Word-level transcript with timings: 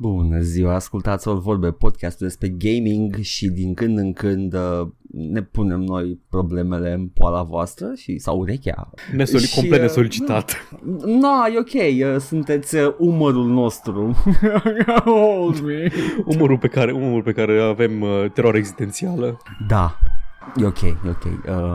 Bună 0.00 0.40
ziua, 0.40 0.74
ascultați 0.74 1.28
o 1.28 1.34
vorbe 1.34 1.70
podcastul 1.70 2.26
despre 2.26 2.48
gaming 2.48 3.16
și 3.16 3.48
din 3.48 3.74
când 3.74 3.98
în 3.98 4.12
când 4.12 4.54
uh, 4.54 4.88
ne 5.12 5.42
punem 5.42 5.80
noi 5.80 6.20
problemele 6.30 6.92
în 6.92 7.06
poala 7.06 7.42
voastră 7.42 7.92
și 7.96 8.18
sau 8.18 8.38
urechea. 8.38 8.90
Nesoli- 9.16 9.40
Și, 9.46 9.54
complet 9.54 9.78
uh, 9.78 9.84
nesolicitat. 9.84 10.68
No, 11.04 11.28
e 11.54 11.58
ok, 11.58 12.14
uh, 12.14 12.20
sunteți 12.20 12.76
uh, 12.76 12.94
umărul 12.98 13.46
nostru. 13.46 14.16
Hold 15.04 15.60
me. 15.60 15.90
Umorul 16.24 16.58
pe 16.58 16.68
care, 16.68 16.92
umorul 16.92 17.22
pe 17.22 17.32
care 17.32 17.60
avem 17.60 18.00
uh, 18.00 18.30
teroare 18.32 18.58
existențială. 18.58 19.38
Da, 19.68 19.98
e 20.56 20.66
ok, 20.66 20.80
e 20.82 20.96
ok. 21.08 21.24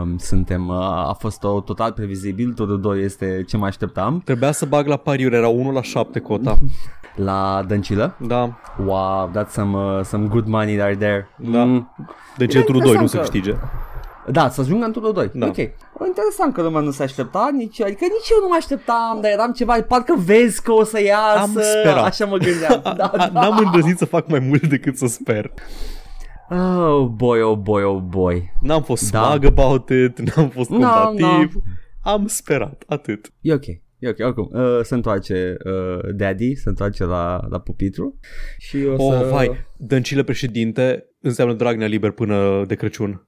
Um, 0.02 0.18
suntem, 0.18 0.68
uh, 0.68 0.76
a 1.08 1.16
fost 1.18 1.44
o 1.44 1.60
total 1.60 1.92
previzibil, 1.92 2.52
turul 2.52 2.80
2 2.80 3.02
este 3.02 3.44
ce 3.48 3.56
mai 3.56 3.68
așteptam. 3.68 4.20
Trebuia 4.24 4.52
să 4.52 4.64
bag 4.66 4.86
la 4.86 4.96
pariuri, 4.96 5.34
era 5.34 5.48
1 5.48 5.72
la 5.72 5.82
7 5.82 6.18
cota. 6.20 6.56
La 7.14 7.64
Dăncilă. 7.68 8.14
Da, 8.18 8.58
Wow, 8.86 9.30
that's 9.36 9.48
some, 9.50 9.76
uh, 9.76 10.04
some 10.04 10.26
good 10.26 10.46
money 10.46 10.74
that 10.76 10.86
are 10.86 10.96
there. 10.96 11.28
Da. 11.36 11.64
Mm. 11.64 11.94
de 12.36 12.46
ce 12.46 12.58
E 12.58 12.62
turul 12.62 12.80
2 12.80 12.92
nu 12.94 13.06
se 13.06 13.16
interesant 13.16 13.28
că- 13.28 13.30
câștige. 13.30 13.56
Da, 14.30 14.48
să 14.48 14.60
ajungă 14.60 14.84
în 14.84 14.92
turul 14.92 15.12
2. 15.12 15.30
Da. 15.34 15.46
Ok. 15.46 15.56
Interesant 16.06 16.54
că 16.54 16.62
lumea 16.62 16.80
nu 16.80 16.90
se 16.90 17.02
aștepta, 17.02 17.50
nici, 17.52 17.80
adică 17.80 18.00
nici 18.04 18.28
eu 18.30 18.38
nu 18.40 18.48
mă 18.48 18.54
așteptam, 18.58 19.18
dar 19.20 19.30
eram 19.30 19.52
ceva, 19.52 19.76
parcă 19.88 20.14
vezi 20.24 20.62
că 20.62 20.72
o 20.72 20.84
să 20.84 21.02
iasă, 21.02 21.38
Am 21.38 21.50
sperat. 21.80 22.04
așa 22.04 22.24
mă 22.26 22.36
gândeam. 22.36 22.80
Da, 22.96 23.04
A- 23.04 23.16
da. 23.16 23.40
N-am 23.40 23.58
îndrăznit 23.64 23.98
să 23.98 24.04
fac 24.04 24.28
mai 24.28 24.38
mult 24.38 24.66
decât 24.66 24.96
să 24.96 25.06
sper. 25.06 25.50
Oh 26.56 27.08
boy, 27.08 27.40
oh 27.42 27.58
boy, 27.58 27.82
oh 27.82 28.02
boy. 28.02 28.52
N-am 28.60 28.82
fost 28.82 29.10
Da. 29.10 29.22
smug 29.24 29.44
about 29.44 29.88
it, 29.90 30.18
n-am 30.36 30.48
fost 30.48 30.70
No, 30.70 30.76
combativ. 30.78 31.54
Am 32.02 32.26
sperat, 32.26 32.84
atât. 32.86 33.32
E 33.40 33.52
ok. 33.52 33.66
E 33.98 34.08
ok, 34.08 34.18
oricum, 34.18 34.48
uh, 34.52 34.80
se 34.82 34.94
întoarce 34.94 35.56
uh, 35.64 36.14
Daddy, 36.14 36.54
se 36.54 36.68
întoarce 36.68 37.04
la, 37.04 37.46
la 37.50 37.58
pupitru 37.60 38.18
și 38.58 38.76
o 38.96 39.04
Oh, 39.04 39.18
să... 39.20 39.28
vai, 39.30 39.66
Dăncilă 39.76 40.22
președinte 40.22 41.04
înseamnă 41.20 41.54
Dragnea 41.54 41.86
liber 41.86 42.10
până 42.10 42.64
de 42.66 42.74
Crăciun. 42.74 43.26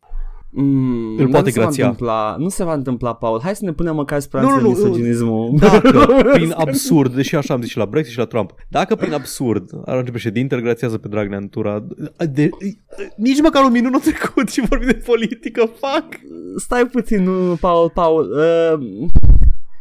Mm, 0.58 1.10
Îl 1.10 1.16
dar 1.16 1.26
poate 1.26 1.44
nu 1.44 1.50
se 1.50 1.58
va 1.58 1.64
grația. 1.64 1.84
întâmpla, 1.88 2.36
nu 2.38 2.48
se 2.48 2.64
va 2.64 2.72
întâmpla, 2.72 3.14
Paul. 3.14 3.40
Hai 3.42 3.56
să 3.56 3.64
ne 3.64 3.72
punem 3.72 3.94
măcar 3.94 4.20
speranțe 4.20 4.52
Nu, 4.52 4.56
în 4.56 4.62
nu, 4.62 4.68
nu, 4.70 4.74
misoginismul. 4.74 5.54
Dacă 5.60 6.06
prin 6.32 6.52
absurd, 6.56 7.14
deși 7.14 7.36
așa 7.36 7.54
am 7.54 7.60
zis 7.60 7.70
și 7.70 7.76
la 7.76 7.84
Brexit 7.86 8.12
și 8.12 8.18
la 8.18 8.24
Trump, 8.24 8.54
dacă 8.68 8.94
prin 8.94 9.12
absurd 9.12 9.70
ajunge 9.84 10.10
președintele 10.10 10.60
grațiază 10.60 10.98
pe 10.98 11.08
Dragnea 11.08 11.38
în 11.38 11.48
tura, 11.48 11.86
de, 12.32 12.48
nici 13.16 13.40
măcar 13.42 13.64
un 13.64 13.72
minut 13.72 13.90
nu 13.90 13.98
a 13.98 14.00
trecut 14.00 14.48
și 14.48 14.60
vorbim 14.68 14.86
de 14.88 15.02
politică, 15.06 15.60
fuck! 15.60 16.20
Stai 16.56 16.86
puțin, 16.86 17.22
nu, 17.22 17.54
Paul, 17.60 17.90
Paul. 17.94 18.30
Uh, 18.30 19.06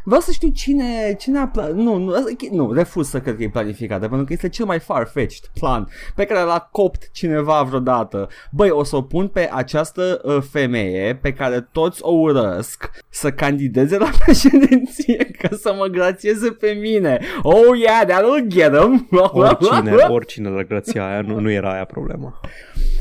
vreau 0.05 0.21
să 0.21 0.31
știu 0.31 0.49
cine, 0.49 1.15
cine 1.19 1.39
a 1.39 1.51
pla- 1.51 1.73
nu, 1.73 1.97
nu, 1.97 2.13
asta 2.13 2.29
e- 2.29 2.55
nu, 2.55 2.71
refuz 2.71 3.07
să 3.09 3.19
cred 3.19 3.35
că 3.35 3.43
e 3.43 3.49
planificată, 3.49 4.07
pentru 4.07 4.25
că 4.25 4.33
este 4.33 4.49
cel 4.49 4.65
mai 4.65 4.79
far-fetched 4.79 5.49
plan 5.59 5.87
pe 6.15 6.25
care 6.25 6.45
l-a 6.45 6.67
copt 6.71 7.09
cineva 7.11 7.61
vreodată. 7.61 8.27
Băi, 8.51 8.69
o 8.69 8.83
să 8.83 8.95
o 8.95 9.01
pun 9.01 9.27
pe 9.27 9.49
această 9.53 10.21
uh, 10.23 10.37
femeie 10.51 11.15
pe 11.21 11.33
care 11.33 11.67
toți 11.71 11.99
o 12.03 12.11
urăsc 12.11 12.89
să 13.09 13.31
candideze 13.31 13.97
la 13.97 14.09
președinție 14.25 15.15
ca 15.37 15.49
să 15.61 15.73
mă 15.77 15.85
grațieze 15.85 16.49
pe 16.51 16.77
mine. 16.81 17.19
Oh 17.43 17.77
yeah, 17.79 18.01
that'll 18.05 18.47
get 18.47 18.77
him. 18.77 19.07
Oricine, 19.11 19.91
oricine 20.17 20.49
la 20.49 20.63
grația 20.63 21.07
aia, 21.09 21.21
nu, 21.21 21.39
nu 21.39 21.51
era 21.51 21.71
aia 21.73 21.85
problema. 21.85 22.39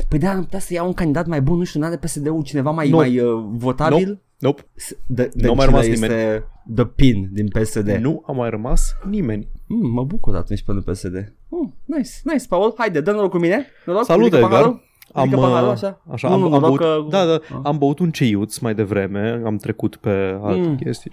Păi 0.09 0.19
da, 0.19 0.29
am 0.29 0.43
putea 0.43 0.59
să 0.59 0.73
iau 0.73 0.87
un 0.87 0.93
candidat 0.93 1.25
mai 1.27 1.41
bun, 1.41 1.57
nu 1.57 1.63
știu, 1.63 1.79
n-are 1.79 1.97
PSD-ul 1.97 2.43
cineva 2.43 2.71
mai, 2.71 2.89
Nu. 2.89 2.95
mai 2.95 3.19
uh, 3.19 3.43
votabil? 3.51 4.19
Nope. 4.45 4.65
De, 5.05 5.29
Nu 5.33 5.51
a 5.51 5.53
mai 5.53 5.65
rămas 5.65 5.85
este 5.85 6.05
nimeni. 6.07 6.43
The 6.75 6.85
Pin 6.85 7.29
din 7.31 7.47
PSD. 7.47 7.89
Nu 7.89 8.23
a 8.27 8.31
mai 8.31 8.49
rămas 8.49 8.95
nimeni. 9.09 9.47
Mm, 9.67 9.91
mă 9.91 10.03
bucur 10.03 10.35
atunci 10.35 10.63
pentru 10.63 10.91
PSD. 10.91 11.33
Mm, 11.49 11.75
nice, 11.85 12.09
nice, 12.23 12.45
Paul. 12.49 12.73
Haide, 12.77 13.01
dă 13.01 13.11
noroc 13.11 13.29
cu 13.31 13.37
mine. 13.37 13.65
Noroc, 13.85 14.03
Salut, 14.05 14.23
ridică 14.23 14.37
Edgar. 14.43 14.51
paharul. 14.59 14.81
Am, 15.13 15.23
Ridică 15.23 15.41
paharul, 15.41 15.67
uh, 15.67 15.73
așa. 15.73 16.01
așa 16.11 16.27
Nu, 16.27 16.33
am, 16.33 16.39
nu, 16.39 16.45
am, 16.45 16.51
noroc 16.51 16.77
băut, 16.77 16.79
că... 16.79 17.17
da, 17.17 17.25
da, 17.25 17.33
Ah. 17.33 17.59
am 17.63 17.77
băut 17.77 17.99
un 17.99 18.11
ceiuț 18.11 18.57
mai 18.57 18.75
devreme, 18.75 19.41
am 19.45 19.57
trecut 19.57 19.95
pe 19.95 20.39
alte 20.43 20.67
Mm. 20.67 20.75
chestii. 20.75 21.11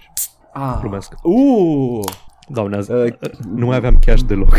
Ah. 0.53 0.77
Glumesc. 0.79 1.13
Uh, 1.23 2.05
Doamne, 2.47 2.75
azi, 2.75 2.91
Uh, 2.91 3.13
nu 3.55 3.65
mai 3.65 3.75
aveam 3.75 3.99
cash 4.05 4.21
deloc. 4.21 4.55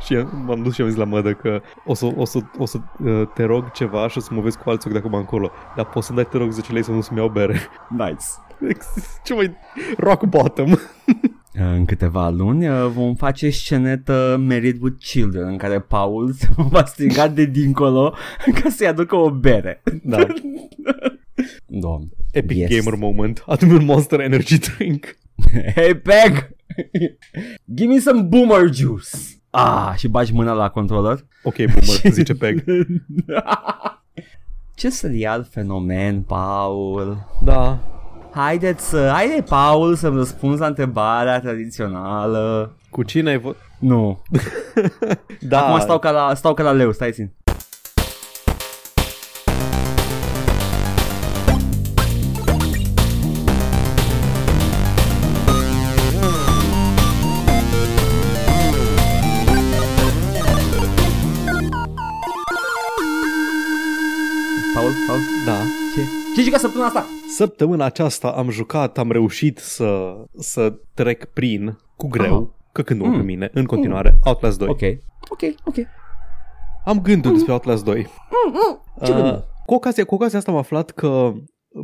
Și 0.00 0.14
m-am 0.44 0.62
dus 0.62 0.74
și 0.74 0.80
am 0.80 0.88
zis 0.88 0.96
la 0.96 1.04
mădă 1.04 1.32
că 1.32 1.60
o 1.84 1.94
să, 1.94 2.06
o 2.16 2.24
să, 2.24 2.38
o 2.58 2.66
să 2.66 2.78
uh, 3.04 3.22
te 3.34 3.44
rog 3.44 3.70
ceva 3.70 4.08
și 4.08 4.18
o 4.18 4.20
să 4.20 4.28
mă 4.34 4.40
vezi 4.40 4.58
cu 4.58 4.70
alții 4.70 4.90
de 4.90 4.98
acum 4.98 5.14
încolo. 5.14 5.50
Dar 5.76 5.84
poți 5.88 6.06
să-mi 6.06 6.18
dai, 6.18 6.28
te 6.30 6.36
rog, 6.38 6.50
10 6.50 6.72
lei 6.72 6.84
să 6.84 6.90
nu 6.90 7.00
să-mi 7.00 7.18
iau 7.18 7.28
bere. 7.28 7.60
nice. 7.88 8.24
Ce 9.24 9.34
mai 9.34 9.56
rock 9.98 10.24
bottom. 10.24 10.72
În 11.76 11.84
câteva 11.84 12.28
luni 12.28 12.68
uh, 12.68 12.86
vom 12.94 13.14
face 13.14 13.50
scenetă 13.50 14.36
Married 14.46 14.76
with 14.82 14.96
Children 15.04 15.46
în 15.48 15.56
care 15.56 15.80
Paul 15.80 16.32
se 16.32 16.48
va 16.70 16.84
striga 16.84 17.28
de 17.28 17.44
dincolo 17.44 18.14
ca 18.62 18.68
să-i 18.68 18.86
aducă 18.86 19.16
o 19.16 19.30
bere. 19.30 19.82
Da. 20.02 20.26
Doamne. 21.66 22.08
Epic 22.32 22.56
Yes. 22.56 22.84
gamer 22.84 22.98
moment. 22.98 23.42
Adu-mi 23.46 23.72
un 23.72 23.84
Monster 23.84 24.20
Energy 24.20 24.58
Drink. 24.58 25.16
Hey, 25.74 25.94
Peg! 25.94 26.48
Give 27.74 27.92
me 27.92 27.98
some 27.98 28.22
boomer 28.22 28.72
juice! 28.72 29.08
Ah, 29.58 29.92
și 29.96 30.08
bagi 30.08 30.32
mâna 30.32 30.52
la 30.52 30.68
controller. 30.68 31.18
Ok, 31.42 31.56
boomer, 31.56 32.10
zice 32.10 32.34
Peg. 32.34 32.64
Ce 34.74 34.88
serial 34.88 35.46
fenomen, 35.50 36.22
Paul. 36.22 37.26
Da. 37.44 37.78
Haideți 38.32 38.88
să... 38.88 39.10
Haide, 39.12 39.42
Paul, 39.48 39.94
să-mi 39.94 40.16
răspunzi 40.16 40.60
la 40.60 40.66
întrebarea 40.66 41.40
tradițională. 41.40 42.72
Cu 42.90 43.02
cine 43.02 43.30
ai 43.30 43.38
vot? 43.38 43.56
Nu. 43.78 44.22
Da. 45.40 45.66
Acum 45.66 45.80
stau 45.80 45.98
ca 45.98 46.10
la, 46.10 46.34
stau 46.34 46.54
ca 46.54 46.62
la 46.62 46.72
leu, 46.72 46.92
stai 46.92 47.12
țin. 47.12 47.32
Jucat 66.46 66.60
săptămâna 66.60 66.88
asta? 66.88 67.06
Săptămâna 67.36 67.84
aceasta 67.84 68.28
am 68.28 68.50
jucat, 68.50 68.98
am 68.98 69.10
reușit 69.12 69.58
să, 69.58 70.14
să 70.38 70.72
trec 70.94 71.24
prin 71.24 71.78
cu 71.96 72.08
greu, 72.08 72.34
Aha. 72.34 72.54
căcându-mă 72.72 73.10
Mm. 73.10 73.16
pe 73.16 73.22
mine, 73.22 73.50
în 73.52 73.64
continuare, 73.64 74.18
Outlast 74.24 74.58
2. 74.58 74.68
Ok, 74.68 74.80
ok, 75.30 75.54
ok. 75.64 75.74
Am 76.84 77.00
gânduri 77.00 77.34
despre 77.34 77.52
Outlast 77.52 77.84
2. 77.84 78.02
Ce 78.02 79.12
Uh, 79.12 79.16
gânduri? 79.16 79.44
cu, 79.66 79.74
ocazia, 79.74 80.04
cu 80.04 80.14
ocazia 80.14 80.38
asta 80.38 80.50
am 80.50 80.56
aflat 80.56 80.90
că 80.90 81.32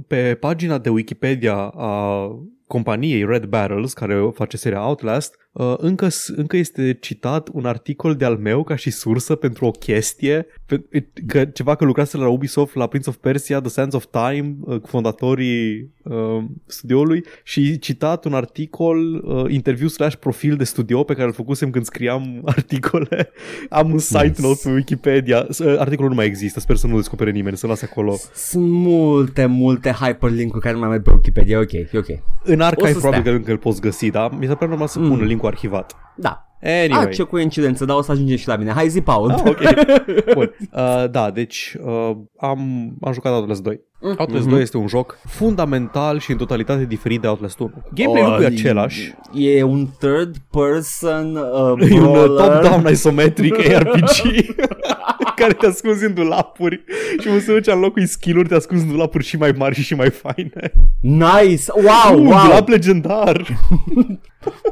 pe 0.07 0.35
pagina 0.41 0.79
de 0.79 0.89
Wikipedia 0.91 1.57
a 1.77 2.27
companiei 2.67 3.25
Red 3.25 3.45
Barrels, 3.45 3.93
care 3.93 4.31
face 4.35 4.57
seria 4.57 4.87
Outlast, 4.87 5.35
uh, 5.35 5.42
încă, 5.79 6.09
s- 6.09 6.33
încă 6.37 6.57
este 6.57 6.97
citat 7.01 7.49
un 7.53 7.65
articol 7.65 8.15
de 8.15 8.25
al 8.25 8.37
meu 8.37 8.63
ca 8.63 8.77
și 8.77 8.91
sursă 8.91 9.35
pentru 9.35 9.65
o 9.67 9.71
chestie, 9.71 10.47
pe, 10.67 10.83
că 11.27 11.45
ceva 11.45 11.75
că 11.75 11.85
lucrase 11.85 12.17
la 12.17 12.29
Ubisoft, 12.29 12.75
la 12.75 12.87
Prince 12.87 13.09
of 13.09 13.17
Persia, 13.17 13.61
The 13.61 13.69
Sands 13.71 13.95
of 13.95 14.05
Time, 14.11 14.57
uh, 14.61 14.81
fondatorii 14.85 15.91
uh, 16.03 16.45
studioului 16.67 17.25
și 17.43 17.79
citat 17.79 18.25
un 18.25 18.35
articol, 18.35 19.15
uh, 19.25 19.45
interviu 19.53 19.89
slash 19.89 20.15
profil 20.17 20.57
de 20.57 20.65
studio 20.65 21.03
pe 21.03 21.13
care 21.15 21.27
îl 21.27 21.33
făcusem 21.33 21.71
când 21.71 21.85
scriam 21.85 22.41
articole. 22.57 23.31
Am 23.71 23.91
un 23.93 23.99
site 23.99 24.27
Nice. 24.27 24.41
note 24.43 24.61
pe 24.65 24.71
Wikipedia. 24.71 25.47
S- 25.51 25.59
uh, 25.59 25.79
Articolul 25.79 26.11
nu 26.11 26.17
mai 26.17 26.27
există, 26.27 26.61
sper 26.61 26.77
să 26.77 26.87
nu 26.87 26.97
descopere 26.97 27.31
nimeni, 27.31 27.57
să 27.57 27.67
lase 27.67 27.89
acolo. 27.91 28.17
Sunt 28.35 28.69
multe, 28.71 29.47
multe 29.47 29.91
hyperlink-uri 29.91 30.63
care 30.63 30.75
nu 30.75 30.81
mai 30.81 30.89
merg 30.89 31.03
pe 31.03 31.11
Wikipedia, 31.15 31.59
ok, 31.61 31.73
e 31.73 31.89
ok. 31.95 32.07
În 32.45 32.61
archive 32.61 32.89
O 32.91 32.93
să 32.93 32.99
probabil 32.99 33.21
stea. 33.21 33.33
că 33.33 33.39
încă 33.39 33.51
îl 33.51 33.59
poți 33.59 33.81
găsi, 33.81 34.11
dar 34.11 34.31
mi 34.39 34.47
se 34.47 34.55
pare 34.55 34.67
normal 34.69 34.87
să 34.87 34.99
pun 34.99 35.09
Mm. 35.13 35.27
Linkul 35.43 35.49
arhivat. 35.49 35.97
Da. 36.17 36.47
Anyway. 36.63 37.05
Ah, 37.05 37.13
ce 37.13 37.23
coincidență, 37.23 37.85
dar 37.85 37.97
o 37.97 38.03
să 38.03 38.11
ajungem 38.11 38.37
și 38.37 38.49
la 38.49 38.57
mine. 38.57 38.73
Hai 38.73 38.89
zi, 38.89 39.01
Paul. 39.01 39.31
Ah, 39.31 39.43
ok. 39.45 39.61
Bun. 40.35 40.55
Uh, 40.73 41.11
da, 41.11 41.31
deci 41.31 41.77
uh, 41.85 42.17
am, 42.39 42.93
am 43.01 43.13
jucat 43.13 43.33
Outlast 43.33 43.63
2. 43.63 43.81
Mhm. 44.03 44.15
Outlast 44.19 44.47
2 44.49 44.61
este 44.61 44.77
un 44.77 44.87
joc 44.87 45.19
fundamental 45.29 46.19
și 46.19 46.31
în 46.31 46.37
totalitate 46.37 46.85
diferit 46.85 47.21
de 47.21 47.27
Outlast 47.27 47.59
1. 47.59 47.73
Gameplay-ul 47.95 48.33
Oh, 48.33 48.43
e 48.43 48.47
același. 48.47 49.15
E 49.35 49.63
un 49.63 49.87
third 49.99 50.37
person 50.51 51.37
uh, 51.37 51.91
E 51.91 52.01
un 52.01 52.05
uh, 52.07 52.11
brawler. 52.13 52.49
top-down 52.63 52.93
isometric 52.93 53.55
ARPG 53.75 54.45
care 55.37 55.53
te 55.53 55.67
ascunzi 55.67 56.05
în 56.05 56.15
dulapuri 56.15 56.85
și 57.21 57.29
mă 57.29 57.39
se 57.39 57.53
duce 57.53 57.73
în 57.73 57.81
locul 57.81 58.07
skill-uri, 58.07 58.49
te 58.49 58.55
ascunzi 58.55 58.85
în 58.85 58.91
dulapuri 58.91 59.25
și 59.25 59.37
mai 59.37 59.53
mari 59.57 59.75
și 59.75 59.83
și 59.83 59.95
mai 59.95 60.11
faine. 60.11 60.73
Nice! 61.01 61.65
Wow, 61.75 62.19
Uh, 62.21 62.27
wow! 62.27 62.43
Dulap 62.47 62.69
legendar! 62.69 63.47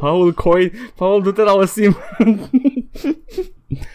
Paul 0.00 0.32
Coy, 0.32 0.72
Paul, 0.96 1.22
du-te 1.22 1.42
la 1.42 1.52
o 1.52 1.64
sim. 1.64 1.96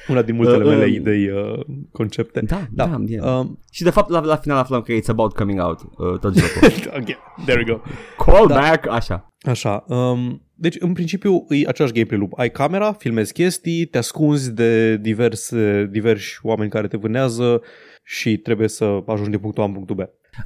Una 0.07 0.21
din 0.21 0.35
multele 0.35 0.63
Uh, 0.63 0.69
mele 0.69 0.85
um, 0.85 0.91
idei, 0.93 1.29
uh, 1.29 1.59
concepte. 1.91 2.39
Da, 2.39 2.67
da, 2.71 2.85
da 2.87 2.97
bine. 2.97 3.21
Um, 3.21 3.59
Și 3.71 3.83
de 3.83 3.89
fapt 3.89 4.09
la, 4.09 4.19
la 4.19 4.35
final 4.35 4.57
aflăm 4.57 4.81
că 4.81 4.91
it's 4.93 5.07
about 5.07 5.33
coming 5.33 5.59
out 5.61 5.79
uh, 5.81 6.19
tot 6.19 6.35
jocul. 6.37 6.67
okay, 6.99 7.17
there 7.45 7.63
we 7.67 7.73
go. 7.73 7.81
Call 8.25 8.47
Da. 8.47 8.53
back, 8.59 8.87
așa. 8.89 9.27
Așa, 9.45 9.83
um, 9.87 10.41
deci, 10.57 10.75
în 10.79 10.93
principiu, 10.93 11.45
e 11.49 11.67
același 11.67 11.93
gameplay 11.93 12.19
loop. 12.19 12.31
Ai 12.39 12.51
camera, 12.51 12.91
filmezi 12.93 13.33
chestii, 13.33 13.85
te 13.85 13.97
ascunzi 13.97 14.53
de 14.53 14.97
diverse, 14.97 15.87
diversi 15.91 16.39
oameni 16.43 16.69
care 16.69 16.87
te 16.87 16.97
vânează 16.97 17.61
și 18.03 18.37
trebuie 18.37 18.67
să 18.67 18.83
ajungi 19.05 19.29
din 19.29 19.39
punctul 19.39 19.63
A 19.63 19.65
în 19.65 19.73
punctul 19.73 19.95
B. 19.95 19.99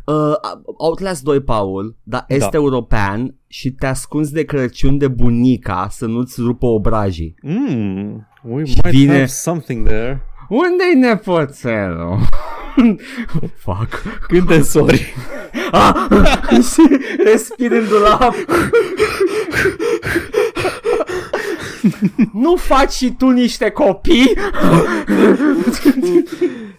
Uh, 0.05 0.33
Outlast 0.77 1.23
2, 1.23 1.39
Paul, 1.41 1.97
dar 2.03 2.25
este 2.27 2.49
Da. 2.51 2.57
european 2.57 3.35
și 3.47 3.71
te 3.71 3.85
ascunzi 3.85 4.33
de 4.33 4.43
Crăciun 4.43 4.97
de 4.97 5.07
bunica 5.07 5.87
să 5.89 6.05
nu-ți 6.05 6.41
rupă 6.41 6.65
obrajii. 6.65 7.35
Mm, 7.41 8.27
we 8.41 8.63
Și 8.65 8.79
might 8.83 8.97
vine- 8.97 9.13
have 9.13 9.25
something 9.25 9.87
there. 9.87 10.21
Unde-i 10.49 10.95
nepoțelul? 10.99 12.19
Fuck. 13.63 14.01
Cânte 14.27 14.61
sori. 14.61 15.13
Ah, 15.71 15.93
și 16.71 16.97
respir 17.23 17.71
în 17.71 17.87
dulap. 17.87 18.35
nu 22.33 22.55
faci 22.55 22.91
și 22.91 23.11
tu 23.17 23.29
niște 23.29 23.69
copii? 23.69 24.33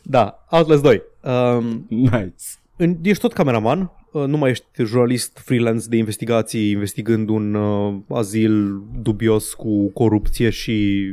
Da, 0.02 0.44
Outlast 0.50 0.82
2. 0.82 1.02
Um, 1.20 1.86
Nice. 1.88 2.34
în, 2.76 2.96
ești 3.02 3.22
tot 3.22 3.32
cameraman, 3.32 3.80
uh, 3.80 3.88
nu 4.12 4.36
mai 4.36 4.50
ești 4.50 4.64
jurnalist 4.84 5.38
freelance 5.44 5.86
de 5.88 5.96
investigații 5.96 6.70
investigând 6.70 7.28
un 7.28 7.54
uh, 7.54 7.94
azil 8.08 8.82
dubios 9.02 9.54
cu 9.54 9.88
corupție 9.90 10.50
și 10.50 11.04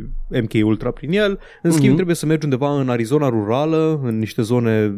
MK 0.42 0.52
Ultra 0.66 0.92
prin 0.92 1.12
el. 1.12 1.40
În 1.62 1.70
schimb, 1.72 1.86
Mhm. 1.86 1.96
trebuie 1.96 2.16
să 2.16 2.26
mergi 2.26 2.44
undeva 2.46 2.80
în 2.80 2.90
Arizona 2.90 3.30
rurală, 3.30 4.00
în 4.04 4.20
niște 4.20 4.42
zone 4.42 4.94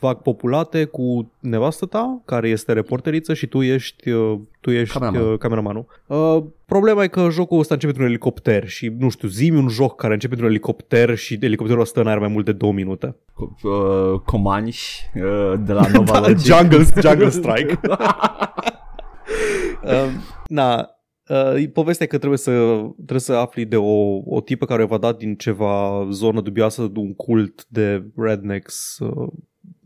vag 0.00 0.16
populate 0.16 0.84
cu 0.84 1.30
nevastă 1.40 1.86
ta, 1.86 2.20
care 2.24 2.48
este 2.48 2.72
reporteriță 2.72 3.34
și 3.34 3.46
tu 3.46 3.62
ești, 3.62 4.10
uh, 4.10 4.38
tu 4.60 4.70
ești 4.70 4.98
Cameraman. 4.98 5.30
uh, 5.32 5.38
cameramanul. 5.38 5.86
Uh, 6.06 6.42
problema 6.66 7.02
e 7.02 7.08
că 7.08 7.28
jocul 7.30 7.58
ăsta 7.58 7.74
începe 7.74 7.92
într-un 7.92 8.08
elicopter 8.10 8.68
și, 8.68 8.92
nu 8.98 9.08
știu, 9.08 9.28
zi 9.28 9.50
un 9.50 9.68
joc 9.68 9.96
care 9.96 10.12
începe 10.12 10.32
într-un 10.32 10.50
elicopter 10.50 11.16
și 11.16 11.38
elicopterul 11.40 11.82
ăsta 11.82 12.00
în 12.00 12.06
aer 12.06 12.18
mai 12.18 12.28
mult 12.28 12.44
de 12.44 12.52
două 12.52 12.72
minute. 12.72 13.14
Cu- 13.34 13.56
Uh, 13.62 14.20
Comanci 14.24 15.10
uh, 15.14 15.52
de 15.64 15.72
la 15.72 15.86
Nova 15.92 16.12
Da, 16.20 16.28
Logic. 16.28 16.54
Jungle, 16.54 16.84
Jungle 17.08 17.27
Strike. 17.30 17.80
um, 19.84 20.10
na, 20.46 20.90
uh, 21.28 21.70
povestea 21.72 22.06
e 22.06 22.08
că 22.08 22.18
trebuie 22.18 22.38
să, 22.38 22.50
trebuie 22.96 23.20
să 23.20 23.32
afli 23.32 23.64
de 23.64 23.76
o, 23.76 24.20
o 24.24 24.40
tipă 24.40 24.66
care 24.66 24.84
v-a 24.84 24.98
dat 24.98 25.16
din 25.16 25.36
ceva 25.36 26.06
zonă 26.10 26.40
dubioasă 26.40 26.86
de 26.86 26.98
un 26.98 27.14
cult 27.14 27.66
de 27.68 28.04
rednecks 28.16 28.98
uh, 28.98 29.32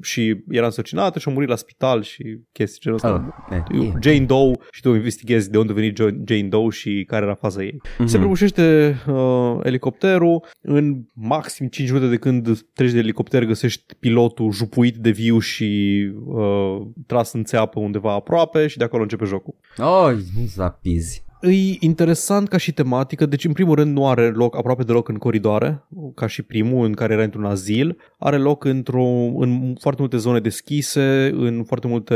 și 0.02 0.42
era 0.48 0.64
însărcinată 0.64 1.18
și 1.18 1.28
a 1.28 1.32
murit 1.32 1.48
la 1.48 1.56
spital 1.56 2.02
și 2.02 2.38
chestii 2.52 2.80
genul 2.80 2.96
ăsta. 2.96 3.34
Ah, 3.48 3.56
eh, 3.70 3.80
eh. 3.80 3.92
Jane 4.02 4.24
Doe 4.24 4.52
și 4.70 4.80
tu 4.80 4.94
investighezi 4.94 5.50
de 5.50 5.58
unde 5.58 5.72
a 5.72 5.74
venit 5.74 6.00
Jo- 6.02 6.24
Jane 6.26 6.48
Doe 6.48 6.68
și 6.68 7.04
care 7.06 7.24
era 7.24 7.34
faza 7.34 7.62
ei. 7.62 7.80
Mhm. 7.98 8.06
Se 8.08 8.18
prăbușește 8.18 8.96
uh, 9.08 9.58
elicopterul, 9.62 10.44
în 10.60 11.02
maxim 11.14 11.66
5 11.66 11.90
minute 11.90 12.08
de 12.08 12.16
când 12.16 12.58
treci 12.72 12.92
de 12.92 12.98
elicopter 12.98 13.44
găsești 13.44 13.94
pilotul 13.94 14.52
jupuit 14.52 14.96
de 14.96 15.10
viu 15.10 15.38
și 15.38 16.00
uh, 16.24 16.80
tras 17.06 17.32
în 17.32 17.44
țeapă 17.44 17.80
undeva 17.80 18.12
aproape 18.12 18.66
și 18.66 18.78
de 18.78 18.84
acolo 18.84 19.02
începe 19.02 19.24
jocul. 19.24 19.54
Oh, 19.78 20.10
nu 20.10 20.46
zapizi. 20.46 21.24
E 21.42 21.76
interesant 21.80 22.48
ca 22.48 22.56
și 22.56 22.72
tematică, 22.72 23.26
deci 23.26 23.44
în 23.44 23.52
primul 23.52 23.74
rând 23.74 23.96
nu 23.96 24.08
are 24.08 24.30
loc 24.30 24.56
aproape 24.56 24.82
deloc 24.82 25.08
în 25.08 25.16
coridoare, 25.16 25.84
ca 26.14 26.26
și 26.26 26.42
primul 26.42 26.84
în 26.84 26.92
care 26.92 27.12
era 27.12 27.22
într-un 27.22 27.44
azil, 27.44 27.96
are 28.18 28.36
loc 28.36 28.64
într-o, 28.64 29.04
în 29.36 29.74
foarte 29.80 30.00
multe 30.00 30.16
zone 30.16 30.40
deschise, 30.40 31.32
în 31.34 31.64
foarte 31.64 31.86
multe 31.86 32.14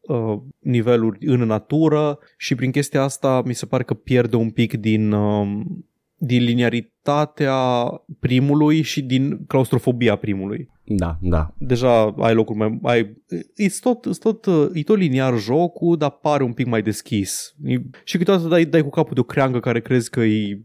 uh, 0.00 0.38
niveluri 0.58 1.26
în 1.26 1.40
natură. 1.40 2.18
Și 2.36 2.54
prin 2.54 2.70
chestia 2.70 3.02
asta 3.02 3.42
mi 3.44 3.54
se 3.54 3.66
pare 3.66 3.82
că 3.82 3.94
pierde 3.94 4.36
un 4.36 4.50
pic 4.50 4.74
din, 4.74 5.12
uh, 5.12 5.60
din 6.18 6.42
linearitatea 6.42 7.56
primului 8.20 8.82
și 8.82 9.02
din 9.02 9.44
claustrofobia 9.46 10.16
primului 10.16 10.68
Da, 10.84 11.18
da. 11.20 11.54
deja 11.58 12.14
ai 12.18 12.34
locuri 12.34 12.58
mai... 12.58 12.78
Ai, 12.82 13.16
e, 13.54 13.68
tot, 13.80 14.04
e, 14.04 14.10
tot, 14.20 14.46
e 14.74 14.82
tot 14.82 14.96
liniar 14.96 15.38
jocul, 15.38 15.96
dar 15.96 16.10
pare 16.10 16.42
un 16.42 16.52
pic 16.52 16.66
mai 16.66 16.82
deschis. 16.82 17.54
E, 17.64 17.74
și 18.04 18.16
câteodată 18.18 18.48
dai, 18.48 18.64
dai 18.64 18.82
cu 18.82 18.90
capul 18.90 19.14
de 19.14 19.20
o 19.20 19.22
creangă 19.22 19.60
care 19.60 19.80
crezi 19.80 20.10
că 20.10 20.20
e 20.20 20.62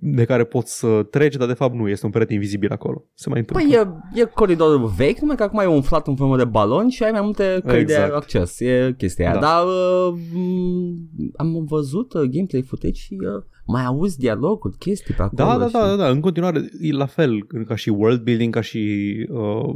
de 0.00 0.24
care 0.24 0.44
poți 0.44 0.78
să 0.78 1.06
treci, 1.10 1.36
dar 1.36 1.46
de 1.46 1.52
fapt 1.52 1.74
nu, 1.74 1.88
este 1.88 2.06
un 2.06 2.12
perete 2.12 2.32
invizibil 2.32 2.70
acolo. 2.72 3.04
Se 3.14 3.28
mai 3.28 3.38
întâmplă. 3.38 3.66
Păi 3.66 3.76
e, 4.16 4.20
e 4.22 4.24
coridorul 4.24 4.86
vechi, 4.96 5.18
numai 5.20 5.36
că 5.36 5.42
acum 5.42 5.58
e 5.58 5.64
umflat 5.64 6.06
în 6.06 6.16
formă 6.16 6.36
de 6.36 6.44
balon 6.44 6.88
și 6.88 7.02
ai 7.02 7.10
mai 7.10 7.20
multe 7.20 7.60
căi 7.66 7.80
Exact. 7.80 8.08
de 8.08 8.14
acces. 8.14 8.60
E 8.60 8.94
chestia 8.98 9.30
aia. 9.30 9.40
Da. 9.40 9.46
Dar 9.46 9.64
uh, 9.64 10.18
m- 10.32 11.30
am 11.36 11.64
văzut 11.64 12.12
uh, 12.12 12.20
gameplay 12.20 12.62
footage 12.62 13.00
și 13.00 13.16
uh, 13.20 13.42
mai 13.66 13.84
auzi 13.84 14.18
dialoguri, 14.18 14.76
chestii 14.76 15.14
pe 15.14 15.22
acolo. 15.22 15.48
da, 15.48 15.58
da, 15.58 15.66
și... 15.66 15.72
da, 15.72 15.86
da, 15.86 15.96
da, 15.96 16.08
în 16.08 16.20
continuare 16.20 16.70
e 16.80 16.92
la 16.92 17.06
fel 17.06 17.46
ca 17.66 17.74
și 17.74 17.88
world 17.88 18.20
building, 18.20 18.54
ca 18.54 18.60
și 18.60 19.14
uh, 19.30 19.74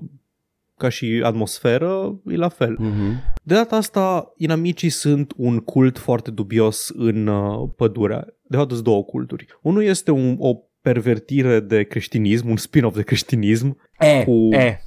ca 0.77 0.89
și 0.89 1.21
atmosferă, 1.25 2.21
e 2.27 2.37
la 2.37 2.49
fel. 2.49 2.77
Mhm. 2.79 3.23
De 3.43 3.55
data 3.55 3.77
asta, 3.77 4.33
inamicii 4.37 4.89
sunt 4.89 5.33
un 5.37 5.59
cult 5.59 5.99
foarte 5.99 6.31
dubios 6.31 6.93
în 6.95 7.27
uh, 7.27 7.69
pădurea. 7.77 8.27
De 8.43 8.57
fapt, 8.57 8.71
sunt 8.71 8.85
două 8.85 9.03
culturi. 9.05 9.47
Unul 9.63 9.83
este 9.83 10.11
un, 10.11 10.37
o 10.39 10.55
pervertire 10.81 11.61
de 11.61 11.83
creștinism, 11.83 12.49
un 12.49 12.57
spin-off 12.57 12.97
de 12.97 13.03
creștinism, 13.03 13.79
E, 13.99 14.25
Cu- 14.25 14.49
e. 14.53 14.81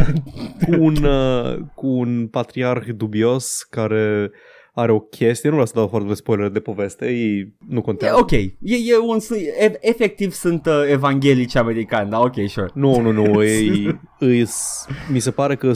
cu 0.66 0.82
un, 0.84 0.96
uh, 1.04 1.56
cu 1.74 1.86
un 1.86 2.26
patriarh 2.26 2.88
dubios 2.96 3.62
care 3.70 4.30
are 4.78 4.92
o 4.92 4.98
chestie, 5.00 5.48
nu 5.48 5.54
vreau 5.54 5.66
să 5.66 5.72
dau 5.76 5.86
foarte 5.86 6.06
multe 6.06 6.20
spoiler 6.20 6.48
de 6.48 6.60
poveste, 6.60 7.06
ei 7.06 7.52
nu 7.68 7.78
E 7.78 7.82
contează. 7.82 8.16
ok, 8.18 8.30
e, 8.30 8.50
e 8.62 8.96
un, 9.06 9.18
e, 9.58 9.78
efectiv 9.80 10.32
sunt 10.32 10.66
uh, 10.66 10.90
evanghelici 10.90 11.54
americani, 11.56 12.10
da, 12.10 12.20
ok, 12.20 12.34
sure. 12.46 12.70
Nu, 12.74 13.00
nu, 13.00 13.12
nu, 13.12 13.42
ei, 13.44 14.00
ei, 14.20 14.46
mi 15.12 15.18
se 15.18 15.30
pare 15.30 15.56
că 15.56 15.72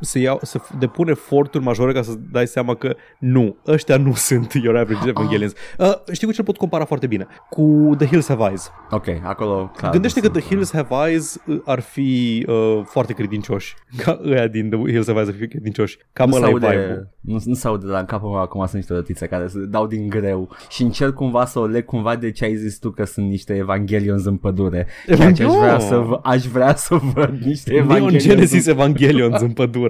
să 0.00 0.10
se, 0.10 0.18
iau, 0.18 0.38
să 0.42 0.60
depune 0.78 1.10
eforturi 1.10 1.64
majore 1.64 1.92
ca 1.92 2.02
să 2.02 2.12
dai 2.32 2.46
seama 2.46 2.74
că 2.74 2.94
nu, 3.18 3.56
ăștia 3.66 3.96
nu 3.96 4.14
sunt 4.28 4.52
your 4.52 4.76
average 4.76 5.08
Evangelians. 5.08 5.52
Uh, 5.78 5.92
știi 6.12 6.26
cu 6.26 6.32
ce 6.32 6.42
pot 6.42 6.56
compara 6.56 6.84
foarte 6.84 7.06
bine? 7.06 7.26
Cu 7.50 7.94
The 7.98 8.06
Hills 8.06 8.28
Have 8.28 8.42
Eyes. 8.48 8.70
Ok, 8.90 9.06
acolo 9.22 9.70
clar. 9.76 9.90
Gândește 9.92 10.20
că 10.20 10.26
sunt, 10.26 10.38
The 10.38 10.48
Hills 10.48 10.72
Have 10.72 10.94
Eyes 11.08 11.38
uh, 11.46 11.60
ar 11.64 11.80
fi 11.80 12.44
uh, 12.48 12.80
foarte 12.84 13.12
credincioși. 13.12 13.74
Ca 14.04 14.20
ăia 14.24 14.46
din 14.46 14.70
The 14.70 14.78
Hills 14.78 15.06
Have 15.06 15.18
Eyes 15.18 15.28
ar 15.28 15.34
fi 15.40 15.48
credincioși. 15.48 15.98
Cam 16.12 16.28
nu 16.28 16.36
ăla 16.36 16.44
se 16.46 16.50
e 16.50 16.54
vibe 16.54 16.66
aude, 16.66 17.08
nu, 17.20 17.38
nu 17.44 17.54
se 17.54 17.66
aude 17.66 17.86
de 17.86 17.92
la 17.92 17.98
în 17.98 18.04
capul 18.04 18.28
meu 18.30 18.40
acum 18.40 18.60
sunt 18.60 18.74
niște 18.74 18.92
rătițe 18.92 19.26
care 19.26 19.46
se 19.46 19.58
dau 19.58 19.86
din 19.86 20.08
greu 20.08 20.48
și 20.68 20.82
încerc 20.82 21.14
cumva 21.14 21.44
să 21.44 21.58
o 21.58 21.66
leg 21.66 21.84
cumva 21.84 22.16
de 22.16 22.30
ce 22.30 22.44
ai 22.44 22.56
zis 22.56 22.78
tu 22.78 22.90
că 22.90 23.04
sunt 23.04 23.28
niște 23.28 23.54
evanghelions 23.56 24.24
în 24.24 24.36
pădure. 24.36 24.86
Ceea 25.16 25.32
ce 25.32 25.44
aș 25.44 25.52
vrea, 25.54 25.72
No. 25.72 25.78
să, 25.78 25.96
v- 25.98 26.20
aș 26.22 26.44
vrea 26.44 26.74
să 26.74 26.94
văd 27.14 27.38
niște 27.44 27.70
Neon 27.72 27.82
evanghelions 27.84 28.22
Genesis 28.24 28.66
Evangelions 28.66 29.40
în 29.40 29.50
pădure. 29.50 29.87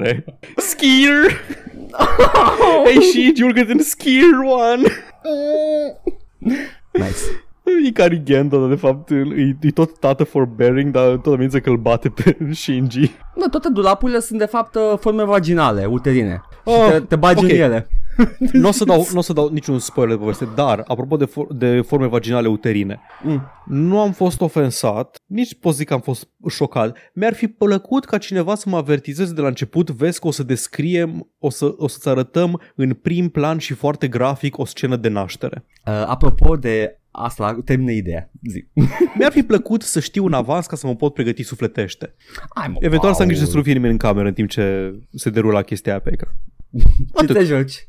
Skier! 0.56 1.40
hey, 2.84 3.00
și 3.00 3.32
Julgen 3.36 3.66
în 3.68 3.82
Skier 3.82 4.38
One! 4.44 4.82
Nice. 6.92 7.44
E 7.86 7.90
Carigendo, 7.92 8.58
dar 8.60 8.68
de 8.68 8.74
fapt 8.74 9.10
e, 9.10 9.56
e 9.60 9.70
tot 9.70 9.98
tată 9.98 10.24
forbearing, 10.24 10.92
dar 10.92 11.16
tot 11.16 11.34
amință 11.34 11.60
că 11.60 11.70
îl 11.70 11.76
bate 11.76 12.08
pe 12.08 12.36
Shinji. 12.52 13.10
Da, 13.36 13.46
toate 13.50 13.68
dulapurile 13.68 14.20
sunt 14.20 14.38
de 14.38 14.44
fapt 14.44 14.74
uh, 14.74 14.98
forme 15.00 15.24
vaginale, 15.24 15.84
uterine. 15.84 16.42
Și 16.50 16.60
Oh, 16.64 16.90
te, 16.90 17.00
te 17.00 17.16
bagi 17.16 17.44
ok. 17.44 17.50
în 17.50 17.56
ele. 17.56 17.88
Nu 18.52 18.68
o 18.68 18.70
să 18.70 18.84
dau, 18.84 19.06
n-o 19.12 19.20
să 19.20 19.32
dau 19.32 19.48
niciun 19.48 19.78
spoiler 19.78 20.14
de 20.16 20.20
poveste, 20.20 20.48
dar, 20.54 20.82
apropo 20.86 21.16
de, 21.16 21.24
for- 21.24 21.46
de 21.50 21.80
forme 21.80 22.06
vaginale 22.06 22.48
uterine, 22.48 23.00
Mm. 23.22 23.42
nu 23.66 24.00
am 24.00 24.12
fost 24.12 24.40
ofensat, 24.40 25.20
nici 25.26 25.54
pot 25.58 25.74
zic 25.74 25.86
că 25.86 25.94
am 25.94 26.00
fost 26.00 26.28
șocat. 26.48 26.96
Mi-ar 27.12 27.34
fi 27.34 27.46
plăcut 27.48 28.04
ca 28.04 28.18
cineva 28.18 28.54
să 28.54 28.68
mă 28.68 28.76
avertizeze 28.76 29.32
de 29.32 29.40
la 29.40 29.46
început, 29.48 29.90
vezi 29.90 30.20
că 30.20 30.26
o 30.26 30.30
să 30.30 30.42
descriem, 30.42 31.28
o, 31.38 31.50
să, 31.50 31.74
o 31.76 31.88
să-ți 31.88 32.08
arătăm 32.08 32.60
în 32.74 32.92
prim 32.92 33.28
plan 33.28 33.58
și 33.58 33.74
foarte 33.74 34.08
grafic 34.08 34.58
o 34.58 34.64
scenă 34.64 34.96
de 34.96 35.08
naștere. 35.08 35.64
Uh, 35.86 35.92
apropo 36.06 36.56
de 36.56 36.98
asta, 37.10 37.58
termină 37.64 37.90
ideea. 37.90 38.30
Zi. 38.50 38.66
Mi-ar 39.18 39.32
fi 39.32 39.42
plăcut 39.42 39.82
să 39.82 40.00
știu 40.00 40.24
în 40.26 40.32
avans 40.32 40.66
ca 40.66 40.76
să 40.76 40.86
mă 40.86 40.94
pot 40.94 41.14
pregăti 41.14 41.42
sufletește. 41.42 42.14
Hai, 42.54 42.68
mă, 42.68 42.76
Eventual 42.80 43.14
să 43.14 43.22
am 43.22 43.28
grijă 43.28 43.40
să 43.44 43.46
Paul. 43.50 43.58
nu 43.58 43.64
fie 43.64 43.72
nimeni 43.74 43.92
în 43.92 43.98
cameră 43.98 44.28
în 44.28 44.34
timp 44.34 44.48
ce 44.48 44.94
se 45.14 45.30
derula 45.30 45.62
chestia 45.62 45.92
aia 45.92 46.00
pe 46.00 46.10
ecran. 46.12 46.32
Ce 47.20 47.32
te 47.32 47.44
joci? 47.44 47.86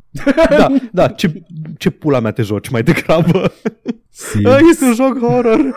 Da, 0.50 0.68
da, 0.92 1.08
ce, 1.08 1.44
ce 1.78 1.90
pula 1.90 2.20
mea 2.20 2.32
te 2.32 2.42
joci 2.42 2.70
mai 2.70 2.84
degrabă? 2.84 3.52
Si. 4.10 4.46
A, 4.46 4.58
este 4.70 4.86
un 4.86 4.94
joc 4.94 5.20
horror. 5.20 5.76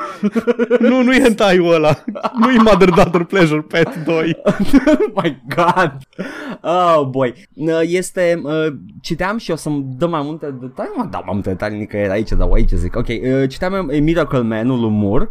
nu, 0.80 1.02
nu 1.02 1.12
e 1.12 1.20
hentai 1.20 1.60
ăla. 1.62 2.04
Nu 2.38 2.50
e 2.50 2.56
Mother 2.56 2.90
Daughter 2.90 3.24
Pleasure 3.24 3.60
Pet 3.60 4.04
2. 4.04 4.36
oh 4.44 5.22
my 5.22 5.42
god. 5.48 5.92
Oh, 6.62 7.06
boy. 7.06 7.34
Uh, 7.54 7.80
Este, 7.82 8.40
uh, 8.44 8.66
citeam 9.00 9.38
și 9.38 9.50
o 9.50 9.56
să-mi 9.56 9.84
dăm 9.98 10.10
mai 10.10 10.22
multe 10.24 10.54
detalii, 10.60 10.92
nu 10.96 11.02
mă 11.02 11.08
dau 11.10 11.22
mai 11.24 11.34
multe 11.34 11.48
detalii 11.48 11.78
nicăieri 11.78 12.10
aici, 12.10 12.30
dar 12.30 12.48
aici 12.52 12.70
zic. 12.70 12.96
Ok, 12.96 13.08
uh, 13.08 13.48
citeam 13.48 13.88
uh, 13.88 14.00
Miracle 14.00 14.40
Man-ul 14.40 14.80
lui 14.80 14.90
Moore 14.90 15.30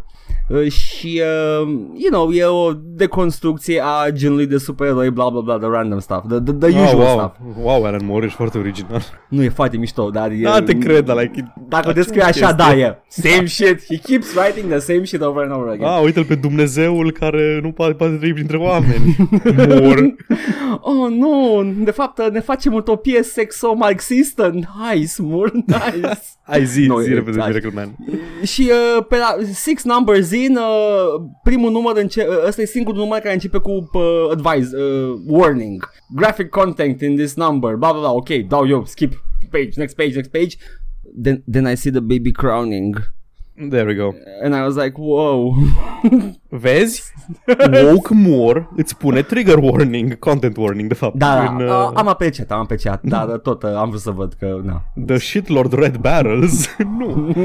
uh, 0.49 0.71
și, 0.71 1.21
uh, 1.61 1.67
you 1.95 2.09
know, 2.11 2.31
e 2.31 2.43
o 2.43 2.71
deconstrucție 2.73 3.81
a 3.83 4.09
genului 4.11 4.45
de 4.45 4.57
supereroi, 4.57 5.09
bla 5.09 5.29
bla 5.29 5.41
bla, 5.41 5.57
the 5.57 5.67
random 5.67 5.99
stuff, 5.99 6.27
the, 6.27 6.39
the, 6.39 6.53
the 6.53 6.67
usual 6.67 6.95
wow, 6.95 7.17
stuff. 7.17 7.35
wow. 7.55 7.65
wow, 7.65 7.85
Alan 7.85 8.05
Moore, 8.05 8.25
ești 8.25 8.37
foarte 8.37 8.57
original. 8.57 9.01
Nu 9.29 9.43
e 9.43 9.49
foarte 9.49 9.77
mișto, 9.77 10.09
dar 10.09 10.31
e... 10.31 10.39
Da, 10.41 10.61
te 10.61 10.77
cred, 10.77 11.05
dar 11.05 11.17
like, 11.17 11.53
Dacă 11.67 11.89
o 11.89 11.91
descrie 11.91 12.23
așa, 12.23 12.51
da, 12.51 12.73
e 12.75 12.97
same 13.07 13.45
shit. 13.45 13.85
He 13.87 13.97
keeps 13.97 14.35
writing 14.35 14.69
the 14.69 14.79
same 14.79 15.03
shit 15.03 15.21
over 15.21 15.43
and 15.43 15.51
over 15.51 15.69
again. 15.69 15.87
Ah, 15.87 16.01
uite-l 16.03 16.25
pe 16.25 16.35
Dumnezeul 16.35 17.11
care 17.11 17.59
nu 17.63 17.71
poate, 17.71 17.93
poate 17.93 18.15
trăi 18.15 18.33
printre 18.33 18.57
oameni. 18.57 19.15
Moore. 19.81 20.15
Oh, 20.81 21.09
nu, 21.21 21.63
de 21.83 21.91
fapt 21.91 22.31
ne 22.31 22.39
facem 22.39 22.73
utopie 22.73 23.23
sexo-marxistă. 23.23 24.51
Nice, 24.53 25.21
mult 25.21 25.53
nice. 25.53 26.19
Ai 26.43 26.65
zi, 26.65 26.85
Nu, 26.85 26.99
zi 26.99 27.09
e- 27.11 27.13
repede 27.13 27.37
da. 27.37 27.45
Miracle 27.45 27.69
Man. 27.73 27.95
Și 28.43 28.69
uh, 28.97 29.05
pe 29.09 29.17
la 29.17 29.35
Six 29.53 29.83
Numbers 29.83 30.31
In, 30.31 30.55
uh, 30.57 31.21
primul 31.43 31.71
număr, 31.71 31.97
înce- 31.97 32.27
uh, 32.29 32.47
ăsta 32.47 32.61
e 32.61 32.65
singurul 32.65 32.99
număr 32.99 33.19
care 33.19 33.33
începe 33.33 33.57
cu 33.57 33.71
uh, 33.93 34.01
advise, 34.31 34.77
uh, 34.77 35.19
warning, 35.25 35.89
graphic 36.15 36.49
content 36.49 37.01
in 37.01 37.15
this 37.15 37.35
number, 37.35 37.75
bla 37.75 37.91
bla 37.91 37.99
bla, 37.99 38.11
ok, 38.11 38.29
dau 38.29 38.67
eu, 38.67 38.85
skip 38.85 39.13
page, 39.49 39.69
next 39.75 39.95
page, 39.95 40.15
next 40.15 40.31
page. 40.31 40.55
Then, 41.23 41.43
then 41.51 41.65
I 41.71 41.75
see 41.75 41.91
the 41.91 41.99
baby 41.99 42.31
crowning 42.31 42.95
There 43.69 43.85
we 43.85 43.95
go. 43.95 44.13
and 44.41 44.55
I 44.55 44.61
was 44.61 44.75
like, 44.75 44.97
whoa. 44.97 45.53
Vezi? 46.49 47.13
Woke 47.71 48.13
Moore 48.13 48.69
îți 48.75 48.97
pune 48.97 49.21
trigger 49.21 49.57
warning, 49.57 50.19
content 50.19 50.57
warning, 50.57 50.87
de 50.87 50.93
fapt. 50.93 51.15
Da, 51.15 51.45
în, 51.45 51.65
da, 51.65 51.77
uh, 51.77 51.89
uh, 51.89 51.91
am 51.93 52.07
apreciat, 52.07 52.51
am 52.51 52.59
apreciat, 52.59 53.03
da, 53.03 53.25
dar 53.29 53.37
tot 53.37 53.63
uh, 53.63 53.69
am 53.75 53.89
vrut 53.89 54.01
să 54.01 54.11
văd 54.11 54.33
că, 54.33 54.61
na. 54.63 54.83
The 55.05 55.17
shitlord 55.17 55.73
Red 55.73 55.97
Barrels? 55.97 56.75
nu. 56.99 57.35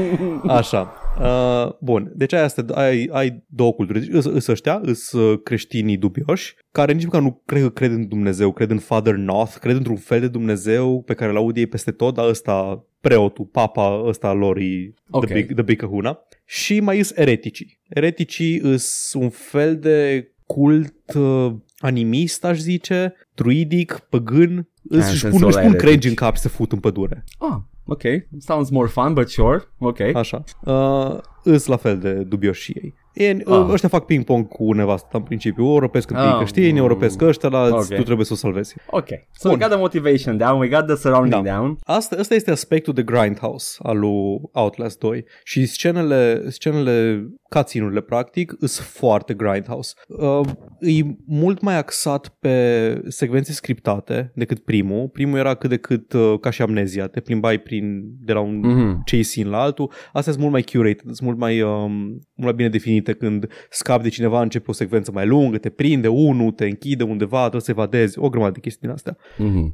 Așa. 0.47 0.93
Uh, 1.19 1.71
bun, 1.79 2.11
deci 2.15 2.33
ai, 2.33 2.43
astea, 2.43 2.63
ai, 2.73 3.09
ai 3.11 3.43
două 3.47 3.73
culturi. 3.73 3.99
Deci, 3.99 4.13
îs, 4.13 4.25
îs 4.25 4.47
ăștia, 4.47 4.79
îs 4.83 5.11
uh, 5.11 5.39
creștinii 5.43 5.97
dubioși, 5.97 6.55
care 6.71 6.93
nici 6.93 7.03
măcar 7.03 7.21
nu 7.21 7.41
cred 7.45 7.61
că 7.61 7.69
cred 7.69 7.91
în 7.91 8.07
Dumnezeu, 8.07 8.51
cred 8.51 8.71
în 8.71 8.79
Father 8.79 9.15
Noth, 9.15 9.55
cred 9.59 9.75
într-un 9.75 9.95
fel 9.95 10.19
de 10.19 10.27
Dumnezeu 10.27 11.01
pe 11.05 11.13
care 11.13 11.31
îl 11.31 11.37
aud 11.37 11.57
ei 11.57 11.67
peste 11.67 11.91
tot, 11.91 12.13
dar 12.13 12.27
ăsta, 12.27 12.85
preotul, 13.07 13.45
papa 13.45 14.03
ăsta 14.05 14.33
lor 14.33 14.57
e 14.57 14.93
Ok. 15.09 15.25
the, 15.25 15.33
big, 15.33 15.53
the 15.53 15.61
big 15.61 15.79
kahuna. 15.79 16.19
Și 16.45 16.79
mai 16.79 16.99
îs 16.99 17.11
ereticii. 17.15 17.79
Ereticii 17.87 18.59
îs 18.59 19.13
un 19.13 19.29
fel 19.29 19.77
de 19.79 20.27
cult 20.45 21.13
uh, 21.15 21.53
animist, 21.79 22.43
aș 22.45 22.57
zice, 22.57 23.13
druidic, 23.35 23.99
păgân, 24.09 24.51
în 24.89 24.97
își 24.99 25.03
sensul 25.07 25.29
pun, 25.29 25.43
își 25.47 25.57
ăla 25.57 25.65
pun 25.65 25.73
eretici. 25.73 25.87
cregi 25.89 26.07
în 26.07 26.13
cap 26.13 26.35
și 26.35 26.41
se 26.41 26.49
fut 26.49 26.71
în 26.71 26.79
pădure. 26.79 27.23
Ah, 27.37 27.57
ok, 27.85 28.01
sounds 28.39 28.69
more 28.69 28.87
fun, 28.87 29.13
but 29.13 29.29
sure, 29.29 29.63
ok. 29.77 29.99
Așa. 29.99 30.43
Uh, 30.65 31.17
îs 31.47 31.65
la 31.65 31.75
fel 31.77 31.97
de 31.97 32.13
dubioși 32.13 32.61
și 32.61 32.73
ei. 32.83 32.93
Ei, 33.13 33.41
Ah. 33.45 33.57
uh, 33.59 33.67
ăștia 33.71 33.89
fac 33.89 34.05
ping-pong 34.05 34.47
cu 34.47 34.73
nevasta 34.73 35.09
în 35.17 35.21
principiu. 35.21 35.65
O 35.65 35.79
răpesc 35.79 36.09
întâi 36.09 36.25
Ah, 36.25 36.35
creștini, 36.35 36.79
o 36.79 36.87
răpesc 36.87 37.21
ăștia, 37.21 37.49
la 37.49 37.67
ok. 37.71 37.85
tu 37.95 38.03
trebuie 38.03 38.25
să 38.25 38.33
o 38.33 38.35
salvezi. 38.35 38.75
Ok, 38.89 39.07
so 39.31 39.49
Bun. 39.49 39.51
we 39.51 39.57
got 39.57 39.67
the 39.69 39.77
motivation 39.79 40.37
down, 40.37 40.59
we 40.59 40.67
got 40.67 40.85
the 40.85 40.95
surrounding 40.95 41.43
Da. 41.45 41.53
down. 41.55 41.77
Asta, 41.83 42.15
asta 42.19 42.35
este 42.35 42.51
aspectul 42.51 42.93
de 42.93 43.03
Grindhouse 43.03 43.75
al 43.83 43.99
lui 43.99 44.39
Outlast 44.51 44.99
2 44.99 45.25
și 45.43 45.65
scenele, 45.65 46.49
scenele 46.49 47.25
cutscene-urile 47.49 48.01
practic 48.01 48.55
sunt 48.59 48.87
foarte 48.87 49.33
Grindhouse. 49.33 49.93
Uh, 50.07 50.41
e 50.79 51.01
mult 51.27 51.61
mai 51.61 51.77
axat 51.77 52.27
pe 52.39 53.01
secvențe 53.07 53.51
scriptate 53.51 54.31
decât 54.35 54.59
primul. 54.59 55.07
Primul 55.07 55.37
era 55.37 55.53
cât 55.53 55.69
de 55.69 55.77
cât 55.77 56.13
uh, 56.13 56.33
ca 56.41 56.49
și 56.49 56.61
amnezia, 56.61 57.07
te 57.07 57.19
plimbai 57.19 57.57
prin, 57.57 58.01
de 58.19 58.33
la 58.33 58.39
un 58.39 58.59
Mhm. 58.59 59.01
chase 59.05 59.21
scene 59.21 59.49
la 59.49 59.61
altul. 59.61 59.91
Astea 60.13 60.31
sunt 60.31 60.37
mult 60.39 60.51
mai 60.51 60.61
curated, 60.61 61.05
sunt 61.05 61.21
mult 61.21 61.36
mai, 61.37 61.61
um, 61.61 61.91
mult 62.01 62.21
mai 62.43 62.53
bine 62.53 62.69
definite 62.69 63.13
când 63.13 63.47
scapi 63.69 64.03
de 64.03 64.09
cineva, 64.09 64.41
începe 64.41 64.65
o 64.69 64.73
secvență 64.73 65.11
mai 65.11 65.25
lungă, 65.27 65.57
te 65.57 65.69
prinde 65.69 66.07
unul, 66.07 66.51
te 66.51 66.65
închide 66.65 67.03
undeva, 67.03 67.39
trebuie 67.39 67.61
să 67.61 67.71
evadezi, 67.71 68.19
o 68.19 68.29
grămadă 68.29 68.51
de 68.51 68.59
chestii 68.59 68.81
din 68.81 68.89
astea. 68.89 69.17
Mhm. 69.37 69.73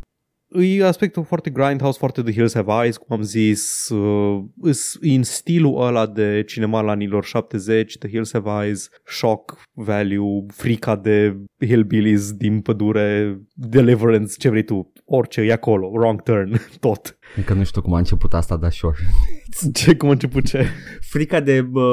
E 0.61 0.83
aspectul 0.85 1.23
foarte 1.23 1.49
Grindhouse, 1.49 1.97
foarte 1.99 2.21
The 2.21 2.31
Hills 2.31 2.53
Have 2.53 2.71
Eyes, 2.81 2.97
cum 2.97 3.15
am 3.17 3.21
zis, 3.21 3.89
uh, 3.89 4.43
îs- 4.61 4.97
e 5.01 5.13
în 5.15 5.23
stilul 5.23 5.81
ăla 5.85 6.07
de 6.07 6.43
cinema 6.47 6.81
la 6.81 6.91
anilor 6.91 7.23
70, 7.25 7.97
The 7.97 8.09
Hills 8.09 8.33
Have 8.33 8.65
Eyes, 8.65 8.89
shock 9.05 9.61
value, 9.71 10.45
frica 10.47 10.95
de 10.95 11.37
hillbillies 11.65 12.31
din 12.33 12.61
pădure, 12.61 13.39
deliverance, 13.53 14.33
ce 14.37 14.49
vrei 14.49 14.63
tu, 14.63 14.91
orice 15.05 15.41
e 15.41 15.51
acolo, 15.51 15.87
wrong 15.87 16.21
turn, 16.21 16.59
tot. 16.79 17.17
Încă 17.35 17.53
nu 17.53 17.63
știu 17.63 17.81
cum 17.81 17.93
a 17.93 17.97
început 17.97 18.33
asta, 18.33 18.57
dar 18.57 18.71
sure. 18.71 18.95
Ce, 19.73 19.95
cum 19.95 20.07
a 20.09 20.11
început 20.11 20.45
ce? 20.45 20.65
Frica 21.01 21.39
de 21.39 21.69
uh, 21.73 21.83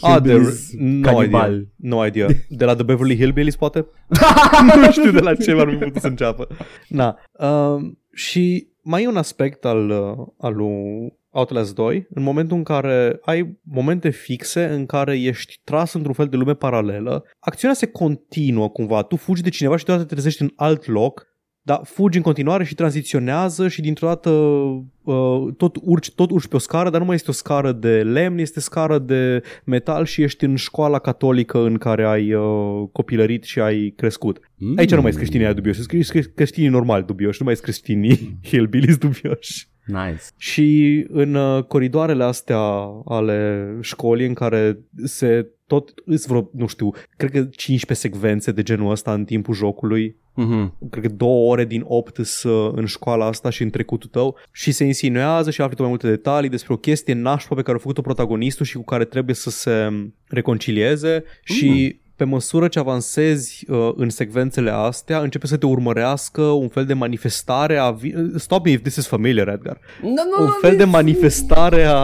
Ah, 0.00 0.22
de, 0.22 0.30
hillbillies 0.30 0.70
no 0.78 1.10
canibal. 1.10 1.52
idea, 1.52 1.66
no 1.76 2.06
idea. 2.06 2.26
De 2.48 2.64
la 2.64 2.74
The 2.74 2.82
Beverly 2.84 3.16
Hillbillies, 3.16 3.56
poate? 3.56 3.86
nu 4.82 4.90
știu 4.90 5.10
de 5.10 5.20
la 5.20 5.34
ce 5.34 5.50
ar 5.50 5.68
fi 5.68 5.76
putut 5.76 6.00
să 6.00 6.06
înceapă. 6.06 6.48
Na. 6.88 7.18
Uh, 7.32 7.90
și 8.12 8.68
mai 8.82 9.02
e 9.02 9.08
un 9.08 9.16
aspect 9.16 9.64
al, 9.64 9.90
uh, 9.90 10.26
al 10.38 10.54
lui 10.54 11.16
Outlast 11.30 11.74
2, 11.74 12.06
în 12.10 12.22
momentul 12.22 12.56
în 12.56 12.62
care 12.62 13.18
ai 13.22 13.58
momente 13.62 14.08
fixe 14.10 14.64
în 14.64 14.86
care 14.86 15.20
ești 15.20 15.60
tras 15.64 15.92
într-un 15.92 16.14
fel 16.14 16.26
de 16.26 16.36
lume 16.36 16.54
paralelă, 16.54 17.24
acțiunea 17.38 17.76
se 17.76 17.86
continuă 17.86 18.68
cumva, 18.70 19.02
tu 19.02 19.16
fugi 19.16 19.42
de 19.42 19.48
cineva 19.48 19.76
și 19.76 19.84
deodată 19.84 20.06
te 20.06 20.14
trezești 20.14 20.42
în 20.42 20.50
alt 20.56 20.86
loc, 20.86 21.26
dar 21.68 21.80
fugi 21.84 22.16
în 22.16 22.22
continuare 22.22 22.64
și 22.64 22.74
tranziționează 22.74 23.68
și 23.68 23.80
dintr-o 23.80 24.06
dată 24.06 24.30
uh, 24.30 25.54
tot, 25.56 25.76
urci, 25.82 26.10
tot 26.10 26.30
urci 26.30 26.46
pe 26.46 26.56
o 26.56 26.58
scară, 26.58 26.90
dar 26.90 27.00
nu 27.00 27.06
mai 27.06 27.14
este 27.14 27.30
o 27.30 27.32
scară 27.32 27.72
de 27.72 28.02
lemn, 28.02 28.38
este 28.38 28.60
scară 28.60 28.98
de 28.98 29.42
metal 29.64 30.04
și 30.04 30.22
ești 30.22 30.44
în 30.44 30.56
școala 30.56 30.98
catolică 30.98 31.58
în 31.58 31.76
care 31.76 32.04
ai 32.04 32.34
uh, 32.34 32.88
copilărit 32.92 33.44
și 33.44 33.60
ai 33.60 33.92
crescut. 33.96 34.40
Mm. 34.54 34.74
Aici 34.76 34.90
nu 34.90 34.96
mai 34.96 35.10
sunt 35.10 35.16
creștinii 35.16 35.44
aia 35.44 35.54
dubioși, 35.54 35.80
sunt 35.82 35.90
creș- 35.90 36.34
creștinii 36.34 36.68
normali 36.68 37.04
dubioși, 37.04 37.38
nu 37.40 37.44
mai 37.44 37.54
sunt 37.54 37.66
creștinii 37.66 38.36
hillbillies 38.48 38.96
dubioși. 38.96 39.68
Nice. 39.88 40.22
Și 40.36 41.06
în 41.08 41.34
uh, 41.34 41.64
coridoarele 41.64 42.24
astea 42.24 42.58
ale 43.04 43.68
școlii 43.80 44.26
în 44.26 44.34
care 44.34 44.78
se 45.04 45.46
tot 45.66 45.92
îți 46.04 46.26
vreo, 46.26 46.50
nu 46.52 46.66
știu, 46.66 46.90
cred 47.16 47.30
că 47.30 47.38
15 47.38 48.08
secvențe 48.08 48.52
de 48.52 48.62
genul 48.62 48.90
ăsta 48.90 49.12
în 49.12 49.24
timpul 49.24 49.54
jocului 49.54 50.16
Mhm. 50.38 50.90
cred 50.90 51.02
că 51.04 51.08
două 51.08 51.50
ore 51.50 51.64
din 51.64 51.82
opt 51.86 52.16
sunt 52.26 52.76
în 52.78 52.86
școala 52.86 53.26
asta 53.26 53.50
și 53.50 53.62
în 53.62 53.70
trecutul 53.70 54.10
tău 54.10 54.36
și 54.52 54.72
se 54.72 54.84
insinuează 54.84 55.50
și 55.50 55.60
afli 55.60 55.74
tot 55.74 55.84
mai 55.84 55.88
multe 55.88 56.08
detalii 56.08 56.48
despre 56.48 56.72
o 56.72 56.76
chestie 56.76 57.14
nașpa 57.14 57.54
pe 57.54 57.62
care 57.62 57.76
a 57.76 57.80
făcut-o 57.80 58.00
protagonistul 58.00 58.66
și 58.66 58.76
cu 58.76 58.84
care 58.84 59.04
trebuie 59.04 59.34
să 59.34 59.50
se 59.50 59.88
reconcilieze 60.28 61.24
și 61.42 62.00
pe 62.18 62.24
măsură 62.24 62.68
ce 62.68 62.78
avansezi 62.78 63.64
uh, 63.70 63.90
în 63.96 64.08
secvențele 64.08 64.70
astea, 64.70 65.20
începe 65.20 65.46
să 65.46 65.56
te 65.56 65.66
urmărească 65.66 66.42
un 66.42 66.68
fel 66.68 66.84
de 66.86 66.94
manifestare 66.94 67.76
a... 67.76 67.90
Vi- 67.90 68.14
Stop 68.36 68.64
me 68.64 68.70
if 68.70 68.80
this 68.82 68.96
is 68.96 69.06
familiar, 69.06 69.48
Edgar. 69.48 69.78
No, 70.02 70.08
no, 70.08 70.42
Un 70.42 70.44
no, 70.44 70.50
fel 70.60 70.76
de 70.76 70.84
this- 70.84 70.90
manifestare 70.90 71.84
a, 71.84 71.94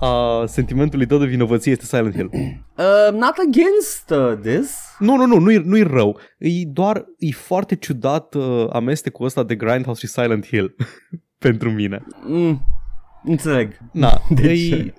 a 0.00 0.44
sentimentului 0.46 1.06
tău 1.06 1.18
de 1.18 1.24
vinovăție 1.26 1.72
este 1.72 1.84
Silent 1.84 2.14
Hill. 2.14 2.30
Uh, 2.32 3.12
not 3.12 3.34
against 3.48 4.10
uh, 4.10 4.38
this. 4.56 4.76
Nu, 4.98 5.16
nu, 5.16 5.26
nu, 5.26 5.38
nu-i, 5.38 5.62
nu-i 5.64 5.82
rău. 5.82 6.18
E 6.38 6.48
doar, 6.66 7.04
e 7.18 7.30
foarte 7.30 7.74
ciudat 7.76 8.34
uh, 8.34 8.66
amestecul 8.72 9.26
ăsta 9.26 9.42
de 9.42 9.54
Grindhouse 9.54 10.06
și 10.06 10.12
Silent 10.12 10.46
Hill 10.46 10.74
pentru 11.38 11.70
mine. 11.70 12.04
Mm, 12.26 12.60
înțeleg. 13.24 13.72
Na, 13.92 14.20
De 14.28 14.50
e, 14.50 14.68
ce? 14.68 14.94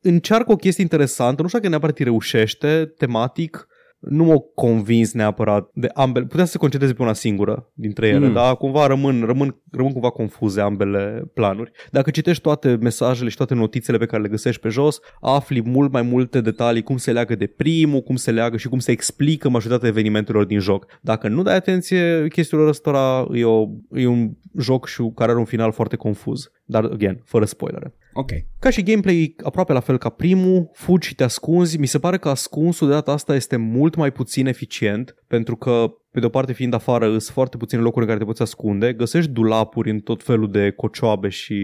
încearcă 0.00 0.52
o 0.52 0.56
chestie 0.56 0.82
interesantă, 0.82 1.42
nu 1.42 1.48
știu 1.48 1.58
dacă 1.58 1.70
neapărat 1.70 1.98
îi 1.98 2.04
reușește 2.04 2.92
tematic, 2.96 3.67
nu 3.98 4.24
m-au 4.24 4.50
convins 4.54 5.12
neapărat 5.12 5.70
de 5.74 5.88
ambele. 5.94 6.26
Putea 6.26 6.44
să 6.44 6.50
se 6.50 6.58
concentreze 6.58 6.94
pe 6.94 7.02
una 7.02 7.12
singură 7.12 7.70
dintre 7.74 8.06
ele, 8.08 8.18
Mm. 8.18 8.26
mm. 8.26 8.32
dar 8.32 8.56
cumva 8.56 8.86
rămân, 8.86 9.22
rămân, 9.26 9.56
rămân 9.70 9.92
cumva 9.92 10.10
confuze 10.10 10.60
ambele 10.60 11.30
planuri. 11.34 11.70
Dacă 11.90 12.10
citești 12.10 12.42
toate 12.42 12.78
mesajele 12.80 13.28
și 13.28 13.36
toate 13.36 13.54
notițele 13.54 13.98
pe 13.98 14.06
care 14.06 14.22
le 14.22 14.28
găsești 14.28 14.60
pe 14.60 14.68
jos, 14.68 15.00
afli 15.20 15.62
mult 15.62 15.92
mai 15.92 16.02
multe 16.02 16.40
detalii, 16.40 16.82
cum 16.82 16.96
se 16.96 17.12
leagă 17.12 17.34
de 17.34 17.46
primul, 17.46 18.00
cum 18.00 18.16
se 18.16 18.30
leagă 18.30 18.56
și 18.56 18.68
cum 18.68 18.78
se 18.78 18.90
explică 18.90 19.48
majoritatea 19.48 19.88
evenimentelor 19.88 20.44
din 20.44 20.58
joc. 20.58 20.86
Dacă 21.00 21.28
nu 21.28 21.42
dai 21.42 21.56
atenție 21.56 22.26
chestiilor 22.28 22.68
ăstora, 22.68 23.26
e, 23.32 23.44
o, 23.44 23.66
e 23.90 24.06
un 24.06 24.30
joc 24.58 24.86
și 24.86 25.10
care 25.14 25.30
are 25.30 25.40
un 25.40 25.44
final 25.46 25.72
foarte 25.72 25.96
confuz. 25.96 26.50
Dar, 26.64 26.84
again, 26.84 27.20
fără 27.24 27.44
spoilere. 27.44 27.94
Ok. 28.18 28.30
Ca 28.58 28.70
și 28.70 28.82
gameplay 28.82 29.34
aproape 29.42 29.72
la 29.72 29.80
fel 29.80 29.98
ca 29.98 30.08
primul, 30.08 30.70
fugi 30.72 31.06
și 31.06 31.14
te 31.14 31.24
ascunzi. 31.24 31.78
Mi 31.78 31.86
se 31.86 31.98
pare 31.98 32.18
că 32.18 32.28
ascunsul 32.28 32.86
de 32.86 32.92
data 32.92 33.12
asta 33.12 33.34
este 33.34 33.56
mult 33.56 33.94
mai 33.94 34.12
puțin 34.12 34.46
eficient 34.46 35.14
pentru 35.26 35.56
că 35.56 35.92
pe 36.10 36.20
de 36.20 36.26
o 36.26 36.28
parte 36.28 36.52
fiind 36.52 36.74
afară, 36.74 37.08
sunt 37.08 37.22
foarte 37.22 37.56
puține 37.56 37.80
locuri 37.80 38.00
în 38.00 38.06
care 38.06 38.18
te 38.18 38.26
poți 38.26 38.42
ascunde, 38.42 38.92
găsești 38.92 39.30
dulapuri 39.30 39.90
în 39.90 39.98
tot 39.98 40.22
felul 40.22 40.50
de 40.50 40.70
cocioabe 40.70 41.28
și 41.28 41.54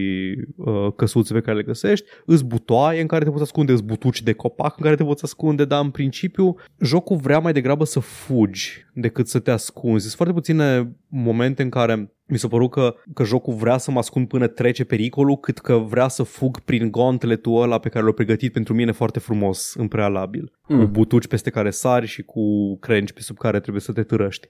uh, 0.55 0.93
căsuțe 0.95 1.33
pe 1.33 1.41
care 1.41 1.57
le 1.57 1.63
găsești, 1.63 2.05
îți 2.25 2.45
butoaie 2.45 3.01
în 3.01 3.07
care 3.07 3.23
te 3.23 3.29
poți 3.29 3.43
ascunde, 3.43 3.71
îți 3.71 3.83
butuci 3.83 4.21
de 4.21 4.33
copac 4.33 4.77
în 4.77 4.83
care 4.83 4.95
te 4.95 5.03
poți 5.03 5.23
ascunde, 5.23 5.65
dar 5.65 5.83
în 5.83 5.89
principiu 5.89 6.55
jocul 6.79 7.17
vrea 7.17 7.39
mai 7.39 7.53
degrabă 7.53 7.85
să 7.85 7.99
fugi 7.99 8.85
decât 8.93 9.27
să 9.27 9.39
te 9.39 9.51
ascunzi. 9.51 10.01
Sunt 10.01 10.15
foarte 10.15 10.33
puține 10.33 10.95
momente 11.07 11.63
în 11.63 11.69
care 11.69 12.14
mi 12.27 12.37
s-a 12.37 12.47
părut 12.47 12.71
că, 12.71 12.95
că 13.13 13.23
jocul 13.23 13.53
vrea 13.53 13.77
să 13.77 13.91
mă 13.91 13.97
ascund 13.97 14.27
până 14.27 14.47
trece 14.47 14.83
pericolul, 14.83 15.37
cât 15.37 15.59
că 15.59 15.75
vrea 15.77 16.07
să 16.07 16.23
fug 16.23 16.59
prin 16.59 16.91
gauntletul 16.91 17.61
ăla 17.61 17.79
pe 17.79 17.89
care 17.89 18.05
l-a 18.05 18.11
pregătit 18.11 18.53
pentru 18.53 18.73
mine 18.73 18.91
foarte 18.91 19.19
frumos 19.19 19.73
în 19.73 19.87
prealabil. 19.87 20.51
Mm. 20.67 20.79
Cu 20.79 20.85
butuci 20.85 21.27
peste 21.27 21.49
care 21.49 21.69
sari 21.69 22.05
și 22.05 22.23
cu 22.23 22.77
crengi 22.77 23.13
pe 23.13 23.21
sub 23.21 23.37
care 23.37 23.59
trebuie 23.59 23.81
să 23.81 23.91
te 23.91 24.03
târăști. 24.03 24.47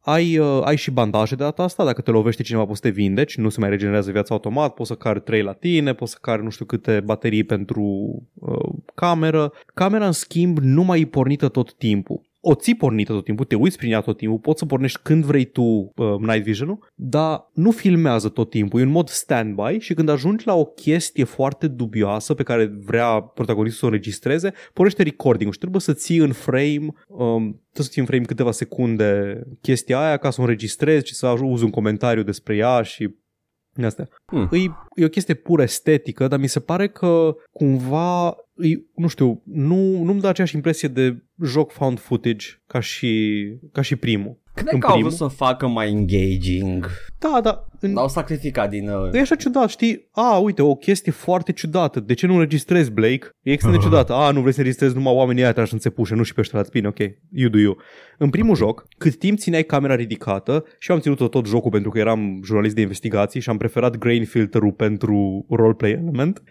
Ai, 0.00 0.38
uh, 0.38 0.60
ai 0.64 0.76
și 0.76 0.90
bandaje 0.90 1.34
de 1.34 1.42
data 1.42 1.62
asta, 1.62 1.84
dacă 1.84 2.00
te 2.00 2.10
lovește 2.10 2.42
cineva 2.42 2.64
poți 2.64 2.80
să 2.80 2.88
te 2.88 2.94
vindeci, 2.94 3.36
nu 3.36 3.48
se 3.48 3.60
mai 3.60 3.68
regenerează 3.68 4.10
viața 4.10 4.34
automat, 4.34 4.74
poți 4.74 4.88
să 4.88 4.94
cari 4.94 5.20
3 5.20 5.42
la 5.42 5.52
tine, 5.52 5.92
poți 5.92 6.12
să 6.12 6.18
cari 6.20 6.42
nu 6.42 6.50
știu 6.50 6.64
câte 6.64 7.00
baterii 7.04 7.44
pentru 7.44 7.82
uh, 8.34 8.74
cameră. 8.94 9.52
Camera, 9.74 10.06
în 10.06 10.12
schimb, 10.12 10.58
nu 10.58 10.82
mai 10.82 11.00
e 11.00 11.06
pornită 11.06 11.48
tot 11.48 11.74
timpul 11.74 12.30
o 12.44 12.54
ții 12.54 12.74
pornită 12.74 13.12
tot 13.12 13.24
timpul, 13.24 13.44
te 13.44 13.54
uiți 13.54 13.76
prin 13.76 13.92
ea 13.92 14.00
tot 14.00 14.16
timpul, 14.16 14.38
poți 14.38 14.58
să 14.58 14.66
pornești 14.66 15.00
când 15.02 15.24
vrei 15.24 15.44
tu 15.44 15.62
uh, 15.62 16.16
night 16.18 16.42
vision-ul, 16.42 16.90
dar 16.94 17.50
nu 17.52 17.70
filmează 17.70 18.28
tot 18.28 18.50
timpul, 18.50 18.80
e 18.80 18.84
un 18.84 18.90
mod 18.90 19.08
standby 19.08 19.78
și 19.78 19.94
când 19.94 20.08
ajungi 20.08 20.46
la 20.46 20.54
o 20.54 20.64
chestie 20.64 21.24
foarte 21.24 21.68
dubioasă 21.68 22.34
pe 22.34 22.42
care 22.42 22.72
vrea 22.84 23.20
protagonistul 23.20 23.78
să 23.80 23.84
o 23.84 23.88
înregistreze, 23.88 24.52
pornește 24.72 25.02
recording-ul 25.02 25.52
și 25.52 25.58
trebuie 25.58 25.80
să 25.80 25.92
ții 25.92 26.18
în 26.18 26.32
frame, 26.32 26.86
um, 27.06 27.42
trebuie 27.42 27.86
să 27.86 27.88
ții 27.88 28.00
în 28.00 28.06
frame 28.06 28.24
câteva 28.24 28.50
secunde 28.50 29.40
chestia 29.60 30.00
aia 30.00 30.16
ca 30.16 30.30
să 30.30 30.40
o 30.40 30.44
înregistrezi 30.44 31.06
și 31.06 31.14
să 31.14 31.34
uzi 31.42 31.64
un 31.64 31.70
comentariu 31.70 32.22
despre 32.22 32.56
ea 32.56 32.82
și 32.82 33.14
Asta. 33.76 34.08
Hmm. 34.24 34.48
E, 34.52 34.58
e 34.94 35.04
o 35.04 35.08
chestie 35.08 35.34
pur 35.34 35.60
estetică, 35.60 36.28
dar 36.28 36.38
mi 36.38 36.46
se 36.46 36.60
pare 36.60 36.88
că 36.88 37.36
cumva, 37.52 38.36
e, 38.56 38.82
nu 38.94 39.06
știu, 39.06 39.42
nu, 39.44 40.02
nu-mi 40.02 40.20
dă 40.20 40.28
aceeași 40.28 40.54
impresie 40.54 40.88
de 40.88 41.22
joc 41.42 41.70
found 41.70 41.98
footage 41.98 42.46
ca 42.66 42.80
și, 42.80 43.42
ca 43.72 43.80
și 43.80 43.96
primul. 43.96 44.40
Cred 44.54 44.80
că 44.80 44.86
au 44.86 45.00
vrut 45.00 45.12
să 45.12 45.26
facă 45.26 45.66
mai 45.66 45.90
engaging. 45.90 46.90
Da, 47.18 47.40
da. 47.42 47.64
În... 47.80 47.92
L-au 47.92 48.08
sacrificat 48.08 48.70
din... 48.70 48.88
Uh... 48.88 49.12
E 49.12 49.20
așa 49.20 49.34
ciudat, 49.34 49.68
știi? 49.68 50.08
A, 50.10 50.36
uite, 50.36 50.62
o 50.62 50.74
chestie 50.74 51.12
foarte 51.12 51.52
ciudată. 51.52 52.00
De 52.00 52.14
ce 52.14 52.26
nu 52.26 52.32
înregistrezi, 52.32 52.90
Blake? 52.90 53.36
E 53.42 53.52
extrem 53.52 53.72
de 53.72 53.80
ciudat. 53.84 54.10
A, 54.10 54.30
nu 54.30 54.40
vrei 54.40 54.52
să 54.52 54.58
înregistrezi 54.58 54.94
numai 54.94 55.14
oamenii 55.14 55.42
aia 55.42 55.52
trași 55.52 55.72
în 55.72 55.78
țepușe, 55.78 56.14
nu 56.14 56.22
și 56.22 56.34
pe 56.34 56.40
ăștia 56.40 56.64
Bine, 56.72 56.88
ok. 56.88 56.98
You 57.30 57.50
do 57.50 57.58
you. 57.58 57.76
În 58.18 58.30
primul 58.30 58.56
joc, 58.56 58.86
cât 58.98 59.18
timp 59.18 59.38
țineai 59.38 59.62
camera 59.62 59.94
ridicată, 59.94 60.64
și 60.78 60.90
eu 60.90 60.96
am 60.96 61.02
ținut 61.02 61.30
tot 61.30 61.46
jocul 61.46 61.70
pentru 61.70 61.90
că 61.90 61.98
eram 61.98 62.40
jurnalist 62.44 62.74
de 62.74 62.80
investigații 62.80 63.40
și 63.40 63.50
am 63.50 63.56
preferat 63.56 63.96
grain 63.96 64.24
filterul 64.24 64.72
pentru 64.72 65.46
roleplay 65.48 65.90
element, 65.90 66.42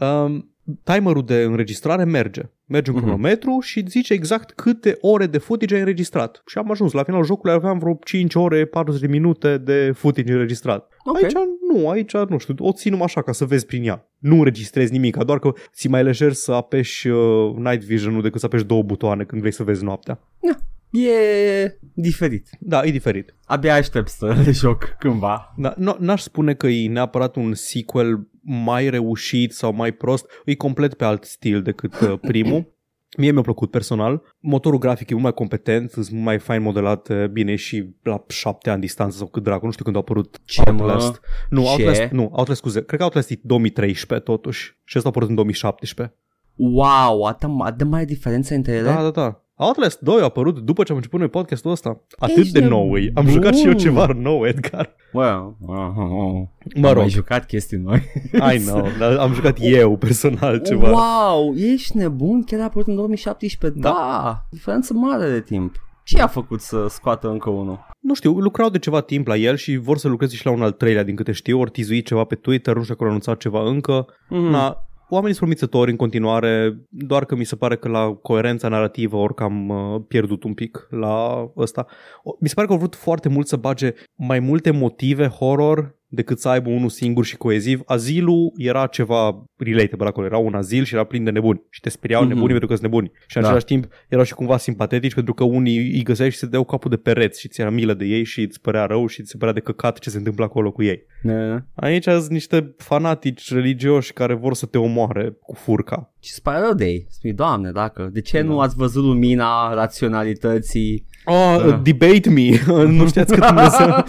um, 0.00 0.51
timerul 0.82 1.24
de 1.24 1.42
înregistrare 1.42 2.04
merge. 2.04 2.42
Merge 2.66 2.90
un 2.90 2.96
uh-huh. 2.96 3.02
cronometru 3.02 3.58
și 3.60 3.84
zice 3.88 4.12
exact 4.12 4.50
câte 4.50 4.96
ore 5.00 5.26
de 5.26 5.38
footage 5.38 5.74
ai 5.74 5.80
înregistrat. 5.80 6.42
Și 6.46 6.58
am 6.58 6.70
ajuns. 6.70 6.92
La 6.92 7.02
finalul 7.02 7.26
jocului 7.26 7.54
aveam 7.54 7.78
vreo 7.78 7.98
5 8.04 8.34
ore, 8.34 8.64
40 8.64 9.00
de 9.00 9.06
minute 9.06 9.58
de 9.58 9.92
footage 9.94 10.32
înregistrat. 10.32 10.88
Okay. 11.04 11.22
Aici 11.22 11.32
nu, 11.72 11.88
aici 11.88 12.12
nu 12.12 12.38
știu, 12.38 12.54
o 12.58 12.72
țin 12.72 12.90
numai 12.90 13.06
așa 13.06 13.22
ca 13.22 13.32
să 13.32 13.44
vezi 13.44 13.66
prin 13.66 13.84
ea. 13.84 14.08
Nu 14.18 14.36
înregistrezi 14.36 14.92
nimic, 14.92 15.16
doar 15.16 15.38
că 15.38 15.52
ți 15.72 15.88
mai 15.88 16.02
lejer 16.02 16.32
să 16.32 16.52
apeși 16.52 17.08
uh, 17.08 17.54
night 17.56 17.84
vision-ul 17.84 18.22
decât 18.22 18.40
să 18.40 18.46
apeși 18.46 18.64
două 18.64 18.82
butoane 18.82 19.24
când 19.24 19.40
vrei 19.40 19.52
să 19.52 19.62
vezi 19.62 19.84
noaptea. 19.84 20.20
Yeah. 20.40 20.56
E 20.92 21.78
diferit. 21.94 22.48
Da, 22.60 22.84
e 22.84 22.90
diferit. 22.90 23.34
Abia 23.44 23.74
aștept 23.74 24.08
să 24.08 24.26
le 24.44 24.50
joc 24.50 24.96
cândva. 24.98 25.54
Da, 25.56 25.74
n-aș 25.98 26.22
spune 26.22 26.54
că 26.54 26.66
e 26.66 26.88
neapărat 26.88 27.36
un 27.36 27.54
sequel 27.54 28.28
mai 28.42 28.90
reușit 28.90 29.52
sau 29.52 29.72
mai 29.72 29.92
prost. 29.92 30.26
E 30.44 30.54
complet 30.54 30.94
pe 30.94 31.04
alt 31.04 31.24
stil 31.24 31.62
decât 31.62 32.00
uh, 32.00 32.18
primul. 32.20 32.66
Mie 33.18 33.30
mi-a 33.30 33.42
plăcut 33.42 33.70
personal. 33.70 34.22
Motorul 34.40 34.78
grafic 34.78 35.10
e 35.10 35.12
mult 35.12 35.24
mai 35.24 35.34
competent, 35.34 35.92
e 35.92 36.00
mult 36.10 36.24
mai 36.24 36.38
fain 36.38 36.62
modelat, 36.62 37.08
uh, 37.08 37.26
bine 37.26 37.56
și 37.56 37.94
la 38.02 38.24
șapte 38.28 38.70
ani 38.70 38.80
distanță 38.80 39.16
sau 39.16 39.26
cât 39.26 39.42
dracu, 39.42 39.64
nu 39.64 39.70
știu 39.70 39.84
când 39.84 39.96
a 39.96 39.98
apărut 39.98 40.40
Ce, 40.44 40.62
Outlast. 40.66 41.10
Mă? 41.10 41.18
Nu, 41.50 41.62
Ce? 41.62 41.68
Outlast, 41.68 42.10
nu, 42.10 42.22
Outlast, 42.32 42.60
scuze, 42.60 42.82
cred 42.82 42.98
că 42.98 43.04
Outlast 43.04 43.30
e 43.30 43.40
2013 43.42 44.30
totuși 44.30 44.80
și 44.84 44.96
ăsta 44.96 45.08
a 45.08 45.10
apărut 45.10 45.28
în 45.28 45.34
2017. 45.34 46.16
Wow, 46.54 47.24
atât, 47.24 47.50
atât 47.58 47.78
de 47.78 47.84
mare 47.84 48.04
diferență 48.04 48.54
între 48.54 48.72
ele? 48.72 48.88
Da, 48.88 49.02
da, 49.02 49.10
da. 49.10 49.42
Outlast 49.62 50.00
2 50.00 50.20
a 50.20 50.24
apărut 50.24 50.58
după 50.58 50.82
ce 50.82 50.90
am 50.90 50.96
început 50.96 51.18
noi 51.18 51.28
podcastul 51.28 51.70
ăsta. 51.70 52.00
Atât 52.18 52.36
Ești 52.36 52.52
de 52.52 52.64
nou 52.64 52.96
e. 52.96 53.10
Am 53.14 53.24
nebun. 53.24 53.30
jucat 53.32 53.56
și 53.56 53.66
eu 53.66 53.72
ceva 53.72 54.06
nou, 54.16 54.46
Edgar. 54.46 54.94
Well, 55.12 55.56
uh, 55.60 55.76
uh, 55.96 56.46
Mă 56.74 56.86
Am 56.86 56.92
rog. 56.92 56.96
mai 56.96 57.08
jucat 57.08 57.46
chestii 57.46 57.76
noi. 57.76 58.02
I 58.54 58.58
know, 58.58 58.86
dar 58.98 59.16
am 59.16 59.32
jucat 59.32 59.56
eu 59.60 59.96
personal 59.96 60.58
ceva. 60.58 60.90
Wow, 60.90 61.54
ești 61.56 61.96
nebun? 61.96 62.44
Chiar 62.44 62.60
a 62.60 62.64
apărut 62.64 62.86
în 62.86 62.94
2017? 62.94 63.80
Da. 63.80 63.88
da. 63.88 64.46
Diferență 64.50 64.94
mare 64.94 65.30
de 65.30 65.40
timp. 65.40 65.74
Ce 66.04 66.20
a 66.20 66.26
făcut 66.26 66.60
să 66.60 66.86
scoată 66.88 67.28
încă 67.30 67.50
unul? 67.50 67.86
Nu 68.00 68.14
știu, 68.14 68.32
lucrau 68.32 68.68
de 68.68 68.78
ceva 68.78 69.00
timp 69.00 69.26
la 69.26 69.36
el 69.36 69.56
și 69.56 69.76
vor 69.76 69.98
să 69.98 70.08
lucreze 70.08 70.36
și 70.36 70.44
la 70.44 70.52
un 70.52 70.62
al 70.62 70.72
treilea, 70.72 71.02
din 71.02 71.14
câte 71.14 71.32
știu, 71.32 71.60
ori 71.60 71.70
tizuit 71.70 72.06
ceva 72.06 72.24
pe 72.24 72.34
Twitter, 72.34 72.74
nu 72.74 72.82
știu 72.82 72.92
dacă 72.94 73.04
au 73.04 73.10
anunțat 73.10 73.38
ceva 73.38 73.68
încă. 73.68 74.06
Mm. 74.28 74.50
Na, 74.50 74.76
oamenii 75.12 75.36
sunt 75.36 75.48
promițători 75.48 75.90
în 75.90 75.96
continuare, 75.96 76.76
doar 76.88 77.24
că 77.24 77.36
mi 77.36 77.44
se 77.44 77.56
pare 77.56 77.76
că 77.76 77.88
la 77.88 78.14
coerența 78.14 78.68
narrativă 78.68 79.16
ori 79.16 79.34
că 79.34 79.42
am 79.42 79.68
uh, 79.68 80.02
pierdut 80.08 80.44
un 80.44 80.54
pic 80.54 80.86
la 80.90 81.46
ăsta. 81.56 81.86
O- 82.22 82.36
Mi 82.40 82.48
se 82.48 82.54
pare 82.54 82.66
că 82.66 82.72
au 82.72 82.78
vrut 82.78 82.94
foarte 82.94 83.28
mult 83.28 83.46
să 83.46 83.56
bage 83.56 83.92
mai 84.14 84.38
multe 84.38 84.70
motive 84.70 85.26
horror 85.26 86.00
decât 86.14 86.40
să 86.40 86.48
aibă 86.48 86.70
unul 86.70 86.88
singur 86.88 87.24
și 87.24 87.36
coeziv. 87.36 87.80
Azilul 87.86 88.52
era 88.56 88.86
ceva 88.86 89.44
relatable 89.56 90.06
acolo, 90.06 90.26
era 90.26 90.36
un 90.38 90.54
azil 90.54 90.84
și 90.84 90.94
era 90.94 91.04
plin 91.04 91.24
de 91.24 91.30
nebuni 91.30 91.62
și 91.70 91.80
te 91.80 91.88
speriau 91.88 92.20
Mhm. 92.20 92.28
mm-hmm. 92.30 92.34
nebunii 92.34 92.50
pentru 92.58 92.68
că 92.68 92.74
sunt 92.80 92.90
nebuni. 92.90 93.10
Și 93.26 93.36
în 93.36 93.42
Da. 93.42 93.48
același 93.48 93.66
timp 93.66 93.86
erau 94.08 94.24
și 94.24 94.34
cumva 94.34 94.56
simpatetici 94.56 95.14
pentru 95.14 95.34
că 95.34 95.44
unii 95.44 95.78
îi 95.78 96.02
găseai 96.02 96.30
și 96.30 96.36
se 96.38 96.46
deau 96.46 96.64
capul 96.64 96.90
de 96.90 96.96
pereți 96.96 97.40
și 97.40 97.48
ți 97.48 97.60
era 97.60 97.70
milă 97.70 97.94
de 97.94 98.04
ei 98.04 98.24
și 98.24 98.40
îți 98.40 98.60
părea 98.60 98.84
rău 98.84 99.06
și 99.06 99.20
îți 99.20 99.30
se 99.30 99.36
părea 99.36 99.54
de 99.54 99.60
căcat 99.60 99.98
ce 99.98 100.10
se 100.10 100.16
întâmplă 100.18 100.44
acolo 100.44 100.70
cu 100.70 100.82
ei. 100.82 101.06
Ne. 101.22 101.64
Aici 101.74 102.04
sunt 102.04 102.28
niște 102.30 102.74
fanatici 102.76 103.52
religioși 103.52 104.12
care 104.12 104.34
vor 104.34 104.54
să 104.54 104.66
te 104.66 104.78
omoare 104.78 105.36
cu 105.40 105.54
furca. 105.54 106.12
Ce 106.20 106.28
îți 106.32 106.42
pare 106.42 106.60
rău 106.60 106.72
de 106.74 106.84
ei? 106.84 107.06
Spui, 107.10 107.32
doamne, 107.32 107.70
dacă, 107.70 108.08
de 108.12 108.20
ce 108.20 108.40
nu 108.40 108.60
ați 108.60 108.76
văzut 108.76 109.04
lumina 109.04 109.74
raționalității? 109.74 111.06
Oh, 111.24 111.56
Da. 111.68 111.80
debate 111.82 112.30
me! 112.30 112.48
nu 112.98 113.06
știați 113.06 113.34
că 113.34 113.46
Dumnezeu... 113.46 113.88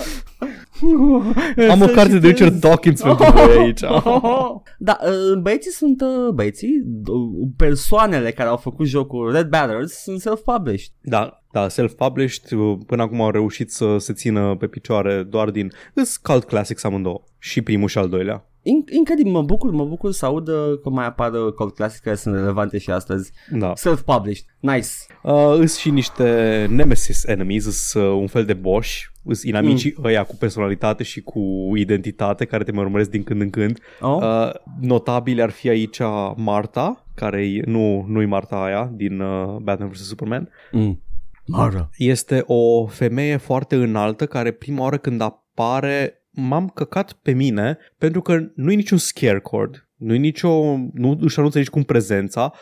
Am 1.72 1.82
o 1.82 1.86
carte 1.86 2.20
de 2.20 2.28
Richard 2.28 2.60
Dawkins 2.60 3.02
pentru 3.02 3.32
voi 3.32 3.58
aici. 3.58 3.82
Da, 4.78 4.98
uh, 5.02 5.40
băieții 5.42 5.72
sunt 5.72 6.02
uh, 6.02 6.30
băieții, 6.34 6.84
uh, 7.08 7.48
persoanele 7.58 8.32
care 8.32 8.50
au 8.50 8.58
făcut 8.58 8.86
jocul 8.86 9.32
Red 9.32 9.48
Batters 9.48 9.94
sunt 9.94 10.22
self-published. 10.22 10.92
Da, 11.02 11.44
da, 11.52 11.68
self-published, 11.68 12.58
până 12.86 13.02
acum 13.02 13.22
au 13.22 13.30
reușit 13.30 13.72
să 13.72 13.98
se 13.98 14.14
țină 14.14 14.56
pe 14.56 14.68
picioare 14.68 15.24
doar 15.24 15.50
din... 15.50 15.72
Îs 15.94 16.18
cult 16.18 16.44
classics 16.44 16.84
amândouă, 16.84 17.24
și 17.40 17.62
primul 17.62 17.88
și 17.88 17.98
al 17.98 18.10
doilea. 18.10 18.48
In- 18.64 18.94
incredibil, 18.96 19.32
mă 19.32 19.42
bucur, 19.42 19.72
mă 19.72 19.86
bucur 19.86 20.12
să 20.12 20.26
aud 20.26 20.48
uh, 20.48 20.80
că 20.84 20.90
mai 20.90 21.06
apar 21.06 21.32
uh, 21.32 21.54
cult 21.54 21.76
classic 21.76 22.02
care 22.02 22.16
sunt 22.16 22.36
relevante 22.36 22.78
și 22.78 22.92
astăzi. 22.92 23.32
Da. 23.52 23.74
Self-published, 23.76 24.46
nice. 24.60 24.88
Uh, 25.24 25.56
îs 25.58 25.78
și 25.78 25.90
niște 25.90 26.68
nemesis 26.70 27.24
enemies, 27.26 27.66
îs 27.66 27.94
uh, 27.94 28.20
un 28.20 28.28
fel 28.28 28.46
de 28.46 28.54
boss, 28.54 28.88
îs 29.24 29.44
inamicii 29.44 29.94
mm. 29.98 30.06
ăia 30.06 30.24
cu 30.24 30.36
personalitate 30.36 31.04
și 31.04 31.22
cu 31.22 31.72
identitate 31.76 32.46
care 32.46 32.64
te 32.64 32.72
mai 32.72 32.84
urmăresc 32.84 33.10
din 33.10 33.24
când 33.24 33.42
în 33.42 33.50
când. 33.50 33.80
Oh? 34.00 34.18
Uh, 34.22 34.52
notabile 34.82 35.42
ar 35.42 35.50
fi 35.50 35.70
aici 35.70 36.00
Marta, 36.36 37.06
care 37.16 37.62
nu, 37.66 38.06
nu-i 38.08 38.26
Marta 38.26 38.64
aia 38.64 38.92
din 38.96 39.20
uh, 39.20 39.56
Batman 39.62 39.90
vs. 39.90 40.08
Superman. 40.08 40.50
Mm. 40.72 41.02
Mara. 41.46 41.90
Este 41.98 42.44
o 42.46 42.86
femeie 42.86 43.38
foarte 43.38 43.76
înaltă 43.76 44.26
care 44.26 44.52
prima 44.52 44.82
oară 44.82 44.98
când 44.98 45.22
apare 45.22 46.24
m-am 46.30 46.68
căcat 46.68 47.14
pe 47.14 47.32
mine 47.32 47.78
pentru 47.98 48.22
că 48.22 48.40
nu-i 48.56 48.76
niciun 48.76 48.98
scare 48.98 49.40
cord, 49.40 49.88
nu-i 49.96 50.18
nicio, 50.18 50.78
nu 50.94 51.18
își 51.22 51.40
anunță 51.40 51.58
nici 51.58 51.70
cum 51.70 51.84
prezența, 51.84 52.54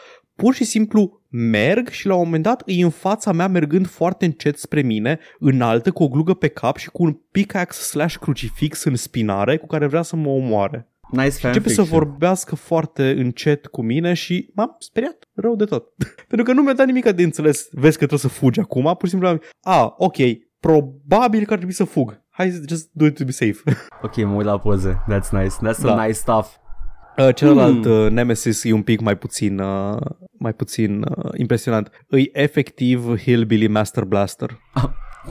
pur 0.42 0.54
și 0.54 0.64
simplu 0.64 1.22
merg 1.30 1.88
și 1.90 2.08
la 2.08 2.16
un 2.16 2.24
moment 2.24 2.44
dat 2.44 2.64
e 2.66 2.84
în 2.84 2.90
fața 2.90 3.32
mea 3.32 3.48
mergând 3.48 3.88
foarte 3.88 4.26
încet 4.26 4.58
spre 4.58 4.82
mine, 4.82 5.20
înaltă, 5.40 5.92
cu 5.92 6.04
o 6.04 6.08
glugă 6.08 6.34
pe 6.34 6.48
cap 6.48 6.78
și 6.78 6.90
cu 6.90 7.04
un 7.04 7.18
pickaxe 7.32 7.82
slash 7.82 8.16
crucifix 8.16 8.84
în 8.84 8.96
spinare 8.96 9.58
cu 9.58 9.68
care 9.68 9.88
vrea 9.88 10.02
să 10.02 10.16
mă 10.16 10.30
omoare. 10.30 10.86
Nice 11.12 11.24
Începe 11.24 11.70
să 11.70 11.76
fanfiction. 11.76 11.86
vorbească 11.86 12.56
foarte 12.56 13.10
încet 13.18 13.66
cu 13.68 13.82
mine 13.82 14.14
și 14.14 14.50
m-am 14.56 14.76
speriat 14.80 15.30
rău 15.34 15.56
de 15.56 15.66
tot. 15.66 15.88
Pentru 16.28 16.46
că 16.46 16.54
nu 16.54 16.62
mi-a 16.62 16.74
dat 16.74 16.86
nimic 16.86 17.12
de 17.12 17.24
înțeles. 17.24 17.68
Vezi 17.72 17.98
că 17.98 18.06
trebuie 18.06 18.20
să 18.20 18.28
fugi 18.40 18.60
acum. 18.60 18.84
Pur 18.84 19.04
și 19.04 19.10
simplu 19.10 19.28
am 19.28 19.42
a, 19.62 19.94
ok, 19.98 20.16
probabil 20.60 21.40
că 21.46 21.52
ar 21.52 21.58
trebui 21.58 21.74
să 21.74 21.84
fug. 21.84 22.22
Hai, 22.30 22.50
just 22.70 22.90
do 22.92 23.06
it 23.06 23.18
to 23.18 23.24
be 23.24 23.32
safe. 23.32 23.58
Ok, 24.04 24.16
mă 24.18 24.34
uit 24.36 24.46
la 24.46 24.60
poze. 24.60 25.04
That's 25.12 25.30
nice. 25.32 25.56
That's 25.68 25.78
some 25.78 25.96
Da. 25.96 26.02
nice 26.06 26.18
stuff. 26.18 26.48
Uh, 27.18 27.36
celălalt 27.36 27.86
Hmm. 27.86 27.92
uh, 28.06 28.10
Nemesis 28.12 28.64
e 28.64 28.72
un 28.74 28.82
pic 28.82 29.00
mai 29.02 29.18
puțin, 29.18 29.60
uh, 29.60 29.98
mai 30.42 30.54
puțin 30.54 31.02
uh, 31.02 31.32
impresionant. 31.38 31.92
Îi 32.08 32.30
efectiv 32.34 33.18
Hillbilly 33.18 33.68
Master 33.68 34.04
Blaster. 34.04 34.60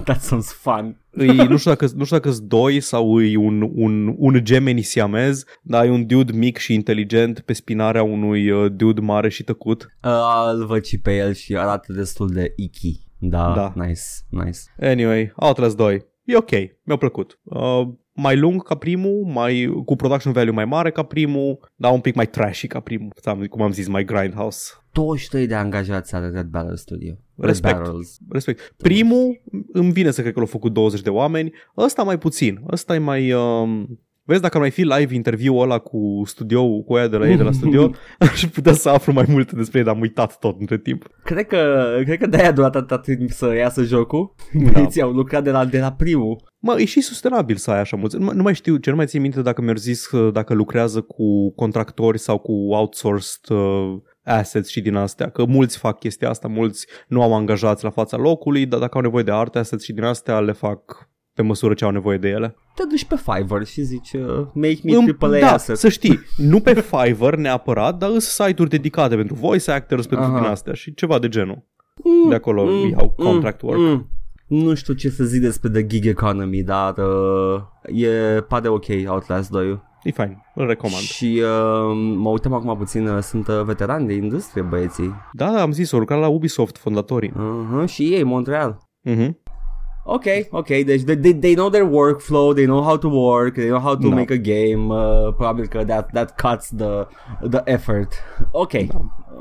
That 0.04 0.20
sounds 0.22 0.52
fun. 0.52 1.00
Îi, 1.10 1.36
nu 1.48 1.56
știu 1.56 1.70
dacă 1.70 1.88
nu 1.94 2.04
știu 2.04 2.16
dacă 2.16 2.30
sunt 2.30 2.48
doi 2.48 2.80
sau 2.80 3.22
e 3.22 3.36
un, 3.36 3.70
un, 3.74 4.14
un 4.18 4.44
gemeni 4.44 4.82
siamez, 4.82 5.44
dar 5.62 5.84
e 5.84 5.90
un 5.90 6.06
dude 6.06 6.32
mic 6.32 6.56
și 6.56 6.74
inteligent 6.74 7.40
pe 7.40 7.52
spinarea 7.52 8.02
unui 8.02 8.50
uh, 8.50 8.72
dude 8.72 9.00
mare 9.00 9.28
și 9.28 9.42
tăcut. 9.42 9.96
Uh, 10.04 10.50
îl 10.52 10.66
văd 10.66 10.84
și 10.84 11.00
pe 11.00 11.16
el 11.16 11.32
și 11.32 11.56
arată 11.56 11.92
destul 11.92 12.28
de 12.28 12.52
icky. 12.56 13.00
Da, 13.18 13.52
Da. 13.54 13.72
nice, 13.84 14.02
nice. 14.28 14.58
Anyway, 14.80 15.32
Outlast 15.36 15.76
2. 15.76 16.06
E 16.24 16.36
ok, 16.36 16.50
mi-a 16.82 16.96
plăcut. 16.96 17.40
Uh, 17.42 17.88
mai 18.20 18.36
lung 18.36 18.62
ca 18.62 18.74
primul, 18.74 19.24
mai, 19.26 19.82
cu 19.84 19.96
production 19.96 20.32
value 20.32 20.52
mai 20.52 20.64
mare 20.64 20.90
ca 20.90 21.02
primul, 21.02 21.58
dar 21.76 21.92
un 21.92 22.00
pic 22.00 22.14
mai 22.14 22.26
trashy 22.26 22.66
ca 22.66 22.80
primul. 22.80 23.12
Am- 23.24 23.44
Cum 23.44 23.62
am 23.62 23.72
zis, 23.72 23.88
mai 23.88 24.04
grindhouse. 24.04 24.72
23 24.92 25.46
de 25.46 25.54
angajați 25.54 26.14
are 26.14 26.28
Red 26.28 26.46
Barrel 26.46 26.76
Studio. 26.76 27.12
Red 27.36 27.48
Respect. 27.48 27.76
Barrels. 27.76 28.18
Respect. 28.28 28.74
Primul 28.76 29.42
îmi 29.72 29.92
vine 29.92 30.10
să 30.10 30.20
cred 30.20 30.32
că 30.32 30.38
l-au 30.38 30.48
făcut 30.48 30.72
20 30.72 31.00
de 31.00 31.10
oameni, 31.10 31.52
ăsta 31.76 32.02
mai 32.02 32.18
puțin. 32.18 32.60
Ăsta 32.70 32.94
e 32.94 32.98
mai... 32.98 33.32
Um... 33.32 34.00
Vezi, 34.24 34.40
dacă 34.40 34.54
ar 34.56 34.60
mai 34.60 34.70
fi 34.70 34.82
live 34.82 35.14
interviu 35.14 35.56
ăla 35.56 35.78
cu 35.78 36.22
studio, 36.24 36.80
cu 36.82 36.94
aia 36.94 37.08
de 37.08 37.16
la 37.16 37.28
ei 37.28 37.36
de 37.36 37.42
la 37.42 37.52
studio, 37.52 37.90
aș 38.18 38.44
putea 38.44 38.72
să 38.72 38.88
aflu 38.88 39.12
mai 39.12 39.24
multe 39.28 39.56
despre 39.56 39.78
ei, 39.78 39.84
dar 39.84 39.94
am 39.94 40.00
uitat 40.00 40.38
tot 40.38 40.60
între 40.60 40.78
timp. 40.78 41.06
Cred 41.24 41.46
că, 41.46 41.84
cred 42.04 42.18
că 42.18 42.26
de-aia 42.26 42.48
a 42.48 42.52
durat 42.52 42.76
atâta 42.76 42.98
timp 42.98 43.30
să 43.30 43.54
iasă 43.54 43.82
jocul. 43.82 44.34
Da. 44.52 44.70
Băieții 44.70 45.02
au 45.02 45.10
lucrat 45.10 45.44
de 45.44 45.50
la, 45.50 45.64
de 45.64 45.78
la 45.78 45.92
primul. 45.92 46.48
Mă, 46.58 46.74
e 46.78 46.84
și 46.84 47.00
sustenabil 47.00 47.56
să 47.56 47.70
ai 47.70 47.80
așa 47.80 47.96
mulți. 47.96 48.16
Nu, 48.16 48.24
mai- 48.24 48.36
nu 48.36 48.42
mai 48.42 48.54
știu, 48.54 48.76
ce 48.76 48.90
nu 48.90 48.96
mai 48.96 49.06
țin 49.06 49.20
minte 49.20 49.42
dacă 49.42 49.62
mi-au 49.62 49.74
zis 49.74 50.10
uh, 50.10 50.32
dacă 50.32 50.54
lucrează 50.54 51.00
cu 51.00 51.52
contractori 51.54 52.18
sau 52.18 52.38
cu 52.38 52.52
outsourced 52.52 53.56
uh, 53.56 53.94
assets 54.24 54.68
și 54.68 54.80
din 54.80 54.94
astea, 54.94 55.30
că 55.30 55.44
mulți 55.44 55.78
fac 55.78 55.98
chestia 55.98 56.28
asta, 56.28 56.48
mulți 56.48 56.86
nu 57.08 57.22
au 57.22 57.34
angajați 57.34 57.84
la 57.84 57.90
fața 57.90 58.16
locului, 58.16 58.66
dar 58.66 58.80
dacă 58.80 58.96
au 58.96 59.02
nevoie 59.02 59.24
de 59.24 59.32
art 59.32 59.56
assets 59.56 59.84
și 59.84 59.92
din 59.92 60.04
astea 60.04 60.40
le 60.40 60.52
fac 60.52 61.08
pe 61.34 61.42
măsură 61.42 61.74
ce 61.74 61.84
au 61.84 61.90
nevoie 61.90 62.18
de 62.18 62.28
ele. 62.28 62.54
Te 62.74 62.82
duci 62.88 63.04
pe 63.04 63.16
Fiverr 63.16 63.62
și 63.62 63.82
zici 63.82 64.12
uh, 64.12 64.46
make 64.54 64.78
me 64.84 64.92
Îmi- 64.94 65.02
triple 65.04 65.36
A 65.36 65.40
da, 65.40 65.52
asset. 65.52 65.76
să 65.76 65.88
știi, 65.88 66.18
nu 66.36 66.60
pe 66.60 66.74
Fiverr 66.80 67.34
neapărat, 67.36 67.96
dar 67.98 68.08
sunt 68.08 68.20
site-uri 68.22 68.70
dedicate 68.70 69.16
pentru 69.16 69.34
voice 69.34 69.70
actors, 69.70 70.06
pentru 70.06 70.26
Aha. 70.26 70.40
din 70.40 70.48
astea 70.48 70.72
și 70.72 70.94
ceva 70.94 71.18
de 71.18 71.28
genul. 71.28 71.64
Mm, 72.04 72.28
De 72.28 72.34
acolo 72.34 72.70
iau 72.70 73.10
contract 73.16 73.62
work. 73.62 73.78
Mm. 73.78 74.08
Nu 74.46 74.74
știu 74.74 74.94
ce 74.94 75.08
să 75.08 75.24
zic 75.24 75.40
despre 75.40 75.70
The 75.70 75.86
Gig 75.86 76.06
Economy, 76.06 76.62
dar 76.62 76.94
uh, 76.98 77.60
e 77.84 78.40
pare 78.40 78.68
ok 78.68 78.84
Outlast 79.06 79.50
2 79.50 79.82
E 80.02 80.10
fain, 80.10 80.42
îl 80.54 80.66
recomand. 80.66 81.02
Și 81.02 81.42
uh, 81.42 81.92
mă 82.16 82.28
uităm 82.28 82.52
acum 82.52 82.76
puțin, 82.76 83.06
uh, 83.08 83.22
sunt 83.22 83.48
uh, 83.48 83.62
veterani 83.64 84.06
de 84.06 84.12
industrie 84.12 84.62
băieții. 84.62 85.14
Da, 85.32 85.50
da, 85.50 85.60
am 85.62 85.72
zis, 85.72 85.92
au 85.92 85.98
lucrat 85.98 86.20
la 86.20 86.28
Ubisoft, 86.28 86.76
fondatorii. 86.78 87.30
Uh-huh, 87.32 87.84
și 87.86 88.02
ei, 88.14 88.22
Montreal. 88.22 88.78
Mhm. 89.02 89.39
Ok, 90.12 90.24
ok, 90.50 90.66
deci 90.66 91.02
they, 91.02 91.16
they, 91.16 91.34
they 91.34 91.54
know 91.54 91.68
their 91.68 91.88
workflow, 91.90 92.52
they 92.52 92.64
know 92.64 92.82
how 92.82 92.96
to 92.98 93.08
work, 93.08 93.52
they 93.54 93.66
know 93.66 93.80
how 93.80 93.94
to 93.96 94.08
Da. 94.08 94.14
make 94.14 94.32
a 94.32 94.36
game, 94.36 94.94
uh, 94.94 95.34
probabil 95.36 95.66
că 95.66 95.84
that, 95.84 96.10
that 96.12 96.40
cuts 96.40 96.68
the, 96.76 97.06
the 97.50 97.60
effort. 97.64 98.12
Ok, 98.50 98.72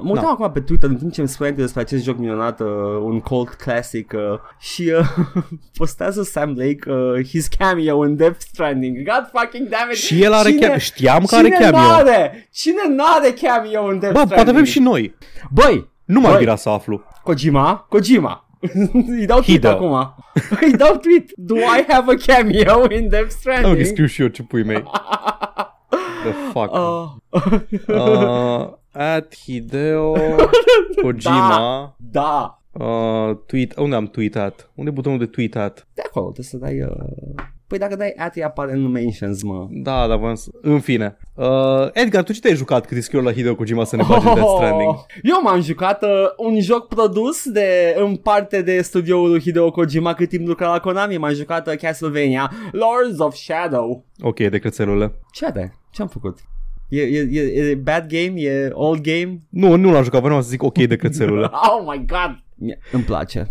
mă 0.01 0.09
uitam 0.09 0.23
Da. 0.23 0.29
acum 0.29 0.51
pe 0.51 0.59
Twitter 0.59 0.89
în 0.89 0.95
timp 0.95 1.11
ce 1.11 1.19
îmi 1.19 1.29
spuneai 1.29 1.55
tu 1.55 1.61
despre 1.61 1.81
acest 1.81 2.03
joc 2.03 2.17
minunat, 2.17 2.59
uh, 2.59 2.67
un 3.01 3.19
cult 3.19 3.49
classic 3.49 4.13
uh, 4.15 4.21
și 4.59 4.93
uh, 4.99 5.07
postează 5.77 6.23
Sam 6.23 6.53
Lake 6.57 6.91
uh, 6.91 7.25
his 7.27 7.47
cameo 7.47 8.05
in 8.07 8.15
Death 8.15 8.39
Stranding. 8.39 8.97
God 8.97 9.29
fucking 9.33 9.67
damn 9.67 9.89
it! 9.91 9.97
Și 9.97 10.23
el 10.23 10.33
are 10.33 10.49
Cine- 10.49 10.61
cameo. 10.61 10.77
Știam 10.77 11.25
că 11.25 11.35
are 11.35 11.43
Cine 11.43 11.57
cameo. 11.59 11.79
n-are? 11.79 12.49
Cine 12.51 12.81
n-are 12.95 13.33
cameo 13.41 13.83
în 13.83 13.99
Death 13.99 14.13
Bă, 14.13 14.19
Stranding? 14.19 14.33
poate 14.33 14.49
avem 14.49 14.63
și 14.63 14.79
noi. 14.79 15.15
Băi, 15.51 15.89
Nu 16.05 16.19
m-ar 16.19 16.31
Băi. 16.31 16.39
mira 16.39 16.55
să 16.55 16.69
aflu. 16.69 17.03
Kojima, 17.23 17.85
Kojima. 17.89 18.43
Îi 19.17 19.25
dau 19.25 19.39
tweet 19.41 19.43
Hideo. 19.43 19.69
acum. 19.71 20.15
Îi 20.61 20.71
dau 20.71 20.95
tweet. 20.97 21.31
Do 21.35 21.55
I 21.55 21.85
have 21.87 22.11
a 22.11 22.15
cameo 22.25 22.89
in 22.91 23.09
Death 23.09 23.23
Nu, 23.23 23.29
Stranding? 23.29 23.77
că 23.77 23.83
scriu 23.83 24.05
și 24.05 24.21
eu 24.21 24.27
ce 24.27 24.43
pui 24.43 24.63
mei. 24.63 24.83
The 26.23 26.31
fuck. 26.51 26.73
Uh, 26.73 27.09
Uh, 27.87 28.67
at 28.91 29.35
Hideo 29.43 30.15
Kojima. 31.01 31.95
da. 31.97 32.59
Uh, 32.71 33.35
tweet. 33.45 33.75
Unde 33.77 33.95
am 33.95 34.05
tweetat? 34.07 34.69
Unde 34.75 34.89
e 34.89 34.93
butonul 34.93 35.17
de 35.17 35.25
tweetat? 35.25 35.87
De 35.93 36.01
acolo 36.05 36.25
trebuie 36.31 36.45
să 36.45 36.57
dai... 36.57 36.81
Uh... 36.81 37.43
Păi 37.69 37.77
dacă 37.77 37.95
dai 37.95 38.13
at, 38.17 38.35
îi 38.35 38.43
apare 38.43 38.71
în 38.71 38.87
mentions, 38.87 39.43
mă. 39.43 39.67
Da, 39.69 40.07
da, 40.07 40.15
v-am 40.15 40.35
să... 40.35 40.49
În 40.61 40.79
fine. 40.79 41.17
Uh, 41.35 41.45
Edgar, 41.93 42.23
tu 42.23 42.33
ce 42.33 42.39
te-ai 42.39 42.55
jucat 42.55 42.85
cât 42.85 43.03
scriu 43.03 43.21
la 43.21 43.31
Hideo 43.31 43.55
Kojima 43.55 43.83
să 43.83 43.95
ne 43.95 44.03
bagi 44.07 44.27
în 44.27 44.33
Death 44.33 44.49
Stranding? 44.55 44.95
Eu 45.31 45.39
m-am 45.43 45.61
jucat 45.61 46.03
uh, 46.03 46.09
un 46.37 46.59
joc 46.61 46.87
produs 46.87 47.49
de 47.49 47.95
în 47.97 48.15
parte 48.15 48.61
de 48.61 48.81
studioul 48.81 49.29
lui 49.29 49.39
Hideo 49.39 49.71
Kojima 49.71 50.13
cât 50.13 50.29
timp 50.29 50.47
lucra 50.47 50.71
la 50.71 50.79
Konami. 50.79 51.17
M-am 51.17 51.33
jucat 51.33 51.67
uh, 51.67 51.73
Castlevania 51.77 52.51
Lords 52.71 53.19
of 53.19 53.35
Shadow. 53.35 54.05
Ok, 54.21 54.35
de 54.39 54.57
crețelule. 54.57 55.13
Ce 55.33 55.45
are? 55.45 55.73
Ce 55.91 56.01
am 56.01 56.07
făcut? 56.07 56.37
E, 56.87 57.01
e, 57.01 57.27
e, 57.31 57.69
e 57.69 57.75
bad 57.75 58.05
game? 58.07 58.41
E 58.41 58.69
old 58.73 59.01
game? 59.01 59.37
Nu, 59.49 59.75
nu 59.75 59.91
l-am 59.91 60.03
jucat, 60.03 60.21
vreau 60.21 60.41
să 60.41 60.49
zic 60.49 60.63
ok 60.63 60.77
de 60.77 60.95
crețelule. 60.95 61.49
Oh 61.69 61.83
my 61.91 62.05
god! 62.05 62.43
Mie- 62.55 62.79
Îmi 62.91 63.03
place. 63.03 63.47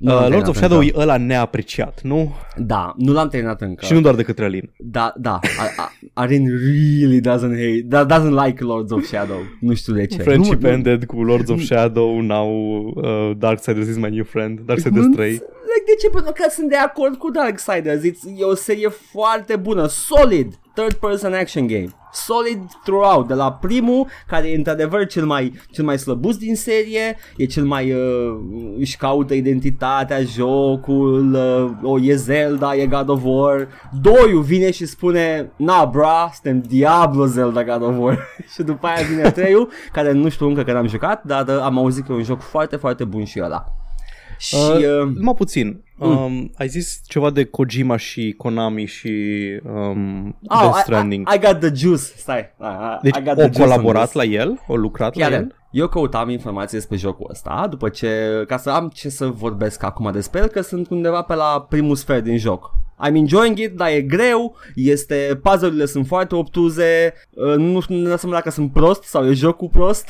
Nu 0.00 0.12
Uh, 0.14 0.20
l-am 0.20 0.30
Lords 0.30 0.48
of 0.48 0.58
terminat 0.58 0.70
Shadow 0.70 0.78
încă. 0.78 0.92
e 0.96 1.00
ăla 1.02 1.16
neapreciat, 1.16 2.00
nu? 2.02 2.34
Da, 2.56 2.94
nu 2.96 3.12
l-am 3.12 3.28
terminat 3.28 3.60
încă. 3.60 3.84
Și 3.84 3.92
nu 3.92 4.00
doar 4.00 4.14
de 4.14 4.22
către 4.22 4.44
Alin. 4.44 4.70
Da, 4.78 5.12
da. 5.16 5.32
A- 5.58 5.72
a- 5.82 5.92
Arin 6.12 6.48
really 6.48 7.20
doesn't 7.20 7.56
hate, 7.56 7.82
da, 7.84 8.06
doesn't 8.06 8.44
like 8.46 8.64
Lords 8.64 8.90
of 8.92 9.04
Shadow. 9.04 9.38
Nu 9.60 9.74
știu 9.74 9.92
de 9.94 10.06
ce. 10.06 10.22
Friendship 10.22 10.60
nu, 10.60 10.68
nu, 10.68 10.74
ended 10.74 11.04
cu 11.04 11.22
Lords 11.22 11.50
of 11.50 11.60
Shadow, 11.60 12.20
now 12.20 12.48
uh, 12.96 13.30
Darksiders 13.38 13.88
is 13.88 13.96
my 13.96 14.10
new 14.10 14.24
friend, 14.24 14.60
Darksiders 14.60 15.04
nu 15.06 15.14
3. 15.14 15.42
Înțeleg 15.70 15.86
de 15.86 16.00
ce, 16.00 16.10
pentru 16.10 16.32
că 16.32 16.50
sunt 16.50 16.68
de 16.68 16.76
acord 16.76 17.16
cu 17.16 17.30
Darksiders. 17.30 18.02
It's, 18.02 18.38
e 18.38 18.44
o 18.44 18.54
serie 18.54 18.88
foarte 18.88 19.56
bună, 19.56 19.86
solid, 19.86 20.54
third 20.74 20.94
person 20.94 21.32
action 21.32 21.66
game. 21.66 21.88
Solid 22.12 22.58
throughout, 22.84 23.28
de 23.28 23.34
la 23.34 23.52
primul, 23.52 24.06
care 24.26 24.48
e 24.48 24.56
într-adevăr 24.56 25.06
cel 25.06 25.26
mai, 25.26 25.52
cel 25.70 25.84
mai 25.84 25.98
slăbus 25.98 26.36
din 26.36 26.56
serie, 26.56 27.16
e 27.36 27.44
cel 27.44 27.64
mai, 27.64 27.92
uh, 27.92 28.36
își 28.78 28.96
caută 28.96 29.34
identitatea, 29.34 30.22
jocul, 30.22 31.34
uh, 31.34 31.90
o, 31.90 32.00
e 32.00 32.14
Zelda, 32.14 32.74
e 32.74 32.86
God 32.86 33.08
of 33.08 33.20
War. 33.24 33.68
Doiul 34.00 34.42
vine 34.42 34.70
și 34.70 34.86
spune, 34.86 35.52
na 35.56 35.84
bra, 35.84 36.30
suntem 36.32 36.60
Diablo 36.68 37.26
Zelda 37.26 37.64
God 37.64 37.82
of 37.82 37.94
War. 37.98 38.26
și 38.54 38.62
după 38.62 38.86
aia 38.86 39.06
vine 39.06 39.30
treiul, 39.30 39.68
care 39.92 40.12
nu 40.12 40.28
știu 40.28 40.46
încă 40.46 40.62
că 40.62 40.72
l-am 40.72 40.86
jucat, 40.86 41.24
dar 41.24 41.46
uh, 41.46 41.60
am 41.62 41.78
auzit 41.78 42.06
că 42.06 42.12
e 42.12 42.14
un 42.14 42.22
joc 42.22 42.40
foarte, 42.40 42.76
foarte 42.76 43.04
bun 43.04 43.24
și 43.24 43.40
ăla. 43.42 43.79
Și... 44.40 44.54
Uh, 44.54 44.76
Uh, 44.76 45.16
numai 45.16 45.34
puțin. 45.34 45.84
Um, 45.98 46.50
ai 46.56 46.68
zis 46.68 47.00
ceva 47.06 47.30
de 47.30 47.44
Kojima 47.44 47.96
și 47.96 48.34
Konami 48.36 48.84
și 48.86 49.10
um, 49.64 50.26
Oh, 50.48 50.60
Death 50.60 50.76
I, 50.76 50.80
Stranding. 50.80 51.28
I, 51.30 51.34
I 51.34 51.38
got 51.38 51.58
the 51.60 51.74
juice. 51.74 52.02
Stai. 52.16 52.38
I, 52.60 52.64
I, 52.64 52.98
deci 53.02 53.16
I 53.16 53.22
got 53.22 53.32
o 53.32 53.34
the 53.34 53.42
juice 53.44 53.62
on 53.62 53.68
colaborat 53.68 54.02
this. 54.10 54.14
la 54.14 54.24
el? 54.24 54.60
O 54.66 54.76
lucrat 54.76 55.12
Chiar 55.16 55.30
la 55.30 55.36
el? 55.36 55.54
eu 55.70 55.88
căutam 55.88 56.28
informații 56.28 56.76
despre 56.78 56.96
jocul 56.96 57.26
ăsta 57.30 57.66
după 57.70 57.88
ce, 57.88 58.44
ca 58.46 58.56
să 58.56 58.70
am 58.70 58.88
ce 58.94 59.08
să 59.08 59.26
vorbesc 59.26 59.82
acum 59.82 60.12
despre 60.12 60.40
el, 60.40 60.46
că 60.46 60.60
sunt 60.60 60.90
undeva 60.90 61.22
pe 61.22 61.34
la 61.34 61.66
primul 61.68 61.96
sfert 61.96 62.24
din 62.24 62.38
joc. 62.38 62.74
I'm 63.08 63.14
enjoying 63.14 63.58
it, 63.58 63.72
dar 63.76 63.88
e 63.88 64.00
greu, 64.00 64.56
este, 64.74 65.40
puzzle-urile 65.42 65.84
sunt 65.86 66.06
foarte 66.06 66.34
obtuze, 66.34 67.12
uh, 67.30 67.54
nu 67.56 67.80
știu 67.80 67.94
nu 67.94 68.08
dau 68.08 68.16
seama 68.16 68.34
dacă 68.34 68.50
sunt 68.50 68.72
prost 68.72 69.02
sau 69.02 69.26
e 69.28 69.32
jocul 69.32 69.68
prost. 69.68 70.08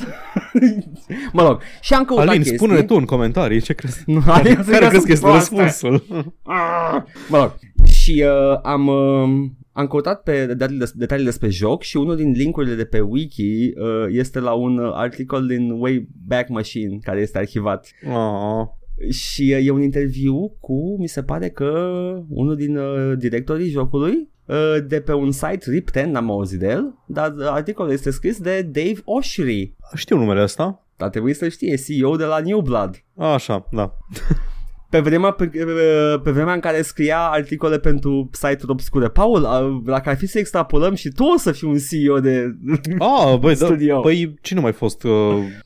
mă 1.33 1.42
rog, 1.42 1.61
și 1.81 1.94
am 1.94 2.05
căutat 2.05 2.26
Alin, 2.29 2.40
chestii. 2.40 2.59
spune 2.59 2.83
tu 2.83 2.94
în 2.94 3.05
comentarii 3.05 3.61
ce 3.61 3.72
crezi. 3.72 4.03
Nu, 4.07 4.20
Alin, 4.26 4.59
zic 4.62 4.72
Care 4.72 4.85
că 4.85 4.88
crezi 4.90 4.92
că 4.92 4.98
sunt 4.98 5.09
este 5.11 5.26
proaste. 5.26 5.62
răspunsul? 5.62 6.05
Ah! 6.42 7.03
Mă 7.29 7.38
rog, 7.38 7.55
și 7.87 8.24
uh, 8.26 8.59
am, 8.62 8.87
uh, 8.87 9.48
am 9.72 9.87
căutat 9.87 10.22
pe 10.22 10.46
detalii, 10.46 10.79
des- 10.79 10.92
detalii 10.92 11.24
despre 11.24 11.48
joc 11.48 11.83
și 11.83 11.96
unul 11.96 12.16
din 12.16 12.31
linkurile 12.31 12.74
de 12.74 12.85
pe 12.85 13.00
wiki 13.00 13.42
uh, 13.76 14.07
este 14.09 14.40
la 14.40 14.53
un 14.53 14.79
uh, 14.79 14.90
articol 14.94 15.46
din 15.46 15.70
Wayback 15.70 16.48
Machine 16.48 16.98
care 17.03 17.20
este 17.20 17.38
arhivat 17.38 17.87
Oh. 18.12 18.66
Și 19.08 19.54
uh, 19.58 19.66
e 19.66 19.70
un 19.70 19.82
interviu 19.82 20.56
cu, 20.60 20.96
mi 20.98 21.08
se 21.08 21.22
pare 21.22 21.48
că 21.48 21.68
unul 22.28 22.56
din 22.56 22.76
uh, 22.76 23.18
directorii 23.18 23.70
jocului 23.70 24.28
uh, 24.44 24.76
de 24.86 25.00
pe 25.00 25.12
un 25.12 25.30
site 25.30 25.80
RIP10, 25.80 26.04
n-am 26.04 26.30
auzit 26.30 26.58
de 26.58 26.66
el, 26.66 26.94
dar 27.06 27.34
uh, 27.36 27.46
articolul 27.46 27.92
este 27.92 28.10
scris 28.10 28.40
de 28.40 28.62
Dave 28.62 29.00
Oshry. 29.04 29.76
Știu 29.94 30.16
numele 30.16 30.42
ăsta. 30.42 30.84
Dar 30.96 31.08
trebuie 31.08 31.34
să 31.34 31.48
știe, 31.48 31.76
CEO 31.76 32.16
de 32.16 32.24
la 32.24 32.38
New 32.38 32.60
Blood. 32.60 33.04
Așa, 33.16 33.68
da. 33.70 33.96
Pe 34.90 34.98
vremea, 35.00 35.31
pe, 35.31 35.50
pe 36.24 36.31
vremea 36.31 36.55
în 36.55 36.61
care 36.61 36.83
scria 36.83 37.18
articole 37.18 37.79
pentru 37.79 38.29
site-uri 38.33 38.70
obscure. 38.70 39.09
Paul, 39.09 39.44
a- 39.44 39.83
dacă 39.85 40.09
ar 40.09 40.16
fi 40.16 40.26
să 40.26 40.38
extrapolăm 40.38 40.94
și 40.94 41.09
tu 41.09 41.24
o 41.24 41.38
să 41.38 41.53
fii 41.53 41.68
un 41.68 41.76
CEO 41.90 42.18
de 42.20 42.44
Ah, 42.98 43.38
băi, 43.40 43.55
da, 43.57 43.64
studio. 43.64 44.00
băi, 44.00 44.35
cine 44.40 44.59
a 44.59 44.62
mai 44.62 44.72
fost? 44.72 45.03
Uh, 45.03 45.11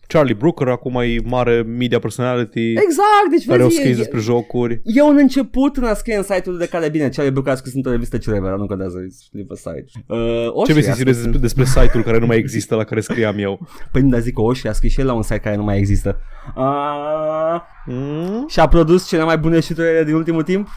Charlie 0.07 0.35
Brooker, 0.35 0.69
acum 0.69 0.95
e 0.97 1.17
mare 1.25 1.63
media 1.63 1.99
personality, 1.99 2.61
Exact, 2.71 3.31
deci 3.31 3.47
care 3.47 3.63
o 3.63 3.67
vezi, 3.67 3.77
scris 3.77 3.93
e, 3.95 3.97
despre 3.97 4.21
jocuri. 4.21 4.81
e 4.85 5.03
un 5.03 5.17
început 5.21 5.77
în 5.77 5.85
a 5.85 5.95
scrie 5.95 6.17
în 6.17 6.23
site-ul 6.23 6.59
de 6.59 6.67
care 6.67 6.89
bine, 6.89 7.09
Charlie 7.09 7.31
Brooker 7.31 7.53
a 7.53 7.57
scris 7.57 7.75
într-o 7.75 7.91
revistă 7.91 8.17
Ciurevera, 8.19 8.55
nu 8.57 8.67
contează, 8.67 8.99
it's 8.99 9.31
leave 9.33 9.49
aside. 9.53 9.85
Uh, 10.07 10.47
Oshie 10.53 10.65
Ce 10.65 10.73
vrei 10.73 10.83
să 10.85 10.91
a 10.91 10.95
ținezi 10.95 11.19
scris 11.19 11.31
despre, 11.33 11.39
despre 11.39 11.65
site-ul 11.65 12.03
care 12.05 12.19
nu 12.19 12.27
mai 12.27 12.37
există, 12.37 12.75
la 12.75 12.85
care 12.85 13.01
scriam 13.01 13.39
eu? 13.39 13.69
Păi 13.93 14.03
nu, 14.03 14.09
dar 14.09 14.21
zic 14.21 14.35
că 14.35 14.41
Oshie 14.41 14.71
a 14.71 14.73
scris 14.73 14.93
și 14.93 15.01
el 15.01 15.07
la 15.07 15.13
un 15.13 15.23
site 15.23 15.39
care 15.39 15.57
nu 15.57 15.63
mai 15.65 15.79
există. 15.79 16.19
Uh, 16.57 17.61
Mm? 17.87 18.45
și 18.49 18.61
a 18.61 18.69
produs 18.69 19.07
cele 19.14 19.27
mai 19.27 19.38
bune 19.38 19.61
șuturile 19.61 20.05
din 20.05 20.14
ultimul 20.14 20.42
timp? 20.42 20.68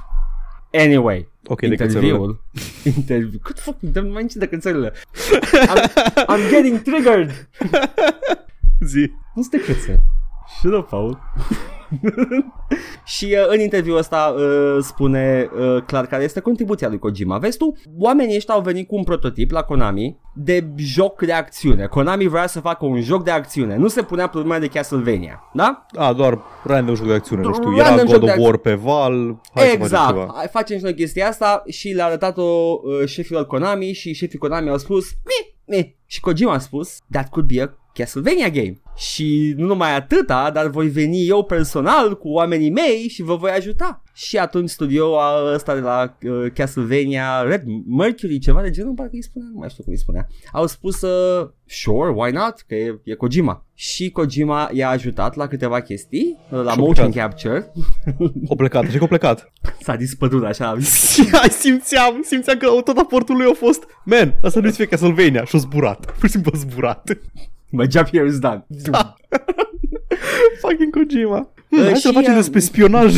Anyway, 0.74 1.28
Ok, 1.46 1.60
de 1.60 1.76
cățelule. 1.76 2.06
interviul. 2.08 2.44
Interviu. 2.98 3.40
Cât 3.44 3.60
fuck, 3.60 3.78
dăm 3.80 4.08
mai 4.08 4.22
nici 4.22 4.34
de 4.34 4.48
cățelele. 4.48 4.92
I'm, 4.94 5.90
I'm 6.28 6.50
getting 6.50 6.82
triggered. 6.82 7.50
Zi. 8.92 9.12
Nu 9.36 9.42
sunt 9.42 9.62
cățel. 9.64 10.00
Shut 10.60 10.74
up, 10.74 10.88
Paul. 10.90 11.20
și 13.16 13.26
uh, 13.26 13.48
în 13.48 13.60
interviul 13.60 13.98
ăsta 13.98 14.36
uh, 14.38 14.78
spune 14.82 15.50
uh, 15.60 15.84
clar 15.86 16.06
care 16.06 16.24
este 16.24 16.40
contribuția 16.40 16.88
lui 16.88 17.00
Kojima. 17.00 17.38
Vezi 17.38 17.58
tu, 17.58 17.78
oamenii 17.98 18.36
ăștia 18.36 18.54
au 18.54 18.62
venit 18.62 18.88
cu 18.88 18.96
un 18.96 19.04
prototip 19.04 19.52
la 19.52 19.64
Konami 19.64 20.20
de 20.34 20.68
joc 20.76 21.22
de 21.22 21.34
acțiune. 21.34 21.86
Konami 21.86 22.28
vrea 22.28 22.48
să 22.48 22.60
facă 22.60 22.86
un 22.86 23.02
joc 23.02 23.24
de 23.24 23.32
acțiune. 23.32 23.76
Nu 23.76 23.88
se 23.88 24.02
punea 24.02 24.28
problema 24.28 24.60
de 24.60 24.68
Castlevania, 24.68 25.50
da? 25.54 25.86
A, 25.94 26.14
doar 26.14 26.40
random 26.64 26.96
joc 26.96 27.08
de 27.08 27.14
acțiune, 27.14 27.42
nu 27.42 27.54
știu. 27.54 27.78
Random 27.78 28.06
Era 28.06 28.12
joc 28.12 28.20
God 28.20 28.26
de 28.26 28.32
of 28.32 28.46
War 28.46 28.58
pe 28.58 28.74
Val. 28.74 29.40
Hai 29.54 29.64
să 29.64 29.70
facem 29.70 29.82
exact. 29.82 30.08
ceva. 30.08 30.34
Hai, 30.36 30.48
Facem 30.52 30.78
și 30.78 30.84
noi 30.84 30.96
chestia 30.96 31.28
asta 31.28 31.64
și 31.68 31.90
le-a 31.90 32.06
arătat-o 32.06 32.44
uh, 32.44 33.06
șefilor 33.06 33.46
Konami 33.46 33.94
și 33.94 34.14
șefii 34.14 34.40
Konami 34.40 34.70
au 34.70 34.78
spus 34.78 35.06
mi, 35.10 35.76
mi. 35.76 35.96
Și 36.06 36.20
Kojima 36.20 36.54
a 36.54 36.58
spus 36.58 36.98
that 37.12 37.30
could 37.30 37.48
be 37.54 37.62
a 37.62 37.70
Castlevania 37.98 38.50
game. 38.50 38.80
Și 38.96 39.54
nu 39.58 39.66
numai 39.66 39.96
atâta, 39.96 40.52
dar 40.54 40.68
voi 40.68 40.90
veni 40.90 41.28
eu 41.28 41.44
personal 41.44 42.18
cu 42.18 42.30
oamenii 42.30 42.70
mei 42.70 43.08
și 43.10 43.22
vă 43.24 43.36
voi 43.36 43.52
ajuta. 43.52 44.04
Și 44.14 44.38
atunci 44.38 44.70
studio 44.70 45.18
ăsta 45.54 45.74
de 45.74 45.80
la 45.80 46.18
uh, 46.22 46.52
Castlevania 46.54 47.42
Red 47.42 47.64
Mercury, 47.88 48.40
ceva 48.40 48.62
de 48.62 48.70
genul, 48.70 48.94
parcă 48.94 49.12
îi 49.14 49.24
spunea, 49.24 49.48
nu 49.52 49.60
mai 49.60 49.70
știu 49.70 49.84
cum 49.84 49.92
îi 49.92 50.00
spunea. 50.00 50.28
Au 50.52 50.68
spus, 50.68 51.02
uh, 51.02 51.50
sure, 51.66 52.12
why 52.16 52.32
not, 52.32 52.64
că 52.68 52.76
e, 52.76 53.00
e 53.04 53.14
Kojima. 53.14 53.66
Și 53.74 54.10
Kojima 54.12 54.70
i-a 54.74 54.90
ajutat 54.90 55.36
la 55.36 55.48
câteva 55.48 55.82
chestii, 55.82 56.38
uh, 56.52 56.64
la 56.64 56.72
Și-a 56.72 56.82
motion 56.82 57.12
plecat. 57.12 57.30
capture. 57.30 57.72
O 58.48 58.56
plecat, 58.56 58.90
și 58.90 58.98
că 58.98 59.04
o 59.04 59.08
plecat. 59.08 59.52
S-a 59.86 59.96
dispărut 59.96 60.44
așa. 60.44 60.70
Ai 61.42 61.50
simțeam, 61.50 62.22
simțeam 62.24 62.58
că 62.58 62.68
tot 62.86 62.98
aportul 62.98 63.36
lui 63.36 63.46
a 63.50 63.54
fost 63.54 63.84
Man, 64.04 64.36
asta 64.42 64.60
nu-ți 64.60 64.76
fie 64.76 64.86
Castlevania 64.86 65.44
Și-a 65.44 65.60
zburat, 65.60 66.12
pur 66.12 66.26
și 66.26 66.32
simplu 66.32 66.52
a 66.56 66.58
zburat 66.58 67.18
My 67.72 67.86
job 67.86 68.08
here 68.10 68.26
is 68.26 68.40
done. 68.40 68.64
Fucking 70.62 70.92
Kojima 70.92 71.48
hmm, 71.70 71.80
Uh, 71.80 71.86
Hai 71.86 71.96
să 71.96 72.08
și, 72.08 72.14
facem 72.14 72.32
uh, 72.32 72.38
despre 72.38 72.60
spionaj 72.60 73.16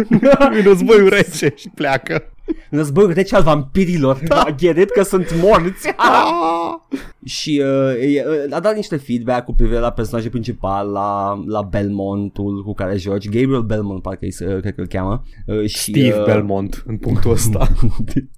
În 0.56 0.62
războiul 0.64 1.08
rece 1.08 1.52
și 1.56 1.68
pleacă 1.74 2.32
Războiul 2.70 3.12
rece 3.12 3.36
al 3.36 3.42
vampirilor. 3.42 4.20
Da. 4.24 4.44
Get 4.56 4.76
it? 4.76 4.90
Că 4.90 5.02
sunt 5.02 5.34
morți. 5.42 5.88
Ah! 5.96 6.98
și 7.24 7.62
uh, 7.64 8.14
e, 8.14 8.24
uh, 8.26 8.54
a 8.54 8.60
dat 8.60 8.74
niște 8.74 8.96
feedback 8.96 9.44
cu 9.44 9.54
privire 9.54 9.78
la 9.78 9.90
personajul 9.90 10.30
principal, 10.30 10.90
la, 10.90 11.42
la 11.46 11.62
Belmontul 11.62 12.62
cu 12.64 12.74
care 12.74 12.96
joci. 12.96 13.28
Gabriel 13.28 13.62
Belmont, 13.62 14.02
parcă 14.02 14.24
îi, 14.24 14.32
se- 14.32 14.46
uh, 14.54 14.60
cred 14.60 14.74
că 14.74 14.80
îl 14.80 14.86
cheamă. 14.86 15.22
Uh, 15.46 15.66
și, 15.68 15.78
Steve 15.90 16.18
uh, 16.18 16.24
Belmont 16.24 16.82
în 16.86 16.96
punctul 16.96 17.30
ăsta 17.30 17.68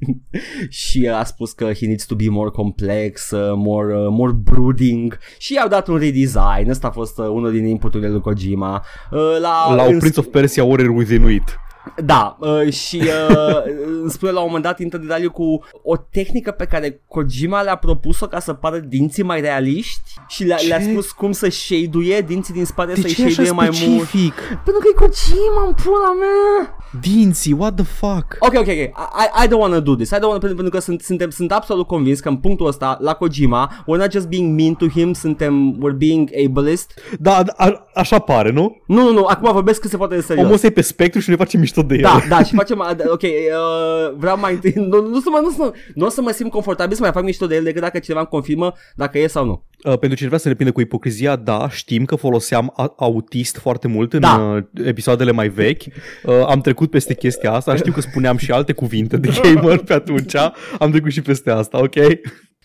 și 0.68 1.08
uh, 1.10 1.18
a 1.18 1.24
spus 1.24 1.52
că 1.52 1.64
he 1.64 1.86
needs 1.86 2.04
to 2.04 2.14
be 2.14 2.28
more 2.28 2.50
complex, 2.50 3.30
uh, 3.30 3.52
more, 3.56 3.96
uh, 3.96 4.06
more 4.10 4.32
brooding 4.32 5.18
și 5.38 5.54
i-au 5.54 5.68
dat 5.68 5.88
un 5.88 5.96
redesign. 5.96 6.68
Ăsta 6.68 6.86
a 6.86 6.90
fost 6.90 7.18
uh, 7.18 7.26
unul 7.26 7.50
din 7.52 7.66
inputurile 7.66 8.10
lui 8.10 8.20
Kojima. 8.20 8.84
Uh, 9.10 9.36
la, 9.40 9.53
La 9.76 9.82
în 9.84 9.94
o 9.94 9.98
Prince 9.98 10.20
of 10.20 10.26
Persia 10.26 10.64
Warrior 10.64 10.96
with 10.96 11.10
Inuit 11.10 11.58
Da, 12.04 12.36
uh, 12.40 12.72
și 12.72 13.02
uh, 13.30 13.56
îmi 14.02 14.10
spune 14.10 14.32
la 14.32 14.38
un 14.40 14.46
moment 14.46 14.64
dat 14.64 14.78
intră 14.78 14.98
în 14.98 15.06
detaliu 15.06 15.30
cu 15.30 15.64
o 15.82 15.96
tehnică 15.96 16.50
pe 16.50 16.64
care 16.64 17.00
Kojima 17.08 17.62
le-a 17.62 17.76
propus-o 17.76 18.26
ca 18.26 18.38
să 18.40 18.52
pară 18.52 18.78
dinții 18.78 19.22
mai 19.22 19.40
realiști 19.40 20.14
și 20.28 20.44
le-a, 20.44 20.56
Ce? 20.56 20.66
le-a 20.66 20.80
spus 20.80 21.10
cum 21.12 21.32
să 21.32 21.48
shade 21.50 22.20
dinții 22.26 22.54
din 22.54 22.64
spate 22.64 22.92
De 22.92 23.00
să-i 23.00 23.12
ce 23.14 23.22
e 23.22 23.24
așa 23.24 23.32
shade 23.34 23.50
mai 23.50 23.68
mult. 23.72 23.76
specific? 23.76 24.34
Pentru 24.34 24.78
că 24.82 24.86
e 24.90 25.06
Kojima 25.06 25.64
în 25.66 25.74
pula 25.84 26.12
mea. 26.18 26.76
Dinții, 27.00 27.52
what 27.52 27.74
the 27.74 27.84
fuck? 27.84 28.36
Ok, 28.38 28.52
ok, 28.54 28.66
ok. 28.66 28.68
I, 28.68 29.44
I 29.44 29.46
don't 29.48 29.58
want 29.58 29.72
to 29.72 29.80
do 29.80 29.94
this. 29.94 30.10
I 30.10 30.14
don't 30.14 30.28
want 30.28 30.40
pentru, 30.40 30.54
pentru 30.54 30.70
că 30.70 30.78
sunt, 30.78 31.00
suntem, 31.00 31.30
sunt 31.30 31.52
absolut 31.52 31.86
convins 31.86 32.20
că 32.20 32.28
în 32.28 32.36
punctul 32.36 32.66
ăsta, 32.66 32.98
la 33.00 33.14
Kojima, 33.14 33.70
we're 33.82 34.00
not 34.00 34.12
just 34.12 34.28
being 34.28 34.60
mean 34.60 34.74
to 34.74 34.86
him, 34.86 35.12
suntem, 35.12 35.78
we're 35.78 35.96
being 35.96 36.30
ableist. 36.46 37.00
Da, 37.18 37.42
a, 37.56 37.86
așa 37.94 38.18
pare, 38.18 38.50
nu? 38.50 38.82
Nu, 38.86 39.02
nu, 39.02 39.12
nu, 39.12 39.24
acum 39.24 39.52
vorbesc 39.52 39.80
cât 39.80 39.90
se 39.90 39.96
poate 39.96 40.14
de 40.14 40.20
serios. 40.20 40.44
Omul 40.44 40.54
ăsta 40.54 40.66
e 40.66 40.70
pe 40.70 40.80
spectru 40.80 41.20
și 41.20 41.30
ne 41.30 41.36
face 41.36 41.56
mișto 41.56 41.82
de 41.82 41.94
el 41.94 42.00
Da, 42.00 42.20
da, 42.28 42.42
și 42.42 42.54
facem, 42.54 42.78
ok, 43.06 43.22
uh, 43.22 44.14
vreau 44.16 44.38
mai 44.38 44.52
întâi, 44.52 44.72
nu, 44.76 45.08
nu, 45.08 45.20
să 45.20 45.28
mă, 45.30 45.40
nu, 45.42 45.50
să, 45.50 45.72
nu 45.94 46.06
o 46.06 46.08
să 46.08 46.20
mă 46.20 46.30
simt 46.30 46.50
confortabil 46.50 46.96
să 46.96 47.02
mai 47.02 47.12
fac 47.12 47.22
mișto 47.22 47.46
de 47.46 47.54
el 47.54 47.64
decât 47.64 47.80
dacă 47.80 47.98
cineva 47.98 48.20
îmi 48.20 48.30
confirmă 48.30 48.72
dacă 48.94 49.18
e 49.18 49.26
sau 49.26 49.44
nu. 49.44 49.52
Uh, 49.52 49.73
pentru 49.90 50.14
cine 50.14 50.26
vrea 50.28 50.38
să 50.40 50.48
ne 50.48 50.54
prinde 50.54 50.72
cu 50.72 50.80
ipocrizia, 50.80 51.36
da, 51.36 51.68
știm 51.70 52.04
că 52.04 52.14
foloseam 52.16 52.72
a- 52.76 52.94
autist 52.96 53.56
foarte 53.58 53.88
mult 53.88 54.12
în 54.12 54.20
Da. 54.20 54.36
uh, 54.56 54.86
episoadele 54.86 55.30
mai 55.30 55.48
vechi. 55.48 55.82
Uh, 55.82 56.34
am 56.46 56.60
trecut 56.60 56.90
peste 56.90 57.14
chestia 57.14 57.52
asta, 57.52 57.76
știu 57.76 57.92
că 57.92 58.00
spuneam 58.00 58.36
și 58.36 58.50
alte 58.50 58.72
cuvinte 58.72 59.16
de 59.16 59.28
gamer 59.42 59.78
pe 59.78 59.92
atunci. 59.92 60.34
Am 60.78 60.90
trecut 60.90 61.10
și 61.10 61.22
peste 61.22 61.50
asta, 61.50 61.78
ok? 61.82 61.94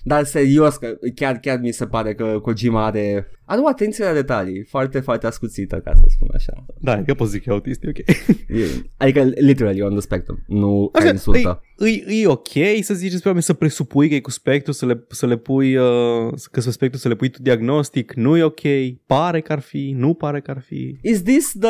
Dar 0.04 0.24
serios, 0.24 0.76
că 0.76 0.98
chiar, 1.16 1.38
chiar 1.40 1.60
mi 1.60 1.72
se 1.72 1.86
pare 1.86 2.14
că 2.14 2.40
Kojima 2.42 2.86
are, 2.86 3.28
are 3.46 3.62
o 3.62 3.68
atenție 3.68 4.04
la 4.04 4.14
detalii 4.14 4.64
foarte, 4.64 5.00
foarte 5.00 5.28
ascuțită, 5.28 5.82
ca 5.84 5.92
să 5.96 6.02
spun 6.08 6.28
așa. 6.34 6.66
Da, 6.80 7.04
că 7.04 7.14
pot 7.14 7.28
să 7.28 7.34
zic 7.34 7.44
că 7.44 7.50
e 7.50 7.54
autist, 7.54 7.84
e 7.84 7.90
ok. 7.90 7.98
E, 8.60 8.66
adică, 8.98 9.22
literally, 9.24 9.82
on 9.82 9.92
the 9.92 10.00
spectrum, 10.00 10.44
nu 10.48 10.90
ca 10.92 11.00
Așa, 11.00 11.10
insultă. 11.10 11.64
E, 11.78 11.90
e, 11.90 12.22
e 12.22 12.28
ok 12.28 12.48
să 12.82 12.94
zici 12.94 13.12
despre 13.12 13.28
oameni 13.28 13.46
să 13.46 13.54
presupui 13.54 14.10
că 14.10 14.16
e 14.16 14.20
cu 14.20 14.32
spectru, 14.32 14.72
să 14.72 14.86
le, 14.86 15.06
să 15.10 15.26
le 15.26 15.38
pui, 15.38 15.76
uh, 15.76 16.34
că 16.52 16.62
să 16.62 16.72
spectru 16.72 17.00
să 17.00 17.08
le 17.08 17.16
pui 17.16 17.30
tu 17.30 17.42
diagnostic, 17.42 18.14
nu 18.14 18.38
e 18.38 18.44
ok, 18.44 18.62
pare 19.06 19.42
că 19.42 19.52
ar 19.52 19.60
fi, 19.60 19.94
nu 19.98 20.14
pare 20.14 20.42
că 20.42 20.52
ar 20.52 20.62
fi. 20.62 20.98
Is 21.02 21.24
this 21.24 21.52
the... 21.60 21.70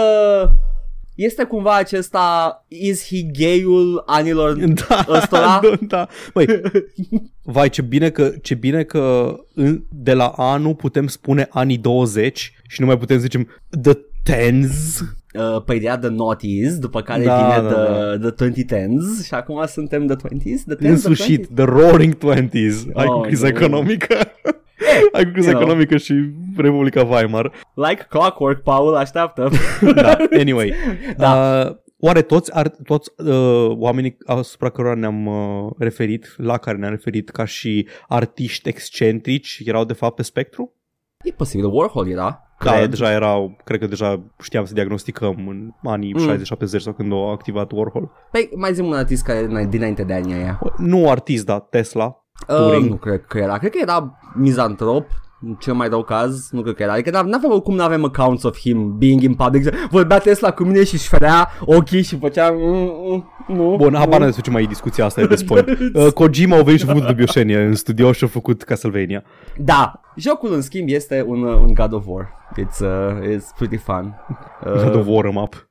Este 1.19 1.43
cumva 1.43 1.75
acesta, 1.75 2.65
is 2.67 3.08
he 3.08 3.21
gayul 3.21 4.03
anilor 4.05 4.58
Da, 4.88 5.05
ăstora? 5.10 5.60
da, 5.63 5.77
da. 5.88 6.08
Băi, 6.34 6.62
vai, 7.43 7.69
ce 7.69 7.82
bine 7.82 8.10
că, 8.10 8.34
ce 8.41 8.55
bine 8.55 8.84
că 8.84 9.36
în, 9.53 9.84
de 9.89 10.13
la 10.13 10.27
anul 10.27 10.75
putem 10.75 11.08
spune 11.08 11.47
anii 11.49 11.77
20 11.77 12.53
și 12.67 12.82
nu 12.82 12.86
mai 12.88 12.97
putem 12.97 13.15
să 13.15 13.21
zicem 13.21 13.47
the 13.82 13.93
tens. 14.23 15.03
Uh, 15.33 15.61
pe 15.65 15.73
ideea 15.73 15.97
de 15.97 16.07
noughties, 16.07 16.77
după 16.77 17.01
care 17.01 17.23
Da, 17.23 17.35
vine 17.35 17.69
da, 17.69 17.75
the, 17.75 18.31
the 18.31 18.49
2010s 18.49 19.25
și 19.25 19.33
acum 19.33 19.63
suntem 19.65 20.05
the 20.07 20.15
20s, 20.15 20.63
the 20.65 20.75
10s, 20.75 20.79
În 20.79 20.87
the 20.87 20.95
sfârșit, 20.95 21.45
20s. 21.45 21.53
the 21.55 21.63
roaring 21.63 22.13
twenties. 22.13 22.85
Ai 22.93 23.05
cu 23.05 23.11
Oh, 23.13 23.25
criza 23.25 23.47
no. 23.49 23.57
economică. 23.57 24.15
Ai 25.13 25.23
cu 25.25 25.31
criza 25.31 25.49
you 25.49 25.57
know. 25.59 25.61
economică 25.61 25.97
și 25.97 26.13
Republica 26.57 27.03
Weimar. 27.03 27.51
Like 27.73 28.05
clockwork, 28.09 28.61
Paul, 28.61 28.95
așteaptă. 28.95 29.49
Da, 29.95 30.17
anyway. 30.41 30.73
Da. 31.17 31.63
Uh, 31.69 31.75
oare 31.99 32.21
toți, 32.21 32.55
ar, 32.55 32.67
toți 32.83 33.09
uh, 33.17 33.67
oamenii 33.77 34.17
asupra 34.25 34.69
cărora 34.69 34.93
ne-am 34.95 35.25
uh, 35.25 35.71
referit, 35.77 36.33
la 36.37 36.57
care 36.57 36.77
ne-am 36.77 36.91
referit 36.91 37.29
ca 37.29 37.45
și 37.45 37.87
artiști 38.07 38.69
excentrici, 38.69 39.61
erau 39.65 39.85
de 39.85 39.93
fapt 39.93 40.15
pe 40.15 40.23
spectru? 40.23 40.73
E 41.25 41.32
posibil, 41.32 41.65
Warhol 41.65 42.08
era. 42.08 42.43
Da, 42.63 42.71
cred. 42.71 42.89
deja 42.89 43.12
erau, 43.12 43.58
cred 43.63 43.79
că 43.79 43.88
deja 43.88 44.19
știam 44.41 44.65
să 44.65 44.73
diagnosticăm 44.73 45.47
în 45.47 45.71
anii 45.84 46.13
Mm. 46.13 46.19
60-70 46.19 46.82
sau 46.82 46.93
când 46.93 47.12
a 47.13 47.15
activat 47.32 47.71
Warhol. 47.71 48.12
Păi, 48.32 48.49
mai 48.55 48.73
zi 48.73 48.82
un 48.82 48.93
artist 48.93 49.23
care 49.23 49.38
e 49.62 49.65
dinainte 49.65 50.03
de 50.03 50.13
anii 50.13 50.34
aia. 50.34 50.60
Nu 50.77 51.10
artist, 51.10 51.45
da, 51.45 51.60
Tesla. 51.60 52.23
Uh, 52.47 52.55
Turing. 52.55 52.89
nu 52.89 52.95
cred 52.95 53.25
că 53.25 53.38
era. 53.38 53.58
Cred 53.58 53.71
că 53.71 53.77
era 53.82 54.19
mizantrop 54.36 55.05
în 55.41 55.56
cel 55.60 55.73
mai 55.73 55.88
rău 55.88 56.04
caz, 56.04 56.49
nu 56.52 56.62
cred 56.62 56.75
că 56.75 56.84
era. 56.84 56.93
Adică 56.93 57.10
n 57.10 57.34
avem 57.34 57.52
oricum 57.52 57.75
nu 57.75 57.84
avem 57.84 58.04
accounts 58.04 58.43
of 58.43 58.60
him 58.60 58.97
being 58.97 59.21
in 59.21 59.34
public. 59.34 59.75
Vorbea 59.89 60.19
Tesla 60.19 60.52
cu 60.52 60.63
mine 60.63 60.84
și 60.84 60.93
își 60.93 61.08
ferea 61.08 61.49
ochii 61.65 62.02
și 62.02 62.17
făcea 62.17 62.49
mm, 62.52 62.91
mm, 63.10 63.30
nu. 63.47 63.75
Bun, 63.78 63.91
nu. 63.91 63.97
habar 63.97 64.17
n-am 64.19 64.25
despre 64.25 64.43
ce 64.43 64.52
mai 64.52 64.63
e 64.63 64.65
discuția 64.65 65.06
asta, 65.06 65.21
e 65.21 65.25
de 65.25 65.43
point. 65.45 65.67
Uh, 65.93 66.12
Kojima 66.13 66.58
a 66.58 66.62
venit 66.62 66.80
și 66.80 66.86
a 66.86 66.93
făcut 66.93 67.08
dubioșenie 67.08 67.58
în 67.58 67.75
studio 67.75 68.12
și 68.12 68.23
a 68.23 68.28
făcut 68.28 68.63
Castlevania. 68.63 69.23
Da, 69.58 70.02
jocul 70.15 70.54
în 70.54 70.62
schimb 70.62 70.89
este 70.89 71.23
un, 71.28 71.43
uh, 71.43 71.56
un 71.56 71.73
God 71.73 71.93
of 71.93 72.04
War. 72.08 72.38
It's, 72.62 72.80
uh, 72.80 73.36
it's 73.36 73.56
pretty 73.58 73.78
fun. 73.78 74.15
Uh, 74.65 74.71
Uh, 74.73 74.89
the 74.89 75.04
War 75.12 75.25
up. 75.25 75.68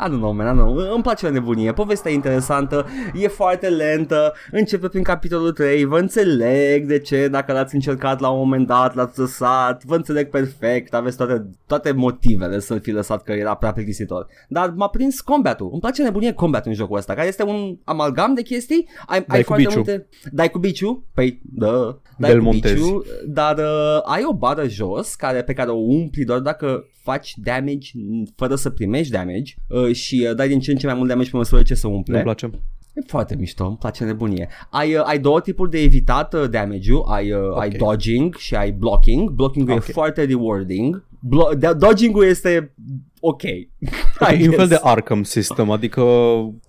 I 0.00 0.08
don't 0.08 0.20
know, 0.20 0.32
man, 0.32 0.46
I 0.46 0.58
don't 0.58 0.74
know. 0.74 0.92
Îmi 0.94 1.02
place 1.02 1.26
o 1.26 1.30
nebunie. 1.30 1.72
Povestea 1.72 2.10
e 2.10 2.14
interesantă, 2.14 2.86
e 3.14 3.28
foarte 3.28 3.68
lentă, 3.68 4.32
începe 4.50 4.88
prin 4.88 5.02
capitolul 5.02 5.52
3, 5.52 5.84
vă 5.84 5.98
înțeleg 5.98 6.86
de 6.86 6.98
ce, 6.98 7.28
dacă 7.28 7.52
l-ați 7.52 7.74
încercat 7.74 8.20
la 8.20 8.28
un 8.28 8.38
moment 8.38 8.66
dat, 8.66 8.94
l-ați 8.94 9.18
lăsat, 9.18 9.84
vă 9.84 9.94
înțeleg 9.94 10.30
perfect, 10.30 10.94
aveți 10.94 11.16
toate, 11.16 11.50
toate 11.66 11.92
motivele 11.92 12.58
să-l 12.58 12.80
fi 12.80 12.90
lăsat 12.90 13.22
că 13.22 13.32
era 13.32 13.54
prea 13.54 13.72
plictisitor. 13.72 14.26
Dar 14.48 14.72
m-a 14.76 14.88
prins 14.88 15.20
combatul. 15.20 15.68
Îmi 15.72 15.80
place 15.80 16.02
nebunie 16.02 16.32
combatul 16.32 16.70
în 16.70 16.76
jocul 16.76 16.96
ăsta, 16.96 17.14
care 17.14 17.26
este 17.26 17.42
un 17.42 17.76
amalgam 17.84 18.34
de 18.34 18.42
chestii. 18.42 18.88
Ai, 19.06 19.24
ai 19.28 19.42
cu 19.42 19.54
biciu. 19.54 19.74
multe... 19.74 20.08
Dai 20.32 20.50
cu 20.50 20.58
biciu? 20.58 21.04
Păi, 21.14 21.40
da. 21.42 21.98
Dai 22.18 22.30
Del 22.30 22.38
cu 22.38 22.44
Montezi. 22.44 22.74
biciu, 22.74 23.04
dar 23.26 23.58
uh, 23.58 24.00
ai 24.02 24.22
o 24.24 24.34
bară 24.34 24.68
jos 24.68 25.14
care, 25.14 25.42
pe 25.42 25.52
care 25.52 25.70
o 25.70 25.76
umpli 25.76 26.24
doar 26.24 26.38
dacă 26.38 26.84
faci 27.10 27.34
damage 27.36 27.88
n- 27.94 28.34
fără 28.36 28.54
să 28.54 28.70
primești 28.70 29.12
damage 29.12 29.54
uh, 29.68 29.94
și 29.94 30.26
uh, 30.28 30.34
dai 30.36 30.48
din 30.48 30.60
ce 30.60 30.70
în 30.70 30.76
ce 30.76 30.86
mai 30.86 30.94
mult 30.94 31.08
damage 31.08 31.30
pe 31.30 31.36
măsură 31.36 31.62
ce 31.62 31.74
se 31.74 31.86
umple. 31.86 32.12
Nu-mi 32.12 32.24
place. 32.24 32.50
E 32.94 33.00
foarte 33.06 33.36
mișto, 33.36 33.66
îmi 33.66 33.76
place 33.76 34.04
nebunie. 34.04 34.48
Ai, 34.70 34.94
uh, 34.94 35.02
ai 35.04 35.18
două 35.18 35.40
tipuri 35.40 35.70
de 35.70 35.78
evitat 35.82 36.34
uh, 36.34 36.50
damage-ul, 36.50 37.04
ai, 37.08 37.32
uh, 37.32 37.38
ai 37.58 37.68
Ok. 37.68 37.76
dodging 37.76 38.34
și 38.34 38.54
ai 38.54 38.72
blocking. 38.72 39.30
Blocking-ul 39.30 39.76
Ok. 39.76 39.88
e 39.88 39.92
foarte 39.92 40.24
rewarding. 40.24 41.04
Blo- 41.26 41.58
da- 41.58 41.72
dodging-ul 41.74 42.24
este 42.24 42.74
ok. 43.20 43.42
I 44.20 44.42
E 44.42 44.48
un 44.48 44.52
fel 44.54 44.66
guess. 44.66 44.68
de 44.68 44.88
Arkham 44.88 45.22
system, 45.22 45.70
adică 45.70 46.02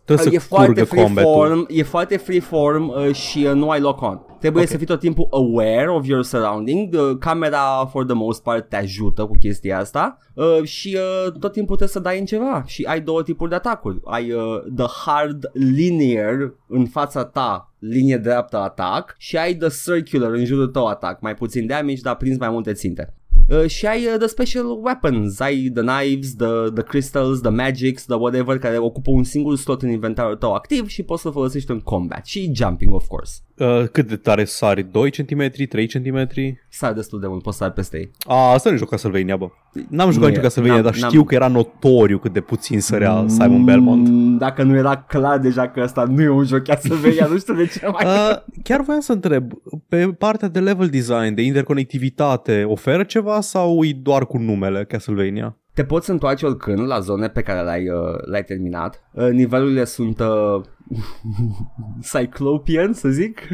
trebuie 0.06 0.28
e 0.36 0.40
să 0.40 0.46
foarte 0.46 0.66
curgă 0.84 1.02
combatul. 1.02 1.32
freeform, 1.34 1.66
e 1.70 1.84
foarte 1.84 2.18
freeform 2.18 2.88
uh, 2.88 3.14
și 3.14 3.46
uh, 3.46 3.52
nu 3.54 3.70
ai 3.70 3.80
lock-on. 3.80 4.22
Trebuie 4.40 4.64
Ok. 4.64 4.70
să 4.70 4.78
fii 4.78 4.86
tot 4.86 5.00
timpul 5.00 5.28
aware 5.32 5.90
of 5.92 6.06
your 6.08 6.24
surrounding. 6.24 6.94
Uh, 6.94 7.18
camera, 7.20 7.86
for 7.92 8.06
the 8.06 8.16
most 8.16 8.44
part, 8.44 8.70
te 8.70 8.76
ajută 8.76 9.26
cu 9.26 9.32
chestia 9.40 9.80
asta 9.80 10.18
uh, 10.34 10.64
și 10.64 10.98
uh, 10.98 11.32
tot 11.32 11.52
timpul 11.52 11.76
trebuie 11.76 11.88
să 11.88 12.00
dai 12.00 12.20
în 12.20 12.26
ceva. 12.26 12.64
Și 12.66 12.84
ai 12.90 13.02
două 13.02 13.24
tipuri 13.24 13.50
de 13.50 13.56
atacuri. 13.56 14.00
Ai 14.06 14.32
uh, 14.32 14.42
the 14.76 14.86
hard 15.06 15.50
linear 15.54 16.54
în 16.68 16.86
fața 16.86 17.24
ta, 17.26 17.74
linie 17.80 18.18
dreaptă 18.18 18.58
atac 18.58 19.16
și 19.18 19.38
ai 19.38 19.56
the 19.56 19.68
circular 19.86 20.32
în 20.32 20.46
jurul 20.46 20.68
tău 20.68 20.86
atac. 20.86 21.22
Mai 21.22 21.34
puțin 21.34 21.68
damage, 21.68 22.02
dar 22.02 22.16
prins 22.16 22.38
mai 22.38 22.50
multe 22.50 22.74
ținte. 22.74 23.14
Uh, 23.50 23.68
și 23.68 23.86
ai 23.86 24.06
uh, 24.06 24.16
the 24.18 24.28
special 24.28 24.80
weapons, 24.84 25.40
ai 25.40 25.72
the 25.74 25.84
knives, 25.84 26.36
the, 26.36 26.72
the 26.74 26.84
crystals, 26.84 27.42
the 27.42 27.50
magics, 27.50 28.06
the 28.06 28.16
whatever 28.16 28.58
care 28.58 28.78
ocupă 28.78 29.12
un 29.12 29.24
singur 29.24 29.58
slot 29.58 29.82
în 29.82 29.90
inventarul 29.90 30.36
tău 30.36 30.54
activ 30.54 30.88
și 30.88 31.04
poți 31.04 31.22
să 31.22 31.30
folosești 31.30 31.72
în 31.72 31.80
combat 31.80 32.26
și 32.26 32.52
jumping 32.56 32.94
of 32.94 33.08
course. 33.08 33.40
Uh, 33.58 33.88
cât 33.92 34.08
de 34.08 34.16
tare 34.16 34.44
sari? 34.44 34.84
2 34.92 35.12
cm? 35.12 35.52
3 35.70 35.88
cm? 35.88 36.30
Sar 36.72 36.94
destul 36.94 37.20
de 37.20 37.28
mult, 37.28 37.42
poți 37.42 37.58
să 37.58 37.64
sar 37.64 37.72
peste 37.74 37.98
ei. 37.98 38.12
A, 38.28 38.36
asta 38.52 38.70
nu 38.70 38.78
joc 38.78 38.90
Castlevania, 38.90 39.38
bă. 39.38 39.48
N-am 39.90 40.06
Nu 40.08 40.14
jucat 40.14 40.28
e, 40.28 40.32
nici 40.32 40.42
Castlevania, 40.42 40.76
n-am- 40.76 40.84
dar 40.92 40.96
n-am- 41.00 41.10
știu 41.10 41.24
că 41.24 41.36
era 41.36 41.48
notoriu 41.48 42.18
cât 42.18 42.34
de 42.34 42.40
puțin 42.42 42.82
sărea 42.82 43.24
Simon 43.28 43.64
Belmont. 43.64 44.08
Mm, 44.08 44.38
Dacă 44.38 44.64
nu 44.64 44.76
era 44.76 44.98
clar 44.98 45.38
deja 45.40 45.68
că 45.70 45.82
ăsta 45.84 46.04
nu 46.04 46.22
e 46.22 46.30
un 46.30 46.44
joc 46.46 46.64
Castlevania, 46.64 47.26
nu 47.32 47.38
știu 47.38 47.54
de 47.54 47.66
ce 47.66 47.88
mai... 47.88 48.06
Uh, 48.06 48.38
chiar 48.64 48.82
voiam 48.82 49.02
să 49.02 49.12
întreb, 49.12 49.52
pe 49.88 50.08
partea 50.08 50.48
de 50.48 50.60
level 50.60 50.88
design, 50.88 51.34
de 51.34 51.42
interconectivitate, 51.42 52.64
oferă 52.68 53.04
ceva 53.04 53.42
sau 53.42 53.84
e 53.84 53.94
doar 54.02 54.26
cu 54.26 54.38
numele 54.38 54.86
Castlevania? 54.86 55.58
Te 55.74 55.84
poți 55.86 56.10
întoarce 56.10 56.46
oricând 56.46 56.88
la 56.88 57.00
zone 57.00 57.30
pe 57.30 57.42
care 57.42 57.62
le-ai, 57.64 57.90
uh, 57.90 58.16
le-ai 58.26 58.44
terminat. 58.44 59.04
Uh, 59.14 59.30
nivelurile 59.30 59.84
sunt 59.84 60.20
uh, 60.20 60.62
cyclopean, 62.12 62.94
să 62.94 63.10
zic. 63.10 63.40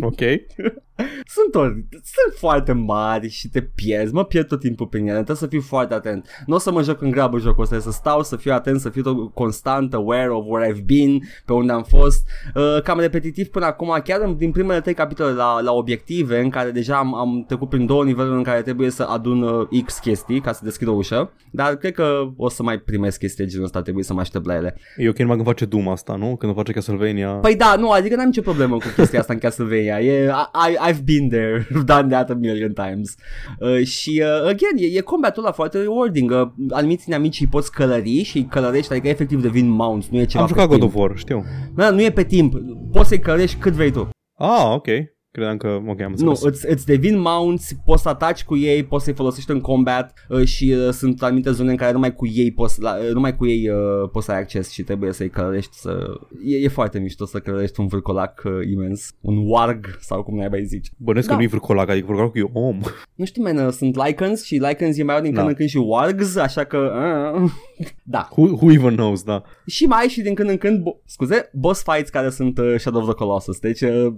Ok. 0.00 0.18
Sunt, 1.26 1.54
ori, 1.54 1.86
sunt 1.90 2.34
foarte 2.38 2.72
mari 2.72 3.28
și 3.28 3.48
te 3.48 3.62
pierzi, 3.62 4.12
mă 4.12 4.24
pierd 4.24 4.46
tot 4.46 4.60
timpul 4.60 4.86
prin 4.86 5.02
ele, 5.06 5.14
trebuie 5.14 5.36
să 5.36 5.46
fiu 5.46 5.60
foarte 5.60 5.94
atent. 5.94 6.28
Nu 6.46 6.54
o 6.54 6.58
să 6.58 6.72
mă 6.72 6.82
joc 6.82 7.00
în 7.02 7.10
grabă 7.10 7.38
jocul 7.38 7.62
ăsta, 7.62 7.78
să 7.78 7.90
stau, 7.90 8.22
să 8.22 8.36
fiu 8.36 8.52
atent, 8.52 8.80
să 8.80 8.88
fiu 8.88 9.02
tot 9.02 9.34
constant 9.34 9.94
aware 9.94 10.28
of 10.30 10.44
where 10.48 10.72
I've 10.72 10.84
been, 10.84 11.20
pe 11.44 11.52
unde 11.52 11.72
am 11.72 11.82
fost. 11.82 12.28
Uh, 12.54 12.82
cam 12.82 12.98
repetitiv 12.98 13.46
până 13.46 13.64
acum, 13.66 14.00
chiar 14.04 14.20
în- 14.20 14.36
din 14.36 14.50
primele 14.50 14.80
trei 14.80 14.94
capitole 14.94 15.32
la, 15.32 15.60
la 15.60 15.72
obiective, 15.72 16.40
în 16.40 16.50
care 16.50 16.70
deja 16.70 16.96
am, 16.96 17.14
am 17.14 17.44
trecut 17.46 17.68
prin 17.68 17.86
două 17.86 18.04
niveluri 18.04 18.36
în 18.36 18.42
care 18.42 18.62
trebuie 18.62 18.90
să 18.90 19.02
adun 19.02 19.42
uh, 19.42 19.82
X 19.84 19.98
chestii 19.98 20.40
ca 20.40 20.52
să 20.52 20.60
deschid 20.64 20.88
o 20.88 20.92
ușă, 20.92 21.32
dar 21.52 21.76
cred 21.76 21.92
că 21.92 22.28
o 22.36 22.48
să 22.48 22.62
mai 22.62 22.78
primesc 22.78 23.18
chestii 23.18 23.44
de 23.44 23.50
genul 23.50 23.64
ăsta, 23.64 23.82
trebuie 23.82 24.04
să 24.04 24.12
mă 24.14 24.20
aștept 24.20 24.46
la 24.46 24.54
ele. 24.54 24.76
E 24.96 25.08
ok 25.08 25.18
numai 25.18 25.34
când 25.34 25.46
face 25.48 25.64
Doom 25.64 25.88
asta, 25.88 26.14
nu? 26.16 26.36
Când 26.36 26.52
o 26.52 26.54
face 26.54 26.72
Castlevania. 26.72 27.30
Păi 27.30 27.56
da, 27.56 27.74
nu, 27.78 27.90
adică 27.90 28.16
n-am 28.16 28.26
nicio 28.26 28.40
problemă 28.42 28.76
cu 28.76 28.86
chestia 28.96 29.18
asta 29.20 29.32
în 29.32 29.38
Castlevania. 29.38 30.00
E, 30.00 30.24
I, 30.26 30.72
I, 30.72 30.92
I've 30.92 31.04
been 31.04 31.28
there, 31.28 31.66
I've 31.70 31.84
done 31.94 32.06
that 32.08 32.30
a 32.30 32.34
million 32.34 32.72
times. 32.72 33.14
Uh, 33.58 33.84
și, 33.86 34.22
uh, 34.24 34.42
again, 34.42 34.76
e, 34.76 34.96
e 34.96 35.00
combatul 35.00 35.42
ăla 35.42 35.52
foarte 35.52 35.78
rewarding. 35.78 36.30
Uh, 36.30 36.48
anumiți 36.70 37.08
inamicii 37.08 37.44
îi 37.44 37.50
poți 37.50 37.72
călări 37.72 38.22
și 38.22 38.36
îi 38.36 38.44
călărești, 38.46 38.92
adică 38.92 39.08
efectiv 39.08 39.42
devin 39.42 39.68
mounts, 39.68 40.08
nu 40.08 40.18
e 40.18 40.24
ceva 40.24 40.42
Am 40.42 40.48
pe 40.48 40.54
jucat 40.54 40.68
God 40.70 40.78
timp. 40.80 40.94
of 40.94 41.00
War, 41.00 41.12
știu. 41.16 41.44
Da, 41.74 41.90
nu 41.90 42.02
e 42.02 42.10
pe 42.10 42.24
timp, 42.24 42.54
poți 42.92 43.08
să-i 43.08 43.18
călărești 43.18 43.56
cât 43.56 43.72
vrei 43.72 43.90
tu. 43.90 44.08
Ah, 44.38 44.72
ok. 44.74 44.86
Credeam 45.30 45.56
că, 45.56 45.68
ok, 45.86 46.00
am 46.00 46.14
Nu, 46.16 46.28
înțeles. 46.28 46.42
îți, 46.42 46.70
îți 46.70 46.86
devin 46.86 47.18
mounts, 47.18 47.72
poți 47.84 48.02
să 48.02 48.08
ataci 48.08 48.44
cu 48.44 48.56
ei, 48.56 48.84
poți 48.84 49.04
să-i 49.04 49.14
folosești 49.14 49.50
în 49.50 49.60
combat 49.60 50.12
uh, 50.28 50.44
și 50.44 50.74
uh, 50.76 50.90
sunt 50.92 51.22
anumite 51.22 51.50
zone 51.50 51.70
în 51.70 51.76
care 51.76 51.92
numai 51.92 52.14
cu 52.14 52.26
ei 52.26 52.52
poți, 52.52 52.80
la, 52.80 52.96
uh, 53.06 53.12
numai 53.12 53.36
cu 53.36 53.46
ei 53.46 53.68
uh, 53.68 54.08
poți 54.12 54.26
să 54.26 54.32
ai 54.32 54.38
acces 54.38 54.70
și 54.70 54.82
trebuie 54.82 55.12
să-i 55.12 55.30
călărești 55.30 55.76
să... 55.76 56.06
E, 56.44 56.56
e 56.56 56.68
foarte 56.68 56.98
mișto 56.98 57.26
să 57.26 57.38
călărești 57.38 57.80
un 57.80 57.86
vârcolac 57.86 58.42
uh, 58.44 58.52
imens, 58.70 59.14
un 59.20 59.36
warg 59.46 59.96
sau 60.00 60.22
cum 60.22 60.36
ne 60.38 60.48
mai 60.48 60.64
zici. 60.64 60.90
Bănesc 60.96 61.26
Da. 61.26 61.32
că 61.32 61.38
nu-i 61.38 61.48
vârcolac, 61.48 61.88
adică 61.88 62.06
vârcolacul 62.06 62.40
e 62.40 62.50
om. 62.52 62.80
Nu 63.14 63.24
știu, 63.24 63.42
man, 63.42 63.56
uh, 63.56 63.72
sunt 63.72 63.96
Lycans 63.96 64.44
și 64.44 64.54
Lycans 64.54 64.98
e 64.98 65.02
mai 65.02 65.14
au 65.14 65.22
din 65.22 65.32
Da. 65.32 65.36
când 65.38 65.50
în 65.50 65.56
când 65.56 65.68
și 65.68 65.76
wargs, 65.76 66.36
așa 66.36 66.64
că... 66.64 66.92
Uh, 67.42 67.50
da. 68.02 68.28
Who, 68.30 68.42
who 68.42 68.72
even 68.72 68.94
knows, 68.94 69.22
da. 69.22 69.42
Și 69.66 69.86
mai 69.86 70.00
ai 70.00 70.08
și 70.08 70.20
din 70.20 70.34
când 70.34 70.48
în 70.48 70.58
când, 70.58 70.80
bo- 70.82 71.04
scuze, 71.04 71.50
boss 71.52 71.82
fights 71.82 72.10
care 72.10 72.30
sunt 72.30 72.58
uh, 72.58 72.74
Shadow 72.78 73.00
of 73.00 73.06
the 73.06 73.14
Colossus, 73.16 73.58
deci... 73.58 73.80
Uh, 73.80 74.12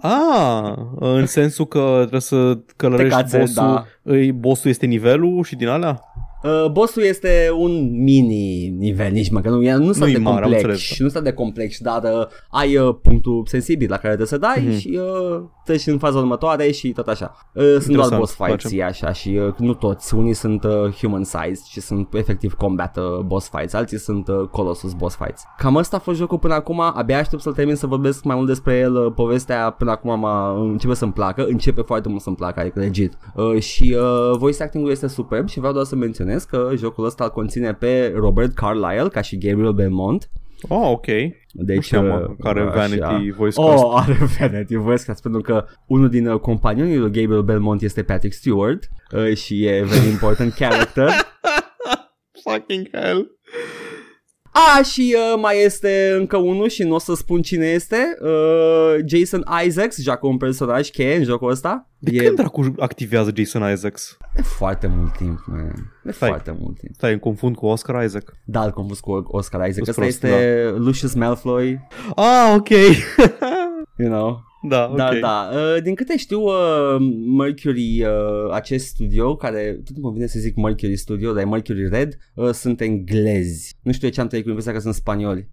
Ah, 0.00 0.72
în 0.94 1.26
sensul 1.26 1.66
că 1.66 1.94
trebuie 1.98 2.20
să 2.20 2.58
călărești 2.76 3.14
Te 3.16 3.22
cațe, 3.22 3.38
bossul, 3.38 3.54
da. 3.62 3.84
îi, 4.02 4.32
bossul 4.32 4.70
este 4.70 4.86
nivelul 4.86 5.44
și 5.44 5.56
din 5.56 5.68
alea? 5.68 6.00
Uh, 6.42 6.70
bossul 6.70 7.02
este 7.02 7.50
un 7.56 8.02
mini 8.02 8.68
nivel, 8.78 9.12
nici 9.12 9.30
măcar 9.30 9.52
nu, 9.52 9.62
e- 9.62 9.74
nu 9.74 9.84
sunt 9.92 9.96
Nu-i 10.04 10.12
de 10.12 10.18
mare, 10.18 10.36
am 10.44 10.50
complex, 10.50 10.62
înțeles. 10.64 10.98
nu 10.98 11.08
sunt 11.08 11.24
de 11.24 11.32
complex, 11.32 11.78
dar 11.80 12.02
uh, 12.02 12.26
ai 12.50 12.76
uh, 12.76 12.94
punctul 13.02 13.42
sensibil 13.46 13.86
la 13.90 13.96
care 13.96 14.06
trebuie 14.06 14.26
să 14.26 14.38
dai 14.38 14.64
Mhm. 14.66 14.78
și 14.78 14.98
uh, 15.32 15.40
treci 15.64 15.86
în 15.86 15.98
faza 15.98 16.18
următoare 16.18 16.70
și 16.70 16.92
tot 16.92 17.08
așa. 17.08 17.36
Uh, 17.54 17.62
sunt 17.62 17.68
doar 17.68 17.80
Interesant, 17.88 18.18
boss 18.18 18.34
fights, 18.34 18.62
place. 18.62 18.76
e 18.76 18.84
așa 18.84 19.12
și 19.12 19.28
uh, 19.46 19.54
nu 19.58 19.74
toți, 19.74 20.14
unii 20.14 20.32
sunt 20.32 20.64
uh, 20.64 20.70
human 21.00 21.24
sized 21.24 21.64
și 21.68 21.80
sunt 21.80 22.14
efectiv 22.14 22.52
combat 22.52 22.96
uh, 22.96 23.18
boss 23.26 23.50
fights, 23.56 23.72
alții 23.74 23.98
sunt 23.98 24.28
uh, 24.28 24.48
Colossus 24.50 24.92
boss 24.92 25.16
fights. 25.16 25.42
Cam 25.58 25.76
asta 25.76 25.96
a 25.96 26.00
fost 26.00 26.18
jocul 26.18 26.38
până 26.38 26.54
acum, 26.54 26.80
abia 26.80 27.18
aștept 27.18 27.42
să-l 27.42 27.52
termin 27.52 27.74
să 27.74 27.86
vorbesc 27.86 28.24
mai 28.24 28.36
mult 28.36 28.46
despre 28.48 28.78
el, 28.78 28.94
uh, 28.96 29.12
povestea 29.14 29.70
până 29.70 29.90
acum 29.90 30.18
m-a, 30.20 30.60
începe 30.60 30.94
să-mi 30.94 31.12
placă, 31.12 31.44
începe 31.48 31.80
foarte 31.80 32.08
mult 32.08 32.20
să-mi 32.20 32.36
placă, 32.36 32.60
adică 32.60 32.78
legit. 32.78 33.12
Uh, 33.34 33.58
și 33.60 33.96
uh, 33.98 34.36
voice 34.38 34.62
acting-ul 34.62 34.90
este 34.90 35.06
superb 35.06 35.48
și 35.48 35.58
vreau 35.58 35.72
doar 35.72 35.84
să 35.84 35.96
menționez 35.96 36.28
că 36.38 36.72
jocul 36.76 37.04
ăsta 37.04 37.24
îl 37.24 37.30
conține 37.30 37.74
pe 37.74 38.12
Robert 38.16 38.54
Carlyle 38.54 39.08
ca 39.08 39.20
și 39.20 39.38
Gabriel 39.38 39.72
Belmont. 39.72 40.30
Oh, 40.68 40.90
ok. 40.90 41.06
Deci, 41.52 41.76
nu 41.76 41.80
știam, 41.80 42.04
uh, 42.04 42.10
mă, 42.10 42.34
care 42.40 42.60
așa. 42.60 42.70
Vanity 42.70 43.30
Voice 43.30 43.60
Cast. 43.60 43.84
Oh, 43.84 43.92
are 43.94 44.18
Vanity 44.38 44.74
Voice 44.74 45.04
Cast 45.04 45.22
pentru 45.22 45.40
că 45.40 45.64
unul 45.86 46.08
din 46.08 46.28
uh, 46.28 46.40
companionii 46.40 46.96
lui 46.96 47.10
Gabriel 47.10 47.42
Belmont 47.42 47.82
este 47.82 48.02
Patrick 48.02 48.34
Stewart 48.34 48.88
uh, 49.12 49.36
și 49.36 49.64
e 49.64 49.84
very 49.84 50.08
important 50.08 50.52
character. 50.52 51.08
Fucking 52.44 52.88
hell. 52.92 53.39
A, 54.52 54.82
și 54.82 55.16
uh, 55.16 55.38
mai 55.40 55.62
este 55.64 56.14
încă 56.18 56.36
unul 56.36 56.68
și 56.68 56.82
nu 56.82 56.94
o 56.94 56.98
să 56.98 57.14
spun 57.14 57.42
cine 57.42 57.66
este. 57.66 58.16
Uh, 58.20 58.94
Jason 59.06 59.44
Isaacs 59.66 60.02
joacă 60.02 60.26
un 60.26 60.36
personaj 60.36 60.88
cheie 60.90 61.16
în 61.16 61.24
jocul 61.24 61.50
ăsta. 61.50 61.88
De 61.98 62.10
e 62.14 62.24
când 62.24 62.36
dracu 62.36 62.74
activează 62.78 63.32
Jason 63.36 63.72
Isaacs? 63.72 64.16
de 64.34 64.42
foarte 64.42 64.86
mult 64.96 65.16
timp, 65.16 65.38
man. 65.46 65.92
De 66.04 66.12
Stai. 66.12 66.28
foarte 66.28 66.56
mult 66.60 66.78
timp. 66.78 66.94
Stai, 66.94 67.10
îmi 67.10 67.20
confund 67.20 67.56
cu 67.56 67.66
Oscar 67.66 68.04
Isaac. 68.04 68.32
Da, 68.44 68.64
îl 68.64 68.70
confuz 68.70 68.98
cu 69.00 69.10
Oscar 69.26 69.60
Isaac. 69.68 69.84
Sunt 69.84 69.88
Ăsta 69.88 70.00
prost, 70.00 70.22
este 70.24 70.74
Lucius 70.76 71.14
Malfoy, 71.14 71.80
Ah, 72.16 72.54
ok. 72.56 72.68
you 74.02 74.08
know. 74.08 74.48
Da, 74.62 74.88
ok. 74.90 74.96
Da, 74.96 75.18
da. 75.20 75.50
Uh, 75.52 75.82
din 75.82 75.94
câte 75.94 76.16
știu, 76.16 76.40
uh, 76.40 76.96
Mercury, 77.38 78.04
uh, 78.04 78.52
acest 78.52 78.86
studio, 78.86 79.36
care 79.36 79.72
tot 79.84 79.92
timpul 79.92 80.08
îmi 80.08 80.14
vine 80.14 80.26
să 80.26 80.38
zic 80.38 80.56
Mercury 80.56 80.96
Studio, 80.96 81.32
dar 81.32 81.42
e 81.42 81.46
Mercury 81.46 81.88
Red, 81.88 82.18
uh, 82.34 82.50
sunt 82.50 82.80
englezi. 82.80 83.76
Nu 83.82 83.92
știu 83.92 84.08
de 84.08 84.14
ce 84.14 84.20
am 84.20 84.26
trăit 84.26 84.42
cu 84.42 84.48
impresia 84.48 84.72
că 84.72 84.80
sunt 84.80 84.94
spanioli. 84.94 85.48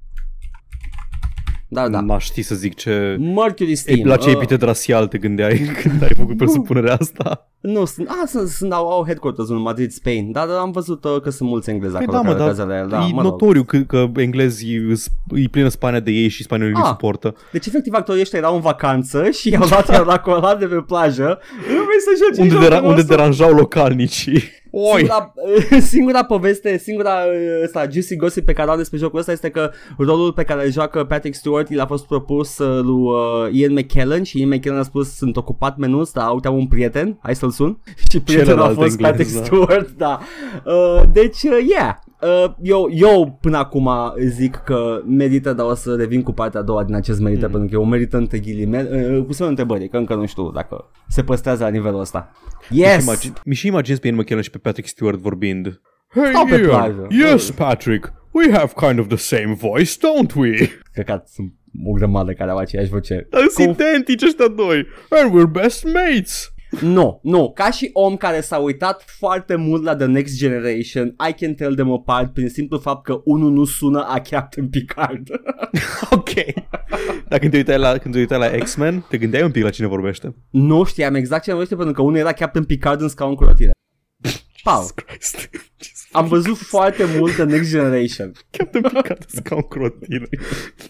Da, 1.69 1.89
da. 1.89 2.01
N-aș 2.01 2.25
ști 2.25 2.41
să 2.41 2.55
zic 2.55 2.73
ce... 2.73 3.17
Mercury 3.19 3.75
Steam. 3.75 3.97
Ei, 3.97 4.03
la 4.03 4.15
ce 4.15 4.29
uh, 4.29 4.35
epitet 4.35 4.61
rasial 4.61 5.07
te 5.07 5.17
gândeai 5.17 5.57
când 5.81 6.03
ai 6.03 6.11
făcut 6.15 6.37
presupunerea 6.37 6.93
asta? 6.93 7.51
Nu, 7.61 7.85
sunt, 7.85 8.07
a, 8.09 8.25
sunt, 8.27 8.47
sunt 8.47 8.71
au, 8.73 8.87
au 8.91 9.03
headquarters 9.05 9.49
în 9.49 9.61
Madrid, 9.61 9.91
Spain, 9.91 10.31
dar 10.31 10.47
am 10.49 10.71
văzut 10.71 11.03
uh, 11.03 11.21
că 11.21 11.29
sunt 11.29 11.49
mulți 11.49 11.69
englezi 11.69 11.93
Păi 11.93 12.03
acolo 12.03 12.17
da, 12.17 12.23
mă, 12.23 12.33
care 12.33 12.39
dar 12.39 12.47
lucrează 12.47 12.71
la 12.73 12.79
el. 12.79 12.87
Da, 12.89 13.07
e 13.09 13.13
mă 13.13 13.21
rog. 13.21 13.31
notoriu 13.31 13.63
că, 13.63 13.77
că 13.77 14.05
englezii 14.15 14.75
îs- 14.75 15.07
îi 15.29 15.47
plină 15.49 15.67
Spania 15.67 15.99
de 15.99 16.11
ei 16.11 16.27
și 16.27 16.43
spaniolii 16.43 16.73
nu 16.75 16.81
Ah. 16.81 16.87
suportă. 16.87 17.35
Deci 17.51 17.65
efectiv 17.65 17.93
actorii 17.93 18.21
ăștia 18.21 18.39
erau 18.39 18.55
în 18.55 18.61
vacanță 18.61 19.29
și 19.29 19.49
i-au 19.49 19.67
luat 19.69 19.89
i-au 19.89 20.03
luat 20.03 20.21
colat 20.21 20.59
de 20.59 20.65
pe 20.65 20.75
plajă. 20.87 21.39
Nu 21.67 21.83
vrei 21.83 21.99
să 21.99 22.23
joci 22.25 22.37
în 22.37 22.43
Unde, 22.43 22.53
jocul 22.53 22.67
dera- 22.67 22.81
unde 22.81 22.95
nostru? 22.95 23.15
deranjau 23.15 23.51
localnicii. 23.53 24.41
Oi! 24.71 24.83
Singura, 24.97 25.33
singura 25.93 26.23
poveste, 26.25 26.77
singura 26.77 27.09
uh, 27.11 27.63
asta, 27.65 27.87
juicy 27.91 28.15
gossip 28.15 28.45
pe 28.45 28.53
care 28.53 28.67
o 28.67 28.71
am 28.71 28.77
despre 28.77 28.97
jocul 28.97 29.19
ăsta 29.19 29.31
este 29.31 29.49
că 29.49 29.71
rolul 29.97 30.33
pe 30.33 30.43
care 30.43 30.65
îl 30.65 30.71
joacă 30.71 31.03
Patrick 31.03 31.35
Stewart 31.35 31.69
i 31.69 31.79
a 31.79 31.85
fost 31.85 32.05
propus 32.05 32.57
uh, 32.57 32.83
lui 32.83 33.01
uh, 33.01 33.47
Ian 33.51 33.73
McKellen 33.73 34.23
și 34.23 34.39
Ian 34.39 34.49
McKellen 34.49 34.79
a 34.79 34.83
spus 34.83 35.15
sunt 35.15 35.37
ocupat 35.37 35.77
menus, 35.77 36.11
dar 36.11 36.31
uite 36.33 36.47
am 36.47 36.55
un 36.57 36.67
prieten, 36.67 37.17
hai 37.23 37.35
să-l 37.35 37.49
sun 37.57 37.79
și 38.09 38.19
prietenul 38.19 38.51
a 38.51 38.53
Celălalt 38.53 38.75
fost 38.75 38.89
englez, 38.89 39.09
Patrick 39.09 39.31
da. 39.33 39.43
Stewart, 39.43 39.89
da. 39.97 40.19
Uh, 40.65 41.01
deci, 41.11 41.43
uh, 41.43 41.65
yeah, 41.69 41.95
Uh, 42.21 42.53
eu, 42.61 42.89
eu 42.91 43.37
până 43.41 43.57
acum 43.57 43.89
zic 44.17 44.55
că 44.55 45.01
merită, 45.05 45.53
dar 45.53 45.65
o 45.65 45.73
să 45.73 45.95
revin 45.95 46.23
cu 46.23 46.31
partea 46.31 46.59
a 46.59 46.63
doua 46.63 46.83
din 46.83 46.95
acest 46.95 47.19
merită, 47.19 47.45
mm. 47.45 47.51
pentru 47.51 47.69
că 47.69 47.75
eu 47.75 47.85
merită 47.85 48.17
între 48.17 48.39
ghilimele, 48.39 49.15
uh, 49.17 49.25
cu 49.25 49.33
semnul 49.33 49.55
întrebării, 49.57 49.89
că 49.89 49.97
încă 49.97 50.15
nu 50.15 50.25
știu 50.25 50.51
dacă 50.51 50.91
se 51.07 51.23
păstrează 51.23 51.63
la 51.63 51.69
nivelul 51.69 51.99
ăsta. 51.99 52.31
Yes! 52.69 53.03
Imagine, 53.03 53.33
mi 53.45 53.53
și 53.53 53.67
imaginez 53.67 53.99
pe 53.99 54.07
Ian 54.07 54.15
McKellen 54.15 54.43
și 54.43 54.49
pe 54.49 54.57
Patrick 54.57 54.87
Stewart 54.87 55.19
vorbind. 55.19 55.81
Hey 56.07 56.29
Stau 56.29 56.45
pe 56.45 56.55
Ian, 56.55 56.67
plajă. 56.67 57.07
yes 57.09 57.51
Patrick, 57.51 58.13
we 58.31 58.51
have 58.51 58.73
kind 58.87 58.99
of 58.99 59.07
the 59.07 59.17
same 59.17 59.57
voice, 59.59 59.91
don't 59.91 60.33
we? 60.35 60.69
Cred 60.93 61.05
că 61.05 61.21
sunt 61.25 61.53
o 61.85 61.91
grămadă 61.91 62.33
care 62.33 62.51
au 62.51 62.57
aceeași 62.57 62.89
voce. 62.89 63.27
Dar 63.29 63.41
sunt 63.49 63.79
identici 63.79 64.23
ăștia 64.23 64.47
doi. 64.47 64.85
And 65.09 65.31
we're 65.31 65.51
best 65.51 65.83
mates. 65.83 66.51
Nu, 66.81 67.19
nu, 67.23 67.51
ca 67.51 67.71
și 67.71 67.89
om 67.93 68.15
care 68.15 68.41
s-a 68.41 68.57
uitat 68.57 69.03
foarte 69.07 69.55
mult 69.55 69.83
la 69.83 69.95
The 69.95 70.05
Next 70.05 70.37
Generation, 70.37 71.15
I 71.29 71.33
can 71.33 71.53
tell 71.53 71.75
them 71.75 71.91
apart 71.91 72.33
prin 72.33 72.49
simplu 72.49 72.77
fapt 72.77 73.03
că 73.03 73.21
unul 73.23 73.51
nu 73.51 73.65
sună 73.65 74.05
a 74.07 74.19
Captain 74.19 74.69
Picard. 74.69 75.27
ok. 76.17 76.29
Dar 77.27 77.39
când 77.39 77.51
te 77.51 77.57
uitai 77.57 77.77
la, 77.77 77.97
când 77.97 78.13
te 78.13 78.19
uitai 78.19 78.39
la 78.39 78.63
X-Men, 78.63 79.05
te 79.09 79.17
gândeai 79.17 79.43
un 79.43 79.51
pic 79.51 79.63
la 79.63 79.69
cine 79.69 79.87
vorbește. 79.87 80.35
nu 80.49 80.83
știam 80.83 81.15
exact 81.15 81.43
ce 81.43 81.49
vorbește 81.49 81.75
pentru 81.75 81.93
că 81.93 82.01
unul 82.01 82.17
era 82.17 82.31
Captain 82.31 82.65
Picard 82.65 83.01
în 83.01 83.07
scaun 83.07 83.35
cu 83.35 83.43
rotire. 83.43 83.71
Pau, 84.67 84.87
Christ. 84.95 85.49
am 86.11 86.27
văzut 86.27 86.57
foarte 86.57 87.03
mult 87.17 87.33
The 87.33 87.43
Next 87.43 87.69
Generation. 87.69 88.31
Captain 88.49 88.83
Picard 88.83 89.25
să 89.27 89.41
ca 89.41 89.55
un 89.55 89.61
crotile. 89.61 90.29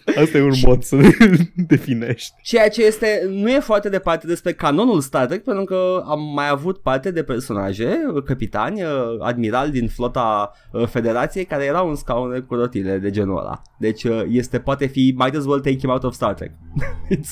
Asta 0.06 0.38
e 0.38 0.42
un 0.42 0.54
mod 0.66 0.84
să 0.84 0.98
definești. 1.68 2.34
Ceea 2.44 2.70
ce 2.70 2.86
este, 2.86 3.28
nu 3.30 3.50
e 3.50 3.60
foarte 3.60 3.90
departe 3.90 4.28
despre 4.28 4.54
canonul 4.54 5.02
Star 5.02 5.26
Trek, 5.26 5.44
pentru 5.44 5.64
că 5.64 6.04
am 6.06 6.34
mai 6.34 6.50
avut 6.50 6.78
parte 6.78 7.12
de 7.12 7.24
personaje, 7.24 7.98
capitani, 8.26 8.84
uh, 8.84 8.90
admirali 9.20 9.72
din 9.72 9.88
flota 9.88 10.52
uh, 10.72 10.88
Federației 10.88 11.46
care 11.46 11.64
erau 11.64 11.90
în 11.90 11.96
scaune 11.96 12.40
cu 12.40 12.56
rotile 12.56 12.98
de 12.98 13.10
genul 13.10 13.38
ăla. 13.38 13.62
Deci 13.80 14.04
uh, 14.04 14.24
este, 14.30 14.60
poate 14.60 14.86
fi, 14.86 15.14
might 15.18 15.36
as 15.36 15.46
well 15.46 15.60
take 15.60 15.78
him 15.78 15.90
out 15.90 16.04
of 16.04 16.14
Star 16.14 16.34
Trek. 16.34 16.52
It's... 17.16 17.32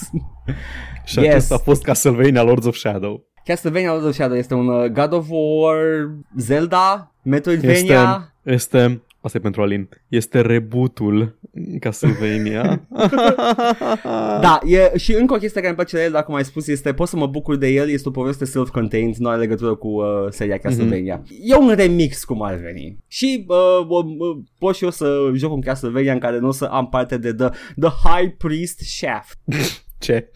Și 1.03 1.19
Yes. 1.19 1.27
acesta 1.27 1.55
a 1.55 1.57
fost 1.57 1.83
Castlevania 1.83 2.43
Lords 2.43 2.65
of 2.65 2.75
Shadow. 2.75 3.33
Castlevania 3.45 3.91
Lords 3.91 4.05
of 4.05 4.13
Shadow 4.13 4.37
este 4.37 4.53
un 4.53 4.67
uh, 4.67 4.91
God 4.91 5.13
of 5.13 5.27
War, 5.29 6.09
Zelda, 6.37 7.11
Metroidvania. 7.21 8.33
Este, 8.43 8.79
este, 8.79 9.01
asta 9.21 9.37
e 9.37 9.41
pentru 9.41 9.61
Alin, 9.61 9.89
este 10.07 10.41
rebootul 10.41 11.39
Castlevania. 11.79 12.63
Da, 14.41 14.59
e, 14.65 14.97
și 14.97 15.13
încă 15.13 15.33
o 15.33 15.37
chestie 15.37 15.61
care 15.61 15.67
îmi 15.67 15.75
place 15.75 15.95
de 15.95 16.03
el, 16.03 16.11
dacă 16.11 16.31
mai 16.31 16.45
spus, 16.45 16.67
este 16.67 16.93
pot 16.93 17.07
să 17.07 17.15
mă 17.15 17.27
bucur 17.27 17.55
de 17.55 17.67
el, 17.67 17.89
este 17.89 18.07
o 18.07 18.11
poveste 18.11 18.45
self-contained, 18.45 19.15
nu 19.17 19.29
are 19.29 19.39
legătură 19.39 19.75
cu 19.75 19.87
uh, 19.87 20.05
seria 20.29 20.57
Castlevania. 20.57 21.21
Mm-hmm. 21.21 21.37
E 21.43 21.55
un 21.55 21.73
remix 21.75 22.23
cum 22.23 22.41
ar 22.41 22.55
veni. 22.55 22.97
Și 23.07 23.45
uh, 23.47 23.87
uh, 23.87 24.05
uh, 24.05 24.37
pot 24.57 24.75
și 24.75 24.83
eu 24.83 24.89
să 24.89 25.31
joc 25.33 25.53
un 25.53 25.61
Castlevania 25.61 26.13
în 26.13 26.19
care 26.19 26.39
nu 26.39 26.47
o 26.47 26.51
să 26.51 26.65
am 26.65 26.89
parte 26.89 27.17
de 27.17 27.33
The, 27.33 27.49
the 27.79 27.89
High 28.03 28.33
Priest 28.37 28.79
Shaft. 28.79 29.37
Ce? 29.99 30.31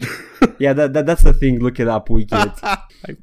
Yeah, 0.58 0.76
that, 0.76 0.92
that, 0.92 1.10
that's 1.10 1.22
the 1.24 1.32
thing, 1.32 1.62
look 1.62 1.78
it 1.78 1.88
up, 1.88 2.10
wiki 2.10 2.36
it. 2.46 2.54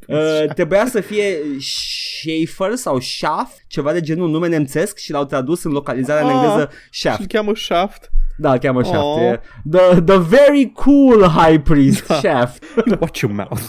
Uh, 0.07 0.55
trebuia 0.55 0.87
să 0.87 1.01
fie 1.01 1.37
Schaefer 1.61 2.75
sau 2.75 2.99
Shaft, 3.01 3.65
ceva 3.67 3.93
de 3.93 4.01
genul 4.01 4.29
nume 4.31 4.49
nemțesc 4.49 4.97
și 4.99 5.11
l-au 5.13 5.25
tradus 5.25 5.63
în 5.65 5.73
localizarea 5.73 6.23
în 6.23 6.29
Ah. 6.29 6.35
engleză 6.35 6.71
Și 6.91 7.01
Shaft. 7.01 7.21
îl 7.21 7.27
cheamă 7.27 7.55
Shaft. 7.55 8.11
Da, 8.39 8.53
îl 8.53 8.59
cheamă 8.59 8.83
Shaft. 8.83 9.03
Oh. 9.05 9.21
e. 9.23 9.41
The, 9.71 10.01
the 10.01 10.19
very 10.19 10.73
cool 10.75 11.29
High 11.29 11.63
Priest 11.63 12.07
Da. 12.07 12.15
Shaft. 12.15 12.65
Watch 13.01 13.19
your 13.21 13.35
mouth. 13.35 13.63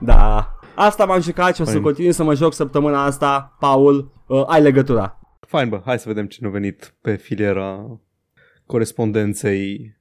da. 0.00 0.54
Asta 0.74 1.04
m-am 1.04 1.20
jucat 1.20 1.54
și 1.54 1.60
o 1.60 1.64
să 1.64 1.70
Fine. 1.70 1.82
continui 1.82 2.12
să 2.12 2.22
mă 2.24 2.34
joc 2.34 2.54
săptămâna 2.54 3.04
asta. 3.04 3.56
Paul, 3.60 4.12
uh, 4.26 4.42
ai 4.46 4.62
legătura. 4.62 5.18
Fine, 5.48 5.64
bă, 5.64 5.80
hai 5.84 5.98
să 5.98 6.08
vedem 6.08 6.26
cine 6.26 6.48
a 6.48 6.50
venit 6.50 6.94
pe 7.00 7.16
filiera 7.16 8.00
corespondenței 8.66 9.98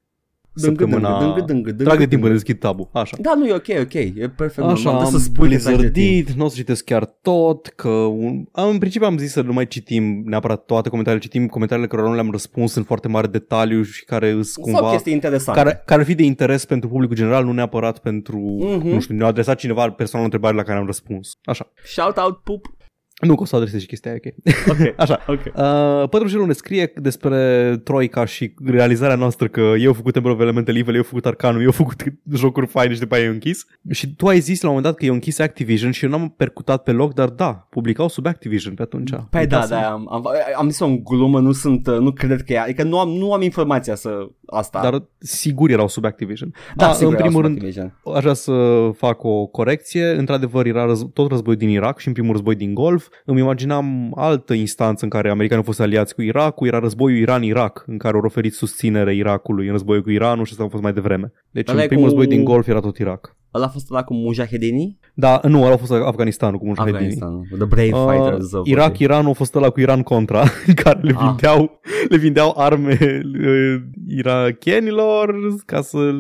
săptămâna... 0.55 1.19
dâng, 1.19 1.33
dâng, 1.45 1.65
dâng, 1.65 1.75
Trag 1.83 1.91
de 1.91 1.97
dâng. 1.97 2.09
timp 2.09 2.21
până 2.21 2.33
deschid 2.33 2.59
tabul. 2.59 2.89
Așa. 2.91 3.17
Da, 3.21 3.33
nu 3.35 3.47
e 3.47 3.53
ok, 3.53 3.67
ok. 3.81 3.93
E 3.93 4.31
perfect. 4.37 4.67
Așa, 4.67 4.83
normal. 4.83 4.95
am 5.05 5.11
Dă 5.11 5.17
să 5.17 5.23
spui 5.23 5.49
că 5.49 5.57
tragi 5.57 5.77
de 5.77 5.89
timp. 5.91 5.93
blizzardit, 5.93 6.31
nu 6.31 6.45
o 6.45 6.47
să 6.47 6.55
citesc 6.55 6.83
chiar 6.83 7.05
tot, 7.21 7.67
că 7.67 7.89
un... 7.89 8.45
am, 8.51 8.69
în 8.69 8.77
principiu 8.77 9.07
am 9.07 9.17
zis 9.17 9.31
să 9.31 9.41
nu 9.41 9.53
mai 9.53 9.67
citim 9.67 10.21
neapărat 10.25 10.65
toate 10.65 10.89
comentariile, 10.89 11.25
citim 11.25 11.47
comentariile 11.47 11.89
care 11.89 12.01
nu 12.07 12.13
le-am 12.13 12.31
răspuns 12.31 12.75
în 12.75 12.83
foarte 12.83 13.07
mare 13.07 13.27
detaliu 13.27 13.81
și 13.81 14.05
care 14.05 14.29
sunt 14.31 14.45
Sau 14.45 14.63
cumva... 14.63 14.89
chestii 14.91 15.13
interesante. 15.13 15.61
Care, 15.61 15.81
care 15.85 15.99
ar 15.99 16.05
fi 16.07 16.15
de 16.15 16.23
interes 16.23 16.65
pentru 16.65 16.89
publicul 16.89 17.15
general, 17.15 17.43
nu 17.45 17.51
neapărat 17.51 17.99
pentru, 17.99 18.37
Mhm. 18.77 18.87
nu 18.87 18.99
știu, 18.99 19.15
ne-a 19.15 19.27
adresat 19.27 19.57
cineva 19.57 19.89
personal 19.89 20.23
întrebare 20.25 20.55
la 20.55 20.63
care 20.63 20.77
am 20.79 20.85
răspuns. 20.85 21.37
Așa. 21.43 21.71
Shout 21.83 22.17
out, 22.17 22.37
pup. 22.37 22.65
Nu 23.19 23.35
că 23.35 23.41
o 23.41 23.45
să 23.45 23.55
adresez 23.55 23.79
și 23.81 23.87
chestia 23.87 24.11
aia, 24.11 24.19
ok. 24.25 24.77
Ok. 24.79 24.93
Așa. 25.03 25.19
Ok. 25.27 25.39
Uh, 25.55 26.09
Pătrușelul 26.09 26.47
ne 26.47 26.53
scrie 26.53 26.91
despre 26.95 27.77
Troica 27.83 28.25
și 28.25 28.53
realizarea 28.65 29.15
noastră 29.15 29.47
că 29.47 29.73
eu 29.79 29.87
am 29.87 29.93
făcut 29.95 30.13
Temple 30.13 30.31
of 30.31 30.39
Elemental 30.39 30.75
Evil, 30.75 30.93
eu 30.93 30.99
am 30.99 31.05
făcut 31.07 31.25
Arcanum, 31.25 31.59
eu 31.61 31.65
am 31.65 31.71
făcut 31.71 32.03
jocuri 32.35 32.67
faine 32.67 32.93
și 32.93 32.99
după 32.99 33.15
aia 33.15 33.23
e 33.23 33.27
închis. 33.27 33.65
Și 33.91 34.15
tu 34.15 34.27
ai 34.27 34.39
zis 34.39 34.61
la 34.61 34.69
un 34.69 34.75
moment 34.75 34.93
dat 34.93 34.99
că 35.01 35.05
e 35.05 35.13
închis 35.13 35.39
Activision 35.39 35.91
și 35.91 36.03
eu 36.03 36.09
n-am 36.09 36.29
percutat 36.37 36.83
pe 36.83 36.91
loc, 36.91 37.13
dar 37.13 37.29
da, 37.29 37.67
publicau 37.69 38.07
sub 38.07 38.25
Activision 38.25 38.73
pe 38.73 38.81
atunci. 38.81 39.09
Păi 39.09 39.19
da, 39.29 39.39
Uitați-mă. 39.39 39.79
da, 39.79 39.91
am, 39.91 40.07
am, 40.11 40.25
am 40.57 40.69
zis-o 40.69 40.85
în 40.85 41.03
glumă, 41.03 41.39
nu 41.39 41.51
sunt, 41.51 41.87
uh, 41.87 41.97
nu 41.97 42.11
cred 42.11 42.41
că 42.43 42.53
e, 42.53 42.59
adică 42.59 42.83
nu 42.83 42.99
am, 42.99 43.09
nu 43.09 43.33
am 43.33 43.41
informația 43.41 43.95
să 43.95 44.27
asta. 44.45 44.81
Dar 44.81 45.03
sigur 45.17 45.69
erau 45.69 45.87
sub 45.87 46.05
Activision. 46.05 46.53
da, 46.75 46.89
A, 46.89 46.93
sigur, 46.93 47.13
în 47.13 47.19
primul 47.19 47.39
erau 47.39 47.41
rând, 47.41 47.57
sub 47.57 47.65
Activision. 47.67 48.15
Aș 48.15 48.21
vrea 48.21 48.33
să 48.33 48.89
fac 48.97 49.23
o 49.23 49.45
corecție. 49.45 50.09
Într-adevăr, 50.09 50.65
era 50.65 50.85
răz- 50.85 51.13
tot 51.13 51.29
războiul 51.29 51.59
din 51.59 51.69
Irak 51.69 51.99
și 51.99 52.07
în 52.07 52.13
primul 52.13 52.31
război 52.31 52.55
din 52.55 52.73
Golf. 52.73 53.07
Îmi 53.25 53.39
imaginam 53.39 54.13
altă 54.15 54.53
instanță 54.53 55.03
în 55.03 55.09
care 55.09 55.29
americanii 55.29 55.63
au 55.65 55.71
fost 55.71 55.81
aliați 55.81 56.15
cu 56.15 56.21
Irakul. 56.21 56.67
Era 56.67 56.79
războiul 56.79 57.19
Iran-Irak, 57.19 57.83
în 57.87 57.97
care 57.97 58.15
au 58.15 58.21
oferit 58.25 58.53
susținere 58.53 59.15
Irakului 59.15 59.65
în 59.65 59.71
războiul 59.71 60.03
cu 60.03 60.09
Iranul 60.09 60.45
și 60.45 60.51
asta 60.51 60.63
a 60.63 60.67
fost 60.67 60.83
mai 60.83 60.93
devreme. 60.93 61.31
Deci 61.51 61.69
Ăla 61.69 61.79
e 61.79 61.81
în 61.81 61.87
primul 61.87 62.03
cu- 62.09 62.15
război 62.15 62.35
din 62.35 62.43
Golf 62.43 62.67
era 62.67 62.79
tot 62.79 62.97
Irak. 62.97 63.35
Ăla 63.53 63.65
a 63.65 63.69
fost 63.69 63.91
ăla 63.91 64.03
cu 64.03 64.13
mujahedinii? 64.13 64.99
Da, 65.13 65.39
nu, 65.43 65.63
ăla 65.63 65.73
a 65.73 65.77
fost 65.77 65.91
Afganistanul 65.91 66.59
cu 66.59 66.65
mujahedinii. 66.65 67.17
Afganistan. 67.21 67.57
The 67.57 67.65
Brave 67.67 67.91
Uh, 67.91 68.05
Fighters 68.11 68.51
of 68.53 68.67
Irak, 68.67 68.97
Iran 68.99 69.25
a 69.25 69.31
fost 69.31 69.55
ăla 69.55 69.69
cu 69.69 69.79
Iran 69.79 70.01
Contra, 70.03 70.43
în 70.67 70.73
care 70.83 70.99
le 71.01 71.13
Ah. 71.15 71.23
vindeau, 71.25 71.79
le 72.09 72.17
vindeau 72.17 72.53
arme 72.57 72.97
uh, 73.01 73.81
irachienilor 74.07 75.35
ca 75.65 75.81
să 75.81 76.11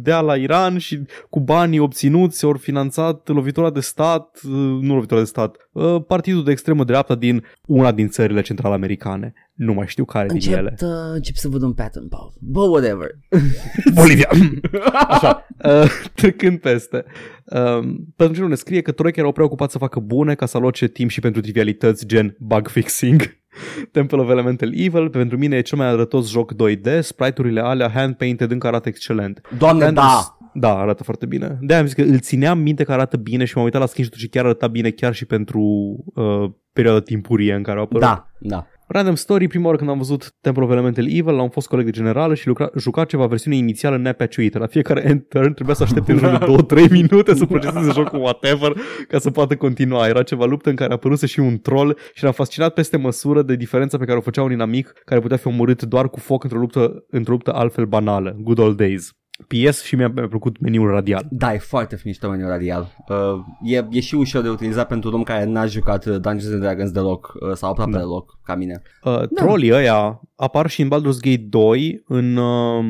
dea 0.00 0.20
la 0.20 0.34
Iran 0.36 0.78
și 0.78 1.02
cu 1.30 1.40
banii 1.40 1.78
obținuți 1.78 2.44
ori 2.44 2.58
finanțat 2.58 3.28
lovitura 3.28 3.70
de 3.70 3.80
stat, 3.80 4.40
uh, 4.44 4.78
nu 4.80 4.94
lovitura 4.94 5.20
de 5.20 5.26
stat, 5.26 5.68
uh, 5.72 5.96
partidul 6.06 6.44
de 6.44 6.50
extremă 6.50 6.84
dreapta 6.84 7.14
din 7.14 7.44
una 7.66 7.92
din 7.92 8.08
țările 8.08 8.40
central-americane. 8.40 9.32
Nu 9.54 9.72
mai 9.72 9.86
știu 9.86 10.04
care 10.04 10.26
din 10.26 10.34
Încep, 10.34 10.56
ele. 10.56 10.74
uh, 10.80 10.88
încep 11.14 11.34
să 11.34 11.48
văd 11.48 11.62
un 11.62 11.72
pattern, 11.72 12.08
Paul. 12.08 12.32
But 12.40 12.68
whatever. 12.68 13.08
Bolivia. 13.94 14.28
Așa, 15.08 15.46
uh, 15.64 15.90
trecând 16.14 16.58
peste. 16.60 17.04
Uh, 17.44 17.78
pentru 18.16 18.42
ce 18.42 18.48
ne 18.48 18.54
scrie 18.54 18.80
că 18.80 18.92
Troica 18.92 19.20
erau 19.20 19.32
preocupați 19.32 19.72
să 19.72 19.78
facă 19.78 20.00
bune 20.00 20.34
ca 20.34 20.46
să 20.46 20.56
aloce 20.56 20.86
timp 20.86 21.10
și 21.10 21.20
pentru 21.20 21.40
trivialități 21.40 22.06
gen 22.06 22.36
bug 22.38 22.68
fixing. 22.68 23.22
Temple 23.92 24.18
of 24.20 24.30
Elemental 24.30 24.72
Evil, 24.78 25.08
pentru 25.10 25.36
mine 25.38 25.56
e 25.56 25.60
cel 25.60 25.78
mai 25.78 25.86
arătos 25.86 26.30
joc 26.30 26.52
2D, 26.54 26.98
sprite-urile 27.00 27.60
alea 27.60 27.88
hand-painted 27.90 28.50
încă 28.50 28.66
arată 28.66 28.88
excelent. 28.88 29.40
Doamne, 29.58 29.84
Anders- 29.84 30.02
da! 30.06 30.38
Da, 30.56 30.78
arată 30.78 31.02
foarte 31.02 31.26
bine. 31.26 31.58
De-aia 31.60 31.80
am 31.80 31.86
zis 31.88 31.96
că 31.96 32.02
îl 32.02 32.18
țineam 32.18 32.58
minte 32.58 32.84
că 32.84 32.92
arată 32.92 33.16
bine 33.16 33.44
și 33.44 33.52
m-am 33.56 33.64
uitat 33.64 33.80
la 33.80 33.86
screenshot 33.86 34.18
și 34.18 34.28
chiar 34.28 34.44
arăta 34.44 34.66
bine 34.66 34.90
chiar 34.90 35.14
și 35.14 35.24
pentru 35.24 35.60
uh, 36.14 36.50
perioada 36.72 37.00
timpurie 37.00 37.54
în 37.54 37.62
care 37.62 37.78
au 37.78 37.84
apărut. 37.84 38.02
Da, 38.02 38.30
da. 38.40 38.66
Random 38.94 39.14
Story, 39.14 39.46
prima 39.46 39.64
oară 39.64 39.76
când 39.76 39.90
am 39.90 39.98
văzut 39.98 40.34
Temple 40.40 40.64
of 40.64 40.70
Elemental 40.70 41.06
Evil, 41.06 41.38
am 41.38 41.48
fost 41.48 41.66
coleg 41.66 41.84
de 41.84 41.90
generală 41.90 42.34
și 42.34 42.46
lucra, 42.46 42.70
juca 42.78 43.04
ceva 43.04 43.26
versiune 43.26 43.56
inițială 43.56 43.96
nepaciuită. 43.96 44.58
La 44.58 44.66
fiecare 44.66 45.02
end 45.04 45.24
turn 45.28 45.52
trebuia 45.52 45.74
să 45.74 45.82
aștepte 45.82 46.12
în 46.12 46.18
jur 46.18 46.38
de 46.38 46.84
2-3 46.86 46.90
minute 46.90 47.34
să 47.34 47.46
proceseze 47.46 47.90
jocul 47.90 48.18
whatever 48.18 48.72
ca 49.08 49.18
să 49.18 49.30
poată 49.30 49.56
continua. 49.56 50.06
Era 50.06 50.22
ceva 50.22 50.44
luptă 50.44 50.68
în 50.68 50.76
care 50.76 50.90
a 50.90 50.94
apăruse 50.94 51.26
și 51.26 51.40
un 51.40 51.60
troll 51.60 51.98
și 52.12 52.20
eram 52.20 52.32
fascinat 52.32 52.74
peste 52.74 52.96
măsură 52.96 53.42
de 53.42 53.56
diferența 53.56 53.98
pe 53.98 54.04
care 54.04 54.18
o 54.18 54.20
făcea 54.20 54.42
un 54.42 54.52
inamic 54.52 54.92
care 55.04 55.20
putea 55.20 55.36
fi 55.36 55.46
omorât 55.46 55.82
doar 55.82 56.08
cu 56.08 56.18
foc 56.18 56.42
într-o 56.42 56.58
luptă, 56.58 57.04
într-o 57.08 57.32
luptă 57.32 57.52
altfel 57.52 57.84
banală. 57.84 58.36
Good 58.38 58.58
old 58.58 58.76
days. 58.76 59.10
PS 59.48 59.82
și 59.82 59.96
mi-a, 59.96 60.08
mi-a 60.08 60.28
plăcut 60.28 60.60
meniul 60.60 60.90
radial. 60.90 61.26
Da, 61.30 61.54
e 61.54 61.58
foarte 61.58 62.00
mișto 62.04 62.28
meniul 62.28 62.48
radial. 62.48 62.94
Uh, 63.08 63.16
e, 63.62 63.86
e 63.90 64.00
și 64.00 64.14
ușor 64.14 64.42
de 64.42 64.48
utilizat 64.48 64.86
pentru 64.86 65.08
un 65.08 65.14
om 65.14 65.22
care 65.22 65.44
n-a 65.44 65.66
jucat 65.66 66.04
uh, 66.06 66.12
Dungeons 66.20 66.52
and 66.52 66.60
Dragons 66.60 66.90
deloc 66.90 67.32
uh, 67.40 67.52
sau 67.54 67.70
aproape 67.70 67.90
Da. 67.90 67.98
deloc, 67.98 68.38
ca 68.44 68.54
mine. 68.54 68.82
Uh, 69.04 69.22
Trollii 69.34 69.72
ăia 69.72 70.20
apar 70.36 70.70
și 70.70 70.82
în 70.82 70.88
Baldur's 70.88 71.20
Gate 71.20 71.46
2 71.48 72.02
în, 72.06 72.36
uh, 72.36 72.84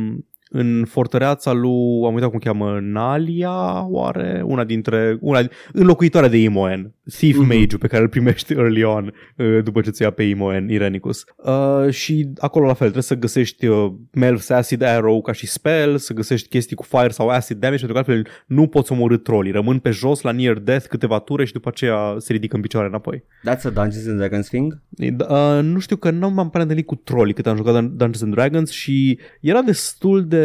în 0.57 0.85
fortăreața 0.89 1.53
lui, 1.53 2.05
am 2.07 2.15
uitat 2.15 2.29
cum 2.29 2.39
o 2.43 2.45
cheamă, 2.45 2.79
Nalia, 2.83 3.87
oare? 3.87 4.43
Una 4.47 4.65
dintre, 4.65 5.17
una, 5.21 5.41
înlocuitoarea 5.73 6.29
de 6.31 6.37
Imoen, 6.43 6.93
Thief 7.11 7.37
Mhm. 7.37 7.45
mm-hmm. 7.45 7.49
Mage-ul 7.49 7.81
pe 7.81 7.87
care 7.87 8.03
îl 8.03 8.09
primești 8.09 8.53
early 8.61 8.83
on 8.83 9.13
uh, 9.37 9.59
după 9.65 9.81
ce 9.81 9.91
ți 9.91 10.03
ia 10.03 10.11
pe 10.11 10.23
Imoen, 10.23 10.69
Irenicus. 10.69 11.25
Uh, 11.37 11.91
și 11.91 12.29
acolo 12.39 12.67
la 12.67 12.73
fel, 12.73 12.79
trebuie 12.91 13.03
să 13.03 13.15
găsești 13.15 13.67
uh, 13.67 13.93
Melf's 14.21 14.49
Acid 14.49 14.83
Arrow 14.83 15.21
ca 15.23 15.33
și 15.33 15.47
spell, 15.47 15.97
să 15.97 16.13
găsești 16.15 16.49
chestii 16.49 16.77
cu 16.77 16.83
fire 16.83 17.09
sau 17.09 17.29
acid 17.29 17.57
damage, 17.57 17.87
pentru 17.87 18.03
că 18.03 18.11
altfel 18.11 18.27
nu 18.47 18.67
poți 18.67 18.93
omorâ 18.93 19.17
trolii. 19.17 19.53
Rămân 19.53 19.79
pe 19.79 19.91
jos 19.91 20.21
la 20.21 20.31
near 20.33 20.59
death 20.59 20.87
câteva 20.87 21.19
ture 21.19 21.45
și 21.45 21.53
după 21.53 21.69
aceea 21.69 22.15
se 22.19 22.33
ridică 22.33 22.57
în 22.57 22.63
picioare 22.63 22.87
înapoi. 22.87 23.25
That's 23.49 23.63
a 23.65 23.71
Dungeons 23.71 24.07
and 24.07 24.17
Dragons 24.19 24.49
thing? 24.49 24.83
Uh, 25.29 25.59
nu 25.63 25.79
știu 25.79 25.97
că 25.97 26.11
nu 26.11 26.31
m-am 26.31 26.51
prea 26.51 26.63
întâlnit 26.63 26.87
cu 26.87 26.95
trolii 26.95 27.35
cât 27.35 27.47
am 27.47 27.57
jucat 27.57 27.73
Dun- 27.75 27.89
Dungeons 27.89 28.23
and 28.23 28.33
Dragons 28.35 28.71
și 28.71 29.19
era 29.41 29.63
destul 29.63 30.25
de 30.27 30.44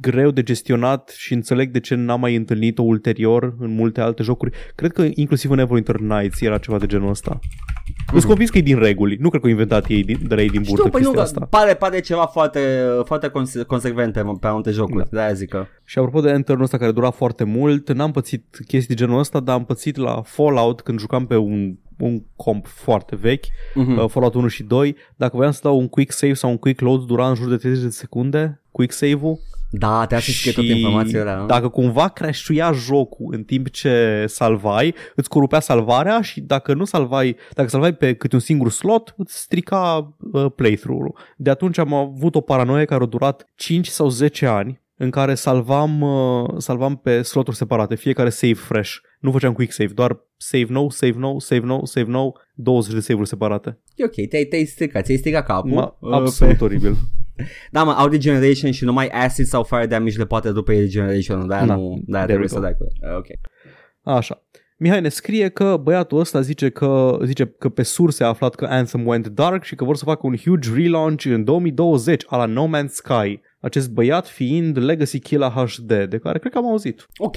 greu 0.00 0.30
de 0.30 0.42
gestionat 0.42 1.08
și 1.16 1.32
înțeleg 1.32 1.70
de 1.70 1.80
ce 1.80 1.94
n-am 1.94 2.20
mai 2.20 2.34
întâlnit-o 2.34 2.82
ulterior 2.82 3.54
în 3.58 3.74
multe 3.74 4.00
alte 4.00 4.22
jocuri. 4.22 4.50
Cred 4.74 4.92
că 4.92 5.06
inclusiv 5.14 5.50
în 5.50 5.56
Neverwinter 5.56 5.96
Nights 5.96 6.40
era 6.40 6.58
ceva 6.58 6.78
de 6.78 6.86
genul 6.86 7.08
ăsta. 7.08 7.38
Mm-hmm. 7.38 8.10
Sunt 8.10 8.24
convins 8.24 8.50
că 8.50 8.58
e 8.58 8.60
din 8.60 8.78
reguli. 8.78 9.16
Nu 9.20 9.28
cred 9.28 9.40
că 9.40 9.46
au 9.46 9.52
inventat 9.52 9.88
ei 9.88 10.04
din, 10.04 10.18
de 10.26 10.34
la 10.34 10.42
ei 10.42 10.50
din 10.50 10.62
burtă 10.62 10.76
Știu, 10.76 10.90
păi 10.90 11.00
nu, 11.02 11.10
chestia 11.10 11.38
că 11.38 11.42
asta. 11.42 11.58
pare, 11.58 11.74
pare 11.74 12.00
ceva 12.00 12.26
foarte, 12.26 12.60
foarte 13.04 13.28
conse- 13.28 13.62
consecvent 13.62 14.12
pe, 14.12 14.22
pe 14.40 14.48
multe 14.50 14.70
jocuri, 14.70 14.96
Da. 14.96 15.08
da. 15.10 15.16
de-aia 15.16 15.32
zic 15.32 15.48
că... 15.48 15.66
Și 15.84 15.98
apropo 15.98 16.20
de 16.20 16.30
Enter-ul 16.30 16.62
ăsta 16.62 16.78
care 16.78 16.92
dura 16.92 17.10
foarte 17.10 17.44
mult, 17.44 17.92
n-am 17.92 18.10
pățit 18.10 18.44
chestii 18.66 18.94
de 18.94 19.04
genul 19.04 19.18
ăsta, 19.18 19.40
dar 19.40 19.54
am 19.54 19.64
pățit 19.64 19.96
la 19.96 20.22
Fallout 20.22 20.80
când 20.80 20.98
jucam 20.98 21.26
pe 21.26 21.36
un, 21.36 21.74
un 21.98 22.22
comp 22.36 22.66
foarte 22.66 23.16
vechi, 23.16 23.44
Mhm. 23.74 23.90
mm. 23.90 23.98
uh, 23.98 24.08
Fallout 24.08 24.34
1 24.34 24.46
și 24.48 24.62
2. 24.62 24.96
Dacă 25.16 25.36
voiam 25.36 25.52
să 25.52 25.60
dau 25.62 25.78
un 25.78 25.88
quick 25.88 26.12
save 26.12 26.34
sau 26.34 26.50
un 26.50 26.56
quick 26.58 26.80
load, 26.80 27.02
dura 27.02 27.28
în 27.28 27.34
jur 27.34 27.48
de 27.48 27.56
30 27.56 27.82
de 27.82 27.90
secunde, 27.90 28.62
quick 28.70 28.92
save-ul. 28.92 29.38
Da, 29.70 30.06
te-a 30.06 30.18
să 30.20 30.30
scrie 30.30 30.52
toate 30.52 30.68
informațiile 30.72 31.20
alea. 31.20 31.36
nu? 31.36 31.46
dacă 31.46 31.68
cumva 31.68 32.08
crashuia 32.08 32.72
jocul 32.72 33.34
în 33.34 33.42
timp 33.44 33.70
ce 33.70 34.24
salvai, 34.28 34.94
îți 35.14 35.28
corupea 35.28 35.60
salvarea 35.60 36.20
și 36.20 36.40
dacă 36.40 36.74
nu 36.74 36.84
salvai, 36.84 37.36
dacă 37.54 37.68
salvai 37.68 37.94
pe 37.94 38.14
câte 38.14 38.34
un 38.34 38.40
singur 38.40 38.70
slot, 38.70 39.14
îți 39.16 39.38
strica 39.38 40.14
uh, 40.32 40.46
playthrough-ul. 40.56 41.14
De 41.36 41.50
atunci 41.50 41.78
am 41.78 41.94
avut 41.94 42.34
o 42.34 42.40
paranoie 42.40 42.84
care 42.84 43.02
a 43.02 43.06
durat 43.06 43.44
5 43.54 43.86
sau 43.86 44.08
10 44.08 44.46
ani 44.46 44.82
în 44.96 45.10
care 45.10 45.34
salvam, 45.34 46.00
uh, 46.00 46.48
salvam 46.56 46.96
pe 46.96 47.22
sloturi 47.22 47.56
separate, 47.56 47.94
fiecare 47.94 48.28
save 48.28 48.54
fresh. 48.54 48.92
Nu 49.20 49.30
făceam 49.30 49.52
quick 49.52 49.72
save, 49.72 49.92
doar 49.92 50.20
save 50.36 50.66
nou, 50.68 50.90
save 50.90 51.14
nou, 51.18 51.38
save 51.38 51.66
nou, 51.66 51.84
save 51.84 52.10
nou, 52.10 52.38
20 52.54 52.92
de 52.94 53.00
save-uri 53.00 53.28
separate. 53.28 53.78
E 53.94 54.04
ok, 54.04 54.28
te-ai, 54.28 54.44
te-ai 54.44 54.64
stricat, 54.64 55.04
ți-ai 55.04 55.16
stricat 55.18 55.46
capul. 55.46 55.70
Ma, 55.70 55.96
uh, 56.00 56.12
absolut 56.12 56.60
oribil. 56.60 56.96
Da, 57.70 57.84
mă, 57.84 57.90
au 57.90 58.08
regeneration 58.08 58.70
și 58.70 58.84
numai 58.84 59.08
acid 59.08 59.44
sau 59.44 59.62
fire 59.62 59.86
damage 59.86 60.18
le 60.18 60.26
poate 60.26 60.52
după 60.52 60.72
regeneration, 60.72 61.46
de-aia 61.46 61.66
Da, 61.66 61.74
nu, 61.74 62.02
de-aia 62.06 62.24
there 62.26 62.38
trebuie 62.38 62.38
we 62.38 62.46
să 62.48 62.54
go. 62.54 62.60
dai 62.60 62.74
cu 62.78 62.84
el. 63.00 63.16
Ok. 63.16 63.26
Așa. 64.16 64.44
Mihai 64.78 65.00
ne 65.00 65.08
scrie 65.08 65.48
că 65.48 65.76
băiatul 65.82 66.18
ăsta 66.18 66.40
zice 66.40 66.68
că, 66.68 67.18
zice 67.24 67.46
că 67.58 67.68
pe 67.68 67.82
surse 67.82 68.24
a 68.24 68.26
aflat 68.26 68.54
că 68.54 68.66
Anthem 68.70 69.06
went 69.06 69.26
dark 69.26 69.62
și 69.64 69.74
că 69.74 69.84
vor 69.84 69.96
să 69.96 70.04
facă 70.04 70.26
un 70.26 70.36
huge 70.36 70.70
relaunch 70.74 71.24
în 71.24 71.44
2020 71.44 72.22
a 72.26 72.36
la 72.36 72.44
No 72.46 72.66
Man's 72.66 72.88
Sky. 72.88 73.40
Acest 73.64 73.90
băiat 73.90 74.26
fiind 74.28 74.78
Legacy 74.78 75.18
Killa 75.18 75.50
HD, 75.50 75.86
de 76.08 76.18
care 76.22 76.38
cred 76.38 76.52
că 76.52 76.58
am 76.58 76.66
auzit. 76.66 77.06
Ok, 77.16 77.36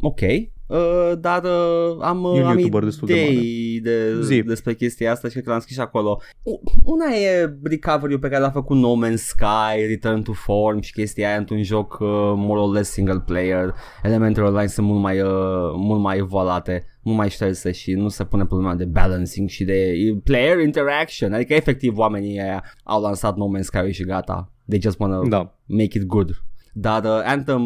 ok. 0.00 0.20
Uh, 0.66 1.12
dar 1.20 1.42
uh, 1.44 1.96
am, 2.00 2.24
E 2.24 2.28
un 2.28 2.38
uh, 2.38 2.44
am 2.44 2.58
YouTuber 2.58 2.84
destul 2.84 3.08
de 3.08 3.30
idei 3.30 3.80
de, 3.80 4.22
Zi. 4.22 4.42
despre 4.42 4.74
chestia 4.74 5.10
asta 5.12 5.26
și 5.26 5.32
cred 5.32 5.44
că 5.44 5.50
l-am 5.50 5.60
scris 5.60 5.74
și 5.76 5.80
acolo. 5.82 6.20
U- 6.42 6.60
Una 6.84 7.04
e 7.14 7.56
recovery 7.62 8.18
pe 8.18 8.28
care 8.28 8.40
l-a 8.40 8.50
făcut 8.50 8.76
No 8.76 8.94
Man's 9.06 9.14
Sky, 9.14 9.86
Return 9.88 10.22
to 10.22 10.32
Form 10.32 10.80
și 10.80 10.92
chestia 10.92 11.28
aia 11.28 11.36
într-un 11.38 11.62
joc 11.62 11.92
uh, 11.92 12.08
more 12.36 12.60
or 12.60 12.72
less 12.72 12.90
single 12.90 13.22
player. 13.26 13.74
Elementele 14.02 14.46
online 14.46 14.66
sunt 14.66 14.86
mult 14.86 15.00
mai, 15.00 15.20
uh, 15.20 15.30
mult 15.76 16.00
mai 16.00 16.16
evoluate, 16.18 16.84
mult 17.02 17.16
mai 17.18 17.30
șterse 17.30 17.72
și 17.72 17.92
nu 17.92 18.08
se 18.08 18.24
pune 18.24 18.44
problema 18.46 18.74
de 18.74 18.84
balancing 18.84 19.48
și 19.48 19.64
de 19.64 19.92
player 20.24 20.58
interaction. 20.60 21.32
Adică 21.32 21.54
efectiv 21.54 21.98
oamenii 21.98 22.40
aia 22.40 22.64
au 22.84 23.00
lansat 23.02 23.36
No 23.36 23.46
Man's 23.56 23.60
Sky 23.64 23.90
și 23.92 24.04
gata. 24.04 24.50
They 24.68 24.80
just 24.80 24.98
wanna 24.98 25.28
Da. 25.28 25.54
make 25.66 25.98
it 25.98 26.04
good. 26.04 26.30
Dar 26.78 27.04
uh, 27.04 27.22
Anthem 27.24 27.62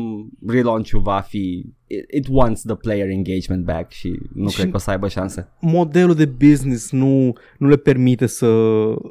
relaunch-ul 0.46 1.00
va 1.00 1.20
fi 1.20 1.64
it, 1.86 2.04
it 2.14 2.26
wants 2.30 2.62
the 2.62 2.74
player 2.74 3.08
engagement 3.08 3.64
back 3.64 3.90
și 3.90 4.18
nu 4.34 4.48
Și- 4.48 4.56
cred 4.56 4.70
că 4.70 4.76
o 4.76 4.78
să 4.78 4.90
aibă 4.90 5.08
șanse. 5.08 5.48
Modelul 5.60 6.14
de 6.14 6.24
business 6.24 6.90
nu, 6.90 7.32
nu 7.58 7.68
le 7.68 7.76
permite 7.76 8.26
să, 8.26 8.48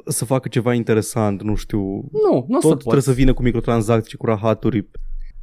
să 0.05 0.25
facă 0.25 0.47
ceva 0.47 0.73
interesant, 0.73 1.43
nu 1.43 1.55
știu. 1.55 1.79
Nu, 2.11 2.45
nu 2.47 2.57
o 2.57 2.59
să 2.59 2.67
Tot 2.67 2.69
pot. 2.69 2.79
trebuie 2.79 3.01
să 3.01 3.11
vină 3.11 3.33
cu 3.33 3.41
microtransacții, 3.43 4.17
cu 4.17 4.25
rahaturi. 4.25 4.87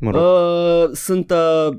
Mă 0.01 0.11
rog. 0.11 0.21
Uh, 0.21 0.91
sunt 0.97 1.31
uh, 1.31 1.79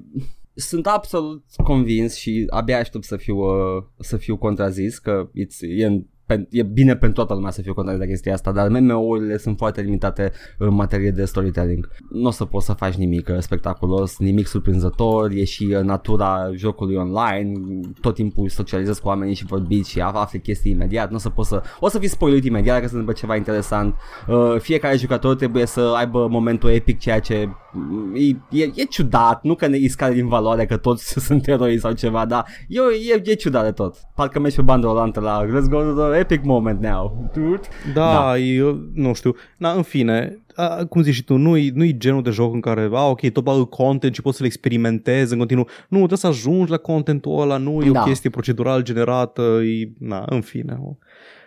sunt 0.54 0.88
absolut 0.88 1.44
convins 1.64 2.16
și 2.16 2.46
abia 2.50 2.78
aștept 2.80 3.04
să 3.04 3.16
fiu 3.18 3.38
uh, 3.38 3.84
să 4.00 4.18
fiu 4.18 4.38
contrazis 4.38 4.98
că 5.00 5.30
it's, 5.30 5.60
e, 5.78 5.86
în, 5.86 6.06
pen, 6.28 6.48
e 6.50 6.64
bine 6.64 6.96
pentru 6.96 7.12
toată 7.12 7.34
lumea 7.34 7.52
să 7.52 7.62
fiu 7.62 7.74
contrazis 7.74 8.02
de 8.02 8.08
chestia 8.08 8.34
asta, 8.34 8.52
dar 8.52 8.70
MMO-urile 8.70 9.38
sunt 9.38 9.58
foarte 9.58 9.82
limitate 9.82 10.32
în 10.58 10.74
materie 10.74 11.12
de 11.12 11.26
storytelling. 11.26 11.90
Nu 12.10 12.28
o 12.28 12.32
să 12.32 12.46
poți 12.46 12.66
să 12.66 12.74
faci 12.74 12.94
nimic 12.94 13.28
uh, 13.32 13.38
spectaculos, 13.40 14.18
nimic 14.18 14.48
surprinzător, 14.48 15.32
e 15.32 15.44
și 15.44 15.76
uh, 15.78 15.84
natura 15.84 16.50
jocului 16.56 16.96
online, 16.96 17.60
tot 18.02 18.16
timpul 18.16 18.50
socializezi 18.50 19.02
cu 19.02 19.08
oamenii 19.08 19.34
și 19.34 19.46
vorbiți 19.46 19.90
și 19.90 20.00
af- 20.00 20.14
afli 20.14 20.40
chestii 20.40 20.72
imediat, 20.72 21.10
nu 21.10 21.16
o 21.16 21.20
să 21.20 21.30
poți 21.30 21.50
să... 21.50 21.62
O 21.80 21.88
să 21.90 22.00
fii 22.00 22.08
spoiluit 22.08 22.44
imediat 22.44 22.76
dacă 22.76 22.88
se 22.88 22.96
întâmplă 22.96 23.14
ceva 23.20 23.36
interesant. 23.36 23.96
Uh, 24.28 24.56
fiecare 24.60 24.98
jucător 24.98 25.36
trebuie 25.36 25.66
să 25.66 25.94
aibă 25.98 26.28
momentul 26.28 26.70
epic, 26.70 27.00
ceea 27.00 27.20
ce 27.20 27.50
mm, 27.74 28.16
e, 28.16 28.60
e, 28.62 28.72
e 28.76 28.84
ciudat, 28.84 29.44
nu 29.44 29.56
că 29.56 29.68
ne 29.68 29.78
îi 29.78 29.88
scade 29.88 30.14
din 30.14 30.28
valoare 30.28 30.66
că 30.66 30.78
toți 30.78 31.20
sunt 31.28 31.48
eroi 31.48 31.80
sau 31.80 31.92
ceva, 31.92 32.26
dar 32.26 32.46
e, 32.68 32.80
e, 33.14 33.22
e 33.24 33.34
ciudat 33.34 33.64
de 33.64 33.72
tot. 33.72 33.96
Parcă 34.16 34.40
mergi 34.40 34.56
pe 34.56 34.62
bandă 34.62 34.88
rolantă 34.88 35.20
la 35.20 35.46
Let's 35.46 35.70
go 35.70 35.82
to 35.82 35.94
the 35.94 36.17
epic 36.20 36.44
moment 36.44 36.82
now, 36.82 37.30
dude. 37.34 37.60
Da, 37.94 38.02
Da. 38.14 38.14
da. 38.14 38.38
Eu, 38.38 38.80
nu 38.94 39.14
știu. 39.14 39.36
Na, 39.58 39.72
în 39.72 39.82
fine, 39.82 40.42
a, 40.56 40.86
cum 40.90 41.02
zici 41.02 41.14
și 41.14 41.24
tu, 41.24 41.38
nu-i, 41.38 41.72
nu-i 41.76 41.98
genul 41.98 42.22
de 42.22 42.30
joc 42.30 42.54
în 42.54 42.60
care, 42.60 42.90
a, 42.94 43.10
ok, 43.10 43.30
tot 43.30 43.44
bagă 43.44 43.64
content 43.64 44.14
și 44.16 44.22
poți 44.22 44.38
să-l 44.38 44.46
experimentezi 44.46 45.32
în 45.32 45.38
continuu. 45.38 45.68
Nu, 45.90 45.98
trebuie 45.98 46.18
să 46.18 46.28
ajungi 46.28 46.72
la 46.72 46.78
contentul 46.78 47.42
ăla, 47.42 47.58
nu 47.58 47.84
e 47.86 47.90
Da. 47.92 48.02
o 48.02 48.04
chestie 48.04 48.30
procedural 48.30 48.82
generată, 48.84 49.42
e, 49.42 49.92
na, 50.00 50.26
în 50.30 50.42
fine. 50.42 50.78
o- 50.84 50.96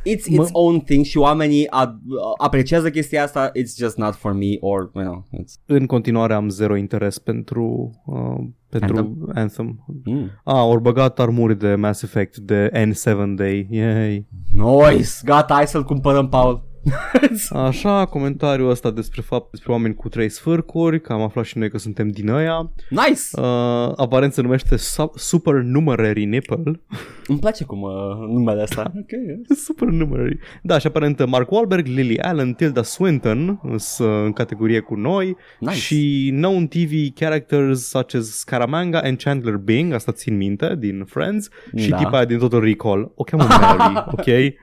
It's 0.05 0.29
Mă- 0.29 0.43
its 0.43 0.49
own 0.53 0.81
thing 0.81 1.05
și 1.05 1.19
oamenii 1.19 1.67
a, 1.71 2.01
apreciază 2.39 2.91
chestia 2.91 3.23
asta, 3.23 3.51
it's 3.51 3.77
just 3.77 3.97
not 3.97 4.15
for 4.15 4.33
me 4.33 4.57
or, 4.61 4.91
you 4.95 5.05
know, 5.05 5.27
it's... 5.43 5.53
În 5.67 5.87
continuare 5.87 6.35
am 6.35 6.49
zero 6.49 6.77
interes 6.77 7.19
pentru, 7.19 7.91
uh, 8.07 8.47
pentru 8.69 8.97
Anthem. 8.97 9.31
Anthem. 9.35 9.85
Mm. 10.05 10.31
A, 10.45 10.65
ori 10.65 10.83
băgat 10.83 11.21
armuri 11.21 11.59
de 11.59 11.75
Mass 11.75 12.03
Effect 12.03 12.37
de 12.37 12.71
N7 12.75 13.35
Day. 13.35 13.67
Yay. 13.71 14.27
Nice, 14.53 15.11
gata, 15.25 15.55
hai 15.55 15.67
să-l 15.67 15.85
cumpărăm, 15.85 16.29
Paul. 16.29 16.69
Așa, 17.51 18.05
comentariul 18.05 18.71
ăsta 18.71 18.91
despre 18.91 19.21
fapt 19.21 19.51
despre 19.51 19.73
oameni 19.73 19.95
cu 19.95 20.09
trei 20.09 20.29
sfârcuri, 20.29 21.01
că 21.01 21.13
am 21.13 21.21
aflat 21.21 21.45
și 21.45 21.59
noi 21.59 21.71
că 21.71 21.79
suntem 21.79 22.09
din 22.09 22.29
ăia. 22.29 22.73
Nice! 22.89 23.21
Uh, 23.33 23.93
aparent 23.97 24.33
se 24.33 24.43
numește 24.43 24.77
Su- 24.77 25.11
Supernumerary 25.15 26.25
Nipple. 26.25 26.81
Îmi 27.27 27.39
place 27.39 27.65
cum 27.65 27.83
uh, 27.83 27.91
numele 28.29 28.63
ăsta. 28.63 28.93
ok, 29.01 29.57
Supernumerary. 29.57 30.39
Da, 30.63 30.79
și 30.79 30.87
aparent 30.87 31.27
Mark 31.27 31.51
Wahlberg, 31.51 31.87
Lily 31.87 32.19
Allen, 32.21 32.53
Tilda 32.53 32.83
Swinton 32.83 33.61
sunt 33.77 34.09
în 34.25 34.33
categorie 34.33 34.81
cu 34.81 34.95
noi 34.95 35.37
Nice. 35.59 35.75
și 35.75 36.31
known 36.37 36.67
TV 36.67 36.93
characters 37.15 37.89
such 37.89 38.15
as 38.15 38.27
Scaramanga 38.39 38.99
and 39.01 39.23
Chandler 39.23 39.57
Bing, 39.57 39.93
asta 39.93 40.13
țin 40.13 40.37
minte, 40.37 40.77
din 40.79 41.05
Friends, 41.09 41.49
și 41.77 41.89
Da. 41.91 41.97
tipa 41.97 42.11
aia 42.17 42.25
din 42.25 42.39
Total 42.39 42.61
Recall. 42.61 43.13
O 43.15 43.23
cheamă 43.25 43.47
Mary, 43.49 44.05
ok? 44.17 44.55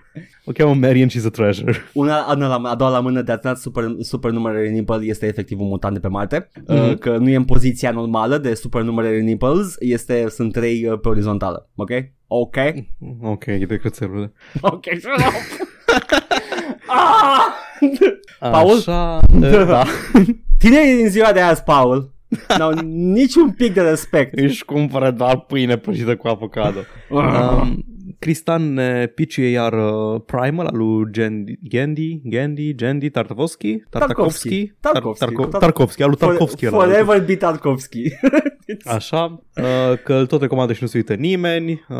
O 0.45 0.51
cheamă 0.51 0.73
Mary 0.73 1.01
and 1.01 1.11
she's 1.11 1.25
a 1.25 1.29
treasure. 1.29 1.73
Una, 1.93 2.33
una 2.35 2.47
la, 2.47 2.69
a 2.69 2.75
doua 2.75 2.89
la 2.89 2.99
mână 2.99 3.21
de 3.21 3.31
atât 3.31 3.57
super, 3.57 3.95
super 3.99 4.31
numere 4.31 4.69
nipple 4.69 4.99
este 5.01 5.25
efectiv 5.25 5.59
un 5.59 5.67
mutant 5.67 5.93
de 5.93 5.99
pe 5.99 6.07
Marte, 6.07 6.49
mm-hmm. 6.49 6.89
uh, 6.89 6.97
că 6.97 7.17
nu 7.17 7.29
e 7.29 7.35
în 7.35 7.45
poziția 7.45 7.91
normală 7.91 8.37
de 8.37 8.53
super 8.53 8.81
numere 8.81 9.19
nipples, 9.19 9.75
este, 9.79 10.29
sunt 10.29 10.51
trei 10.51 10.87
uh, 10.87 10.99
pe 10.99 11.07
orizontală, 11.07 11.69
ok? 11.75 11.89
Ok? 12.27 12.55
Ok, 13.21 13.45
de 13.45 13.77
cățelule. 13.77 14.33
Ok, 14.61 14.83
shut 14.85 15.17
up! 15.17 15.33
ah! 16.87 17.65
Paul? 18.39 18.77
Așa, 18.77 19.19
da. 19.65 19.83
Tinerii 20.57 20.95
din 20.95 21.09
ziua 21.09 21.31
de 21.31 21.39
azi, 21.39 21.63
Paul, 21.63 22.13
n-au 22.57 22.71
niciun 23.13 23.51
pic 23.51 23.73
de 23.73 23.81
respect. 23.81 24.39
Își 24.39 24.65
cumpără 24.65 25.11
doar 25.11 25.39
pâine 25.39 25.77
prăjită 25.77 26.15
cu 26.15 26.27
avocado. 26.27 26.79
Ah. 27.09 27.61
Um, 27.61 27.85
Cristian 28.19 28.73
ne 28.73 29.07
piciuie 29.07 29.49
iar 29.53 29.73
uh, 29.73 30.21
Primal 30.25 30.67
al 30.67 30.77
lui 30.77 31.05
Gendi, 31.11 31.57
Gendi, 31.69 32.21
Gendi, 32.25 32.73
Gendi, 32.75 33.09
Tartakovsky, 33.09 33.83
Tartakovsky, 33.89 34.73
Tarkovsky. 34.81 35.25
Tar- 35.25 35.29
Tarko- 35.29 35.59
Tarkovsky, 35.59 36.03
al 36.03 36.09
lui 36.09 36.17
Tarkovsky. 36.17 36.65
ăla. 36.67 36.77
Forever 36.83 37.21
be 37.25 37.35
Tarkovsky. 38.75 38.95
Așa, 38.95 39.39
uh, 39.55 39.97
că 40.03 40.13
îl 40.13 40.25
tot 40.25 40.41
recomandă 40.41 40.73
și 40.73 40.81
nu 40.81 40.87
se 40.87 40.97
uită 40.97 41.13
nimeni. 41.13 41.71
Uh, 41.89 41.97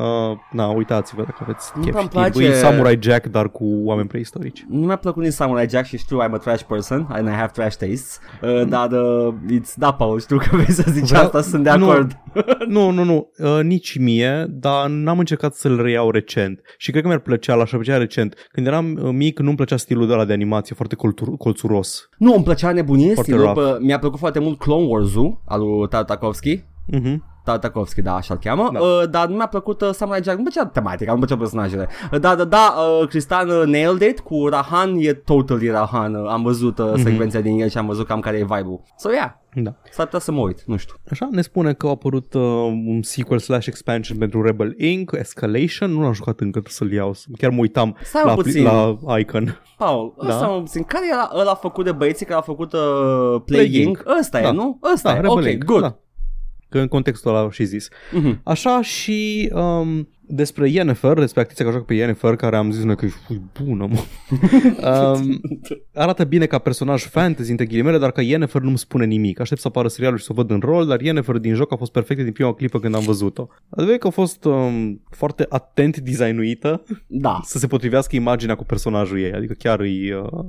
na, 0.52 0.68
uitați-vă 0.68 1.22
dacă 1.24 1.38
aveți 1.42 1.72
Nu 1.76 1.82
chef 1.82 1.92
prea-mi 1.92 2.08
și 2.10 2.14
timp. 2.16 2.34
place- 2.34 2.48
E 2.50 2.54
Samurai 2.54 2.98
Jack, 3.02 3.26
dar 3.26 3.50
cu 3.52 3.66
oameni 3.84 4.08
preistorici. 4.08 4.66
Nu 4.70 4.86
mi-a 4.86 4.96
plăcut 4.96 5.24
nici 5.24 5.32
Samurai 5.34 5.68
Jack 5.70 5.86
și 5.86 5.98
știu 5.98 6.20
I'm 6.24 6.32
a 6.34 6.38
trash 6.38 6.64
person 6.64 7.06
and 7.10 7.28
I 7.28 7.32
have 7.32 7.52
trash 7.54 7.76
tastes. 7.76 8.20
Uh, 8.42 8.68
dar 8.68 8.92
uh, 8.92 9.34
it's, 9.60 9.74
da, 9.76 9.92
Paul, 9.94 10.20
știu 10.20 10.38
că 10.38 10.48
vrei 10.52 10.72
să 10.72 10.84
zici 10.90 11.08
Vreau- 11.10 11.24
asta, 11.24 11.42
sunt 11.42 11.64
de 11.64 11.72
nu. 11.78 11.90
acord. 11.90 12.12
nu, 12.68 12.90
nu, 12.90 13.04
nu, 13.04 13.30
uh, 13.38 13.60
nici 13.64 13.98
mie, 14.00 14.46
dar 14.50 14.88
n-am 14.88 15.20
încercat 15.20 15.54
să-l 15.54 15.82
reiau 15.82 16.12
recent. 16.12 16.62
Și 16.78 16.90
cred 16.92 17.02
că 17.02 17.08
mi-ar 17.08 17.22
plăcea, 17.22 17.56
l-aș 17.56 17.72
aprecia 17.72 17.98
recent. 17.98 18.36
Când 18.52 18.68
eram 18.68 19.00
uh, 19.02 19.10
mic, 19.14 19.40
nu-mi 19.40 19.56
plăcea 19.56 19.78
stilul 19.78 20.12
ăla 20.12 20.26
de 20.26 20.34
animație 20.34 20.76
foarte 20.76 20.96
coltur- 20.96 21.38
colțuros. 21.38 22.10
Nu, 22.18 22.34
îmi 22.34 22.44
plăcea 22.44 22.72
nebunie 22.72 23.14
Foarte 23.14 23.32
stilul, 23.32 23.46
rough. 23.54 23.60
bă, 23.62 23.78
mi-a 23.82 24.00
plăcut 24.00 24.20
foarte 24.20 24.40
mult 24.40 24.58
Clone 24.60 24.86
Wars-ul 24.88 25.42
al 25.46 25.60
lui 25.62 25.88
Tartakovsky. 25.88 26.57
Mhm. 26.88 27.24
Tartakovsky, 27.44 28.02
da, 28.02 28.16
așa-l 28.16 28.38
cheamă, 28.38 28.70
Da. 28.74 28.80
da. 28.80 28.86
uh, 28.86 29.10
dar 29.10 29.28
nu 29.28 29.36
mi-a 29.36 29.46
plăcut 29.48 29.82
uh, 29.82 29.90
Samurai 29.92 30.22
Jack, 30.24 30.38
nu 30.38 30.44
mi 30.44 30.50
plăcea 30.52 30.68
tematica, 30.70 31.12
nu 31.12 31.18
mi 31.18 31.24
plăcea 31.26 31.40
personajele. 31.40 31.88
Uh, 32.12 32.20
da, 32.20 32.36
da, 32.36 32.44
da, 32.44 32.76
uh, 33.02 33.08
Cristian 33.08 33.50
uh, 33.50 33.64
nailed 33.66 34.02
it 34.02 34.20
cu 34.20 34.48
Rahan, 34.48 34.96
e 34.98 35.14
totally 35.14 35.70
Rahan, 35.70 36.16
uh, 36.16 36.30
am 36.30 36.44
văzut 36.44 36.78
uh, 36.80 36.86
Mhm. 36.94 37.02
secvențe 37.04 37.42
din 37.42 37.62
el 37.62 37.70
și 37.70 37.78
am 37.78 37.86
văzut 37.86 38.08
cam 38.08 38.20
care 38.20 38.38
e 38.38 38.44
vibe-ul. 38.44 38.82
So, 38.98 39.10
yeah, 39.12 39.30
Da. 39.56 39.76
s-ar 39.92 40.06
putea 40.06 40.20
să 40.20 40.32
mă 40.32 40.40
uit, 40.42 40.64
nu 40.66 40.78
știu. 40.78 40.96
Așa, 41.12 41.28
ne 41.32 41.42
spune 41.42 41.74
că 41.74 41.88
a 41.88 41.90
apărut 41.90 42.34
uh, 42.34 42.42
un 42.88 43.02
sequel 43.02 43.40
slash 43.40 43.66
expansion 43.68 44.18
pentru 44.18 44.42
Rebel 44.42 44.74
Inc. 44.78 45.12
Escalation, 45.20 45.92
nu 45.92 46.02
l-am 46.02 46.14
jucat 46.14 46.40
încă, 46.40 46.60
trebuie 46.60 46.74
să-l 46.74 46.92
iau. 46.92 47.14
Chiar 47.38 47.52
mă 47.52 47.60
uitam 47.60 47.98
Stai 48.04 48.22
la, 48.26 48.34
puțin. 48.34 48.64
la 48.64 48.98
icon. 49.20 49.62
Paul, 49.78 50.14
Da. 50.22 50.28
ăsta 50.28 50.46
mă 50.48 50.60
puțin, 50.60 50.84
care 50.84 51.06
era 51.12 51.32
ăla 51.40 51.54
făcut 51.56 51.86
de 51.86 51.92
băieții 51.92 52.26
care 52.26 52.38
au 52.38 52.44
făcut 52.46 52.74
uh, 52.74 52.80
Plague 52.80 53.42
Plague 53.46 53.82
Inc? 53.82 54.04
Ăsta 54.20 54.40
Da. 54.42 54.48
e, 54.48 54.52
nu? 54.52 54.80
Ăsta 54.94 55.10
Da, 55.10 55.16
e, 55.18 55.22
Rebel 55.22 55.38
ok, 55.38 55.46
Inc. 55.46 55.64
good. 55.64 55.82
Da. 55.82 55.98
Că 56.78 56.84
în 56.84 56.90
contextul 56.90 57.32
ăla 57.32 57.40
au 57.40 57.50
și 57.50 57.66
zis. 57.66 57.88
Mhm. 58.12 58.40
Așa 58.44 58.82
și 58.82 59.50
um, 59.54 60.08
despre 60.28 60.70
Yennefer, 60.70 61.20
despre 61.20 61.42
actrița 61.42 61.64
care 61.64 61.76
joacă 61.76 61.88
pe 61.88 62.00
Yennefer, 62.00 62.36
care 62.36 62.56
am 62.56 62.72
zis 62.72 62.84
noi 62.84 62.96
că 62.96 63.06
e 63.06 63.10
fui 63.26 63.42
bună, 63.64 63.88
mă. 63.90 64.00
um, 65.20 65.42
arată 65.94 66.24
bine 66.24 66.46
ca 66.46 66.58
personaj 66.58 67.04
fantasy, 67.04 67.52
între 67.52 67.66
ghilimele, 67.66 67.98
dar 67.98 68.12
ca 68.12 68.22
Yennefer 68.22 68.62
nu-mi 68.62 68.78
spune 68.78 69.06
nimic. 69.06 69.40
Aștept 69.40 69.62
să 69.62 69.68
apară 69.68 69.88
serialul 69.88 70.18
și 70.18 70.24
să 70.24 70.32
o 70.32 70.36
văd 70.36 70.52
în 70.52 70.60
rol, 70.60 70.86
dar 70.86 71.02
Yennefer 71.02 71.38
din 71.38 71.54
joc 71.54 71.72
a 71.72 71.76
fost 71.76 71.92
perfectă 71.92 72.24
din 72.24 72.32
prima 72.32 72.54
clipă 72.54 72.80
când 72.80 72.96
am 72.96 73.04
văzut-o. 73.04 73.48
Adevărul 73.70 74.00
că 74.00 74.08
a 74.08 74.10
fost 74.10 74.44
um, 74.44 75.02
foarte 75.10 75.46
atent 75.50 75.98
designuită 75.98 76.84
Da. 77.08 77.40
să 77.44 77.58
se 77.58 77.68
potrivească 77.68 78.16
imaginea 78.16 78.56
cu 78.56 78.64
personajul 78.64 79.20
ei, 79.20 79.34
adică 79.34 79.54
chiar 79.54 79.80
e... 79.80 80.16
Uh, 80.16 80.46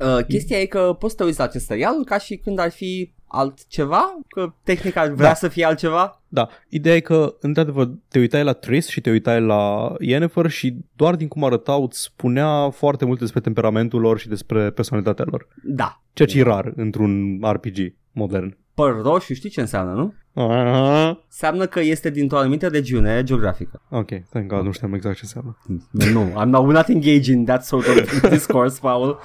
Uh, 0.00 0.24
chestia 0.28 0.60
e 0.60 0.64
că 0.64 0.96
poți 0.98 1.12
să 1.12 1.18
te 1.18 1.24
uiți 1.24 1.38
la 1.38 1.44
acest 1.44 1.66
serial 1.66 2.04
ca 2.04 2.18
și 2.18 2.36
când 2.36 2.58
ar 2.58 2.70
fi 2.70 3.12
altceva, 3.32 4.18
că 4.28 4.52
tehnica 4.62 5.00
ar 5.00 5.08
vrea 5.10 5.28
Da. 5.28 5.34
să 5.34 5.48
fie 5.48 5.64
altceva. 5.64 6.20
Da, 6.28 6.48
ideea 6.68 6.94
e 6.96 7.00
că, 7.00 7.34
într-adevăr, 7.40 7.90
te 8.08 8.18
uitai 8.18 8.44
la 8.44 8.52
Triss 8.52 8.88
și 8.88 9.00
te 9.00 9.10
uitai 9.10 9.40
la 9.40 9.92
Yennefer 9.98 10.50
și 10.50 10.76
doar 10.96 11.14
din 11.16 11.28
cum 11.28 11.44
arătau 11.44 11.82
îți 11.82 12.00
spunea 12.02 12.70
foarte 12.70 13.04
multe 13.04 13.20
despre 13.20 13.40
temperamentul 13.40 14.00
lor 14.00 14.18
și 14.18 14.28
despre 14.28 14.70
personalitatea 14.70 15.24
lor. 15.28 15.48
Da. 15.62 16.02
Ceea 16.12 16.28
ce 16.28 16.38
e 16.38 16.42
rar 16.42 16.72
într-un 16.76 17.40
RPG 17.52 17.94
modern. 18.12 18.56
Păr 18.80 19.02
roșu, 19.02 19.32
știi 19.34 19.50
ce 19.50 19.60
înseamnă, 19.60 19.92
nu? 19.92 20.14
Ah, 20.48 21.14
Înseamnă 21.30 21.66
că 21.66 21.80
este 21.80 22.10
dintr-o 22.10 22.38
anumită 22.38 22.66
regiune 22.68 23.22
geografică. 23.22 23.82
Ok, 23.90 24.08
thank 24.30 24.46
God, 24.46 24.64
nu 24.64 24.70
știam 24.72 24.94
exact 24.94 25.14
ce 25.16 25.20
înseamnă. 25.24 25.58
nu, 25.90 26.32
I'm 26.40 26.44
not, 26.48 26.64
we're 26.70 26.74
not 26.76 26.88
engaging 26.88 27.38
in 27.38 27.44
that 27.44 27.64
sort 27.64 27.86
of 27.86 28.20
discourse, 28.30 28.78
Paul. 28.80 29.18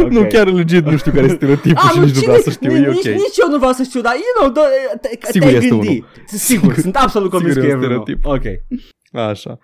Okay. 0.00 0.08
Nu, 0.10 0.24
chiar 0.26 0.46
legit 0.52 0.84
nu 0.84 0.96
știu 0.96 1.12
care 1.12 1.24
este 1.24 1.36
stereotipul 1.36 1.82
Ah, 1.84 1.90
și 1.92 1.98
nici 1.98 2.08
nu 2.14 2.20
cine- 2.20 2.26
vreau 2.26 2.40
să 2.42 2.50
știu, 2.50 2.72
nici, 2.72 2.84
e 2.84 2.88
ok. 2.88 2.94
nici, 2.94 3.04
nici 3.04 3.36
eu 3.42 3.48
nu 3.50 3.56
vreau 3.56 3.72
să 3.72 3.82
știu, 3.82 4.00
dar, 4.00 4.12
you 4.14 4.52
know, 4.52 4.64
do- 4.64 5.00
te, 5.00 5.08
Sigur 5.30 5.48
te 5.48 5.54
este 5.54 5.68
gândi. 5.68 5.86
unul. 5.88 6.06
Sigur, 6.26 6.74
sunt 6.74 6.96
absolut 6.96 7.30
convins 7.30 7.52
sigur 7.54 7.68
că 7.68 7.74
e 7.74 7.76
e 7.76 7.78
un 7.78 7.84
vreunul. 7.84 8.04
stereotip. 8.20 8.60
Ok. 9.12 9.20
Așa. 9.30 9.58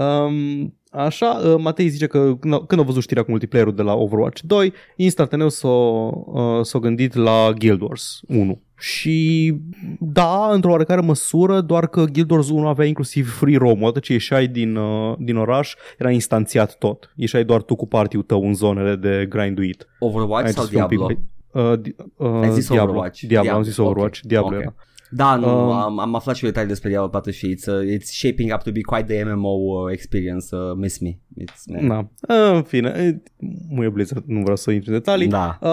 Um, 0.00 0.74
așa, 0.90 1.26
uh, 1.26 1.54
Matei 1.58 1.88
zice 1.88 2.06
că 2.06 2.36
când 2.40 2.54
a, 2.54 2.64
când 2.66 2.80
a 2.80 2.84
văzut 2.84 3.02
știrea 3.02 3.22
cu 3.22 3.30
multiplayer-ul 3.30 3.74
de 3.74 3.82
la 3.82 3.94
Overwatch 3.94 4.40
2, 4.44 4.72
instantaneu 4.96 5.48
s-a, 5.48 5.68
uh, 5.68 6.60
s-a 6.62 6.78
gândit 6.78 7.14
la 7.14 7.52
Guild 7.58 7.80
Wars 7.80 8.20
1. 8.28 8.60
Și 8.78 9.54
da, 10.00 10.48
într-o 10.52 10.70
oarecare 10.70 11.00
măsură, 11.00 11.60
doar 11.60 11.86
că 11.86 12.04
Guild 12.04 12.30
Wars 12.30 12.50
1 12.50 12.68
avea 12.68 12.86
inclusiv 12.86 13.30
free 13.38 13.56
roam. 13.56 13.82
Odată 13.82 13.98
ce 13.98 14.12
ieșai 14.12 14.46
din, 14.46 14.76
uh, 14.76 15.14
din 15.18 15.36
oraș, 15.36 15.74
era 15.98 16.10
instanțiat 16.10 16.78
tot. 16.78 17.12
Ieșai 17.14 17.44
doar 17.44 17.62
tu 17.62 17.74
cu 17.74 17.86
party-ul 17.86 18.22
tău 18.22 18.46
în 18.46 18.54
zonele 18.54 18.96
de 18.96 19.26
grinduit. 19.28 19.86
Overwatch 19.98 20.46
Ai 20.46 20.52
sau 20.52 20.62
să 20.64 20.70
fii 20.70 20.80
un 20.80 20.86
pic 20.86 20.96
Diablo? 20.98 21.14
mai- 21.14 21.24
Uh, 21.72 21.78
di- 21.80 21.94
uh, 22.16 22.40
Ai 22.42 22.50
zis 22.52 22.68
Diablo. 22.68 22.90
Overwatch. 22.90 23.20
Diablo, 23.20 23.40
Diablo, 23.42 23.58
am 23.58 23.62
zis 23.62 23.76
Overwatch. 23.76 24.18
ok, 24.22 24.26
Diablo 24.28 24.56
ok. 24.56 24.62
era. 24.62 24.74
Da, 25.10 25.36
nu, 25.36 25.46
Um, 25.46 25.70
am, 25.72 25.98
am 25.98 26.14
aflat 26.14 26.36
și 26.36 26.42
detalii 26.42 26.68
despre 26.68 26.88
Diablo 26.88 27.08
4 27.08 27.30
și 27.30 27.54
it's, 27.54 27.72
uh, 27.72 27.96
it's 27.96 28.10
shaping 28.10 28.52
up 28.52 28.62
to 28.62 28.70
be 28.70 28.80
quite 28.80 29.14
the 29.14 29.24
MMO 29.24 29.48
uh, 29.48 29.92
experience, 29.92 30.56
uh, 30.56 30.72
miss 30.76 30.98
me. 30.98 31.18
It's, 31.42 31.62
uh, 31.80 31.86
Da. 31.88 32.06
În 32.52 32.62
fine, 32.62 32.88
e, 32.96 33.22
muie 33.68 33.88
Blizzard, 33.88 34.22
nu 34.26 34.40
vreau 34.40 34.56
să 34.56 34.70
intru 34.70 34.90
în 34.90 34.96
detalii. 34.96 35.26
Da. 35.28 35.58
Uh, 35.60 35.70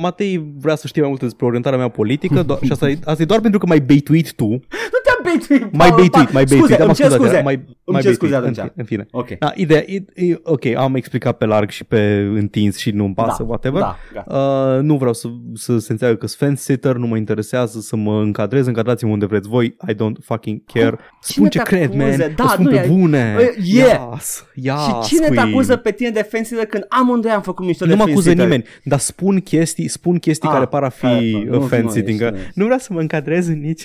Matei 0.00 0.54
vrea 0.58 0.74
să 0.74 0.86
știe 0.86 1.00
mai 1.00 1.10
multe 1.10 1.24
despre 1.24 1.46
orientarea 1.46 1.78
mea 1.78 1.88
politică 1.88 2.44
do- 2.44 2.60
și 2.62 2.72
asta 2.72 2.88
e, 2.88 2.98
asta 3.04 3.22
e 3.22 3.26
doar 3.26 3.40
pentru 3.40 3.58
că 3.58 3.66
m-ai 3.66 3.80
baituit 3.80 4.32
tu. 4.34 4.46
Nu 4.48 4.58
te-am 5.04 5.20
baituit, 5.22 5.72
Mai 5.72 5.88
Paul, 5.88 6.00
baituit, 6.00 6.32
mai 6.32 6.42
Scuze, 6.46 6.58
baituit. 6.58 6.80
am 6.80 6.86
îmi 6.86 6.94
cer 6.94 7.04
ascultat, 7.06 7.28
scuze. 7.28 7.42
Mai, 7.42 7.54
Îmi 7.54 7.66
mai 7.84 8.02
cer 8.02 8.12
scuze 8.12 8.32
baituit. 8.32 8.58
atunci. 8.58 8.72
În, 8.76 8.84
fi- 8.84 8.96
în 8.96 9.04
fine. 9.04 9.06
Ok. 9.10 9.38
Da, 9.38 9.52
ideea 9.54 9.82
e, 9.86 10.04
e, 10.14 10.40
ok, 10.42 10.64
am 10.66 10.94
explicat 10.94 11.36
pe 11.36 11.44
larg 11.44 11.70
și 11.70 11.84
pe 11.84 12.30
întins 12.34 12.76
și 12.76 12.90
nu-mi 12.90 13.14
pasă, 13.14 13.42
da, 13.42 13.48
whatever. 13.48 13.80
Da, 13.80 13.96
gata. 14.12 14.36
Uh, 14.76 14.82
nu 14.82 14.96
vreau 14.96 15.12
să, 15.12 15.28
să 15.54 15.78
se 15.78 15.92
înțeleagă 15.92 16.18
că 16.18 16.26
sunt 16.26 16.38
fence-sitter, 16.48 16.94
nu 16.96 17.06
mă 17.06 17.16
interesează 17.16 17.80
să 17.80 17.96
mă 17.96 18.20
încadrez, 18.20 18.66
încadrați-mă 18.66 19.10
unde 19.12 19.26
vreți 19.26 19.48
voi, 19.48 19.76
I 19.88 19.94
don't 19.94 20.20
fucking 20.22 20.60
care. 20.72 20.98
Spun 21.20 21.48
ce 21.48 21.58
te 21.58 21.64
cred, 21.64 21.82
acuze? 21.82 22.16
man, 22.18 22.32
Da, 22.36 22.44
o 22.44 22.48
spun 22.48 22.64
nu, 22.64 22.70
pe 22.70 22.76
e- 22.84 22.86
bune. 22.88 23.36
e- 23.40 23.54
yeah. 23.64 24.08
Yes, 24.12 24.44
yes, 24.54 24.74
și 25.05 25.05
cine 25.06 25.26
te 25.26 25.34
queen. 25.34 25.48
acuză 25.48 25.76
pe 25.76 25.90
tine 25.90 26.10
de 26.10 26.22
fence 26.22 26.54
când 26.56 26.84
amândoi 26.88 27.30
am 27.30 27.42
făcut 27.42 27.64
mișto 27.66 27.84
Nu 27.84 27.90
de 27.90 27.96
mă 27.96 28.02
acuză 28.02 28.14
fence-sitter? 28.28 28.44
nimeni, 28.44 28.64
dar 28.84 28.98
spun 28.98 29.40
chestii, 29.40 29.88
spun 29.88 30.18
chestii 30.18 30.48
Ah, 30.48 30.54
care 30.54 30.66
par 30.66 30.82
a 30.82 30.88
fi 30.88 31.00
care- 31.00 31.30
nu, 31.44 31.50
nu 31.50 31.56
offensive, 31.62 32.08
ești, 32.10 32.22
că 32.22 32.30
nu 32.30 32.36
ești. 32.36 32.50
nu 32.54 32.64
vreau 32.64 32.78
să 32.78 32.92
mă 32.92 33.00
încadrez 33.00 33.46
în 33.48 33.60
nici 33.60 33.82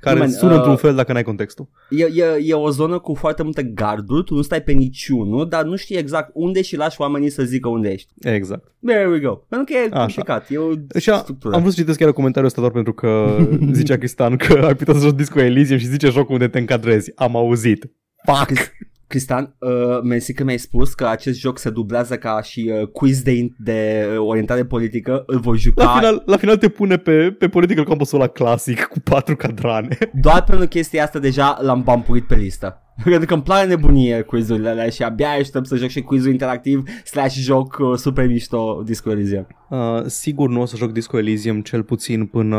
care 0.00 0.18
man, 0.18 0.30
sună 0.30 0.50
uh, 0.52 0.56
într-un 0.56 0.76
fel 0.76 0.94
dacă 0.94 1.12
n-ai 1.12 1.22
contextul. 1.22 1.68
E, 1.90 2.04
e, 2.04 2.24
e 2.42 2.54
o 2.54 2.70
zonă 2.70 2.98
cu 2.98 3.14
foarte 3.14 3.42
multe 3.42 3.62
garduri, 3.62 4.24
tu 4.24 4.34
nu 4.34 4.42
stai 4.42 4.62
pe 4.62 4.72
niciunul, 4.72 5.48
dar 5.48 5.64
nu 5.64 5.76
știi 5.76 5.96
exact 5.96 6.30
unde 6.34 6.62
și 6.62 6.76
lași 6.76 7.00
oamenii 7.00 7.30
să 7.30 7.42
zică 7.42 7.68
unde 7.68 7.88
ești. 7.90 8.08
Exact. 8.20 8.72
There 8.86 9.06
we 9.08 9.18
go. 9.18 9.30
Pentru 9.34 9.72
că 9.74 9.78
e 9.78 9.88
Așa. 9.90 9.98
complicat, 10.00 10.46
e 10.50 10.56
o 10.58 10.70
Și 10.98 11.10
a, 11.10 11.16
structură. 11.16 11.54
am 11.54 11.60
vrut 11.60 11.72
să 11.72 11.80
citesc 11.80 11.98
chiar 11.98 12.12
comentariul 12.12 12.46
ăsta 12.46 12.60
doar 12.60 12.72
pentru 12.72 12.92
că 12.92 13.36
zicea 13.72 13.96
Cristian 13.96 14.36
că 14.36 14.52
ai 14.66 14.74
putea 14.74 14.94
să 14.94 15.00
joci 15.00 15.14
Disco 15.16 15.40
Elysium 15.40 15.78
și 15.78 15.86
zice 15.86 16.08
jocul 16.08 16.32
unde 16.34 16.48
te 16.48 16.58
încadrezi. 16.58 17.12
Am 17.14 17.36
auzit. 17.36 17.90
Fuck! 18.26 18.52
Cristian, 19.14 19.54
uh, 19.58 19.70
mersi 20.02 20.32
că 20.32 20.44
mi-ai 20.44 20.58
spus 20.58 20.94
că 20.94 21.06
acest 21.06 21.38
joc 21.38 21.58
se 21.58 21.70
dublează 21.70 22.16
ca 22.16 22.42
și 22.42 22.72
uh, 22.80 22.88
quiz 22.88 23.22
de, 23.22 23.48
de 23.58 24.08
uh, 24.10 24.18
orientare 24.18 24.64
politică, 24.64 25.22
îl 25.26 25.38
voi 25.38 25.58
juca 25.58 25.84
La 25.84 25.90
final, 25.98 26.22
la 26.26 26.36
final 26.36 26.56
te 26.56 26.68
pune 26.68 26.96
pe, 26.96 27.30
pe 27.38 27.48
Political 27.48 27.84
Campus 27.84 28.10
la 28.10 28.26
clasic 28.26 28.82
cu 28.84 29.00
patru 29.00 29.36
cadrane. 29.36 29.98
doar 30.22 30.44
pentru 30.44 30.66
chestia 30.66 31.04
asta 31.04 31.18
deja 31.18 31.58
l-am 31.60 31.82
bampuit 31.82 32.26
pe 32.26 32.34
listă. 32.34 32.78
Pentru 33.04 33.26
că 33.26 33.34
îmi 33.34 33.42
place 33.42 33.66
nebunie 33.66 34.20
quizurile 34.20 34.68
alea 34.68 34.88
și 34.88 35.02
abia 35.02 35.28
aștept 35.28 35.66
să 35.66 35.76
joc 35.76 35.88
și 35.88 36.00
quizul 36.00 36.30
interactiv 36.30 36.82
slash 37.04 37.34
joc 37.34 37.76
uh, 37.78 37.96
super 37.96 38.26
mișto 38.26 38.82
Disco 38.84 39.10
Elysium. 39.10 39.46
Uh, 39.70 40.04
sigur 40.06 40.48
nu 40.48 40.60
o 40.60 40.64
să 40.64 40.76
joc 40.76 40.92
Disco 40.92 41.18
Elysium 41.18 41.60
cel 41.60 41.82
puțin 41.82 42.26
până, 42.26 42.58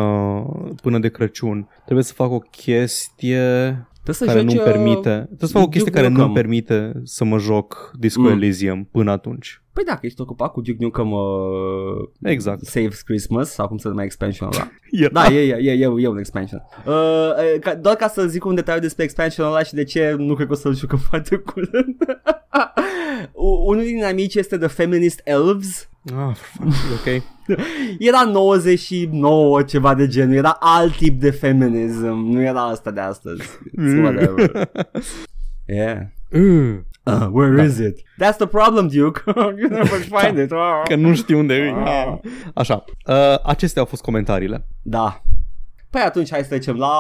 până 0.82 1.00
de 1.00 1.10
Crăciun. 1.10 1.68
Trebuie 1.84 2.06
să 2.06 2.14
fac 2.14 2.32
o 2.32 2.40
chestie 2.40 3.38
Trebuie 3.38 3.95
să 4.14 4.26
care 4.26 4.40
joci, 4.40 4.48
nu-mi 4.48 4.60
uh, 4.60 4.66
permite. 4.66 5.10
Trebuie 5.10 5.38
să 5.50 5.58
fac 5.58 5.64
o 5.64 5.70
chestie 5.70 5.92
Duke 5.92 6.02
care 6.02 6.08
nu-mi 6.14 6.28
Nukem. 6.28 6.42
permite 6.42 6.92
să 7.04 7.24
mă 7.24 7.38
joc 7.38 7.92
Disco 8.00 8.22
Mm. 8.22 8.28
Elysium 8.28 8.84
până 8.92 9.12
atunci. 9.12 9.62
Păi 9.76 9.84
dacă 9.84 10.06
ești 10.06 10.22
ocupat 10.22 10.52
cu 10.52 10.62
Duke 10.62 10.78
Nukem 10.84 11.12
uh, 11.12 12.08
Exact. 12.22 12.66
Saves 12.66 13.02
Christmas 13.02 13.50
sau 13.52 13.68
cum 13.68 13.78
se 13.78 13.88
numea 13.88 14.06
expansion 14.06 14.50
ăla. 14.54 14.68
Era. 14.92 15.10
Da, 15.12 15.34
e, 15.34 15.40
e, 15.40 15.56
e, 15.56 15.72
e, 15.72 15.92
e 15.98 16.08
un 16.08 16.18
expansion. 16.18 16.62
Uh, 16.86 17.54
e, 17.56 17.60
ca, 17.60 17.76
doar 17.76 17.96
ca 17.96 18.08
să 18.08 18.26
zic 18.28 18.46
un 18.46 18.56
detaliu 18.56 18.82
despre 18.82 19.04
expansion 19.04 19.46
ăla 19.48 19.64
și 19.64 19.74
de 19.74 19.84
ce 19.84 20.16
nu 20.18 20.34
cred 20.36 20.48
că 20.48 20.54
o 20.54 20.56
să-l 20.56 20.76
jucăm 20.76 20.98
foarte 21.10 21.36
curând. 21.36 21.96
U- 23.32 23.64
Unul 23.66 23.84
din 23.84 24.04
amici 24.04 24.36
este 24.36 24.58
The 24.58 24.68
Feminist 24.68 25.22
Elves. 25.24 25.90
Ah, 26.16 26.36
for 26.36 26.68
fuck's 26.68 27.04
sake, 27.04 27.24
ok. 27.50 27.58
Era 28.00 28.24
99 28.24 29.62
ceva 29.64 29.96
de 29.96 30.08
genul, 30.08 30.36
era 30.36 30.58
alt 30.60 30.96
tip 30.98 31.20
de 31.20 31.32
feminism, 31.32 32.06
nu 32.06 32.42
era 32.42 32.62
asta 32.64 32.92
de 32.92 33.00
astăzi. 33.00 33.42
It's 33.82 34.02
whatever. 34.02 34.70
Yeah. 35.66 35.98
Uh, 36.32 36.76
Uh, 37.06 37.28
where 37.32 37.66
is 37.66 37.78
it? 37.78 38.00
That's 38.20 38.38
the 38.38 38.48
problem, 38.48 38.88
Duke. 38.88 39.22
you 39.60 39.70
never 39.70 40.00
find 40.20 40.38
it. 40.38 40.52
Ah. 40.52 40.82
Că 40.88 40.96
nu 40.96 41.16
știu 41.16 41.38
unde 41.38 41.54
e. 41.54 41.74
Ah. 41.86 42.18
Așa, 42.54 42.84
uh, 43.08 43.36
acestea 43.44 43.82
au 43.82 43.88
fost 43.88 44.02
comentariile. 44.02 44.68
Da. 44.82 45.22
Păi 45.90 46.02
atunci 46.02 46.32
hai 46.32 46.42
să 46.42 46.48
trecem 46.48 46.76
la 46.76 46.94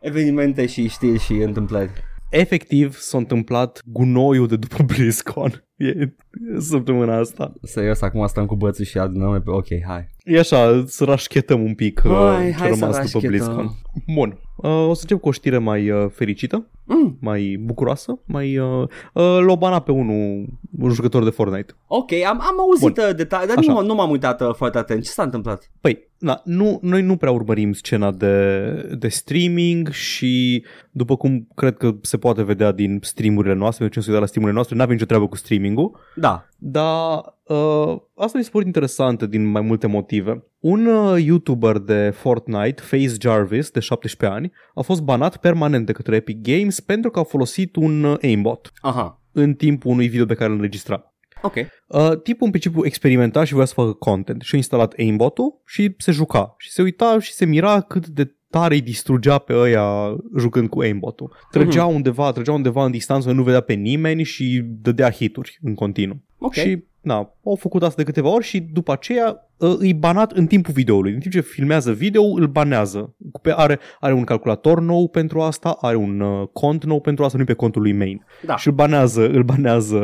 evenimente 0.00 0.66
și 0.66 0.88
știri 0.88 1.18
și 1.18 1.32
întâmplări. 1.32 1.90
Efectiv 2.30 2.96
s-a 2.96 3.18
întâmplat 3.18 3.82
gunoiul 3.84 4.46
de 4.46 4.56
după 4.56 4.82
BlizzCon. 4.82 5.52
E 5.76 6.14
săptămâna 6.58 7.16
asta. 7.18 7.52
Serios, 7.62 8.00
acum 8.00 8.26
stăm 8.26 8.46
cu 8.46 8.56
bățul 8.56 8.84
și 8.84 8.98
adunăm 8.98 9.42
pe... 9.42 9.50
Ok, 9.50 9.66
hai. 9.86 10.08
E 10.24 10.38
așa, 10.38 10.84
să 10.86 11.04
rașchetăm 11.04 11.62
un 11.62 11.74
pic 11.74 12.02
uh, 12.04 12.12
Hai, 12.12 12.46
ce 12.46 12.52
hai 12.52 12.70
a 12.70 12.74
să 12.74 12.78
rămas 12.78 12.80
după 12.80 12.96
rașchetăm. 12.96 13.28
BlizzCon. 13.30 13.70
Bun, 14.14 14.28
uh, 14.28 14.47
o 14.66 14.94
să 14.94 15.00
încep 15.02 15.20
cu 15.20 15.28
o 15.28 15.32
știre 15.32 15.58
mai 15.58 15.90
uh, 15.90 16.06
fericită, 16.12 16.66
Mm, 16.90 17.16
mai 17.20 17.56
bucuroasă, 17.60 18.18
mai... 18.24 18.58
Uh, 18.58 18.82
uh, 19.12 19.38
l-o 19.40 19.56
bana 19.56 19.80
pe 19.80 19.92
unul, 19.92 20.46
un 20.78 20.90
jucător 20.90 21.24
de 21.24 21.30
Fortnite. 21.30 21.72
ok, 21.86 22.12
am, 22.12 22.40
am 22.40 22.60
auzit 22.60 22.98
uh, 22.98 23.14
detalii, 23.16 23.46
dar 23.48 23.56
Așa. 23.56 23.72
nu, 23.72 23.82
nu 23.82 23.94
m-am 23.94 24.10
uitat 24.10 24.40
uh, 24.40 24.54
foarte 24.54 24.78
atent. 24.78 25.02
Ce 25.02 25.10
s-a 25.10 25.22
întâmplat? 25.22 25.70
Păi, 25.80 26.08
na, 26.18 26.40
nu, 26.44 26.78
noi 26.82 27.02
nu 27.02 27.16
prea 27.16 27.30
urmărim 27.30 27.72
scena 27.72 28.10
de, 28.10 28.70
de 28.98 29.08
streaming 29.08 29.88
și 29.88 30.64
după 30.90 31.16
cum 31.16 31.48
cred 31.54 31.76
că 31.76 31.94
se 32.00 32.16
poate 32.18 32.42
vedea 32.42 32.72
din 32.72 32.98
streamurile 33.02 33.54
noastre, 33.54 33.78
pentru 33.84 33.92
cine 33.92 34.02
se 34.04 34.08
uită 34.10 34.20
la 34.20 34.26
streamurile 34.26 34.56
noastre, 34.58 34.76
n-avem 34.76 34.94
nicio 34.94 35.06
treabă 35.06 35.28
cu 35.28 35.36
streaming-ul, 35.36 35.98
Da. 36.14 36.48
dar 36.58 37.20
uh, 37.48 37.96
asta 38.16 38.38
mi 38.38 38.44
se 38.44 38.50
pare 38.52 38.64
interesantă 38.66 39.26
din 39.26 39.44
mai 39.44 39.62
multe 39.62 39.86
motive. 39.86 40.44
Un 40.58 40.86
uh, 40.86 41.24
YouTuber 41.24 41.78
de 41.78 42.10
Fortnite, 42.10 42.82
Face 42.82 43.14
Jarvis, 43.20 43.70
de 43.70 43.80
17 43.80 44.38
ani, 44.38 44.52
a 44.74 44.80
fost 44.80 45.02
banat 45.02 45.36
permanent 45.36 45.86
de 45.86 45.92
către 45.92 46.16
Epic 46.16 46.40
Games 46.42 46.80
pentru 46.80 47.10
că 47.10 47.18
a 47.18 47.22
folosit 47.22 47.76
un 47.76 48.04
uh, 48.04 48.16
aimbot 48.22 48.72
Aha. 48.80 49.22
în 49.32 49.54
timpul 49.54 49.90
unui 49.90 50.08
video 50.08 50.26
pe 50.26 50.34
care 50.34 50.48
îl 50.50 50.54
înregistra. 50.54 51.12
Ok. 51.42 51.54
Uh, 51.54 52.20
tipul 52.22 52.44
în 52.46 52.50
principiu 52.50 52.84
experimenta 52.84 53.44
și 53.44 53.52
voia 53.52 53.64
să 53.64 53.72
facă 53.74 53.92
content 53.92 54.42
și 54.42 54.54
a 54.54 54.56
instalat 54.56 54.94
aimbot-ul 54.98 55.62
și 55.66 55.94
se 55.98 56.12
juca 56.12 56.54
și 56.58 56.70
se 56.70 56.82
uita 56.82 57.18
și 57.20 57.32
se 57.32 57.44
mira 57.46 57.80
cât 57.80 58.06
de 58.06 58.32
tare 58.50 58.74
îi 58.74 58.80
distrugea 58.80 59.38
pe 59.38 59.54
ăia 59.56 60.16
jucând 60.38 60.68
cu 60.68 60.80
aimbot-ul. 60.80 61.36
Trăgea 61.50 61.84
Mhm. 61.84 61.94
undeva, 61.94 62.32
trăgea 62.32 62.52
undeva 62.52 62.84
în 62.84 62.90
distanță, 62.90 63.32
nu 63.32 63.42
vedea 63.42 63.60
pe 63.60 63.72
nimeni 63.72 64.22
și 64.22 64.62
dădea 64.64 65.10
hituri 65.10 65.58
în 65.62 65.74
continuu. 65.74 66.22
Ok. 66.38 66.52
Și 66.52 66.84
na, 67.00 67.34
au 67.44 67.54
făcut 67.54 67.82
asta 67.82 67.96
de 67.96 68.04
câteva 68.04 68.28
ori 68.28 68.44
și 68.44 68.60
după 68.60 68.92
aceea 68.92 69.50
uh, 69.56 69.74
îi 69.78 69.94
banat 69.94 70.32
în 70.32 70.46
timpul 70.46 70.72
videoului. 70.72 71.12
În 71.12 71.20
timp 71.20 71.32
ce 71.32 71.40
filmează 71.40 71.92
video, 71.92 72.22
îl 72.22 72.46
banează. 72.46 73.14
Pe, 73.42 73.52
are, 73.56 73.78
are 74.00 74.12
un 74.12 74.24
calculator 74.24 74.80
nou 74.80 75.08
pentru 75.08 75.40
asta, 75.40 75.76
are 75.80 75.96
un 75.96 76.20
uh, 76.20 76.48
cont 76.52 76.84
nou 76.84 77.00
pentru 77.00 77.24
asta, 77.24 77.38
nu 77.38 77.44
pe 77.44 77.52
contul 77.52 77.82
lui 77.82 77.92
main. 77.92 78.24
Da. 78.46 78.56
Și 78.56 78.68
îl 78.68 78.74
banează, 78.74 79.28
îl 79.28 79.42
banează 79.42 79.96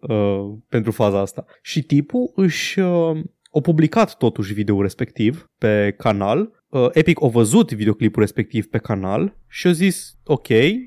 uh, 0.00 0.52
pentru 0.68 0.90
faza 0.90 1.20
asta. 1.20 1.44
Și 1.62 1.82
tipul 1.82 2.32
își 2.34 2.78
uh, 2.78 3.20
a 3.52 3.60
publicat 3.60 4.16
totuși 4.16 4.54
video 4.54 4.82
respectiv 4.82 5.50
pe 5.58 5.94
canal. 5.98 6.50
Uh, 6.68 6.88
Epic 6.92 7.22
a 7.22 7.26
văzut 7.26 7.72
videoclipul 7.72 8.22
respectiv 8.22 8.66
pe 8.66 8.78
canal 8.78 9.36
și 9.48 9.66
a 9.66 9.72
zis, 9.72 10.16
ok, 10.24 10.46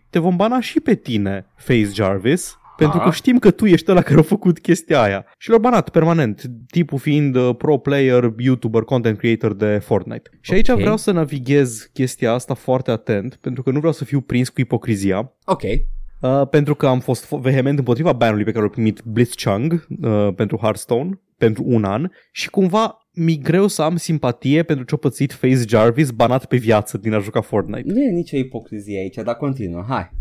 te 0.10 0.20
vom 0.20 0.36
bana 0.36 0.60
și 0.60 0.80
pe 0.80 0.96
tine, 0.96 1.46
Face 1.56 1.90
Jarvis, 1.94 2.60
pentru 2.84 2.98
Da. 2.98 3.04
că 3.04 3.12
știm 3.12 3.40
că 3.40 3.52
tu 3.52 3.66
ești 3.66 3.92
ăla 3.92 4.02
care 4.02 4.20
a 4.20 4.24
făcut 4.24 4.60
chestia 4.60 5.02
aia. 5.02 5.26
Și 5.38 5.50
l-a 5.50 5.58
banat 5.58 5.90
permanent, 5.90 6.44
tipul 6.68 6.98
fiind 6.98 7.36
uh, 7.36 7.56
pro 7.58 7.78
player, 7.78 8.34
YouTuber, 8.38 8.82
content 8.82 9.18
creator 9.18 9.54
de 9.54 9.78
Fortnite. 9.84 10.30
Și 10.40 10.54
aici 10.54 10.70
Ok. 10.70 10.80
vreau 10.80 10.98
să 10.98 11.12
navighez 11.12 11.90
chestia 11.94 12.32
asta 12.32 12.54
foarte 12.54 12.92
atent, 12.92 13.36
pentru 13.36 13.64
că 13.64 13.72
nu 13.72 13.78
vreau 13.78 13.94
să 13.94 14.04
fiu 14.06 14.22
prins 14.22 14.50
cu 14.50 14.62
ipocrizia. 14.62 15.34
Ok. 15.46 15.62
Uh, 15.64 16.48
pentru 16.50 16.76
că 16.76 16.88
am 16.88 17.00
fost 17.00 17.26
fo- 17.26 17.40
vehement 17.42 17.78
împotriva 17.78 18.14
banului 18.14 18.44
pe 18.44 18.52
care 18.52 18.64
l-a 18.64 18.70
primit 18.70 19.02
Blitzchung 19.06 19.88
uh, 20.02 20.30
pentru 20.36 20.58
Hearthstone 20.58 21.20
pentru 21.38 21.64
un 21.68 21.84
an 21.84 22.10
și 22.32 22.50
cumva 22.50 23.08
mi 23.14 23.38
greu 23.38 23.68
să 23.68 23.82
am 23.82 23.96
simpatie 23.96 24.64
pentru 24.64 24.86
ce-a 24.86 24.98
pățit 24.98 25.34
Face 25.34 25.64
Jarvis 25.68 26.10
banat 26.12 26.46
pe 26.46 26.58
viață 26.58 26.98
din 26.98 27.14
a 27.14 27.20
juca 27.20 27.42
Fortnite. 27.42 27.92
Nu 27.92 28.02
e 28.02 28.10
nicio 28.10 28.38
ipocrizie 28.38 29.00
aici, 29.00 29.16
dar 29.16 29.36
continuă. 29.36 29.86
Hai. 29.88 30.12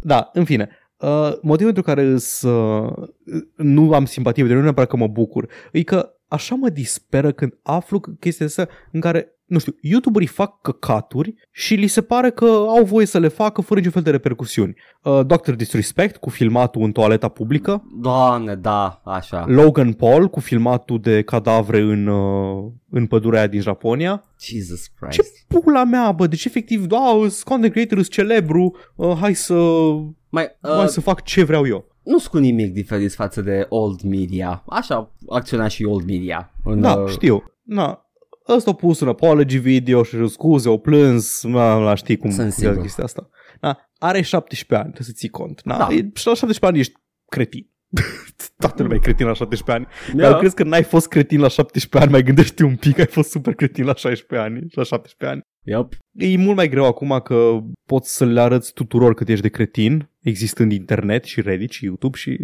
Da, 0.00 0.30
în 0.32 0.44
fine. 0.44 0.68
Uh, 0.98 1.32
motivul 1.42 1.72
pentru 1.72 1.82
care 1.82 2.02
îs, 2.02 2.42
uh, 2.42 3.08
nu 3.56 3.92
am 3.92 4.04
simpatie 4.04 4.42
pentru 4.42 4.52
el, 4.52 4.56
nu 4.56 4.62
neapărat 4.62 4.88
că 4.88 4.96
mă 4.96 5.06
bucur, 5.06 5.48
e 5.72 5.82
că 5.82 6.12
așa 6.28 6.54
mă 6.54 6.68
disperă 6.68 7.32
când 7.32 7.58
aflu 7.62 8.00
că 8.00 8.10
chestia 8.10 8.46
asta 8.46 8.68
în 8.92 9.00
care, 9.00 9.37
nu 9.48 9.58
știu, 9.58 9.72
youtuberii 9.80 10.26
fac 10.28 10.60
căcaturi 10.60 11.34
și 11.50 11.74
li 11.74 11.86
se 11.86 12.02
pare 12.02 12.30
că 12.30 12.44
au 12.44 12.84
voie 12.84 13.06
să 13.06 13.18
le 13.18 13.28
facă 13.28 13.60
fără 13.60 13.78
niciun 13.78 13.92
fel 13.92 14.02
de 14.02 14.10
repercusiuni. 14.10 14.74
Uh, 15.02 15.20
Dr. 15.26 15.50
Disrespect 15.52 16.16
cu 16.16 16.30
filmatul 16.30 16.82
în 16.82 16.92
toaleta 16.92 17.28
publică, 17.28 17.82
Doamne, 18.00 18.54
da, 18.54 19.00
așa. 19.04 19.44
Logan 19.48 19.92
Paul 19.92 20.28
cu 20.28 20.40
filmatul 20.40 21.00
de 21.00 21.22
cadavre 21.22 21.80
în, 21.80 22.06
uh, 22.06 22.64
în 22.90 23.06
pădurea 23.06 23.38
aia 23.38 23.48
din 23.48 23.60
Japonia. 23.60 24.22
Jesus 24.40 24.82
Ce 24.84 24.90
Christ. 25.00 25.44
pula 25.48 25.84
mea, 25.84 26.12
bă, 26.12 26.26
deci 26.26 26.44
efectiv, 26.44 26.84
da, 26.86 26.98
sunt 27.18 27.42
content 27.42 27.72
creator, 27.72 27.98
sunt 27.98 28.10
celebru, 28.10 28.76
uh, 28.96 29.16
hai 29.20 29.34
să, 29.34 29.54
Mai, 30.28 30.44
uh, 30.62 30.70
hai 30.70 30.88
să 30.88 31.00
fac 31.00 31.22
ce 31.22 31.44
vreau 31.44 31.66
eu. 31.66 31.84
nu 32.02 32.18
sunt 32.18 32.30
cu 32.32 32.38
nimic 32.38 32.72
diferit 32.72 33.12
față 33.12 33.42
de 33.42 33.66
old 33.68 34.00
media. 34.02 34.62
Așa 34.68 35.10
acționa 35.28 35.68
și 35.68 35.84
old 35.84 36.06
media. 36.06 36.52
În, 36.64 36.80
Da, 36.80 36.92
uh, 36.94 37.08
știu. 37.10 37.44
Na, 37.62 38.07
ăsta 38.48 38.70
a 38.70 38.74
pus 38.74 39.00
un 39.00 39.08
apology 39.08 39.58
video 39.58 40.02
și 40.02 40.26
scuze, 40.28 40.68
o 40.68 40.76
plâns, 40.76 41.42
mă, 41.42 41.74
la 41.78 41.94
știi 41.94 42.16
cum 42.16 42.30
Sunt 42.30 42.40
funcționează 42.42 42.80
sigur. 42.80 42.82
chestia 42.82 43.04
asta. 43.04 43.28
Na, 43.60 43.78
are 43.98 44.20
17 44.20 44.74
ani, 44.74 44.92
trebuie 44.92 45.06
să 45.06 45.12
ții 45.12 45.28
cont. 45.28 45.60
Na, 45.64 45.76
Da. 45.78 45.84
e, 45.94 45.96
și 46.14 46.26
la 46.26 46.34
17 46.34 46.66
ani 46.66 46.78
ești 46.78 46.92
cretin. 47.30 47.70
Toată 48.58 48.82
lumea 48.82 48.96
e 48.96 49.00
cretin 49.00 49.26
la 49.26 49.32
17 49.32 49.72
ani. 49.72 49.86
Da. 50.16 50.28
Dar 50.30 50.38
crezi 50.38 50.54
că 50.54 50.62
n-ai 50.64 50.82
fost 50.82 51.08
cretin 51.08 51.40
la 51.40 51.48
17 51.48 51.98
ani, 51.98 52.10
mai 52.10 52.22
gândește 52.22 52.64
un 52.64 52.76
pic, 52.76 52.98
ai 52.98 53.06
fost 53.06 53.30
super 53.30 53.54
cretin 53.54 53.84
la 53.84 53.94
16 53.94 54.46
ani, 54.48 54.66
la 54.70 54.82
17 54.82 55.26
ani. 55.36 55.40
Yep. 55.64 55.92
E 56.18 56.36
mult 56.36 56.56
mai 56.56 56.68
greu 56.68 56.84
acum 56.84 57.20
că 57.24 57.58
poți 57.86 58.16
să 58.16 58.24
le 58.24 58.40
arăți 58.40 58.72
tuturor 58.72 59.14
cât 59.14 59.28
ești 59.28 59.42
de 59.42 59.48
cretin, 59.48 60.08
existând 60.20 60.72
internet 60.72 61.24
și 61.24 61.40
Reddit 61.40 61.70
și 61.70 61.84
YouTube 61.84 62.16
și 62.16 62.38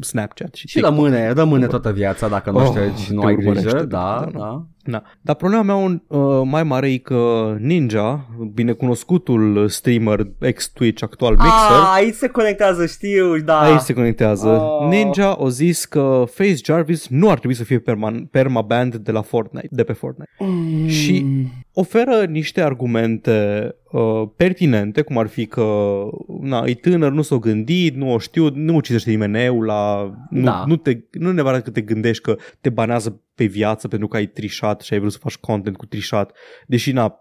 Snapchat 0.00 0.54
și, 0.54 0.66
Și 0.66 0.74
TikTok. 0.74 0.94
rămâne, 0.94 1.30
rămâne 1.30 1.66
toată 1.66 1.92
viața 1.92 2.28
dacă 2.28 2.50
nu 2.50 2.56
Oh, 2.58 2.64
ștergi 2.66 3.02
și 3.04 3.12
nu 3.12 3.20
te 3.20 3.26
ai 3.26 3.34
urmărește, 3.34 3.68
grijă. 3.68 3.84
da, 3.84 4.20
Da, 4.24 4.30
da. 4.32 4.38
da. 4.38 4.66
Da. 4.88 5.02
Dar 5.20 5.34
problema 5.36 5.62
mea 5.62 5.74
un, 5.74 6.02
uh, 6.06 6.42
mai 6.44 6.62
mare 6.62 6.92
e 6.92 6.96
că 6.98 7.54
Ninja, 7.60 8.28
binecunoscutul 8.54 9.68
streamer 9.68 10.20
ex-Twitch, 10.40 11.02
actual 11.02 11.30
Mixer, 11.30 11.50
Ah, 11.80 11.92
aici 11.94 12.14
se 12.14 12.28
conectează, 12.28 12.86
știu, 12.86 13.36
da. 13.44 13.60
aici 13.60 13.80
se 13.80 13.92
conectează. 13.92 14.48
Oh. 14.48 14.88
Ninja 14.88 15.30
a 15.32 15.48
zis 15.48 15.84
că 15.84 16.24
Face 16.30 16.54
Jarvis 16.64 17.08
nu 17.08 17.30
ar 17.30 17.38
trebui 17.38 17.56
să 17.56 17.64
fie 17.64 17.78
perman- 17.80 18.30
permaband 18.30 18.94
de 18.96 19.10
la 19.12 19.22
Fortnite, 19.22 19.68
de 19.70 19.82
pe 19.84 19.92
Fortnite. 19.92 20.30
Mm. 20.38 20.86
Și 20.88 21.24
oferă 21.72 22.24
niște 22.28 22.60
argumente 22.62 23.15
uh, 23.24 24.28
pertinente, 24.36 25.02
cum 25.02 25.18
ar 25.18 25.26
fi 25.26 25.46
că 25.46 25.94
na, 26.40 26.62
e 26.66 26.74
tânăr, 26.74 27.12
nu 27.12 27.22
s-o 27.22 27.38
gândit, 27.38 27.94
nu 27.94 28.12
o 28.12 28.18
știu, 28.18 28.50
nu 28.54 28.80
citește 28.80 29.10
nimeni 29.10 29.44
eu 29.44 29.60
la... 29.60 30.10
Nu, 30.30 30.42
Da. 30.44 30.64
nu, 30.66 30.76
te, 30.76 30.98
nu 31.10 31.32
neapărat 31.32 31.62
că 31.62 31.70
te 31.70 31.80
gândești 31.80 32.22
că 32.22 32.36
te 32.60 32.68
banează 32.70 33.20
pe 33.34 33.44
viață 33.44 33.88
pentru 33.88 34.08
că 34.08 34.16
ai 34.16 34.26
trișat 34.26 34.80
și 34.80 34.92
ai 34.92 34.98
vrut 34.98 35.12
să 35.12 35.18
faci 35.20 35.36
content 35.36 35.76
cu 35.76 35.86
trișat, 35.86 36.32
deși 36.66 36.92
na, 36.92 37.14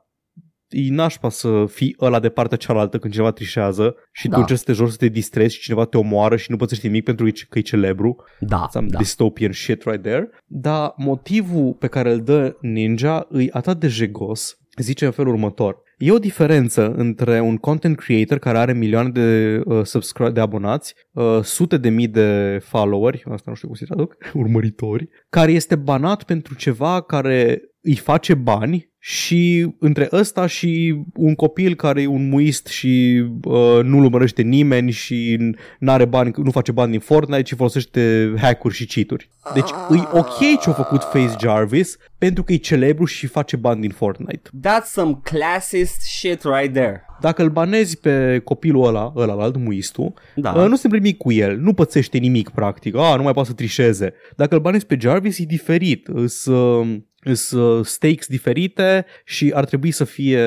e 0.70 0.92
nașpa 0.94 1.30
să 1.30 1.66
fii 1.68 1.96
ăla 2.02 2.20
de 2.20 2.30
partea 2.30 2.58
cealaltă 2.58 2.98
când 2.98 3.14
cineva 3.14 3.32
trișează 3.32 3.96
și 4.12 4.28
Da. 4.28 4.34
tu 4.34 4.40
încerci 4.40 4.60
să 4.60 4.66
te 4.66 4.72
joci 4.74 4.90
să 4.90 4.98
te 4.98 5.08
distrezi 5.08 5.56
și 5.56 5.62
cineva 5.62 5.86
te 5.86 5.98
omoară 5.98 6.36
și 6.36 6.52
nu 6.52 6.58
pățești 6.58 6.86
nimic 6.86 7.04
pentru 7.04 7.30
că 7.50 7.58
e 7.58 7.62
celebru. 7.62 8.16
Da, 8.40 8.68
Some 8.72 8.88
da. 8.90 8.98
dystopian 8.98 9.52
shit 9.52 9.84
right 9.84 10.02
there. 10.02 10.30
Dar 10.46 10.94
motivul 10.98 11.74
pe 11.74 11.88
care 11.88 12.12
îl 12.12 12.22
dă 12.24 12.58
Ninja 12.62 13.26
îi 13.30 13.52
atât 13.52 13.80
de 13.80 13.88
jegos, 13.88 14.58
zice 14.78 15.06
în 15.06 15.12
felul 15.12 15.34
următor. 15.34 15.84
E 15.98 16.12
o 16.12 16.20
diferență 16.20 16.94
între 16.96 17.40
un 17.40 17.58
content 17.58 17.98
creator 17.98 18.38
care 18.38 18.58
are 18.58 18.74
milioane 18.74 19.10
de, 19.10 19.62
uh, 19.66 19.82
subscri- 19.82 20.34
de 20.34 20.40
abonați, 20.40 20.96
uh, 21.12 21.40
sute 21.44 21.78
de 21.78 21.90
mii 21.90 22.08
de 22.08 22.60
followeri, 22.64 23.24
asta 23.32 23.44
nu 23.50 23.56
știu 23.56 23.68
cum 23.68 23.78
se 23.78 23.86
traduc, 23.86 24.16
urmăritori, 24.34 25.10
care 25.30 25.52
este 25.52 25.76
banat 25.76 26.24
pentru 26.24 26.56
ceva 26.56 27.02
care 27.02 27.62
îi 27.86 27.96
face 27.96 28.34
bani 28.34 28.94
și 29.00 29.74
între 29.80 30.08
ăsta 30.12 30.46
și 30.46 31.02
un 31.16 31.36
copil 31.36 31.76
care 31.76 32.02
e 32.02 32.08
un 32.08 32.30
muist 32.30 32.68
și 32.68 33.24
uh, 33.44 33.80
nu-l 33.84 34.04
urmărește 34.04 34.42
nimeni 34.42 34.92
și 34.92 35.38
nu 35.80 35.92
are 35.92 36.06
bani, 36.06 36.32
nu 36.36 36.52
face 36.52 36.72
bani 36.72 36.92
din 36.92 37.00
Fortnite, 37.00 37.42
ci 37.42 37.54
folosește 37.54 38.34
hack-uri 38.38 38.74
și 38.74 38.86
cheat-uri. 38.86 39.30
Deci 39.54 39.70
e 39.70 40.08
ok 40.12 40.60
ce 40.62 40.70
a 40.70 40.74
făcut 40.74 41.04
Face 41.04 41.36
Jarvis 41.40 41.98
pentru 42.18 42.44
că 42.44 42.54
e 42.54 42.58
celebru 42.58 43.06
și 43.06 43.28
face 43.28 43.56
bani 43.56 43.82
din 43.82 43.92
Fortnite. 43.92 44.50
That's 44.50 44.86
some 44.86 45.20
classist 45.24 46.02
shit 46.02 46.44
right 46.44 46.74
there. 46.74 47.05
Dacă 47.22 47.44
îl 47.44 47.50
banezi 47.50 47.98
pe 47.98 48.42
copilul 48.44 48.88
ăla, 48.88 49.14
ăla 49.16 49.34
la 49.34 49.44
alt 49.44 49.58
muistul, 49.58 50.14
Da. 50.36 50.50
uh, 50.50 50.56
nu 50.56 50.62
se 50.76 50.86
întâmplă 50.86 50.98
nimic 50.98 51.18
cu 51.18 51.32
el, 51.32 51.58
nu 51.58 51.74
pățește 51.74 52.18
nimic 52.18 52.50
practic, 52.50 52.96
ah, 52.96 53.14
nu 53.18 53.24
mai 53.24 53.34
poate 53.34 53.50
să 53.50 53.56
trișeze. 53.56 54.14
Dacă 54.36 54.56
îl 54.56 54.62
banezi 54.62 54.86
pe 54.86 54.98
Jarvis 55.00 55.40
e 55.40 55.44
diferit, 55.44 56.08
îs, 56.08 56.46
uh, 56.46 56.98
îs 57.24 57.52
uh, 57.52 57.86
stakes 57.86 58.28
diferite 58.28 59.06
și 59.26 59.52
ar 59.56 59.66
trebui 59.66 59.92
să 59.92 60.04
fie 60.04 60.42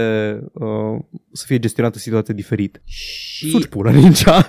uh, 0.52 0.98
să 1.32 1.44
fie 1.46 1.58
gestionată 1.58 1.98
situația 1.98 2.34
diferit. 2.34 2.82
Și 2.84 3.50
Suci 3.50 3.66
pula 3.66 3.90
ninja. 3.90 4.46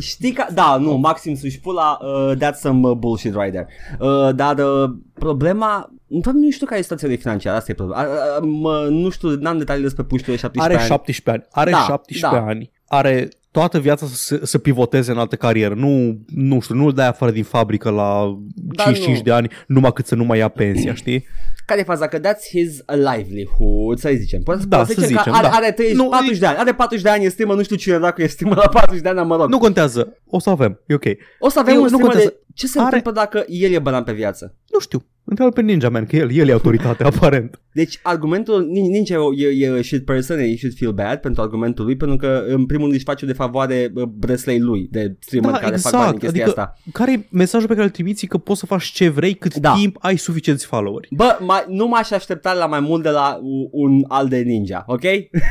știi 0.00 0.32
că, 0.32 0.44
da, 0.54 0.76
nu, 0.80 0.94
maxim 0.96 1.34
să-și 1.34 1.60
pula, 1.60 1.98
uh, 2.00 2.32
that's 2.36 2.58
some 2.60 2.88
uh, 2.88 2.96
bullshit 2.96 3.34
right 3.34 3.52
there. 3.52 3.68
Uh, 4.00 4.34
dar 4.34 4.58
uh, 4.58 4.90
problema, 5.14 5.92
doamne, 6.20 6.44
nu 6.44 6.50
știu 6.50 6.66
care 6.66 6.78
e 6.78 6.82
situația 6.82 7.08
de 7.08 7.14
financiară, 7.14 7.56
asta 7.56 7.70
e 7.70 7.74
problema. 7.74 8.02
Uh, 8.02 8.08
uh, 8.08 8.48
mă, 8.60 8.86
nu 8.90 9.10
știu, 9.10 9.28
n-am 9.30 9.58
detalii 9.58 9.82
despre 9.82 10.02
puștile 10.02 10.36
17 10.36 10.72
are 10.72 10.82
ani. 10.82 10.92
17 10.92 11.30
ani. 11.30 11.46
Are 11.50 11.70
Da, 11.70 11.76
17 11.92 12.26
da. 12.40 12.46
ani. 12.46 12.70
Are 12.86 13.28
toată 13.50 13.78
viața 13.78 14.06
să, 14.06 14.40
să 14.42 14.58
pivoteze 14.58 15.10
în 15.10 15.18
altă 15.18 15.36
carieră. 15.36 15.74
Nu, 15.74 16.18
nu 16.26 16.60
știu, 16.60 16.74
nu-l 16.74 16.92
dai 16.92 17.06
afară 17.08 17.30
din 17.32 17.44
fabrică 17.44 17.90
la 17.90 18.38
Da, 18.54 18.82
55 18.82 19.16
nu. 19.16 19.22
de 19.22 19.32
ani, 19.32 19.48
numai 19.66 19.92
cât 19.92 20.06
să 20.06 20.14
nu 20.14 20.24
mai 20.24 20.38
ia 20.38 20.48
pensia, 20.48 20.94
știi? 20.94 21.26
Care 21.66 21.80
e 21.80 21.84
faza? 21.84 22.06
Că 22.08 22.18
that's 22.18 22.48
his 22.50 22.80
livelihood, 22.86 23.98
să 23.98 24.10
zicem. 24.16 24.42
Poți, 24.42 24.68
Da, 24.68 24.76
poți 24.78 24.94
să 24.94 25.00
zice 25.00 25.12
că 25.14 25.18
zicem, 25.18 25.32
are, 25.34 25.46
da. 25.48 25.56
are 25.56 25.72
30, 25.72 25.96
Nu, 25.96 26.08
40 26.08 26.38
de 26.38 26.46
ani. 26.46 26.56
Are 26.58 26.74
40 26.74 27.04
de 27.04 27.10
ani, 27.10 27.24
e 27.24 27.28
streamer, 27.28 27.56
nu 27.56 27.62
știu 27.62 27.76
cine 27.76 27.98
dacă 27.98 28.22
e 28.22 28.26
streamer 28.26 28.56
la 28.56 28.68
40 28.68 29.02
de 29.02 29.08
ani, 29.08 29.26
mă 29.26 29.36
rog. 29.36 29.48
Nu 29.48 29.58
contează, 29.58 30.16
o 30.26 30.38
să 30.38 30.50
avem, 30.50 30.80
e 30.86 30.94
ok. 30.94 31.04
O 31.38 31.48
să 31.48 31.58
avem 31.58 31.74
Eu- 31.74 31.82
un 31.82 31.88
nu 31.90 31.92
streamer 31.96 32.14
de... 32.16 32.22
contează. 32.22 32.44
Ce 32.54 32.66
se 32.66 32.78
Are- 32.80 32.96
întâmplă 32.96 33.12
dacă 33.22 33.44
el 33.48 33.72
e 33.72 33.78
banan 33.78 34.02
pe 34.04 34.12
viață? 34.12 34.54
Nu 34.72 34.78
știu, 34.80 35.04
întreabă 35.24 35.52
pe 35.52 35.60
Ninja 35.62 35.88
Man, 35.88 36.06
că 36.06 36.16
el, 36.16 36.32
el 36.32 36.48
e 36.48 36.52
autoritate, 36.52 37.04
aparent. 37.16 37.60
Deci 37.74 37.98
argumentul, 38.02 38.64
Nin- 38.64 38.90
Ninja 38.90 39.14
e, 39.36 39.46
e, 39.46 39.66
e 39.78 39.82
shit 39.82 40.04
person, 40.04 40.36
he 40.38 40.56
should 40.56 40.74
feel 40.76 40.92
bad 40.92 41.16
pentru 41.18 41.42
argumentul 41.42 41.84
lui, 41.84 41.96
pentru 41.96 42.16
că 42.16 42.44
în 42.48 42.66
primul 42.66 42.82
rând 42.84 42.94
își 42.94 43.04
face 43.04 43.26
de 43.26 43.32
favoare 43.32 43.90
uh, 43.94 44.02
breslei 44.02 44.58
lui 44.60 44.88
de 44.90 45.16
streamer 45.20 45.50
Da, 45.50 45.56
care 45.58 45.76
fac 45.76 45.76
exact, 45.84 45.96
bani 46.04 46.12
în 46.12 46.18
chestia 46.18 46.44
adică- 46.44 46.60
asta. 46.60 46.78
Care 46.92 47.12
e 47.12 47.26
mesajul 47.30 47.68
pe 47.68 47.72
care 47.74 47.86
îl 47.86 47.92
trimiți? 47.92 48.26
Că 48.26 48.38
poți 48.38 48.60
să 48.60 48.66
faci 48.66 48.84
ce 48.84 49.08
vrei 49.08 49.34
cât 49.34 49.54
Da. 49.56 49.72
timp 49.72 49.96
ai 50.00 50.16
suficienți 50.16 50.66
followeri. 50.66 51.08
Bă, 51.10 51.38
mai, 51.40 51.64
nu 51.68 51.86
m-aș 51.88 52.10
aștepta 52.10 52.52
la 52.52 52.66
mai 52.66 52.80
mult 52.80 53.02
de 53.02 53.08
la 53.10 53.38
u- 53.42 53.68
un 53.72 54.04
alt 54.08 54.28
de 54.30 54.38
ninja, 54.38 54.84
ok? 54.86 55.02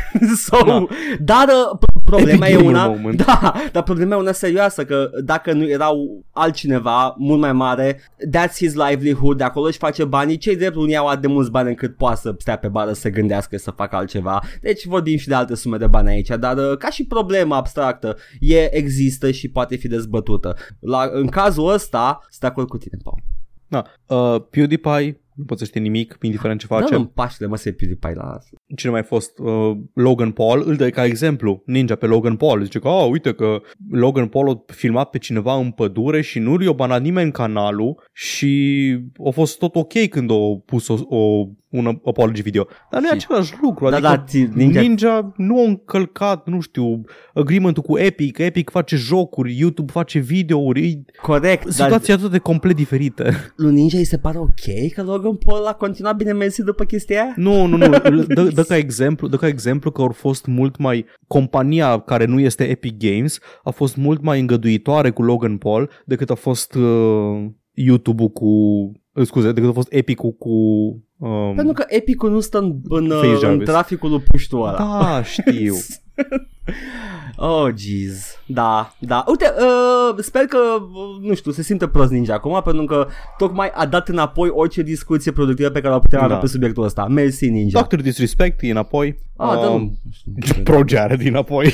so, 0.45 0.57
Da. 0.65 0.85
dar 1.19 1.45
uh, 1.47 1.77
p- 1.77 2.03
problema 2.05 2.47
Epic 2.47 2.59
e 2.59 2.61
gamer 2.63 2.69
una, 2.73 2.87
moment. 2.87 3.23
da, 3.25 3.53
dar 3.71 3.83
problema 3.83 4.15
e 4.15 4.19
una 4.19 4.31
serioasă 4.31 4.85
că 4.85 5.09
dacă 5.23 5.53
nu 5.53 5.69
erau 5.69 6.25
altcineva 6.31 7.15
mult 7.17 7.39
mai 7.39 7.53
mare, 7.53 7.99
that's 8.37 8.55
his 8.57 8.73
livelihood, 8.73 9.37
de 9.37 9.43
acolo 9.43 9.60
își 9.63 9.77
face 9.77 10.05
banii, 10.05 10.37
cei 10.37 10.55
drept 10.55 10.75
unii 10.75 10.95
au 10.95 11.07
atât 11.07 11.21
de 11.21 11.27
mulți 11.27 11.51
bani 11.51 11.69
încât 11.69 11.95
poate 11.97 12.19
să 12.19 12.35
stea 12.37 12.57
pe 12.57 12.67
bară 12.67 12.93
să 12.93 12.99
se 12.99 13.09
gândească 13.09 13.57
să 13.57 13.71
facă 13.71 13.95
altceva. 13.95 14.41
Deci 14.61 14.85
vorbim 14.85 15.17
și 15.17 15.27
de 15.27 15.33
alte 15.33 15.55
sume 15.55 15.77
de 15.77 15.87
bani 15.87 16.09
aici, 16.09 16.27
dar 16.27 16.57
uh, 16.57 16.77
ca 16.77 16.89
și 16.89 17.05
problemă 17.05 17.55
abstractă, 17.55 18.17
e, 18.39 18.75
există 18.75 19.31
și 19.31 19.49
poate 19.49 19.75
fi 19.75 19.87
dezbătută. 19.87 20.55
La, 20.79 21.09
în 21.11 21.27
cazul 21.27 21.73
ăsta, 21.73 22.19
sunt 22.21 22.39
de 22.39 22.47
acord 22.47 22.67
cu 22.67 22.77
tine, 22.77 22.97
Paul. 23.03 23.19
Da. 23.67 23.83
Uh, 24.15 24.41
PewDiePie, 24.49 25.20
nu 25.41 25.47
poți 25.47 25.59
să 25.59 25.65
știi 25.65 25.81
nimic, 25.81 26.17
indiferent 26.21 26.59
ce 26.59 26.65
face. 26.65 26.89
Dă-l 26.89 26.99
în 26.99 27.05
paștele, 27.05 27.49
mă, 27.49 27.57
să 27.57 27.71
PewDiePie 27.71 28.13
la 28.13 28.23
asta. 28.23 28.57
Cine 28.75 28.91
mai 28.91 29.03
fost? 29.03 29.39
Uh, 29.39 29.77
Logan 29.93 30.31
Paul, 30.31 30.63
îl 30.65 30.75
dă 30.75 30.89
ca 30.89 31.05
exemplu, 31.05 31.63
Ninja 31.65 31.95
pe 31.95 32.05
Logan 32.05 32.35
Paul. 32.35 32.63
Zice 32.63 32.79
că, 32.79 32.87
a, 32.87 33.03
uite 33.03 33.33
că 33.33 33.61
Logan 33.89 34.27
Paul 34.27 34.49
a 34.49 34.73
filmat 34.73 35.09
pe 35.09 35.17
cineva 35.17 35.55
în 35.55 35.71
pădure 35.71 36.21
și 36.21 36.39
nu 36.39 36.63
i-a 36.63 36.71
banat 36.71 37.01
nimeni 37.01 37.31
canalul 37.31 38.03
și 38.13 38.97
a 39.25 39.29
fost 39.29 39.57
tot 39.57 39.75
ok 39.75 40.07
când 40.09 40.31
a 40.31 40.35
pus 40.65 40.87
o, 40.87 40.97
o, 41.07 41.47
un 41.71 41.99
apology 42.05 42.41
video. 42.41 42.67
Dar 42.91 43.01
nu 43.01 43.07
e 43.07 43.09
Și- 43.09 43.15
același 43.15 43.53
lucru. 43.61 43.89
Da, 43.89 43.95
Adică 43.95 44.09
da, 44.11 44.23
ți- 44.27 44.47
Ninja- 44.47 44.81
Ninja 44.81 45.33
nu 45.37 45.59
a 45.59 45.63
încălcat, 45.67 46.47
nu 46.47 46.59
știu, 46.59 47.01
agreement-ul 47.33 47.83
cu 47.83 47.97
Epic, 47.97 48.37
Epic 48.37 48.69
face 48.69 48.95
jocuri, 48.95 49.57
YouTube 49.59 49.91
face 49.91 50.19
videouri, 50.19 50.87
e 50.87 51.03
Corect, 51.21 51.63
dar 51.63 51.71
situații 51.73 52.13
atât 52.13 52.31
de 52.31 52.37
complet 52.37 52.75
diferite. 52.75 53.33
lui 53.55 53.73
Ninja 53.73 53.97
îi 53.97 54.03
se 54.05 54.17
pare 54.17 54.37
ok 54.37 54.91
că 54.93 55.03
Logan 55.03 55.35
Paul 55.35 55.65
a 55.65 55.73
continuat 55.73 56.15
bine 56.15 56.31
mersi 56.31 56.63
după 56.63 56.83
chestia 56.83 57.21
aia? 57.21 57.33
Nu, 57.35 57.65
nu, 57.65 57.77
nu, 57.77 57.87
dă, 58.35 58.43
dă, 58.43 58.63
ca 58.63 58.75
exemplu, 58.77 59.27
dă 59.27 59.35
ca 59.37 59.47
exemplu 59.47 59.91
că 59.91 60.01
au 60.01 60.11
fost 60.11 60.45
mult 60.45 60.77
mai, 60.77 61.05
compania 61.27 61.99
care 61.99 62.25
nu 62.25 62.39
este 62.39 62.63
Epic 62.69 62.97
Games 62.97 63.39
a 63.63 63.69
fost 63.69 63.95
mult 63.95 64.21
mai 64.23 64.39
îngăduitoare 64.39 65.09
cu 65.09 65.23
Logan 65.23 65.57
Paul 65.57 65.89
decât 66.05 66.29
a 66.29 66.35
fost 66.35 66.75
uh, 66.75 67.45
YouTube-ul 67.73 68.29
cu, 68.29 68.45
uh, 68.45 68.91
scuze, 69.23 69.51
decât 69.51 69.69
a 69.69 69.73
fost 69.73 69.87
Epic-ul 69.91 70.31
cu... 70.31 70.49
Um, 71.17 71.55
Pentru 71.55 71.73
că 71.73 71.83
Epic 71.87 72.21
nu 72.23 72.39
stă 72.39 72.57
în, 72.57 72.79
în, 72.89 73.09
Face 73.09 73.27
în 73.27 73.37
Jarvis. 73.37 73.67
traficul 73.67 74.09
lui 74.09 74.19
puștul 74.19 74.67
ăla. 74.67 74.77
Da, 74.77 75.23
știu. 75.23 75.75
Oh, 77.35 77.67
jeez. 77.75 78.35
Da, 78.45 78.95
da. 78.99 79.23
Uite, 79.27 79.45
uh, 79.59 80.23
sper 80.23 80.41
că, 80.45 80.57
uh, 80.81 81.27
nu 81.27 81.33
știu, 81.33 81.51
se 81.51 81.61
simte 81.61 81.87
prost 81.87 82.11
ninja 82.11 82.33
acum, 82.33 82.61
pentru 82.63 82.85
că 82.85 83.07
tocmai 83.37 83.71
a 83.73 83.85
dat 83.85 84.07
înapoi 84.09 84.49
orice 84.49 84.81
discuție 84.81 85.31
productivă 85.31 85.69
pe 85.69 85.81
care 85.81 85.93
o 85.95 85.99
puteam 85.99 86.23
avea 86.23 86.35
Da. 86.35 86.41
pe 86.41 86.47
subiectul 86.47 86.83
ăsta. 86.83 87.05
Mersi, 87.07 87.49
ninja. 87.49 87.81
Dr. 87.81 87.95
Disrespect 87.95 88.59
e 88.61 88.69
înapoi. 88.71 89.19
Ah, 89.37 89.59
da, 89.61 89.69
Um, 89.69 89.81
nu. 89.81 89.99
știu. 90.11 90.63
Pro 90.63 90.81
Jared 90.87 91.19
e 91.25 91.27
înapoi. 91.27 91.73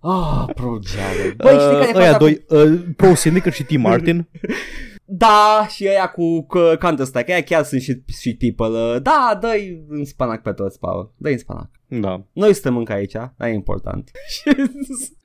Ah, 0.00 0.44
Pro 0.54 0.78
Jared. 0.82 1.34
Băi, 1.44 1.52
știi 1.58 1.76
care 1.76 1.88
e 1.88 1.92
uh, 1.94 1.96
ăia 2.00 2.12
faza 2.12 2.16
cu... 2.16 2.24
doi, 2.24 2.44
uh, 2.48 2.80
Pro 2.96 3.14
Syndicate 3.14 3.54
și 3.54 3.62
T. 3.64 3.76
Martin. 3.78 4.28
Da, 5.04 5.66
și 5.68 5.86
ăia 5.88 6.10
cu, 6.10 6.42
cu 6.42 6.58
Counter-Strike, 6.58 7.32
ăia 7.32 7.42
chiar 7.42 7.64
sunt 7.64 7.80
shit, 7.80 8.02
shit 8.06 8.38
people. 8.38 8.78
Uh, 8.78 9.02
da, 9.02 9.38
dă-i 9.40 9.84
în 9.88 10.04
spanac 10.04 10.42
pe 10.42 10.52
toți, 10.52 10.78
Paul. 10.78 11.12
Dă-i 11.16 11.32
în 11.32 11.38
spanac. 11.38 11.70
Da. 12.00 12.22
Noi 12.32 12.52
suntem 12.52 12.76
încă 12.76 12.92
aici, 12.92 13.12
dar 13.12 13.48
e 13.48 13.52
important. 13.52 14.10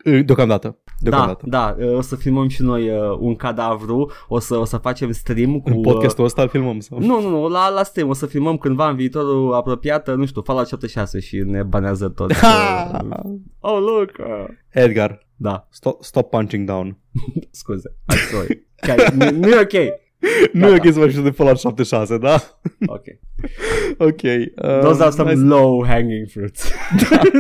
Uh, 0.06 0.26
Deocamdată. 0.26 0.68
da, 0.68 1.10
Deocamdată. 1.10 1.46
da, 1.48 1.76
uh, 1.80 1.96
o 1.96 2.02
să 2.02 2.16
filmăm 2.16 2.48
și 2.48 2.62
noi 2.62 2.90
uh, 2.90 3.18
un 3.20 3.36
cadavru, 3.36 4.12
o 4.28 4.40
să, 4.40 4.58
o 4.58 4.66
să 4.66 4.78
facem 4.78 5.12
stream 5.12 5.60
cu... 5.60 5.70
În 5.70 5.82
podcastul 5.82 6.24
ăsta 6.24 6.42
îl 6.42 6.48
filmăm. 6.48 6.80
Sau? 6.80 6.98
Uh, 6.98 7.06
nu, 7.06 7.22
nu, 7.22 7.30
nu, 7.30 7.48
la, 7.48 7.70
la 7.70 7.84
stream 7.84 8.10
o 8.10 8.14
să 8.14 8.26
filmăm 8.26 8.58
cândva 8.58 8.90
în 8.90 8.96
viitorul 8.96 9.54
apropiat, 9.54 10.08
uh, 10.08 10.16
nu 10.16 10.26
știu, 10.26 10.42
Fallout 10.42 10.68
76 10.68 11.20
și 11.20 11.44
ne 11.46 11.64
banează 11.64 12.10
tot. 12.10 12.34
Ha! 12.34 13.00
uh, 13.24 13.32
oh, 13.60 13.78
look! 13.80 14.12
Uh. 14.20 14.46
Edgar, 14.70 15.28
Da, 15.36 15.68
stop, 15.70 16.04
stop 16.04 16.30
punching 16.30 16.68
down. 16.68 16.98
scuze, 17.52 17.96
I'm 18.14 18.32
sorry. 18.32 18.68
Chiar, 18.76 19.12
nu, 19.12 19.32
nu 19.32 19.48
e 19.48 19.60
ok. 19.60 20.08
Nu 20.54 20.68
e 20.68 20.70
Gata. 20.72 20.88
ok 20.88 20.94
să 20.94 21.00
faci 21.00 21.14
de 21.14 21.30
Fallout 21.30 21.60
76, 21.60 22.18
da? 22.18 22.60
Ok. 22.86 23.04
ok. 24.10 24.22
Uh, 24.22 24.80
Those 24.82 25.02
are 25.02 25.12
some 25.12 25.34
hai, 25.34 25.36
low 25.36 25.86
hanging 25.86 26.28
fruits. 26.30 26.72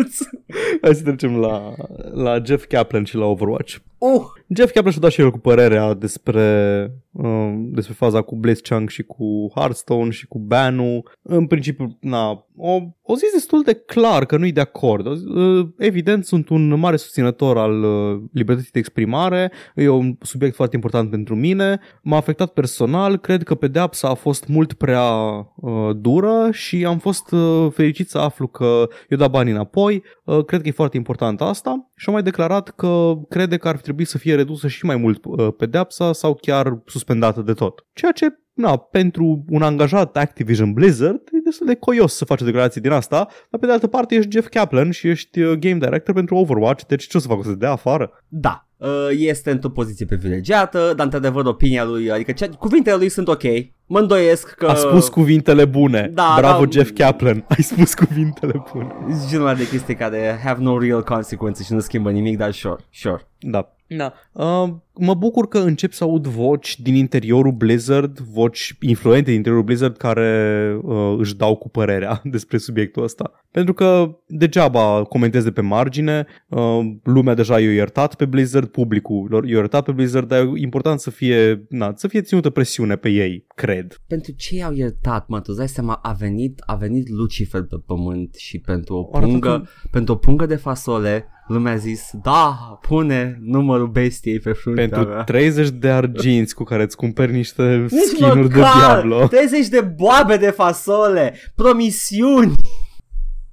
hai 0.82 0.95
să 0.95 1.03
trecem 1.03 1.38
la, 1.39 1.73
la 2.13 2.41
Jeff 2.45 2.65
Kaplan 2.65 3.03
și 3.03 3.15
la 3.15 3.25
Overwatch. 3.25 3.75
uh, 3.97 4.21
Jeff 4.56 4.74
Kaplan 4.74 4.91
și-a 4.91 5.02
dat 5.02 5.12
și 5.12 5.22
el 5.22 5.32
cu 5.32 5.38
părerea 5.38 5.93
despre, 5.93 6.91
um, 7.12 7.72
despre 7.72 7.93
faza 7.93 8.22
cu 8.22 8.36
Blitzchung 8.36 8.89
și 8.89 9.04
cu 9.04 9.52
Hearthstone 9.56 10.10
și 10.10 10.28
cu 10.28 10.39
ban 10.39 10.80
În 11.22 11.47
principiu, 11.47 11.97
na, 12.02 12.45
o, 12.56 12.80
o 13.02 13.16
zis 13.16 13.32
destul 13.34 13.62
de 13.62 13.74
clar 13.74 14.26
că 14.26 14.38
nu-i 14.38 14.52
de 14.52 14.60
acord. 14.60 15.06
Uh, 15.06 15.68
Evident, 15.78 16.26
sunt 16.26 16.50
un 16.50 16.80
mare 16.80 16.95
susținător 16.95 17.58
al 17.58 17.84
uh, 17.84 18.22
libertății 18.34 18.72
de 18.72 18.80
exprimare, 18.80 19.52
e 19.76 19.89
un 19.89 20.18
subiect 20.22 20.56
foarte 20.56 20.76
important 20.76 21.10
pentru 21.10 21.36
mine, 21.36 21.80
m-a 22.02 22.18
afectat 22.18 22.54
personal, 22.54 23.18
cred 23.18 23.43
că 23.43 23.56
pedeapsa 23.56 24.10
a 24.10 24.14
fost 24.14 24.47
mult 24.47 24.74
prea 24.74 25.12
uh, 25.56 25.89
dură 25.95 26.47
și 26.52 26.86
am 26.86 26.97
fost 26.97 27.32
uh, 27.32 27.68
fericit 27.74 28.10
să 28.10 28.18
aflu 28.18 28.47
că 28.47 28.88
eu 29.10 29.18
dat 29.18 29.32
banii 29.32 29.54
înapoi, 29.54 30.04
uh, 30.24 30.45
cred 30.45 30.62
că 30.62 30.68
e 30.68 30.72
foarte 30.72 30.97
important 30.97 31.41
asta. 31.41 31.91
Și 31.95 32.06
am 32.08 32.14
mai 32.14 32.24
declarat 32.24 32.70
că 32.70 33.14
crede 33.30 33.58
că 33.58 33.68
ar 33.68 33.78
trebui 33.78 34.06
să 34.06 34.18
fie 34.18 34.36
redusă 34.39 34.67
și 34.67 34.85
mai 34.85 34.95
mult 34.95 35.25
uh, 35.25 35.47
pedeapsa 35.57 36.13
sau 36.13 36.37
chiar 36.41 36.81
suspendată 36.85 37.41
de 37.41 37.53
tot. 37.53 37.85
Ceea 37.93 38.11
ce 38.11 38.25
na, 38.59 38.77
pentru 38.77 39.43
un 39.49 39.61
angajat 39.61 40.17
Activision 40.17 40.73
Blizzard 40.73 41.21
e 41.31 41.37
destul 41.43 41.65
de 41.65 41.75
coios 41.75 42.15
să 42.15 42.25
faci 42.25 42.41
o 42.41 42.45
declarație 42.45 42.81
din 42.81 42.91
asta, 42.91 43.27
dar 43.49 43.59
pe 43.59 43.65
de 43.65 43.71
altă 43.71 43.87
parte 43.87 44.15
ești 44.15 44.31
Jeff 44.31 44.47
Kaplan 44.47 44.91
și 44.91 45.07
ești 45.07 45.41
uh, 45.41 45.57
game 45.57 45.77
director 45.77 46.15
pentru 46.15 46.35
Overwatch, 46.35 46.85
deci 46.85 47.07
ce 47.07 47.17
o 47.17 47.19
să 47.19 47.27
fac? 47.27 47.37
O 47.37 47.43
să 47.43 47.49
te 47.49 47.55
dea 47.55 47.71
afară? 47.71 48.23
da, 48.27 48.67
uh, 48.77 49.07
este 49.11 49.51
într-o 49.51 49.69
poziție 49.69 50.05
privilegiată, 50.05 50.93
dar 50.95 51.05
într-adevăr 51.05 51.45
opinia 51.45 51.85
lui, 51.85 52.11
adică 52.11 52.31
ce, 52.31 52.49
cuvintele 52.59 52.95
lui 52.95 53.09
sunt 53.09 53.27
ok. 53.27 53.43
Mă 53.85 53.99
îndoiesc 53.99 54.49
că... 54.49 54.65
A 54.67 54.75
spus 54.75 55.09
cuvintele 55.09 55.65
bune. 55.65 56.11
da, 56.13 56.35
Bravo 56.37 56.65
da. 56.65 56.71
Jeff 56.71 56.91
Kaplan, 56.95 57.45
ai 57.57 57.63
spus 57.63 57.93
cuvintele 57.93 58.63
bune. 58.71 58.95
Genul 59.29 59.47
ăla 59.47 59.55
de 59.55 59.67
chestii 59.67 59.95
care 59.95 60.39
have 60.43 60.61
no 60.61 60.79
real 60.79 61.03
consequences 61.03 61.65
și 61.65 61.73
nu 61.73 61.79
schimbă 61.79 62.11
nimic, 62.11 62.37
dar 62.37 62.51
sure, 62.51 62.75
sure. 62.91 63.27
Da. 63.39 63.73
Da. 63.97 64.13
Uh, 64.31 64.73
mă 64.93 65.13
bucur 65.13 65.47
că 65.47 65.57
încep 65.57 65.91
să 65.91 66.03
aud 66.03 66.27
voci 66.27 66.79
din 66.79 66.95
interiorul 66.95 67.51
Blizzard, 67.51 68.19
voci 68.19 68.75
influente 68.79 69.25
din 69.25 69.35
interiorul 69.35 69.65
Blizzard 69.65 69.97
care 69.97 70.79
uh, 70.81 71.15
își 71.17 71.35
dau 71.35 71.55
cu 71.55 71.69
părerea 71.69 72.21
despre 72.35 72.57
subiectul 72.57 73.03
ăsta. 73.03 73.31
Pentru 73.51 73.73
că 73.73 74.17
degeaba 74.27 75.03
comentez 75.03 75.43
de 75.43 75.51
pe 75.51 75.61
margine, 75.61 76.25
uh, 76.47 76.79
lumea 77.03 77.33
deja 77.33 77.59
i-a 77.59 77.71
iertat 77.71 78.15
pe 78.15 78.25
Blizzard, 78.25 78.67
publicul 78.67 79.27
lor 79.29 79.45
i-a 79.45 79.57
iertat 79.57 79.83
pe 79.83 79.91
Blizzard, 79.91 80.27
dar 80.27 80.39
e 80.39 80.49
important 80.55 80.99
să 80.99 81.09
fie, 81.09 81.65
na, 81.69 81.93
să 81.95 82.07
fie 82.07 82.21
ținută 82.21 82.49
presiune 82.49 82.95
pe 82.95 83.09
ei, 83.09 83.45
cred. 83.55 84.01
Pentru 84.07 84.31
ce 84.31 84.55
i-au 84.55 84.73
iertat, 84.73 85.27
mă, 85.27 85.37
tu 85.37 85.45
îți 85.47 85.57
dai 85.57 85.67
seama, 85.67 85.93
a 85.93 86.11
venit, 86.11 86.61
a 86.65 86.75
venit 86.75 87.09
Lucifer 87.09 87.61
pe 87.63 87.75
pământ 87.85 88.35
și 88.35 88.59
pentru 88.59 88.95
o 88.95 89.17
Arată 89.17 89.31
pungă, 89.31 89.49
cum- 89.49 89.89
pentru 89.91 90.13
o 90.13 90.17
pungă 90.17 90.45
de 90.45 90.55
fasole, 90.55 91.25
lumea 91.50 91.74
a 91.74 91.76
zis, 91.76 92.10
da, 92.24 92.80
pune 92.82 93.38
numărul 93.41 93.88
bestiei 93.88 94.39
pe 94.39 94.52
fruntea 94.52 94.88
Pentru 94.88 95.10
mea. 95.10 95.24
30 95.24 95.70
de 95.70 95.89
arginți 95.89 96.56
cu 96.56 96.64
care 96.64 96.84
îți 96.84 96.95
cumperi 96.95 97.32
niște 97.32 97.88
Nici 97.89 97.91
skin-uri 97.91 98.50
de 98.50 98.58
măcar 98.58 98.74
Diablo. 98.78 99.28
30 99.28 99.68
de 99.68 99.82
boabe 99.82 100.38
de 100.38 100.50
fasole, 100.50 101.36
promisiuni. 101.56 102.54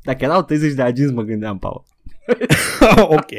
Dacă 0.03 0.25
erau 0.25 0.43
30 0.43 0.73
de 0.73 0.83
agenți, 0.83 1.13
mă 1.15 1.23
gândeam, 1.23 1.59
Paul. 1.59 1.85
ok. 3.19 3.31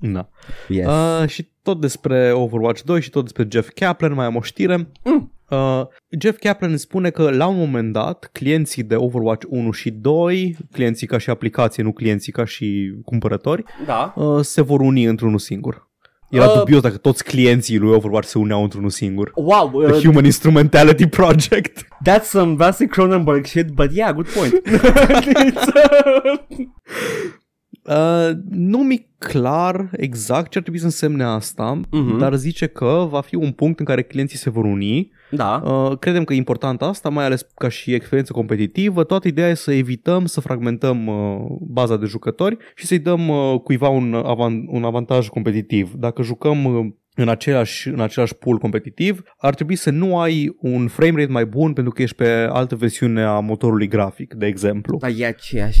Na. 0.00 0.28
Yes. 0.68 0.86
Uh, 0.86 1.28
și 1.28 1.50
tot 1.62 1.80
despre 1.80 2.32
Overwatch 2.32 2.82
2 2.82 3.00
și 3.00 3.10
tot 3.10 3.22
despre 3.22 3.46
Jeff 3.50 3.70
Kaplan 3.74 4.12
mai 4.12 4.26
am 4.26 4.36
o 4.36 4.42
știre. 4.42 4.88
Mm. 5.04 5.32
Uh, 5.52 5.82
Jeff 6.20 6.38
Kaplan 6.38 6.76
spune 6.76 7.10
că 7.10 7.30
la 7.30 7.46
un 7.46 7.56
moment 7.56 7.92
dat 7.92 8.28
clienții 8.32 8.82
de 8.82 8.94
Overwatch 8.96 9.46
1 9.48 9.70
și 9.70 9.90
2, 9.90 10.56
clienții 10.72 11.06
ca 11.06 11.18
și 11.18 11.30
aplicație, 11.30 11.82
nu 11.82 11.92
clienții 11.92 12.32
ca 12.32 12.44
și 12.44 12.94
cumpărători, 13.04 13.64
Da. 13.86 14.12
uh, 14.16 14.40
se 14.44 14.62
vor 14.62 14.80
uni 14.80 15.04
într-unul 15.04 15.38
singur. 15.38 15.90
Era 16.30 16.44
Uh, 16.46 16.58
dubios 16.58 16.80
dacă 16.82 16.96
toți 16.96 17.24
clienții 17.24 17.78
lui 17.78 17.94
Overwatch 17.94 18.28
se 18.28 18.38
uneau 18.38 18.62
într-unul 18.62 18.90
singur. 18.90 19.32
Wow, 19.34 19.70
uh, 19.74 19.90
The 19.90 20.06
Human 20.06 20.24
Instrumentality 20.24 21.06
Project. 21.06 21.86
that's 22.08 22.22
some 22.24 22.54
Vasily 22.54 22.88
Cronenberg 22.88 23.44
shit, 23.46 23.70
but 23.70 23.94
yeah, 23.94 24.14
good 24.14 24.28
point. 24.28 24.52
It's, 27.86 27.92
uh, 27.94 28.30
Uh, 28.30 28.30
nu 28.50 28.78
mi 28.78 29.06
clar 29.18 29.90
exact 29.96 30.50
ce 30.50 30.56
ar 30.56 30.62
trebui 30.62 30.78
să 30.80 30.84
însemne 30.86 31.24
asta, 31.24 31.80
Mhm. 31.90 32.18
dar 32.18 32.34
zice 32.34 32.66
că 32.66 33.06
va 33.10 33.20
fi 33.20 33.34
un 33.34 33.50
punct 33.50 33.78
în 33.78 33.84
care 33.84 34.02
clienții 34.02 34.38
se 34.38 34.50
vor 34.50 34.64
uni. 34.64 35.10
da. 35.30 35.62
Uh, 35.64 35.98
credem 35.98 36.24
că 36.24 36.32
e 36.32 36.36
important 36.36 36.82
asta, 36.82 37.08
mai 37.08 37.24
ales 37.24 37.46
ca 37.54 37.68
și 37.68 37.94
experiență 37.94 38.32
competitivă. 38.32 39.04
Toată 39.04 39.28
ideea 39.28 39.48
e 39.48 39.54
să 39.54 39.72
evităm 39.72 40.26
să 40.26 40.40
fragmentăm 40.40 41.06
uh, 41.06 41.36
baza 41.60 41.96
de 41.96 42.06
jucători 42.06 42.56
și 42.74 42.86
să-i 42.86 42.98
dăm 42.98 43.28
uh, 43.28 43.60
cuiva 43.64 43.88
un, 43.88 44.22
avan- 44.24 44.64
un 44.66 44.84
avantaj 44.84 45.28
competitiv. 45.28 45.92
Dacă 45.94 46.22
jucăm 46.22 46.64
uh, 46.64 46.86
în 47.14 47.28
același, 47.28 47.88
în 47.88 48.00
același 48.00 48.34
pool 48.34 48.56
competitiv, 48.58 49.22
ar 49.38 49.54
trebui 49.54 49.76
să 49.76 49.90
nu 49.90 50.18
ai 50.18 50.56
un 50.60 50.88
frame 50.88 51.20
rate 51.20 51.32
mai 51.32 51.46
bun 51.46 51.72
pentru 51.72 51.92
că 51.92 52.02
ești 52.02 52.16
pe 52.16 52.28
altă 52.50 52.76
versiune 52.76 53.22
a 53.22 53.38
motorului 53.38 53.88
grafic, 53.88 54.34
de 54.34 54.46
exemplu. 54.46 54.98
Da, 55.00 55.08
e 55.08 55.26
aceeași. 55.26 55.80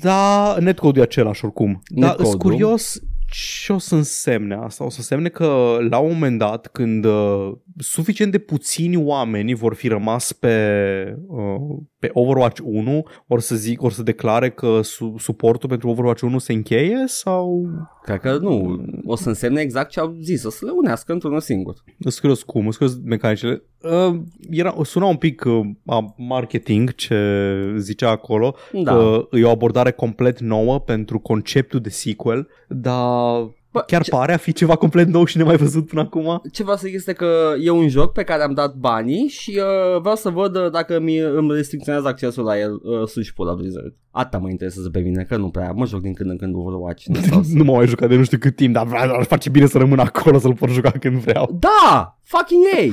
Da, 0.00 0.56
netcode 0.60 1.00
e 1.00 1.02
același 1.02 1.44
oricum. 1.44 1.82
Dar 1.88 2.08
Netcode-ul. 2.08 2.28
sunt 2.30 2.42
curios 2.42 3.00
ce 3.28 3.72
o 3.72 3.78
să 3.78 3.94
însemne 3.94 4.54
asta. 4.54 4.84
O 4.84 4.90
să 4.90 4.96
însemne 4.98 5.28
că 5.28 5.76
la 5.90 5.98
un 5.98 6.12
moment 6.12 6.38
dat, 6.38 6.66
când 6.66 7.04
uh, 7.04 7.52
suficient 7.78 8.32
de 8.32 8.38
puțini 8.38 8.96
oameni 8.96 9.54
vor 9.54 9.74
fi 9.74 9.88
rămas 9.88 10.32
pe, 10.32 11.16
uh, 11.26 11.78
pe 12.06 12.10
Overwatch 12.12 12.60
1, 12.64 13.02
or 13.26 13.40
să 13.40 13.54
zic, 13.56 13.82
or 13.82 13.92
să 13.92 14.02
declare 14.02 14.50
că 14.50 14.80
su- 14.82 15.14
suportul 15.18 15.68
pentru 15.68 15.88
Overwatch 15.88 16.22
1 16.22 16.38
se 16.38 16.52
încheie 16.52 17.04
sau... 17.06 17.66
Cred 18.02 18.20
că 18.20 18.38
nu. 18.40 18.84
O 19.04 19.16
să 19.16 19.28
însemne 19.28 19.60
exact 19.60 19.90
ce 19.90 20.00
au 20.00 20.16
zis. 20.20 20.44
O 20.44 20.50
să 20.50 20.64
le 20.64 20.70
unească 20.70 21.12
într-unul 21.12 21.40
singur. 21.40 21.74
Sunt 21.98 22.14
curios 22.14 22.42
cum, 22.42 22.62
sunt 22.62 22.74
curios 22.74 22.98
mecanicile. 23.04 23.62
Uh, 23.82 24.16
era, 24.50 24.74
suna 24.82 25.06
un 25.06 25.16
pic 25.16 25.44
uh, 25.44 25.60
a 25.86 26.14
marketing 26.16 26.94
ce 26.94 27.74
zicea 27.78 28.10
acolo, 28.10 28.54
Da. 28.72 28.92
că 28.92 29.28
e 29.32 29.44
o 29.44 29.50
abordare 29.50 29.90
complet 29.90 30.40
nouă 30.40 30.80
pentru 30.80 31.18
conceptul 31.18 31.80
de 31.80 31.88
sequel, 31.88 32.48
dar 32.68 33.50
Bă, 33.76 33.82
chiar 33.86 34.02
ce- 34.02 34.10
pare 34.10 34.32
a 34.32 34.36
fi 34.36 34.52
ceva 34.52 34.76
complet 34.76 35.08
nou 35.08 35.24
și 35.24 35.36
nemai 35.36 35.56
văzut 35.56 35.86
până 35.86 36.00
acum. 36.00 36.42
Ce 36.52 36.62
vreau 36.62 36.76
să 36.78 36.86
zic 36.86 36.94
este 36.94 37.12
că 37.12 37.54
e 37.60 37.70
un 37.70 37.88
joc 37.88 38.12
pe 38.12 38.22
care 38.22 38.42
am 38.42 38.52
dat 38.52 38.74
banii 38.74 39.28
și 39.28 39.60
uh, 39.94 40.00
vreau 40.00 40.16
să 40.16 40.28
văd 40.28 40.56
uh, 40.56 40.70
dacă 40.70 41.00
mi, 41.00 41.18
îmi 41.18 41.52
restricționează 41.52 42.08
accesul 42.08 42.44
la 42.44 42.58
el 42.58 42.72
uh, 42.72 43.06
sus 43.06 43.26
la 43.36 43.54
Blizzard. 43.54 43.94
Asta 44.10 44.38
mă 44.38 44.48
interesează 44.48 44.90
pe 44.90 45.00
mine, 45.00 45.22
că 45.28 45.36
nu 45.36 45.48
prea 45.48 45.72
mă 45.72 45.86
joc 45.86 46.00
din 46.00 46.14
când 46.14 46.30
în 46.30 46.36
când 46.36 46.54
Overwatch. 46.56 47.04
Nu 47.04 47.14
stau 47.14 47.42
să... 47.42 47.50
nu 47.56 47.64
m-am 47.64 47.76
mai 47.76 47.86
jucat 47.86 48.08
de 48.08 48.16
nu 48.16 48.24
știu 48.24 48.38
cât 48.38 48.56
timp, 48.56 48.74
dar 48.74 48.86
ar 48.92 49.24
face 49.24 49.50
bine 49.50 49.66
să 49.66 49.78
rămân 49.78 49.98
acolo 49.98 50.38
să-l 50.38 50.54
pot 50.54 50.68
juca 50.68 50.90
când 50.90 51.16
vreau. 51.16 51.56
Da! 51.60 52.18
Fucking 52.22 52.62
ei! 52.76 52.92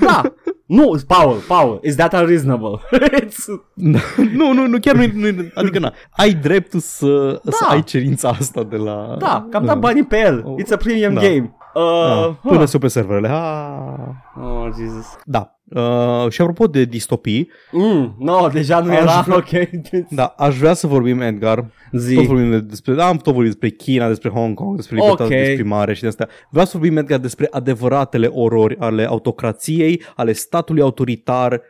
Da! 0.00 0.34
Nu, 0.66 0.96
Paul, 1.06 1.36
Paul, 1.48 1.80
is 1.82 1.96
that 1.96 2.12
unreasonable? 2.12 2.80
It's... 3.20 3.44
nu, 4.38 4.52
nu, 4.52 4.66
nu, 4.66 4.78
chiar 4.80 4.94
nu, 4.94 5.30
nu 5.30 5.50
adică 5.54 5.78
na, 5.78 5.92
ai 6.10 6.32
dreptul 6.34 6.80
să, 6.80 7.40
Da. 7.44 7.50
să 7.50 7.64
ai 7.68 7.82
cerința 7.82 8.28
asta 8.28 8.62
de 8.62 8.76
la... 8.76 9.16
Da, 9.18 9.46
că 9.50 9.56
am 9.56 9.64
dat 9.64 9.78
banii 9.78 10.04
pe 10.04 10.18
el. 10.18 10.44
It's 10.64 10.72
a 10.72 10.76
premium 10.76 11.14
Da. 11.14 11.20
game. 11.20 11.54
Uh, 11.74 11.82
Da, 11.82 12.38
până 12.42 12.64
se 12.64 12.78
pe 12.78 12.88
serverele. 12.88 13.28
Ah. 13.28 14.42
Oh, 14.44 14.68
Jesus. 14.78 15.06
Da. 15.24 15.53
Uh, 15.64 16.26
și 16.28 16.40
apropo 16.40 16.66
de 16.66 16.84
distopii, 16.84 17.48
Mm, 17.72 18.16
no, 18.18 18.48
deja 18.52 18.80
nu 18.80 18.90
Aș 18.90 18.98
era, 19.00 19.20
vrea- 19.20 19.36
ok. 19.36 19.68
da, 20.10 20.24
aș 20.24 20.58
vrea 20.58 20.74
să 20.74 20.86
vorbim, 20.86 21.20
Edgar, 21.20 21.70
Zi. 21.92 22.14
Tot 22.14 22.24
vorbim 22.24 22.50
de- 22.50 22.60
despre, 22.60 22.94
da, 22.94 23.06
am 23.06 23.16
tot 23.16 23.32
vorbit 23.34 23.50
despre 23.50 23.68
China, 23.70 24.08
despre 24.08 24.28
Hong 24.28 24.54
Kong, 24.54 24.76
despre 24.76 24.94
libertatea 24.96 25.24
Ok. 25.24 25.30
de 25.42 25.48
exprimare 25.50 25.94
și 25.94 26.00
de 26.00 26.06
astea. 26.06 26.28
Vreau 26.50 26.66
să 26.66 26.78
vorbim, 26.78 26.96
Edgar, 26.96 27.18
despre 27.18 27.48
adevăratele 27.50 28.26
orori 28.26 28.76
ale 28.78 29.04
autocrației, 29.04 30.02
ale 30.16 30.32
statului 30.32 30.82
autoritar 30.82 31.60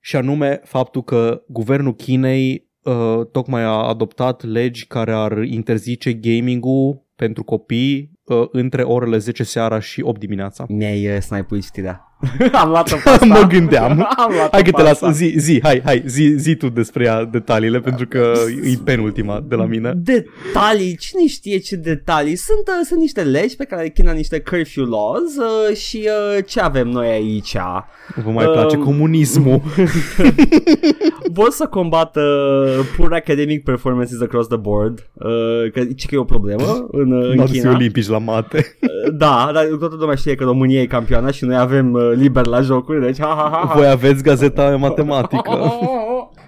și 0.00 0.16
anume 0.16 0.60
faptul 0.64 1.02
că 1.02 1.42
guvernul 1.48 1.94
Chinei 1.94 2.70
uh, 2.82 3.20
tocmai 3.32 3.62
a 3.62 3.68
adoptat 3.88 4.44
legi 4.44 4.86
care 4.86 5.12
ar 5.12 5.42
interzice 5.42 6.12
gaming-ul 6.12 7.02
pentru 7.16 7.42
copii 7.44 8.10
uh, 8.24 8.44
între 8.52 8.82
orele 8.82 9.18
10 9.18 9.44
seara 9.44 9.78
și 9.80 10.02
8 10.02 10.18
dimineața. 10.20 10.64
Mi-ai 10.68 11.06
uh, 11.14 11.20
snipuit 11.20 11.64
știrea. 11.64 12.06
am 12.62 12.68
luat-o 12.68 12.96
pe 13.04 13.08
asta. 13.08 13.26
mă 13.26 13.46
gândeam. 13.48 13.90
am 14.16 14.32
luat-o 14.32 14.50
Hai 14.50 14.62
că 14.62 14.70
pe 14.70 14.76
te 14.76 14.82
las, 14.82 14.90
asta. 14.92 15.10
zi, 15.10 15.34
zi, 15.36 15.60
hai, 15.62 15.80
hai, 15.84 16.02
zi, 16.06 16.34
zi 16.36 16.54
tu 16.54 16.68
despre 16.68 17.04
ea 17.04 17.24
detaliile, 17.24 17.80
pentru 17.80 18.06
că 18.06 18.32
e 18.62 18.78
penultima 18.84 19.44
de 19.48 19.54
la 19.54 19.64
mine. 19.64 19.92
Detalii, 19.96 20.96
cine 20.96 21.26
știe 21.26 21.58
ce 21.58 21.76
detalii 21.76 22.36
Sunt, 22.36 22.68
uh, 22.68 22.86
sunt 22.86 23.00
niște 23.00 23.22
legi 23.22 23.56
pe 23.56 23.64
care 23.64 23.88
China 23.88 24.12
niște 24.12 24.40
curfew 24.40 24.84
laws 24.84 25.36
uh, 25.36 25.76
Și 25.76 26.08
uh, 26.36 26.44
ce 26.46 26.60
avem 26.60 26.88
noi 26.88 27.08
aici 27.08 27.56
Vă 28.24 28.30
mai 28.30 28.46
place 28.46 28.76
Um, 28.76 28.84
comunismul. 28.84 29.60
Vor 31.32 31.50
să 31.50 31.66
combată 31.66 32.20
poor 32.96 33.12
academic 33.12 33.64
performances 33.64 34.20
across 34.20 34.48
the 34.48 34.56
board 34.56 35.08
uh, 35.12 35.70
Că 35.72 35.84
ce 35.96 36.06
că 36.06 36.14
e 36.14 36.18
o 36.18 36.24
problemă 36.24 36.86
în, 36.90 37.12
uh, 37.12 37.28
în 37.28 37.34
Nu 37.34 37.44
China 37.44 37.74
olimpici 37.74 38.08
la 38.08 38.18
mate. 38.18 38.76
Uh, 38.80 39.12
Da, 39.12 39.50
dar 39.54 39.64
toată 39.78 39.96
lumea 39.98 40.14
știe 40.14 40.34
că 40.34 40.44
România 40.44 40.80
e 40.80 40.86
campioana 40.86 41.30
Și 41.30 41.44
noi 41.44 41.56
avem 41.56 41.92
uh, 41.92 42.11
liber 42.12 42.46
la 42.46 42.60
jocuri 42.60 43.00
Deci 43.00 43.20
ha 43.20 43.26
ha 43.26 43.48
ha, 43.52 43.66
ha. 43.66 43.74
Voi 43.74 43.88
aveți 43.88 44.22
gazeta 44.22 44.76
matematică. 44.76 45.50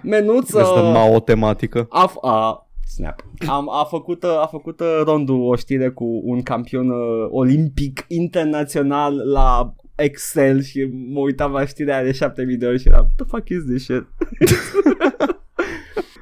Menuță 0.03 0.59
Este 0.61 0.81
mao 0.81 1.21
tematică. 1.21 1.87
a, 1.91 2.11
f- 2.11 2.21
a, 2.29 2.69
snap. 2.87 3.25
Am, 3.49 3.69
a 3.81 3.85
făcut, 3.85 4.23
uh, 4.23 4.41
a 4.43 4.47
făcut 4.47 4.81
uh, 4.81 5.01
rondul 5.05 5.41
o 5.51 5.57
știre 5.57 5.89
cu 5.89 6.21
un 6.25 6.43
campion 6.43 6.89
uh, 6.91 7.27
olimpic 7.31 8.05
internațional 8.09 9.15
la 9.33 9.75
Excel 9.95 10.63
și 10.63 10.89
mă 11.13 11.21
uitam 11.21 11.53
la 11.53 11.67
știrea 11.67 12.05
de 12.05 12.13
7000 12.13 12.57
de 12.57 12.67
ori 12.67 12.79
și 12.81 12.89
eram, 12.89 13.01
what 13.01 13.15
the 13.17 13.25
fuck 13.27 13.49
is 13.49 13.65
this 13.65 13.83
shit? 13.83 14.07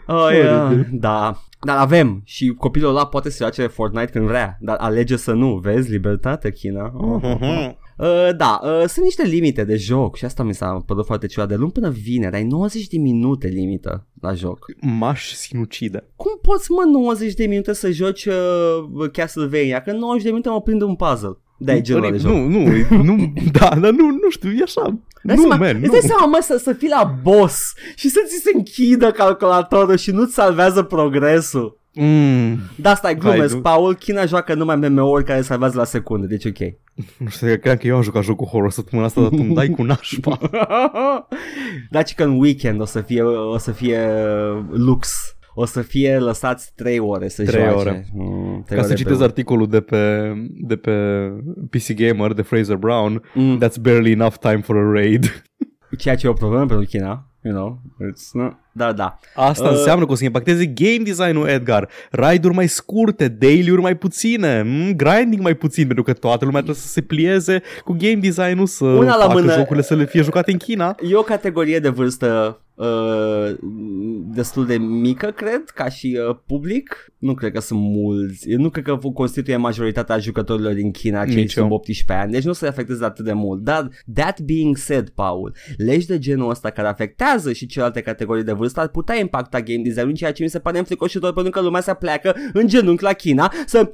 oh, 0.07 0.29
yeah. 0.33 0.67
Oribil. 0.67 0.89
Da, 0.93 1.37
dar 1.61 1.77
avem 1.77 2.23
și 2.25 2.55
copilul 2.59 2.89
ăla 2.91 3.07
poate 3.07 3.31
să 3.31 3.37
joace 3.43 3.67
Fortnite 3.67 4.11
când 4.11 4.27
vrea, 4.27 4.57
dar 4.61 4.77
alege 4.81 5.17
să 5.17 5.33
nu, 5.33 5.55
vezi, 5.55 5.91
libertate 5.91 6.51
China. 6.53 6.93
Oh. 6.95 7.71
Uh, 7.99 8.29
da, 8.37 8.61
uh, 8.63 8.85
sunt 8.87 9.05
niște 9.05 9.23
limite 9.23 9.65
de 9.65 9.77
joc 9.77 10.17
și 10.17 10.25
asta 10.25 10.43
mi 10.43 10.55
s-a 10.55 10.83
părut 10.87 11.07
foarte 11.07 11.27
ciudat. 11.27 11.49
De 11.49 11.55
luni 11.55 11.73
până 11.73 11.91
vineri 11.91 12.35
ai 12.37 12.45
90 12.45 12.87
de 12.87 12.99
minute 12.99 13.49
limită 13.49 14.07
la 14.21 14.35
joc. 14.35 14.67
M-aș 14.81 15.33
sinucide. 15.33 16.07
Cum 16.17 16.39
poți, 16.43 16.71
mă, 16.71 16.83
90 16.93 17.35
de 17.35 17.47
minute 17.47 17.73
să 17.73 17.91
joci 17.91 18.25
uh, 18.25 19.11
Castlevania? 19.13 19.81
Că 19.83 19.91
în 19.91 19.99
90 19.99 20.23
de 20.23 20.29
minute 20.29 20.49
mă 20.49 20.61
prind 20.61 20.83
un 20.83 20.95
puzzle. 20.95 21.37
Da, 21.59 21.75
e 21.75 21.81
genul 21.81 22.11
de 22.11 22.17
joc. 22.17 22.33
nu, 22.33 22.49
nu, 22.49 23.03
nu, 23.03 23.33
da, 23.59 23.69
dar 23.69 23.91
nu, 23.91 24.07
nu 24.07 24.31
știu, 24.31 24.51
e 24.51 24.63
așa. 24.63 24.99
Dai 25.23 25.37
Nu, 25.37 25.43
seama, 25.43 25.57
man, 25.57 25.77
îți 25.77 25.85
nu. 25.85 25.91
dai 25.91 26.01
seama, 26.01 26.27
mă, 26.27 26.39
să, 26.43 26.57
să 26.57 26.73
fii 26.73 26.89
la 26.89 27.19
boss 27.23 27.73
și 27.95 28.09
să 28.09 28.19
ți 28.27 28.43
se 28.43 28.51
închidă 28.55 29.11
calculatorul 29.11 29.97
și 29.97 30.11
nu-ți 30.11 30.35
salvează 30.35 30.83
progresul. 30.83 31.81
Mm, 31.95 32.59
Da, 32.77 32.95
stai, 32.95 33.17
glumesc, 33.17 33.47
Hai, 33.49 33.55
nu. 33.57 33.61
Paul, 33.61 33.95
China 33.95 34.25
joacă 34.25 34.55
numai 34.55 34.77
MMO-uri 34.77 35.25
care 35.25 35.41
salvează 35.41 35.77
la 35.79 35.85
secunde, 35.85 36.27
deci 36.27 36.45
ok. 36.45 36.59
nu 37.19 37.29
știu, 37.29 37.47
credeam 37.47 37.77
că 37.77 37.87
eu 37.87 37.97
am 37.97 38.03
jucat 38.03 38.23
jocul 38.23 38.47
horror 38.47 38.71
săptămâna 38.71 39.07
asta, 39.09 39.21
dar 39.21 39.31
tu 39.31 39.37
îmi 39.41 39.55
dai 39.55 39.69
cu 39.69 39.83
nașpa. 39.83 40.39
Daci 41.91 42.15
că 42.15 42.23
în 42.25 42.39
weekend 42.41 42.81
o 42.81 42.85
să 42.85 43.01
fie, 43.01 43.23
o 43.23 43.59
să 43.59 43.71
fie 43.71 43.99
uh, 43.99 44.65
lux. 44.71 45.13
O 45.55 45.65
să 45.65 45.83
fie 45.83 46.19
lăsați 46.19 46.73
3 46.75 46.99
ore 46.99 47.29
să 47.29 47.45
Trei 47.45 47.61
joace. 47.63 47.77
ore. 47.79 48.07
Mm, 48.15 48.63
trei 48.67 48.79
Ca 48.79 48.83
ore 48.83 48.83
să 48.83 48.89
pe 48.89 48.95
citez 48.99 49.17
zi. 49.17 49.23
articolul 49.23 49.69
de 49.69 49.81
pe, 49.81 50.33
de 50.51 50.77
pe 50.77 50.91
PC 51.71 51.93
Gamer, 51.95 52.33
de 52.33 52.43
Fraser 52.43 52.77
Brown, 52.77 53.23
Mm. 53.35 53.59
that's 53.65 53.81
barely 53.81 54.11
enough 54.13 54.35
time 54.41 54.61
for 54.61 54.77
a 54.77 54.91
raid. 54.93 55.43
Ceea 55.99 56.15
ce 56.17 56.27
e 56.27 56.31
o 56.31 56.33
problemă 56.33 56.67
pentru 56.67 56.85
China, 56.87 57.31
you 57.45 57.55
know. 57.55 57.81
It's, 58.11 58.31
no. 58.33 58.51
Da, 58.73 58.93
da. 58.93 59.19
Asta 59.35 59.69
Uh. 59.69 59.77
înseamnă 59.77 60.07
că 60.07 60.13
o 60.13 60.15
să 60.15 60.25
impacteze 60.25 60.67
game 60.67 61.03
design-ul, 61.05 61.49
Edgar. 61.49 61.89
Raid-uri 62.11 62.55
mai 62.55 62.67
scurte, 62.69 63.29
daily-uri 63.29 63.81
mai 63.81 63.97
puține, 63.97 64.63
mm, 64.63 64.93
grinding 64.97 65.43
mai 65.43 65.55
puțin, 65.55 65.85
pentru 65.87 66.03
că 66.05 66.13
toată 66.13 66.45
lumea 66.45 66.61
trebuie 66.61 66.83
să 66.83 66.89
se 66.91 67.01
plieze 67.01 67.63
cu 67.85 67.93
game 67.99 68.15
design-ul, 68.21 68.67
să 68.67 68.85
Una 68.85 69.17
la 69.17 69.25
facă 69.25 69.41
mână. 69.41 69.53
jocurile 69.53 69.83
să 69.85 69.95
le 69.95 70.05
fie 70.07 70.23
jucate 70.23 70.53
în 70.53 70.59
China. 70.59 70.95
E 71.11 71.15
o 71.15 71.23
categorie 71.23 71.79
de 71.79 71.89
vârstă 71.89 72.61
uh, 72.75 73.55
destul 74.35 74.67
de 74.67 74.77
mică, 74.79 75.27
cred, 75.31 75.63
ca 75.75 75.89
și 75.89 76.19
uh, 76.29 76.37
public. 76.47 77.13
Nu 77.19 77.35
cred 77.35 77.53
că 77.53 77.61
sunt 77.61 77.81
mulți. 77.81 78.51
Eu 78.51 78.59
nu 78.59 78.71
cred 78.71 78.85
că 78.85 78.97
constituie 79.15 79.57
majoritatea 79.57 80.19
jucătorilor 80.19 80.73
din 80.73 80.91
China 80.91 81.25
cei 81.25 81.35
Nici 81.35 81.55
eu. 81.55 81.63
sub 81.63 81.73
18 81.73 82.13
ani, 82.25 82.33
deci 82.33 82.45
nu 82.45 82.53
se 82.53 82.67
afectează 82.67 83.05
atât 83.05 83.25
de 83.25 83.33
mult. 83.33 83.63
Dar, 83.63 83.89
that 84.15 84.41
being 84.41 84.77
said, 84.77 85.09
Paul, 85.09 85.55
legi 85.77 86.07
de 86.07 86.19
genul 86.19 86.51
ăsta 86.51 86.71
care 86.71 86.89
afectează 86.89 87.53
și 87.53 87.67
celelalte 87.67 88.01
categorii 88.01 88.45
de 88.45 88.53
vârstă 88.63 88.81
ar 88.81 88.89
putea 88.89 89.19
impacta 89.19 89.61
game 89.61 89.83
design-ul, 89.83 90.15
ceea 90.15 90.33
ce 90.33 90.43
mi 90.43 90.49
se 90.49 90.59
pare 90.59 90.79
înfricoșitor 90.79 91.33
pentru 91.33 91.53
că 91.53 91.61
lumea 91.61 91.81
se 91.81 91.95
pleacă 91.95 92.35
în 92.53 92.67
genunchi 92.67 93.03
la 93.03 93.13
China 93.13 93.53
să 93.67 93.91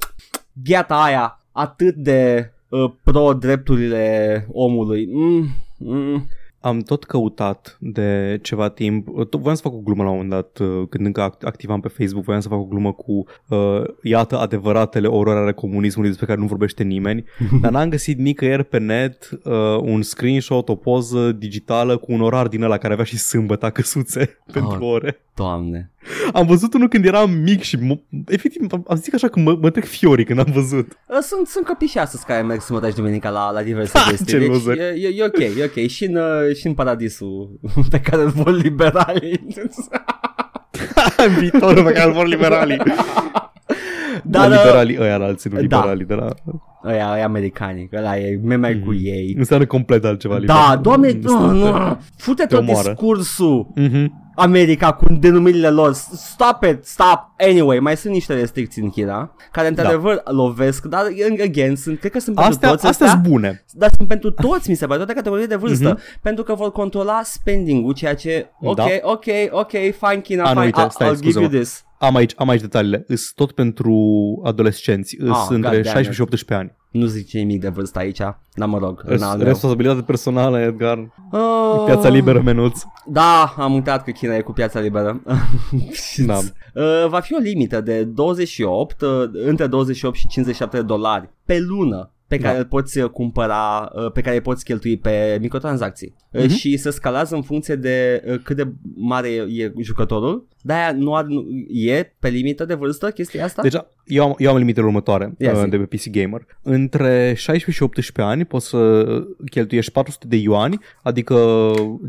gheata 0.63 1.03
aia 1.03 1.39
atât 1.51 1.95
de 1.95 2.51
uh, 2.69 2.91
pro 3.03 3.33
drepturile 3.33 4.45
omului. 4.51 5.09
Mm, 5.11 5.49
Mm. 5.79 6.27
Am 6.59 6.79
tot 6.79 7.03
căutat 7.03 7.77
de 7.79 8.39
ceva 8.41 8.69
timp, 8.69 9.07
tot 9.29 9.35
voiam 9.41 9.55
să 9.55 9.61
fac 9.61 9.73
o 9.73 9.81
glumă 9.83 10.03
la 10.03 10.09
un 10.09 10.15
moment 10.15 10.33
dat, 10.33 10.67
uh, 10.67 10.87
când 10.89 11.05
încă 11.05 11.21
act- 11.21 11.43
activam 11.43 11.79
pe 11.79 11.87
Facebook, 11.87 12.23
voiam 12.23 12.41
să 12.41 12.47
fac 12.47 12.59
o 12.59 12.65
glumă 12.65 12.91
cu 12.91 13.25
uh, 13.47 13.81
iată 14.03 14.37
adevăratele 14.37 15.07
orori 15.07 15.39
ale 15.39 15.51
comunismului 15.51 16.09
despre 16.09 16.27
care 16.27 16.39
nu 16.39 16.45
vorbește 16.45 16.83
nimeni, 16.83 17.23
dar 17.61 17.71
n-am 17.71 17.89
găsit 17.89 18.17
nicăieri 18.17 18.63
pe 18.63 18.77
net 18.77 19.29
uh, 19.43 19.77
un 19.81 20.01
screenshot, 20.01 20.69
o 20.69 20.75
poză 20.75 21.31
digitală 21.31 21.97
cu 21.97 22.11
un 22.11 22.21
orar 22.21 22.47
din 22.47 22.63
ăla 22.63 22.77
care 22.77 22.93
avea 22.93 23.05
și 23.05 23.17
sâmbătă 23.17 23.69
căsuțe 23.69 24.37
pentru 24.53 24.85
ore. 24.85 25.21
Doamne. 25.43 25.91
Am 26.33 26.45
văzut 26.45 26.73
unul 26.73 26.87
când 26.87 27.05
eram 27.05 27.31
mic 27.31 27.61
și 27.61 27.75
mă, 27.81 27.97
efectiv 28.27 28.65
am 28.87 28.95
zic 28.95 29.13
așa 29.13 29.27
că 29.27 29.39
mă, 29.39 29.57
mă 29.61 29.69
trec 29.69 29.85
fiorii 29.85 30.25
când 30.25 30.39
am 30.39 30.51
văzut. 30.53 30.97
Uh, 31.07 31.17
Sunt, 31.21 31.47
sunt 31.47 31.65
copii 31.65 31.87
și 31.87 31.97
astăzi 31.97 32.25
care 32.25 32.41
merg 32.41 32.59
săptămâna 32.59 32.87
și 32.89 32.95
duminica 32.95 33.29
la, 33.29 33.51
la 33.51 33.61
diverse 33.61 33.97
Ha, 33.97 34.09
chestii. 34.09 34.25
ce 34.27 34.37
Deci 34.37 34.47
loser. 34.47 34.77
e, 34.77 34.83
e, 34.83 35.07
e, 35.15 35.23
ok, 35.25 35.37
e 35.39 35.63
ok. 35.75 35.87
Și 35.87 36.05
în, 36.05 36.15
uh, 36.15 36.55
și 36.55 36.67
în 36.67 36.73
paradisul 36.73 37.59
pe 37.91 37.99
care 37.99 38.21
îl 38.21 38.29
vor 38.29 38.51
liberalii. 38.61 39.39
în 41.27 41.33
viitorul 41.39 41.83
pe 41.83 41.91
care 41.91 42.07
îl 42.07 42.13
vor 42.13 42.25
liberalii. 42.27 42.77
Dar, 44.23 44.49
da, 44.49 44.55
uh, 44.55 44.61
liberalii 44.63 44.97
ăia 44.99 45.17
la 45.17 45.25
alții, 45.25 45.49
nu 45.49 45.55
da. 45.55 45.61
liberalii 45.61 46.05
de 46.05 46.13
la... 46.13 46.27
Ăia, 46.85 47.11
ăia 47.13 47.25
americani, 47.25 47.89
ăla 47.93 48.17
e, 48.17 48.39
me 48.43 48.55
merg 48.55 48.83
cu 48.85 48.93
ei. 48.93 49.35
Înseamnă 49.37 49.65
complet 49.65 50.05
altceva. 50.05 50.33
Da, 50.33 50.39
liberal. 50.39 50.79
doamne, 50.81 51.07
Este- 51.07 51.19
nu, 51.23 51.51
nu, 51.51 51.97
fute 52.17 52.43
te 52.43 52.55
tot 52.55 52.59
omoară. 52.67 52.87
discursul 52.89 53.67
Mhm. 53.75 54.28
America 54.39 54.93
cu 54.93 55.05
denumirile 55.13 55.69
lor. 55.69 55.93
Stop 55.93 56.63
it, 56.63 56.85
stop. 56.85 57.27
Anyway, 57.37 57.79
mai 57.79 57.97
sunt 57.97 58.13
niște 58.13 58.33
restricții 58.33 58.81
în 58.81 58.89
China 58.89 59.35
care 59.51 59.67
într-adevăr 59.67 60.21
lovesc, 60.25 60.85
dar 60.85 61.05
again, 61.43 61.75
sunt, 61.75 61.99
cred 61.99 62.11
că 62.11 62.19
sunt 62.19 62.35
pentru 62.35 62.53
Astea, 62.53 62.69
toți 62.69 62.85
astea 62.85 63.05
astea, 63.05 63.19
sunt 63.21 63.31
bune. 63.33 63.65
dar 63.73 63.89
sunt 63.97 64.07
pentru 64.07 64.31
toți, 64.31 64.69
mi 64.69 64.75
se 64.75 64.85
pare, 64.85 64.97
toate 64.97 65.13
categoriile 65.13 65.49
de 65.49 65.55
vârstă, 65.55 65.89
Mhm. 65.89 66.19
pentru 66.21 66.43
că 66.43 66.53
vor 66.53 66.71
controla 66.71 67.19
spending-ul, 67.23 67.93
ceea 67.93 68.15
ce, 68.15 68.49
ok, 68.61 68.75
Da. 68.75 68.85
ok, 69.01 69.25
ok, 69.51 69.69
fine, 69.71 70.21
China, 70.23 70.43
A, 70.43 70.47
nu, 70.47 70.51
fine, 70.53 70.65
uite, 70.65 70.81
I'll, 70.85 70.89
stai, 70.89 71.07
I'll 71.07 71.15
give 71.15 71.25
you 71.25 71.31
scuză-mă. 71.31 71.61
this. 71.63 71.83
Am 71.97 72.15
aici, 72.15 72.31
am 72.37 72.49
aici 72.49 72.61
detaliile. 72.61 73.03
Îs 73.07 73.31
tot 73.35 73.51
pentru 73.51 73.93
adolescenți. 74.43 75.15
Îs 75.19 75.29
Ah, 75.29 75.35
între 75.41 75.55
goddammit. 75.55 75.85
16 75.85 76.13
și 76.13 76.21
18 76.21 76.53
ani. 76.53 76.77
Nu 76.91 77.05
zice 77.05 77.37
nimic 77.37 77.61
de 77.61 77.69
vârstă 77.69 77.99
aici, 77.99 78.17
dar 78.53 78.67
mă 78.67 78.77
rog, 78.77 79.01
în 79.05 79.13
Îs 79.13 79.21
al 79.21 79.37
meu. 79.37 79.47
responsabilitate 79.47 80.01
personală, 80.01 80.59
Edgar. 80.59 80.97
Oh. 81.31 81.83
Piața 81.85 82.09
liberă, 82.09 82.41
menuț. 82.41 82.81
Da, 83.05 83.53
am 83.57 83.73
uitat 83.73 84.03
că 84.03 84.11
China 84.11 84.35
e 84.35 84.41
cu 84.41 84.51
piața 84.51 84.79
liberă. 84.79 85.21
Da. 86.25 86.37
Uh, 86.37 87.07
va 87.09 87.19
fi 87.19 87.33
o 87.33 87.37
limită 87.37 87.81
de 87.81 88.03
28, 88.03 89.01
uh, 89.01 89.09
între 89.45 89.67
28 89.67 90.15
și 90.15 90.27
57 90.27 90.77
de 90.77 90.83
dolari 90.83 91.29
pe 91.45 91.59
lună 91.59 92.11
pe 92.27 92.37
care 92.37 92.53
Da. 92.53 92.59
îl 92.59 92.65
poți 92.65 92.99
uh, 92.99 93.09
cumpăra, 93.09 93.91
uh, 93.95 94.11
pe 94.11 94.21
care 94.21 94.35
îi 94.35 94.41
poți 94.41 94.63
cheltui 94.63 94.97
pe 94.97 95.37
microtransacții. 95.41 96.15
Uh, 96.31 96.41
Mhm. 96.43 96.49
Și 96.53 96.77
se 96.77 96.89
scalează 96.89 97.35
în 97.35 97.41
funcție 97.41 97.75
de 97.75 98.23
uh, 98.31 98.39
cât 98.43 98.55
de 98.55 98.71
mare 98.95 99.27
e 99.29 99.73
jucătorul. 99.81 100.47
De-aia 100.61 100.91
nu 100.91 101.15
ar, 101.15 101.23
nu- 101.25 101.45
e 101.69 102.13
pe 102.19 102.29
limită 102.29 102.65
de 102.65 102.73
vârstă 102.73 103.09
chestia 103.09 103.43
asta? 103.43 103.61
Deci 103.61 103.73
eu 104.05 104.23
am, 104.23 104.35
eu 104.37 104.51
am 104.51 104.57
limitele 104.57 104.85
următoare 104.85 105.33
Ia 105.37 105.51
uh, 105.51 105.61
zi. 105.63 105.69
de 105.69 105.77
pe 105.77 105.95
PC 105.95 106.09
Gamer. 106.11 106.45
Între 106.61 107.33
16 107.37 107.71
și 107.71 107.83
18 107.83 108.21
ani 108.33 108.45
poți 108.45 108.67
să 108.67 109.05
cheltuiești 109.51 109.91
400 109.91 110.25
de 110.27 110.35
yuani, 110.35 110.79
adică 111.03 111.35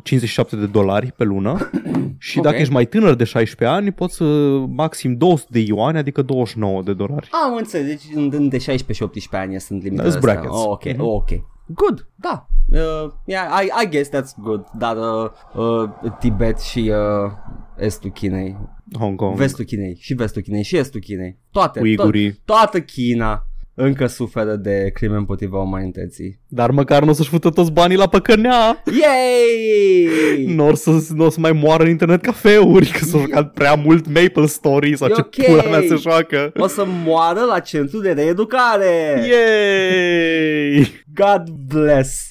57 0.02 0.56
de 0.56 0.66
dolari 0.66 1.12
pe 1.16 1.24
lună. 1.24 1.70
și 2.18 2.38
Ok. 2.38 2.44
dacă 2.44 2.56
ești 2.56 2.72
mai 2.72 2.86
tânăr 2.86 3.14
de 3.14 3.24
16 3.24 3.76
ani, 3.76 3.90
poți 3.90 4.14
să 4.16 4.24
maxim 4.68 5.16
200 5.16 5.48
de 5.52 5.58
yuani, 5.58 5.98
adică 5.98 6.22
29 6.22 6.82
de 6.82 6.92
dolari. 6.92 7.28
Am 7.44 7.56
înțeles, 7.56 7.86
deci 7.86 8.02
în- 8.14 8.30
între 8.32 8.58
16 8.58 8.92
și 8.92 9.02
18 9.02 9.50
ani 9.50 9.60
sunt 9.60 9.82
limitele 9.82 10.08
Da, 10.08 10.14
sunt 10.14 10.24
astea. 10.24 10.40
brackets. 10.40 10.64
Oh, 10.64 10.70
ok, 10.70 10.84
Mhm. 10.84 11.00
oh, 11.00 11.12
ok. 11.14 11.28
Good, 11.74 12.06
da. 12.14 12.46
Uh, 12.72 13.10
yeah, 13.26 13.62
I, 13.62 13.70
I 13.82 13.86
guess 13.88 14.08
that's 14.08 14.32
good. 14.42 14.64
Dar 14.78 14.96
uh, 14.96 15.30
uh, 15.54 15.90
Tibet 16.18 16.58
și 16.60 16.92
uh, 16.94 17.32
estul 17.78 18.10
Chinei, 18.10 18.56
Hong 18.98 19.16
Kong, 19.16 19.36
vestul 19.36 19.64
Chinei 19.64 19.96
și 20.00 20.14
vestul 20.14 20.42
Chinei 20.42 20.62
și 20.62 20.76
estul 20.76 21.00
Chinei, 21.00 21.38
toate, 21.50 21.80
uigurii. 21.80 22.32
to- 22.32 22.44
toată 22.44 22.80
China 22.80 23.46
încă 23.82 24.06
suferă 24.06 24.54
de 24.54 24.90
crime 24.94 25.16
împotriva 25.16 25.58
umanității. 25.58 26.38
Dar 26.48 26.70
măcar 26.70 27.02
nu 27.02 27.10
o 27.10 27.12
să-și 27.12 27.28
fută 27.28 27.50
toți 27.50 27.72
banii 27.72 27.96
la 27.96 28.06
păcănea. 28.08 28.82
Yay! 29.00 30.44
Nu 30.56 30.66
o 30.68 30.74
să, 30.74 30.90
n-o 31.14 31.28
să 31.30 31.40
mai 31.40 31.52
moară 31.52 31.82
în 31.82 31.88
internet 31.88 32.20
cafeuri, 32.22 32.86
că 32.86 33.04
s-au 33.04 33.20
jucat 33.20 33.52
prea 33.52 33.74
mult 33.74 34.06
Maple 34.06 34.46
Story 34.46 34.96
sau 34.96 35.08
E 35.08 35.12
ce 35.12 35.20
ok. 35.20 35.44
pula 35.46 35.62
mea 35.62 35.80
se 35.88 35.94
joacă. 35.94 36.52
O 36.56 36.66
să 36.66 36.84
moară 37.04 37.40
la 37.40 37.58
centru 37.58 38.00
de 38.00 38.10
reeducare. 38.12 39.24
Yay! 39.30 40.90
God 41.14 41.48
bless. 41.68 42.24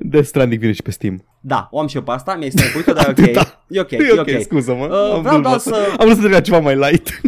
Death 0.00 0.26
Stranding 0.26 0.60
vine 0.60 0.72
și 0.72 0.82
pe 0.82 0.90
Steam. 0.90 1.24
Da, 1.40 1.68
o 1.70 1.80
am 1.80 1.86
și 1.86 1.96
eu 1.96 2.02
pe 2.02 2.10
asta, 2.10 2.34
mi-ai 2.38 2.50
snipuit 2.50 2.84
dar 2.84 3.06
e 3.06 3.10
ok. 3.10 3.18
Atâta. 3.18 3.64
E 3.68 3.80
ok, 3.80 3.90
E 3.90 3.96
e 3.96 4.12
ok, 4.12 4.18
ok. 4.18 4.40
scuză-mă. 4.42 4.84
Uh, 4.84 5.12
am, 5.14 5.20
vreau 5.20 5.34
vrut 5.34 5.42
doar 5.42 5.58
să... 5.58 5.68
să- 5.68 5.94
am 5.98 6.06
vrut 6.06 6.18
să 6.20 6.28
trec 6.28 6.42
ceva 6.42 6.58
mai 6.58 6.74
light. 6.76 7.20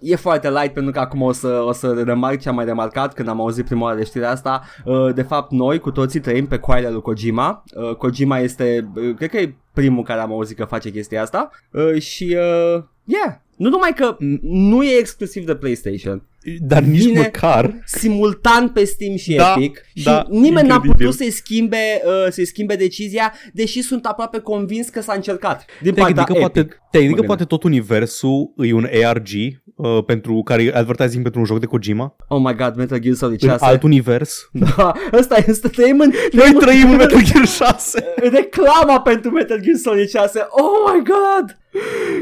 E 0.00 0.16
foarte 0.16 0.50
light 0.50 0.72
pentru 0.72 0.92
că 0.92 0.98
acum 0.98 1.22
o 1.22 1.32
să, 1.32 1.62
o 1.66 1.72
să 1.72 2.02
remarc 2.06 2.40
ce 2.40 2.48
am 2.48 2.54
mai 2.54 2.64
remarcat 2.64 3.14
când 3.14 3.28
am 3.28 3.40
auzit 3.40 3.64
prima 3.64 3.82
oară 3.82 3.96
de 3.96 4.04
știrea 4.04 4.30
asta. 4.30 4.62
Uh, 4.84 5.14
De 5.14 5.22
fapt, 5.22 5.50
noi 5.50 5.78
cu 5.78 5.90
toții 5.90 6.20
trăim 6.20 6.46
pe 6.46 6.58
coaile 6.58 6.90
lui 6.90 7.00
Kojima. 7.00 7.64
Uh, 7.74 7.94
Kojima 7.94 8.38
este, 8.38 8.90
uh, 8.94 9.14
cred 9.16 9.30
că 9.30 9.36
e 9.38 9.54
primul 9.72 10.02
care 10.02 10.20
am 10.20 10.32
auzit 10.32 10.56
că 10.56 10.64
face 10.64 10.90
chestia 10.90 11.22
asta. 11.22 11.50
Uh, 11.72 12.00
Și, 12.00 12.24
uh, 12.24 12.82
yeah, 13.04 13.34
nu 13.56 13.68
numai 13.68 13.92
că 13.96 14.16
nu 14.42 14.82
e 14.82 14.98
exclusiv 14.98 15.46
de 15.46 15.54
PlayStation, 15.54 16.22
Dar 16.60 16.82
nici 16.82 17.04
Vine- 17.04 17.18
măcar. 17.20 17.74
simultan 17.84 18.68
pe 18.68 18.84
Steam 18.84 19.16
și 19.16 19.34
Da, 19.34 19.54
Epic 19.56 19.84
și 19.94 20.04
da, 20.04 20.26
nimeni 20.30 20.68
n-a 20.68 20.74
incredibil. 20.74 20.92
putut 21.06 21.14
să-i 21.14 21.30
schimbe, 21.30 22.02
uh, 22.04 22.26
să-i 22.30 22.46
schimbe 22.46 22.74
decizia, 22.76 23.32
deși 23.52 23.82
sunt 23.82 24.04
aproape 24.06 24.38
convins 24.38 24.88
că 24.88 25.00
s-a 25.00 25.12
încercat 25.12 25.64
din 25.82 25.94
partea 25.94 26.24
Tehnică, 26.24 26.32
Epic. 26.32 26.52
poate, 26.62 26.68
tehnică 26.90 27.20
Mă 27.20 27.26
poate 27.26 27.44
tot 27.44 27.62
universul 27.62 28.52
e 28.56 28.72
un 28.72 28.88
ARG 29.04 29.26
uh, 29.74 30.04
pentru 30.06 30.42
care 30.44 30.62
e 30.62 30.72
advertising 30.74 31.22
pentru 31.22 31.40
un 31.40 31.46
joc 31.46 31.60
de 31.60 31.66
Kojima. 31.66 32.16
Oh 32.28 32.40
my 32.44 32.54
god, 32.54 32.74
Metal 32.76 32.98
Gear 32.98 33.14
Solid 33.14 33.42
În 33.42 33.48
6. 33.48 33.64
alt 33.64 33.82
univers. 33.82 34.48
Da, 34.76 34.92
ăsta 35.12 35.36
este, 35.46 35.68
trăim 35.68 36.00
în, 36.00 36.12
Noi 36.32 36.52
trăim 36.58 36.90
în 36.90 36.96
Metal 36.96 37.22
Gear 37.24 37.46
6. 37.46 38.04
reclama 38.16 39.00
pentru 39.00 39.30
Metal 39.30 39.60
Gear 39.60 39.76
Solid 39.76 40.08
6. 40.08 40.46
Oh 40.50 40.92
my 40.94 41.02
god! 41.04 41.56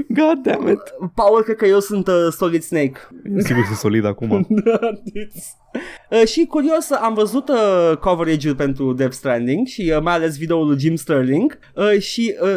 God 0.09 0.43
damn 0.43 0.69
it. 0.69 0.81
Paul, 1.15 1.43
cred 1.43 1.57
că 1.57 1.67
eu 1.67 1.81
sunt 1.81 2.07
uh, 2.09 2.15
Solid 2.39 2.63
Snake. 2.63 2.93
Sigur 3.39 3.61
că 3.61 3.67
sunt 3.67 3.79
solid 3.79 4.05
acum. 4.05 4.16
uh, 6.11 6.27
și 6.27 6.45
curios, 6.45 6.91
am 6.91 7.15
văzut 7.15 7.49
uh, 7.49 7.97
coverage-ul 7.97 8.55
pentru 8.55 8.93
Death 8.93 9.13
Stranding 9.15 9.67
și 9.67 9.93
uh, 9.97 10.03
mai 10.03 10.15
ales 10.15 10.37
videoul 10.39 10.67
lui 10.67 10.79
Jim 10.79 10.95
Sterling 10.97 11.59
uh, 11.75 12.01
și 12.01 12.35
uh, 12.43 12.49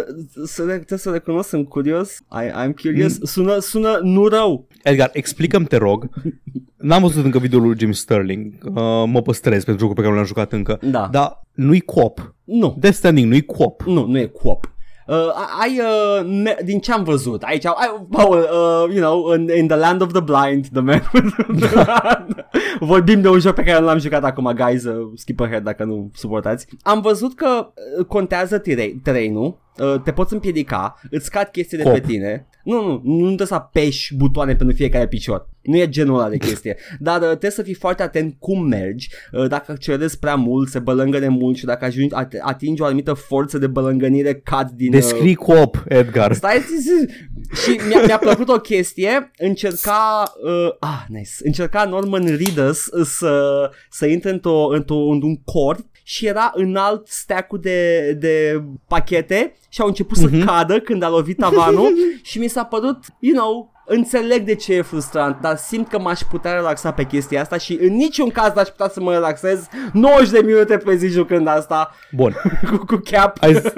să, 0.45 0.62
re- 0.64 0.74
trebuie 0.76 0.99
să 0.99 1.10
recunosc, 1.12 1.49
sunt 1.49 1.68
curios, 1.70 2.16
I, 2.18 2.49
I'm 2.68 2.74
curious, 2.82 3.18
Mm. 3.20 3.26
sună, 3.26 3.60
sună 3.60 3.99
nu 4.03 4.28
rău. 4.28 4.68
Edgar, 4.84 5.10
explicăm 5.14 5.64
te 5.64 5.76
rog. 5.78 6.10
N-am 6.78 7.01
văzut 7.01 7.24
încă 7.26 7.38
videoul 7.39 7.66
lui 7.66 7.76
Jim 7.80 7.91
Sterling. 7.91 8.53
Uh, 8.64 8.74
mă 9.05 9.22
păstrez 9.24 9.64
pentru 9.64 9.82
jocul 9.82 9.95
pe 9.95 10.01
care 10.01 10.12
nu 10.14 10.18
l-am 10.20 10.28
jucat 10.28 10.51
încă. 10.53 10.80
Da. 10.82 11.07
Dar 11.12 11.41
nu-i 11.53 11.80
cop. 11.80 12.36
Nu, 12.43 12.76
Death 12.80 12.95
Standing 12.95 13.28
nu-i 13.30 13.41
cop. 13.45 13.82
nu, 13.82 14.05
nu 14.05 14.20
e 14.20 14.26
co-op. 14.26 14.74
Uh, 15.10 15.16
ai, 15.60 15.80
uh, 15.80 16.26
me- 16.43 16.57
din 16.64 16.80
ce 16.80 16.91
am 16.91 17.03
văzut, 17.03 17.41
aici, 17.43 17.66
ai, 17.66 18.05
Paul, 18.10 18.38
uh, 18.38 18.95
you 18.95 19.01
know, 19.01 19.34
in, 19.34 19.49
in 19.57 19.68
the 19.68 19.78
land 19.78 20.01
of 20.01 20.12
the 20.12 20.22
blind, 20.22 20.68
the 20.68 20.82
man 20.82 21.01
Vorbim 22.80 23.22
de 23.22 23.30
un 23.30 23.39
joc 23.39 23.53
pe 23.53 23.64
care 23.64 23.80
nu 23.80 23.86
l-am 23.86 23.97
jucat 23.99 24.24
acum, 24.24 24.51
guys, 24.55 24.84
uh, 24.84 25.07
skip 25.16 25.39
ahead 25.39 25.64
dacă 25.64 25.84
nu 25.84 26.10
suportați. 26.14 26.68
Am 26.82 27.01
văzut 27.01 27.36
că 27.36 27.72
uh, 27.99 28.05
contează 28.05 28.57
tire- 28.57 28.99
terenul, 29.03 29.45
uh, 29.45 29.68
te 30.03 30.11
poți 30.11 30.34
împiedica, 30.34 30.99
îți 31.09 31.25
scad 31.25 31.47
chestii 31.47 31.77
de 31.77 31.84
Cop. 31.84 31.93
pe 31.93 31.99
tine. 31.99 32.47
Nu, 32.63 32.82
nu, 32.86 33.01
nu 33.03 33.25
trebuie 33.25 33.47
să 33.47 33.53
apeși 33.53 34.15
butoane 34.15 34.55
pentru 34.55 34.75
fiecare 34.75 35.07
picior. 35.07 35.49
Nu 35.61 35.77
e 35.77 35.89
genul 35.89 36.19
ăla 36.19 36.30
de 36.30 36.38
chestie. 36.47 36.77
Dar 36.99 37.15
uh, 37.21 37.27
trebuie 37.27 37.51
să 37.51 37.61
fii 37.61 37.73
foarte 37.73 38.03
atent 38.03 38.36
cum 38.39 38.67
mergi. 38.67 39.09
Uh, 39.32 39.47
dacă 39.47 39.71
accelerezi 39.71 40.19
prea 40.19 40.36
mult, 40.36 40.69
se 40.69 40.80
bălângă 40.80 41.19
de 41.19 41.27
mult 41.27 41.57
și 41.57 41.65
dacă 41.65 41.86
ajungi, 41.86 42.15
at- 42.15 42.41
atingi 42.41 42.82
o 42.82 42.86
anumită 42.86 43.13
forță 43.13 43.57
de 43.57 43.67
bălângănire, 43.67 44.36
cad 44.36 44.69
din... 44.69 44.88
uh, 44.88 44.93
Descrii 44.93 45.36
cop, 45.36 45.84
Edgar. 45.88 46.34
Stai 46.34 46.57
zi, 46.59 46.82
zi. 46.82 47.07
Și 47.61 47.80
mi-a, 47.88 48.01
mi-a 48.05 48.17
plăcut 48.17 48.49
o 48.49 48.59
chestie 48.59 49.32
Încerca 49.38 50.23
uh, 50.43 50.75
Ah, 50.80 51.03
nice 51.07 51.32
Încerca 51.43 51.84
Norman 51.84 52.25
Reedus 52.25 52.89
să, 53.03 53.69
să 53.89 54.05
intre 54.05 54.30
într-o, 54.30 54.67
într-o, 54.67 54.95
într-un 54.95 55.36
cord 55.43 55.86
și 56.10 56.26
era 56.26 56.51
înalt 56.55 57.07
stack-ul 57.07 57.60
de, 57.60 58.12
de 58.14 58.64
pachete 58.88 59.53
și 59.70 59.82
au 59.82 59.88
început 59.88 60.18
să 60.18 60.28
Mhm. 60.32 60.45
cadă 60.45 60.80
când 60.80 61.03
a 61.03 61.10
lovit 61.10 61.38
tavanul 61.38 61.89
și 62.30 62.39
mi 62.39 62.47
s-a 62.47 62.64
părut, 62.64 62.99
you 63.20 63.36
know, 63.36 63.72
înțeleg 63.86 64.41
de 64.43 64.55
ce 64.55 64.74
e 64.74 64.82
frustrant, 64.82 65.41
dar 65.41 65.57
simt 65.57 65.88
că 65.88 65.99
m-aș 65.99 66.20
putea 66.20 66.53
relaxa 66.53 66.91
pe 66.91 67.03
chestia 67.03 67.41
asta 67.41 67.57
și 67.57 67.78
în 67.82 67.93
niciun 67.95 68.30
caz 68.30 68.53
n-aș 68.55 68.68
putea 68.68 68.89
să 68.89 69.01
mă 69.01 69.12
relaxez 69.14 69.68
90 69.93 70.30
de 70.30 70.41
minute 70.45 70.78
pe 70.78 70.95
zi 70.95 71.07
jucând 71.07 71.47
asta 71.47 71.95
Bun. 72.12 72.36
cu, 72.70 72.78
cu 72.86 73.01
cap. 73.12 73.38
Hai, 73.39 73.53
zi- 73.53 73.72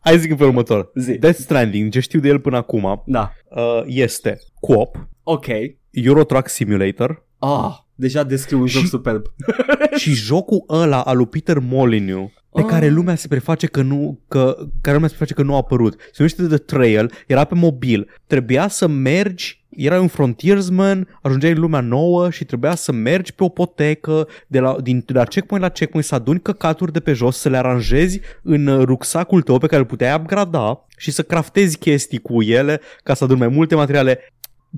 hai 0.00 0.18
zic 0.18 0.30
în 0.30 0.36
felul 0.36 0.50
următor. 0.52 0.90
Zi. 0.94 1.12
Death 1.18 1.38
Stranding, 1.38 1.92
ce 1.92 2.00
știu 2.00 2.20
de 2.20 2.28
el 2.28 2.40
până 2.40 2.56
acum, 2.56 3.02
Da, 3.06 3.32
uh, 3.48 3.82
este 3.86 4.38
co-op, 4.60 4.96
ok. 5.22 5.46
Euro 5.90 6.24
Truck 6.24 6.48
Simulator 6.48 7.26
Ah, 7.38 7.76
deja 7.94 8.22
descriu 8.22 8.60
un 8.60 8.66
joc 8.66 8.82
Și- 8.82 8.88
superb. 8.88 9.22
și 10.00 10.12
jocul 10.12 10.64
ăla 10.68 11.00
al 11.02 11.16
lui 11.16 11.26
Peter 11.26 11.58
Molyneux 11.58 12.30
pe 12.52 12.60
Ah. 12.60 12.66
care 12.66 12.88
lumea 12.88 13.14
se 13.14 13.28
preface 13.28 13.66
că 13.66 13.82
nu, 13.82 14.20
că, 14.28 14.56
care 14.80 14.94
lumea 14.94 15.08
se 15.08 15.14
preface 15.16 15.34
că 15.34 15.42
nu 15.46 15.54
a 15.54 15.56
apărut. 15.56 15.94
Se 16.00 16.14
numește 16.16 16.42
The 16.46 16.56
Trail, 16.56 17.12
era 17.26 17.44
pe 17.44 17.54
mobil. 17.54 18.08
Trebuia 18.26 18.68
să 18.68 18.86
mergi, 18.86 19.64
erai 19.70 19.98
un 19.98 20.08
frontiersman, 20.08 21.18
ajungeai 21.22 21.52
în 21.52 21.58
lumea 21.60 21.80
nouă 21.80 22.30
și 22.30 22.44
trebuia 22.44 22.74
să 22.74 22.92
mergi 22.92 23.32
pe 23.34 23.44
o 23.44 23.48
potecă 23.48 24.28
de 24.46 24.60
la, 24.60 24.76
din, 24.82 25.02
de 25.06 25.12
la 25.12 25.24
checkpoint 25.24 25.64
la 25.64 25.70
checkpoint, 25.70 26.06
să 26.06 26.14
aduni 26.14 26.40
căcaturi 26.40 26.92
de 26.92 27.00
pe 27.00 27.12
jos, 27.12 27.36
să 27.38 27.48
le 27.48 27.56
aranjezi 27.56 28.20
în 28.42 28.66
uh, 28.66 28.84
rucsacul 28.84 29.42
tău 29.42 29.58
pe 29.58 29.66
care 29.66 29.80
îl 29.80 29.86
puteai 29.86 30.16
upgrada 30.20 30.86
și 30.96 31.10
să 31.10 31.22
craftezi 31.22 31.78
chestii 31.78 32.18
cu 32.18 32.42
ele 32.42 32.80
ca 33.02 33.14
să 33.14 33.24
aduni 33.24 33.38
mai 33.38 33.48
multe 33.48 33.74
materiale. 33.74 34.18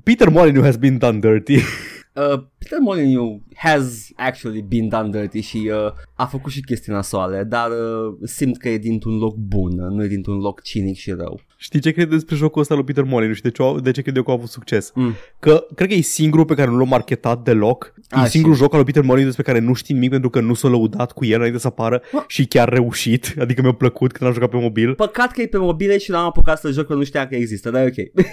Peter 0.03 0.29
Molyneux 0.29 0.63
has 0.63 0.77
been 0.77 0.97
done 0.97 1.19
dirty. 1.19 1.61
Uh, 2.15 2.37
Peter 2.59 2.79
Molyneux 2.79 3.39
has 3.55 4.11
actually 4.17 4.61
been 4.61 4.87
done 4.87 5.09
dirty 5.09 5.41
și 5.41 5.71
uh, 5.73 5.91
a 6.23 6.25
făcut 6.25 6.51
și 6.51 6.61
chestii 6.61 6.91
nasoale, 6.93 7.43
dar 7.43 7.69
uh, 7.69 8.17
simt 8.23 8.57
că 8.57 8.69
e 8.69 8.77
dintr-un 8.77 9.17
loc 9.17 9.35
bun, 9.35 9.79
uh, 9.79 9.89
nu 9.89 10.03
e 10.03 10.07
dintr-un 10.07 10.37
loc 10.37 10.61
cinic 10.61 10.95
și 10.95 11.11
rău. 11.11 11.39
Știi 11.57 11.79
ce 11.79 11.91
cred 11.91 12.09
despre 12.09 12.35
jocul 12.35 12.61
ăsta 12.61 12.73
lui 12.75 12.83
Peter 12.83 13.03
Molyneux 13.03 13.35
și 13.35 13.41
de 13.41 13.49
ce, 13.51 13.61
au- 13.61 13.79
de 13.79 13.91
ce 13.91 14.01
cred 14.01 14.15
eu 14.15 14.23
că 14.23 14.31
a 14.31 14.33
avut 14.33 14.49
succes? 14.49 14.91
Mm. 14.95 15.13
Că 15.39 15.65
cred 15.75 15.87
că 15.87 15.93
e 15.93 16.01
singurul 16.01 16.45
pe 16.45 16.53
care 16.55 16.69
nu 16.69 16.77
l-a 16.77 16.83
marketat 16.83 17.43
deloc. 17.43 17.93
A, 18.09 18.21
e 18.21 18.23
și- 18.25 18.29
singurul 18.29 18.55
joc 18.57 18.71
al 18.73 18.77
lui 18.77 18.85
Peter 18.85 19.03
Molyneux 19.03 19.35
despre 19.35 19.53
care 19.53 19.65
nu 19.65 19.73
știi 19.73 19.93
nimic 19.93 20.09
pentru 20.09 20.29
că 20.29 20.39
nu 20.39 20.53
s-a 20.53 20.67
lăudat 20.67 21.11
cu 21.11 21.25
el 21.25 21.37
înainte 21.37 21.57
să 21.59 21.67
apară 21.67 22.01
Mă. 22.11 22.23
și 22.27 22.45
chiar 22.45 22.69
reușit. 22.69 23.35
Adică 23.39 23.61
mi-a 23.61 23.71
plăcut 23.73 24.11
când 24.11 24.27
am 24.29 24.33
jucat 24.35 24.49
pe 24.49 24.57
mobil. 24.57 24.93
Păcat 24.95 25.31
că 25.31 25.41
e 25.41 25.47
pe 25.47 25.57
mobile 25.57 25.97
și 25.97 26.11
n-am 26.11 26.25
apucat 26.25 26.59
să 26.59 26.71
joc 26.71 26.85
că 26.85 26.93
nu 26.93 27.03
știam 27.03 27.27
că 27.27 27.35
există, 27.35 27.69
dar 27.69 27.83
e 27.85 27.87
ok. 27.87 28.25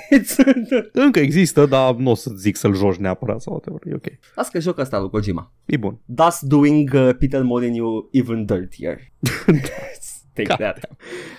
Încă 1.04 1.18
există, 1.18 1.66
dar 1.66 1.94
nu 1.94 2.10
o 2.10 2.14
să 2.14 2.30
zic 2.36 2.56
să-l 2.56 2.74
joci 2.74 2.96
neapărat 2.96 3.40
sau 3.40 3.52
whatever. 3.52 3.80
E 3.86 3.94
ok. 3.94 4.18
Las 4.34 4.48
că 4.48 4.60
joc 4.60 4.78
asta 4.78 4.98
lui 5.00 5.08
Kojima. 5.10 5.52
E 5.64 5.76
bun. 5.76 5.98
Thus 6.14 6.38
doing 6.42 6.90
uh, 6.94 7.10
Peter 7.18 7.42
Molyneux 7.42 7.79
even 8.10 8.44
dirtier. 8.44 8.98
Take 10.34 10.48
God 10.48 10.56
that. 10.58 10.88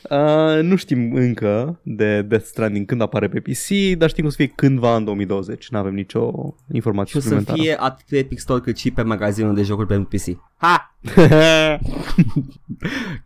Uh, 0.10 0.64
nu 0.64 0.76
știm 0.76 1.14
încă 1.14 1.80
de 1.84 2.22
Death 2.22 2.44
Stranding 2.46 2.86
când 2.86 3.02
apare 3.02 3.28
pe 3.28 3.40
PC, 3.40 3.98
dar 3.98 4.10
știm 4.10 4.24
că 4.24 4.28
o 4.28 4.32
să 4.32 4.36
fie 4.36 4.48
cândva 4.56 4.96
în 4.96 5.04
2020. 5.04 5.70
Nu 5.70 5.78
avem 5.78 5.94
nicio 5.94 6.32
informație 6.72 7.12
Și 7.20 7.28
o 7.28 7.30
să 7.30 7.36
suplimentară. 7.36 7.62
fie 7.62 7.76
atât 7.84 8.06
pe 8.10 8.18
Epic 8.18 8.40
Store 8.40 8.60
cât 8.60 8.78
și 8.78 8.92
pe 8.92 9.02
magazinul 9.02 9.56
de 9.56 9.62
jocuri 9.64 9.88
pentru 9.88 10.08
PC. 10.18 10.38
Ha! 10.58 10.96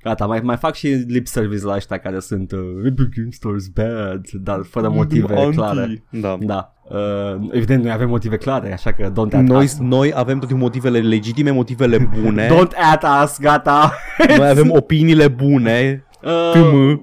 Gata, 0.04 0.26
mai, 0.26 0.40
mai 0.40 0.58
fac 0.58 0.76
și 0.76 0.88
lip 0.88 1.28
service 1.28 1.64
la 1.66 1.76
ăștia 1.76 1.98
care 1.98 2.20
sunt 2.20 2.52
uh, 2.52 2.60
Epic 2.86 3.10
Game 3.16 3.30
Store's 3.30 3.74
bad, 3.74 4.30
dar 4.32 4.64
fără 4.64 4.90
motive 4.90 5.36
Anti. 5.36 5.56
clare. 5.56 6.04
Da. 6.10 6.38
Da. 6.42 6.75
Uh, 6.90 7.48
evident, 7.52 7.84
noi 7.84 7.92
avem 7.92 8.10
motive 8.10 8.38
clare, 8.38 8.74
așa 8.74 8.92
că 8.92 9.12
don't 9.12 9.34
at 9.34 9.42
Noi, 9.42 9.64
us. 9.64 9.78
noi 9.80 10.12
avem 10.16 10.40
toate 10.40 10.54
motivele 10.54 11.00
legitime, 11.00 11.52
motivele 11.52 12.10
bune. 12.22 12.48
Don't 12.48 12.72
at 12.92 13.06
us, 13.24 13.40
gata. 13.40 13.94
Noi 14.38 14.48
avem 14.48 14.72
opiniile 14.82 15.28
bune. 15.28 16.06
Uh, 16.24 16.52
TM. 16.54 17.02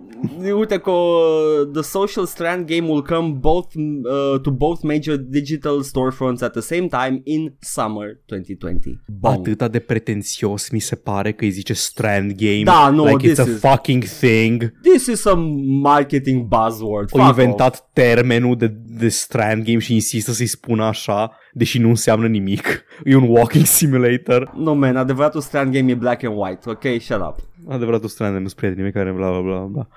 Uite 0.59 0.79
că 0.79 0.91
uh, 0.91 1.71
The 1.73 1.83
Social 1.83 2.25
Strand 2.27 2.67
game 2.67 2.89
will 2.89 3.03
come 3.03 3.29
both 3.29 3.75
uh, 3.75 4.41
to 4.41 4.51
both 4.51 4.83
major 4.83 5.17
digital 5.17 5.83
storefronts 5.83 6.41
at 6.43 6.53
the 6.53 6.61
same 6.61 6.87
time 6.87 7.21
in 7.25 7.55
summer 7.61 8.07
2020. 8.27 9.01
Bong. 9.21 9.35
Atâta 9.39 9.69
de 9.69 9.79
pretențios 9.79 10.69
mi 10.71 10.79
se 10.81 10.95
pare 10.97 11.33
că 11.33 11.45
îi 11.45 11.51
zice 11.51 11.73
Strand 11.73 12.33
Game. 12.37 12.63
Da, 12.65 12.91
nu, 12.91 13.05
like 13.05 13.29
it's 13.31 13.35
this 13.35 13.39
a 13.39 13.51
is- 13.51 13.59
fucking 13.59 14.05
thing. 14.05 14.73
This 14.83 15.07
is 15.07 15.21
some 15.21 15.63
marketing 15.81 16.43
buzzword. 16.49 17.09
Au 17.13 17.25
Fuck 17.27 17.39
inventat 17.39 17.73
off. 17.75 17.83
termenul 17.93 18.57
de, 18.57 18.75
de 18.87 19.09
Strand 19.09 19.65
Game 19.65 19.79
și 19.79 19.95
insistă 19.95 20.31
să-i 20.33 20.47
spună 20.47 20.85
așa, 20.85 21.37
deși 21.53 21.79
nu 21.79 21.89
înseamnă 21.89 22.27
nimic. 22.27 22.85
E 23.05 23.17
un 23.17 23.29
walking 23.29 23.65
simulator. 23.65 24.53
No, 24.57 24.75
man, 24.75 24.97
adevăratul 24.97 25.41
Strand 25.41 25.73
game 25.73 25.91
e 25.91 25.95
black 25.95 26.25
and 26.25 26.35
white. 26.39 26.71
Ok, 26.71 27.01
shut 27.01 27.21
up. 27.21 27.37
Adevăratul 27.69 28.09
Strand 28.09 28.33
nu 28.33 28.39
sunt 28.39 28.53
prietenii 28.53 28.83
mei 28.85 28.93
care 28.93 29.13
bla 29.13 29.31
bla 29.31 29.41
bla 29.41 29.59
bla. 29.59 29.89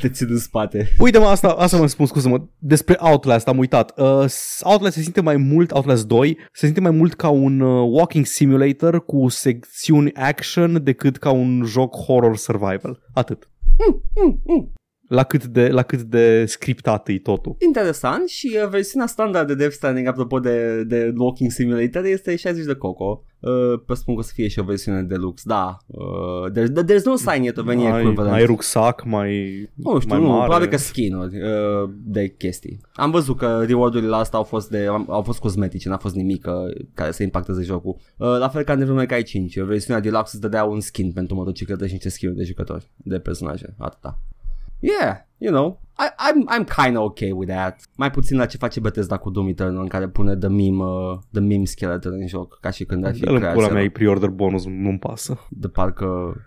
Te 0.00 0.08
țin 0.08 0.26
în 0.30 0.38
spate. 0.38 0.88
Uite 0.98 1.18
mă, 1.18 1.24
asta, 1.24 1.48
asta 1.48 1.76
mă 1.76 1.86
spun, 1.86 2.06
scuză-mă, 2.06 2.42
despre 2.58 2.96
Outlast 2.98 3.48
am 3.48 3.58
uitat. 3.58 3.98
Uh, 3.98 4.24
Outlast 4.60 4.94
se 4.94 5.02
simte 5.02 5.20
mai 5.20 5.36
mult, 5.36 5.70
Outlast 5.70 6.06
2, 6.06 6.38
se 6.52 6.66
simte 6.66 6.80
mai 6.80 6.90
mult 6.90 7.14
ca 7.14 7.28
un 7.28 7.60
uh, 7.60 7.88
walking 7.90 8.24
simulator 8.24 9.04
cu 9.04 9.28
secțiuni 9.28 10.12
action 10.14 10.82
decât 10.82 11.16
ca 11.16 11.30
un 11.30 11.62
joc 11.64 11.94
horror 11.96 12.36
survival. 12.36 13.00
Atât. 13.12 13.48
Mm, 13.78 14.42
mm. 14.44 14.72
La 15.08 15.22
cât 15.22 15.44
de, 15.44 15.68
la 15.68 15.82
cât 15.82 16.00
de 16.02 16.44
scriptat 16.46 17.08
e 17.08 17.18
totul. 17.18 17.56
Interesant 17.66 18.28
și 18.28 18.58
uh, 18.62 18.68
versiunea 18.68 19.06
standard 19.06 19.46
de 19.46 19.54
Death 19.54 19.72
Stranding, 19.74 20.06
apropo 20.06 20.38
de, 20.40 20.84
de 20.84 21.12
Walking 21.16 21.50
Simulator, 21.50 22.04
este 22.04 22.36
60 22.36 22.64
de 22.64 22.74
coco. 22.74 23.24
Uh, 23.40 23.80
pe 23.86 23.94
spun 23.94 24.14
că 24.14 24.20
o 24.20 24.22
să 24.22 24.30
fie 24.34 24.48
și 24.48 24.58
o 24.58 24.62
versiune 24.64 25.02
deluxe, 25.02 25.44
da. 25.46 25.76
Uh, 25.86 26.50
there's, 26.50 26.84
there's 26.84 27.02
no 27.04 27.16
sign 27.16 27.42
yet 27.42 27.56
of 27.56 27.68
any 27.68 27.86
Ai, 27.86 28.00
equivalent. 28.02 28.34
ai 28.34 28.44
rucsac 28.44 29.04
mai, 29.04 29.60
Nu 29.74 30.00
știu, 30.00 30.14
mai 30.14 30.22
nu, 30.22 30.28
mare. 30.28 30.44
probabil 30.44 30.68
că 30.68 30.76
skin-uri 30.76 31.36
uh, 31.42 31.90
de 32.04 32.28
chestii. 32.28 32.80
Am 32.94 33.10
văzut 33.10 33.36
că 33.36 33.64
reward-urile 33.66 34.14
astea 34.16 34.38
au 34.38 34.44
fost, 34.44 34.70
de, 34.70 34.86
au 35.08 35.22
fost 35.22 35.38
cosmetice, 35.38 35.88
n-a 35.88 35.96
fost 35.96 36.14
nimic 36.14 36.46
uh, 36.46 36.84
care 36.94 37.10
să 37.10 37.22
impacteze 37.22 37.62
jocul. 37.62 37.96
Uh, 38.16 38.38
la 38.38 38.48
fel 38.48 38.62
ca 38.62 38.72
în 38.72 38.78
Devil 38.78 38.94
May 38.94 39.06
Cry 39.06 39.22
5, 39.22 39.58
versiunea 39.58 40.00
deluxe 40.02 40.30
îți 40.32 40.40
dădea 40.40 40.64
un 40.64 40.80
skin 40.80 41.12
pentru 41.12 41.34
motocicletă 41.34 41.86
și 41.86 41.92
niște 41.92 42.08
skin 42.08 42.34
de 42.36 42.42
jucători, 42.44 42.90
de 42.96 43.18
personaje, 43.18 43.74
atâta. 43.78 44.20
Yeah, 44.84 45.16
you 45.38 45.50
know, 45.50 45.78
I, 45.96 46.10
I'm, 46.18 46.48
I'm 46.48 46.64
kind 46.64 46.96
of 46.96 47.02
okay 47.02 47.32
with 47.32 47.50
that. 47.50 47.80
Mai 47.96 48.10
puțin 48.10 48.36
la 48.36 48.46
ce 48.46 48.56
face 48.56 48.80
Bethesda 48.80 49.16
cu 49.16 49.30
Doom 49.30 49.48
Eternal 49.48 49.82
în 49.82 49.88
care 49.88 50.08
pune 50.08 50.36
the 50.36 50.48
meme, 50.48 50.82
uh, 50.84 51.18
the 51.32 51.40
meme 51.40 51.64
skeleton 51.64 52.12
în 52.12 52.26
joc, 52.26 52.58
ca 52.60 52.70
și 52.70 52.84
când 52.84 53.04
ar 53.04 53.14
fi 53.14 53.20
Dă-l 53.20 53.34
în 53.34 53.40
pula 53.40 53.50
creația 53.52 53.74
mea, 53.74 53.82
e 53.82 53.90
pre-order 53.90 54.28
bonus, 54.28 54.64
nu-mi 54.66 54.98
pasă. 54.98 55.38
de 55.48 55.68
parcă, 55.68 56.06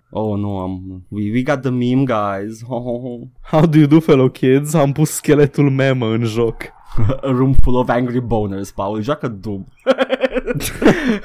oh 0.09 0.37
nu 0.37 0.57
am, 0.57 1.05
we, 1.07 1.31
we 1.31 1.41
got 1.41 1.61
the 1.61 1.69
meme 1.69 2.03
guys, 2.03 2.63
ho, 2.63 2.79
ho, 2.79 2.99
ho. 2.99 3.17
How 3.41 3.65
do 3.65 3.77
you 3.77 3.87
do, 3.87 3.99
fellow 3.99 4.29
kids? 4.29 4.73
Am 4.73 4.91
pus 4.91 5.11
scheletul 5.11 5.69
memă 5.69 6.05
în 6.05 6.23
joc. 6.23 6.55
A 7.21 7.31
room 7.31 7.53
full 7.53 7.75
of 7.75 7.89
angry 7.89 8.21
boners, 8.21 8.71
Paul. 8.71 9.01
Joacă 9.01 9.27
Doom. 9.27 9.63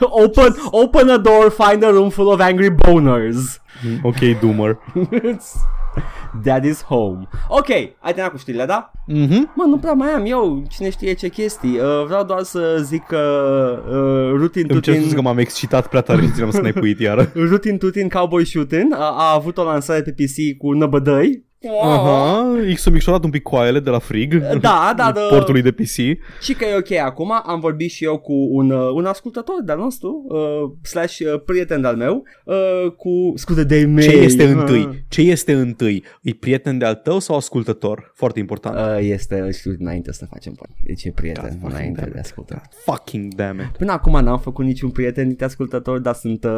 open, 0.24 0.54
open 0.70 1.08
a 1.08 1.18
door, 1.18 1.50
find 1.50 1.84
a 1.84 1.90
room 1.90 2.08
full 2.08 2.26
of 2.26 2.40
angry 2.40 2.70
boners. 2.70 3.60
Ok, 4.02 4.18
Doomer. 4.40 4.78
Daddy's 6.46 6.84
home. 6.84 7.28
Ok, 7.48 7.68
ai 7.68 7.94
terminat 8.00 8.30
cu 8.30 8.36
știrile, 8.36 8.64
da? 8.64 8.90
Mhm. 9.06 9.52
Mă, 9.54 9.64
nu 9.68 9.78
prea 9.78 9.92
mai 9.92 10.08
am 10.08 10.24
eu 10.26 10.64
cine 10.70 10.90
știe 10.90 11.12
ce 11.12 11.28
chestii. 11.28 11.78
Uh, 11.78 12.04
vreau 12.06 12.24
doar 12.24 12.42
să 12.42 12.78
zic 12.82 13.02
că 13.02 13.18
uh, 13.88 14.38
Rutin 14.40 14.66
Îmi 14.68 14.80
cer 14.80 14.94
scuze 14.94 14.98
Tutin... 14.98 15.14
că 15.14 15.20
m-am 15.22 15.38
excitat 15.38 15.86
prea 15.86 16.00
tare 16.00 16.22
și 16.22 16.30
țineam 16.30 16.50
să 16.50 16.60
ne 16.60 16.72
puit 16.72 17.00
iară. 17.00 17.30
Rutin 17.50 17.78
Tutin 17.78 18.08
Cowboy 18.08 18.46
Shooting 18.46 18.92
a, 18.92 18.96
a 18.96 19.34
avut 19.34 19.58
o 19.58 19.64
lansare 19.64 20.02
pe 20.02 20.10
PC 20.12 20.58
cu 20.58 20.72
năbădăi. 20.72 21.50
Aha, 21.82 22.44
X 22.74 22.86
a 22.86 22.90
micșorat 22.90 23.24
un 23.24 23.30
pic 23.30 23.42
coaiele 23.42 23.80
de 23.80 23.90
la 23.90 23.98
frig. 23.98 24.34
Da, 24.34 24.92
da, 24.96 25.12
da. 25.14 25.20
Portului 25.30 25.62
de 25.62 25.70
PC. 25.70 25.94
Și 26.40 26.54
că 26.58 26.64
e 26.64 26.76
ok 26.76 26.92
acum, 27.04 27.32
am 27.46 27.60
vorbit 27.60 27.90
și 27.90 28.04
eu 28.04 28.18
cu 28.18 28.32
un, 28.50 28.70
uh, 28.70 28.90
un 28.94 29.04
ascultător 29.04 29.54
de-al 29.64 29.78
nostru, 29.78 30.24
uh, 30.28 30.70
slash 30.82 31.18
uh, 31.18 31.40
prieten 31.46 31.80
de-al 31.80 31.96
meu, 31.96 32.22
uh, 32.44 32.90
cu 32.96 33.32
scuze 33.36 33.64
de 33.64 33.84
mei. 33.84 34.08
Ce 34.08 34.16
este 34.16 34.44
uh, 34.44 34.50
întâi? 34.54 35.04
Ce 35.08 35.20
este 35.20 35.52
întâi? 35.52 36.04
E 36.22 36.30
prieten 36.40 36.78
de-al 36.78 36.94
tău 36.94 37.18
sau 37.18 37.36
ascultător? 37.36 38.12
Foarte 38.14 38.38
important. 38.38 38.76
Uh, 38.76 38.98
este, 39.08 39.38
îl 39.40 39.52
știu 39.52 39.74
înainte 39.78 40.12
să 40.12 40.26
facem 40.30 40.52
bani. 40.60 40.76
Deci 40.86 41.04
e 41.04 41.12
prieten 41.14 41.42
God 41.44 41.52
fucking 41.52 41.72
înainte 41.72 42.00
damn 42.00 42.12
de 42.12 42.18
it. 42.18 42.24
ascultător. 42.24 42.62
Fucking 42.84 43.34
damn 43.34 43.58
it. 43.60 43.76
Până 43.78 43.92
acum 43.92 44.20
n-am 44.24 44.38
făcut 44.38 44.64
niciun 44.64 44.90
prieten 44.90 45.26
dintre 45.26 45.44
ascultători, 45.44 46.02
dar 46.02 46.14
sunt, 46.14 46.44
uh, 46.44 46.50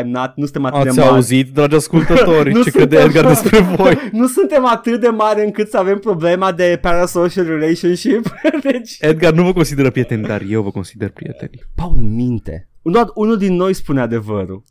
I'm 0.00 0.04
not, 0.06 0.32
nu 0.36 0.44
suntem 0.44 0.64
atât 0.64 0.86
Ați 0.86 0.94
de 0.94 1.00
mari. 1.00 1.12
auzit, 1.14 1.52
dragi 1.54 1.74
ascultători, 1.74 2.52
Nu 2.54 2.62
ce 2.62 2.70
crede 2.70 2.96
suntem- 3.00 3.16
Edgar 3.16 3.26
despre 3.40 3.58
voi? 3.76 3.94
nu 4.20 4.26
suntem 4.48 4.66
atât 4.66 5.00
de 5.00 5.08
mari 5.08 5.44
încât 5.44 5.68
să 5.68 5.78
avem 5.78 5.98
problema 5.98 6.52
de 6.52 6.78
parasocial 6.80 7.46
relationship. 7.46 8.34
deci, 8.70 8.96
Edgar 9.00 9.32
nu 9.32 9.44
vă 9.44 9.52
consideră 9.52 9.90
prieteni, 9.90 10.22
dar 10.22 10.42
eu 10.48 10.62
vă 10.62 10.70
consider 10.70 11.10
prieteni. 11.10 11.62
Paul 11.74 11.96
minte. 11.96 12.68
Doar 12.82 13.06
unul 13.14 13.38
din 13.38 13.54
noi 13.54 13.74
spune 13.74 14.00
adevărul. 14.00 14.62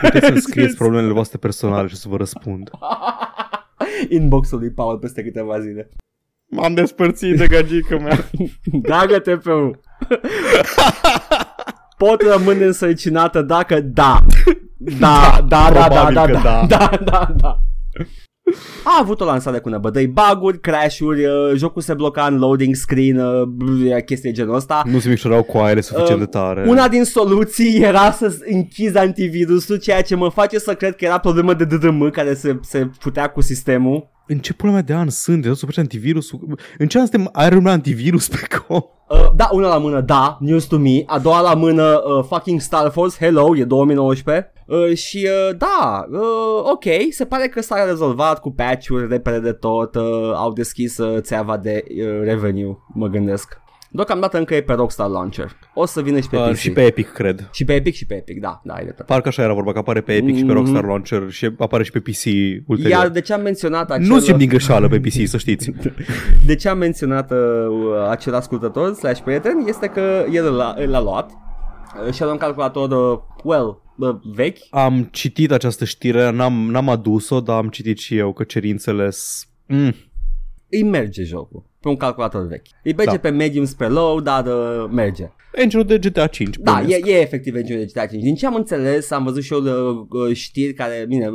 Puteți 0.00 0.26
să-mi 0.26 0.40
scrieți 0.48 0.76
problemele 0.76 1.12
voastre 1.12 1.38
personale 1.38 1.88
și 1.88 1.96
să 1.96 2.08
vă 2.08 2.16
răspund. 2.16 2.70
Inboxul 4.08 4.58
lui 4.58 4.70
Paul 4.70 4.98
peste 4.98 5.22
câteva 5.22 5.60
zile. 5.60 5.88
M-am 6.46 6.74
despărțit 6.74 7.36
de 7.36 7.46
gagică 7.46 7.98
mea. 7.98 8.18
Dragă 8.64 9.18
TPU 9.18 9.80
Pot 11.96 12.22
rămâne 12.22 12.64
însărcinată 12.64 13.42
dacă 13.42 13.80
da 13.80 14.18
Da, 14.76 15.44
da, 15.48 15.70
da, 15.72 15.72
da, 15.72 15.86
probabil 15.86 16.14
da, 16.14 16.24
că 16.24 16.32
da, 16.32 16.40
da. 16.40 16.66
da, 16.66 16.96
da, 17.04 17.32
da. 17.36 17.58
A 18.84 18.98
avut 19.00 19.20
o 19.20 19.24
lansare 19.24 19.58
cu 19.58 19.68
năbădăi 19.68 20.06
bug-uri, 20.06 20.60
crash-uri, 20.60 21.24
uh, 21.24 21.32
jocul 21.56 21.82
se 21.82 21.94
bloca 21.94 22.26
în 22.26 22.38
loading 22.38 22.74
screen, 22.74 23.18
uh, 23.18 23.42
bl- 23.42 23.94
chestii 24.04 24.30
de 24.30 24.36
genul 24.36 24.54
ăsta. 24.54 24.82
Nu 24.86 24.98
se 24.98 25.08
micșorau 25.08 25.42
coaiele 25.42 25.80
suficient 25.80 26.18
de 26.18 26.26
tare. 26.26 26.64
Una 26.68 26.88
din 26.88 27.04
soluții 27.04 27.80
era 27.82 28.10
să 28.10 28.36
închizi 28.50 28.96
antivirusul, 28.98 29.76
ceea 29.76 30.02
ce 30.02 30.14
mă 30.14 30.28
face 30.28 30.58
să 30.58 30.74
cred 30.74 30.96
că 30.96 31.04
era 31.04 31.18
problemă 31.18 31.54
de 31.54 31.64
DDM 31.64 32.10
care 32.10 32.34
se, 32.34 32.58
se 32.62 32.90
putea 33.00 33.26
cu 33.30 33.40
sistemul. 33.40 34.10
În 34.32 34.38
ce 34.38 34.54
pula 34.54 34.72
mea 34.72 34.82
de 34.82 34.94
an 34.94 35.08
sunt? 35.08 35.42
De 35.42 35.54
să 35.54 35.66
antivirusul? 35.76 36.58
În 36.78 36.88
ce 36.88 36.98
an 36.98 37.06
suntem 37.06 37.30
Iron 37.46 37.62
Man 37.62 37.72
antivirus 37.72 38.28
pe 38.28 38.38
com? 38.66 38.80
Uh, 39.08 39.32
da, 39.36 39.48
una 39.52 39.68
la 39.68 39.78
mână, 39.78 40.00
da, 40.00 40.36
news 40.40 40.64
to 40.64 40.78
me. 40.78 41.02
A 41.06 41.18
doua 41.18 41.40
la 41.40 41.54
mână, 41.54 42.02
uh, 42.04 42.24
fucking 42.28 42.60
Star 42.60 42.90
Force, 42.90 43.16
hello, 43.18 43.56
e 43.56 43.64
2019. 43.64 44.52
Uh, 44.66 44.96
și 44.96 45.28
uh, 45.48 45.56
da, 45.56 46.06
uh, 46.10 46.70
ok, 46.72 46.84
se 47.10 47.24
pare 47.24 47.48
că 47.48 47.60
s-a 47.60 47.84
rezolvat 47.84 48.40
cu 48.40 48.50
patch-uri 48.50 49.08
repede 49.08 49.40
de 49.40 49.52
tot, 49.52 49.94
uh, 49.94 50.32
au 50.34 50.52
deschis 50.52 50.98
uh, 50.98 51.20
țeava 51.20 51.56
de 51.56 51.84
uh, 51.88 52.20
revenue, 52.22 52.78
mă 52.94 53.06
gândesc. 53.06 53.61
Deocamdată 53.94 54.38
încă 54.38 54.54
e 54.54 54.62
pe 54.62 54.72
Rockstar 54.72 55.08
Launcher. 55.08 55.56
O 55.74 55.86
să 55.86 56.02
vină 56.02 56.20
și 56.20 56.28
pe 56.28 56.36
Uh, 56.36 56.48
PC. 56.50 56.56
și 56.56 56.70
pe 56.70 56.84
Epic, 56.84 57.12
cred. 57.12 57.48
și 57.52 57.64
pe 57.64 57.74
Epic 57.74 57.94
și 57.94 58.06
pe 58.06 58.14
Epic, 58.14 58.40
da, 58.40 58.60
da, 58.64 58.74
ai 58.74 58.82
dreptate. 58.82 59.12
Parcă 59.12 59.28
așa 59.28 59.42
era 59.42 59.52
vorba, 59.52 59.72
că 59.72 59.78
apare 59.78 60.00
pe 60.00 60.12
Epic 60.14 60.34
și 60.36 60.40
pe 60.44 60.46
Mhm. 60.46 60.52
Rockstar 60.56 60.84
Launcher 60.84 61.30
și 61.30 61.50
apare 61.58 61.82
și 61.84 61.90
pe 61.90 61.98
PC 62.00 62.24
ulterior. 62.66 62.98
Iar 62.98 63.08
de 63.08 63.20
ce 63.20 63.32
am 63.32 63.42
menționat 63.42 63.90
acel... 63.90 64.06
Nu 64.06 64.18
simt 64.18 64.38
din 64.38 64.48
greșeală 64.48 64.88
pe 64.88 65.00
PC, 65.00 65.26
să 65.28 65.36
știți. 65.36 65.72
De 66.46 66.54
ce 66.54 66.68
am 66.68 66.78
menționat 66.78 67.30
uh, 67.30 67.38
acel 68.10 68.34
ascultător 68.34 68.94
slash 68.94 69.20
prieten 69.20 69.64
este 69.66 69.86
că 69.86 70.24
el 70.32 70.54
l-a, 70.54 70.74
l-a 70.86 71.00
luat 71.00 71.30
uh, 72.06 72.12
și 72.12 72.22
a 72.22 72.24
luat 72.24 72.32
un 72.32 72.38
calculator, 72.46 72.90
uh, 73.12 73.18
well, 73.44 73.82
uh, 73.96 74.16
vechi. 74.34 74.58
Am 74.70 75.08
citit 75.10 75.50
această 75.52 75.84
știre, 75.84 76.30
n-am, 76.30 76.52
n-am 76.70 76.88
adus-o, 76.88 77.40
dar 77.40 77.56
am 77.56 77.68
citit 77.68 77.98
și 77.98 78.16
eu 78.16 78.32
că 78.32 78.44
cerințele 78.44 79.10
s- 79.10 79.48
mm, 79.66 79.94
Îi 80.70 80.82
merge 80.82 81.22
jocul 81.22 81.64
pe 81.82 81.88
un 81.88 81.96
calculator 81.96 82.46
vechi. 82.46 82.70
Îi 82.82 82.94
merge 82.94 83.12
Da. 83.12 83.18
pe 83.18 83.30
medium 83.30 83.64
spre 83.64 83.88
low, 83.88 84.20
dar 84.20 84.46
uh, 84.46 84.88
merge. 84.90 85.32
Engine 85.52 85.82
de 85.82 85.98
GTA 85.98 86.26
5. 86.26 86.56
Da, 86.58 86.72
e, 86.72 86.74
bănuiesc. 86.74 87.06
e 87.06 87.20
efectiv 87.20 87.54
engine 87.54 87.78
de 87.78 87.84
GTA 87.84 88.06
5. 88.06 88.22
Din 88.22 88.34
ce 88.34 88.46
am 88.46 88.54
înțeles, 88.54 89.10
am 89.10 89.24
văzut 89.24 89.42
și 89.42 89.52
eu 89.52 89.60
uh, 89.60 90.06
uh, 90.28 90.34
știri 90.36 90.72
care, 90.72 91.04
bine, 91.08 91.28
uh, 91.28 91.34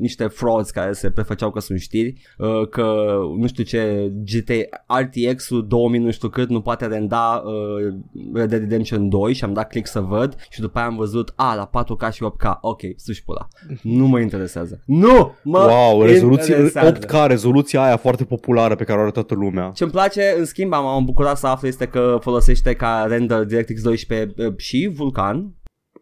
niște 0.00 0.26
frauds 0.26 0.70
care 0.70 0.92
se 0.92 1.10
prefăceau 1.10 1.50
că 1.50 1.60
sunt 1.60 1.80
știri, 1.80 2.14
uh, 2.38 2.68
că 2.68 3.18
nu 3.38 3.46
știu 3.46 3.64
ce 3.64 4.12
GTA 4.24 4.84
RTX-ul 5.00 5.66
2000 5.66 6.00
nu 6.00 6.10
știu 6.10 6.28
cât 6.28 6.48
nu 6.48 6.60
poate 6.60 6.86
renda 6.86 7.42
uh, 7.44 7.94
Red 8.34 8.48
Dead 8.48 8.60
Redemption 8.60 9.08
2 9.08 9.32
și 9.32 9.44
am 9.44 9.52
dat 9.52 9.68
click 9.68 9.86
să 9.86 10.00
văd 10.00 10.36
și 10.50 10.60
după 10.60 10.78
aia 10.78 10.86
am 10.86 10.96
văzut, 10.96 11.32
a, 11.36 11.54
la 11.54 11.70
4K 11.82 12.12
și 12.12 12.24
8K, 12.24 12.60
ok, 12.60 12.80
suși 12.96 13.24
pula. 13.24 13.48
Nu 13.82 14.06
mă 14.06 14.20
interesează. 14.20 14.82
Nu 14.84 15.34
mă 15.42 15.58
Wow, 15.58 16.02
rezoluție, 16.02 16.54
interesează. 16.54 16.98
8K, 16.98 17.26
rezoluția 17.26 17.82
aia 17.82 17.96
foarte 17.96 18.24
populară 18.24 18.74
pe 18.74 18.84
care 18.84 18.98
o 18.98 19.02
are 19.02 19.10
toată 19.10 19.34
lumea. 19.34 19.70
Ce-mi 19.74 19.90
place, 19.90 20.34
în 20.38 20.44
schimb, 20.44 20.72
am, 20.72 20.86
am 20.86 21.04
bucurat 21.04 21.36
să 21.36 21.46
aflu 21.46 21.68
este 21.68 21.86
că 21.86 22.18
folosește 22.20 22.74
ca 22.74 23.04
render 23.08 23.44
DirectX 23.46 23.82
12 23.82 24.34
uh, 24.36 24.52
și 24.56 24.90
Vulkan. 24.94 25.54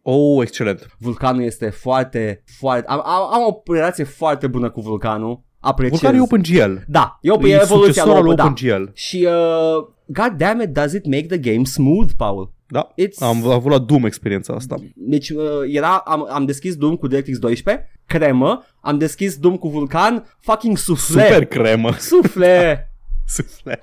Oh, 0.03 0.43
excelent. 0.43 0.97
Vulcanul 0.99 1.43
este 1.43 1.71
foarte, 1.71 2.43
foarte... 2.59 2.89
Am, 2.89 3.03
am, 3.05 3.33
am 3.33 3.63
o 3.67 3.73
relație 3.73 4.05
foarte 4.05 4.47
bună 4.47 4.71
cu 4.71 4.81
Vulcanul. 4.81 5.43
Apreciez. 5.61 6.01
Vulcan 6.01 6.19
e 6.19 6.23
OpenGL. 6.23 6.73
Da, 6.87 7.19
e, 7.21 7.31
o, 7.31 7.39
E 7.47 7.51
e 7.51 7.61
evoluția 7.63 7.93
succesorul 7.93 8.15
lui 8.15 8.23
lui 8.23 8.37
da. 8.37 8.45
OpenGL. 8.45 8.91
Și, 8.93 9.29
uh, 9.29 9.87
god 10.07 10.33
damn 10.37 10.61
it, 10.61 10.69
does 10.69 10.93
it 10.93 11.07
make 11.07 11.27
the 11.27 11.39
game 11.39 11.65
smooth, 11.65 12.11
Paul? 12.17 12.53
Da, 12.67 12.95
It's- 12.95 13.19
am 13.19 13.51
avut 13.51 13.71
la 13.71 13.79
Doom 13.79 14.05
experiența 14.05 14.55
asta. 14.55 14.77
Deci 14.95 15.31
uh, 15.31 15.43
era, 15.69 15.97
am, 15.97 16.27
am 16.31 16.45
deschis 16.45 16.77
Doom 16.77 16.97
cu 16.97 17.07
DirectX 17.07 17.39
12, 17.39 17.91
cremă, 18.07 18.65
am 18.81 18.99
deschis 18.99 19.37
Doom 19.37 19.57
cu 19.57 19.69
Vulcan, 19.69 20.27
fucking 20.41 20.77
sufle. 20.77 21.23
Super 21.23 21.45
cremă. 21.45 21.93
Sufle! 21.99 22.91
Sufle. 23.37 23.81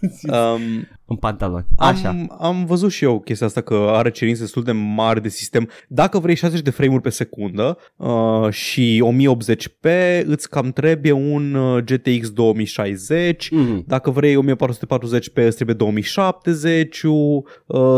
um, 0.32 0.88
În 1.08 1.16
pantaloni. 1.16 1.66
Așa. 1.76 2.08
Am, 2.08 2.36
am 2.40 2.64
văzut 2.64 2.90
și 2.90 3.04
eu 3.04 3.20
chestia 3.20 3.46
asta 3.46 3.60
că 3.60 3.74
are 3.92 4.10
cerințe 4.10 4.40
destul 4.40 4.62
de 4.62 4.72
mari 4.72 5.22
de 5.22 5.28
sistem. 5.28 5.68
Dacă 5.88 6.18
vrei 6.18 6.34
60 6.34 6.60
de 6.60 6.70
frame-uri 6.70 7.02
pe 7.02 7.10
secundă 7.10 7.78
uh, 7.96 8.50
și 8.50 9.04
1080p, 9.04 9.88
îți 10.24 10.50
cam 10.50 10.72
trebuie 10.72 11.12
un 11.12 11.54
uh, 11.54 11.82
GTX 11.84 12.30
2060. 12.30 13.50
Mhm. 13.50 13.84
Dacă 13.86 14.10
vrei 14.10 14.36
1440p, 14.36 15.34
îți 15.34 15.54
trebuie 15.54 15.76
2070 15.76 17.02
uh, 17.02 17.42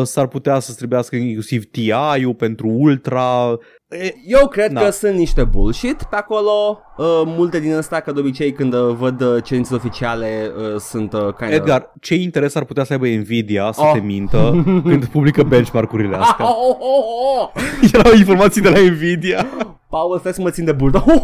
s-ar 0.03 0.27
putea 0.27 0.59
să-ți 0.59 0.77
trebuiască 0.77 1.17
inclusiv 1.17 1.65
TI-ul 1.65 2.35
pentru 2.37 2.69
Ultra. 2.69 3.59
E, 3.91 4.15
Eu 4.27 4.49
cred 4.49 4.73
Da. 4.73 4.81
că 4.81 4.91
sunt 4.91 5.15
niște 5.17 5.45
bullshit 5.45 6.03
pe 6.03 6.17
acolo. 6.17 6.81
Uh, 6.97 7.23
multe 7.27 7.61
din 7.61 7.75
astea, 7.75 8.01
că 8.01 8.13
de 8.13 8.21
obicei 8.21 8.53
când 8.53 8.75
uh, 8.75 8.95
văd 8.99 9.21
uh, 9.21 9.43
cerințele 9.45 9.77
oficiale, 9.77 10.51
uh, 10.57 10.81
sunt 10.81 11.13
uh, 11.13 11.21
kind 11.39 11.53
Edgar, 11.53 11.93
ce 12.01 12.15
interes 12.15 12.55
ar 12.55 12.65
putea 12.65 12.85
să 12.85 12.93
aibă 12.93 13.07
Nvidia 13.07 13.73
să 13.73 13.81
Oh. 13.85 13.91
te 13.93 13.99
mintă 13.99 14.63
când 14.89 15.05
publică 15.05 15.43
benchmark-urile 15.43 16.17
of... 16.17 16.21
astea? 16.23 16.47
Oh, 16.49 16.57
oh, 16.69 16.77
oh, 16.81 17.51
oh. 17.55 17.91
Erau 17.95 18.13
informații 18.15 18.61
de 18.61 18.69
la 18.69 18.79
Nvidia. 18.79 19.47
Paul, 19.89 20.19
stai 20.19 20.33
să 20.33 20.41
mă 20.41 20.51
țin 20.51 20.65
de 20.65 20.73
burdă. 20.73 21.05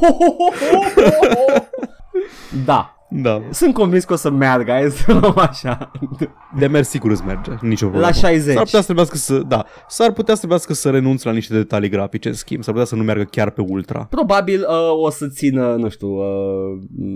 da. 2.66 2.94
Da. 3.23 3.43
Sunt 3.51 3.74
convins 3.74 4.05
că 4.05 4.12
o 4.12 4.16
să 4.16 4.31
meargă, 4.31 4.70
hai 4.70 4.91
să 4.91 5.12
luăm 5.12 5.35
așa. 5.36 5.91
De 6.59 6.66
mers 6.66 6.89
sigur 6.89 7.11
îți 7.11 7.24
merge, 7.24 7.51
nicio 7.61 7.86
problemă. 7.86 8.07
La 8.07 8.12
60. 8.12 8.55
S-ar 8.55 8.62
putea 8.65 8.78
să 8.78 8.85
trebuiască 8.85 9.16
să, 9.16 9.39
da, 9.39 9.65
s-ar 9.89 10.12
putea 10.12 10.32
să 10.35 10.39
trebuiască 10.39 10.73
să 10.73 10.91
renunți 10.91 11.27
la 11.27 11.32
niște 11.32 11.55
detalii 11.55 11.89
grafice, 11.89 12.28
în 12.28 12.35
schimb, 12.35 12.62
s-ar 12.62 12.73
putea 12.73 12.89
să 12.89 12.95
nu 12.95 13.03
meargă 13.03 13.24
chiar 13.24 13.51
pe 13.51 13.61
ultra. 13.69 14.07
Probabil 14.11 14.61
uh, 14.61 15.05
o 15.05 15.11
să 15.11 15.28
țină, 15.28 15.74
nu 15.74 15.89
știu, 15.89 16.09
uh, 16.09 16.24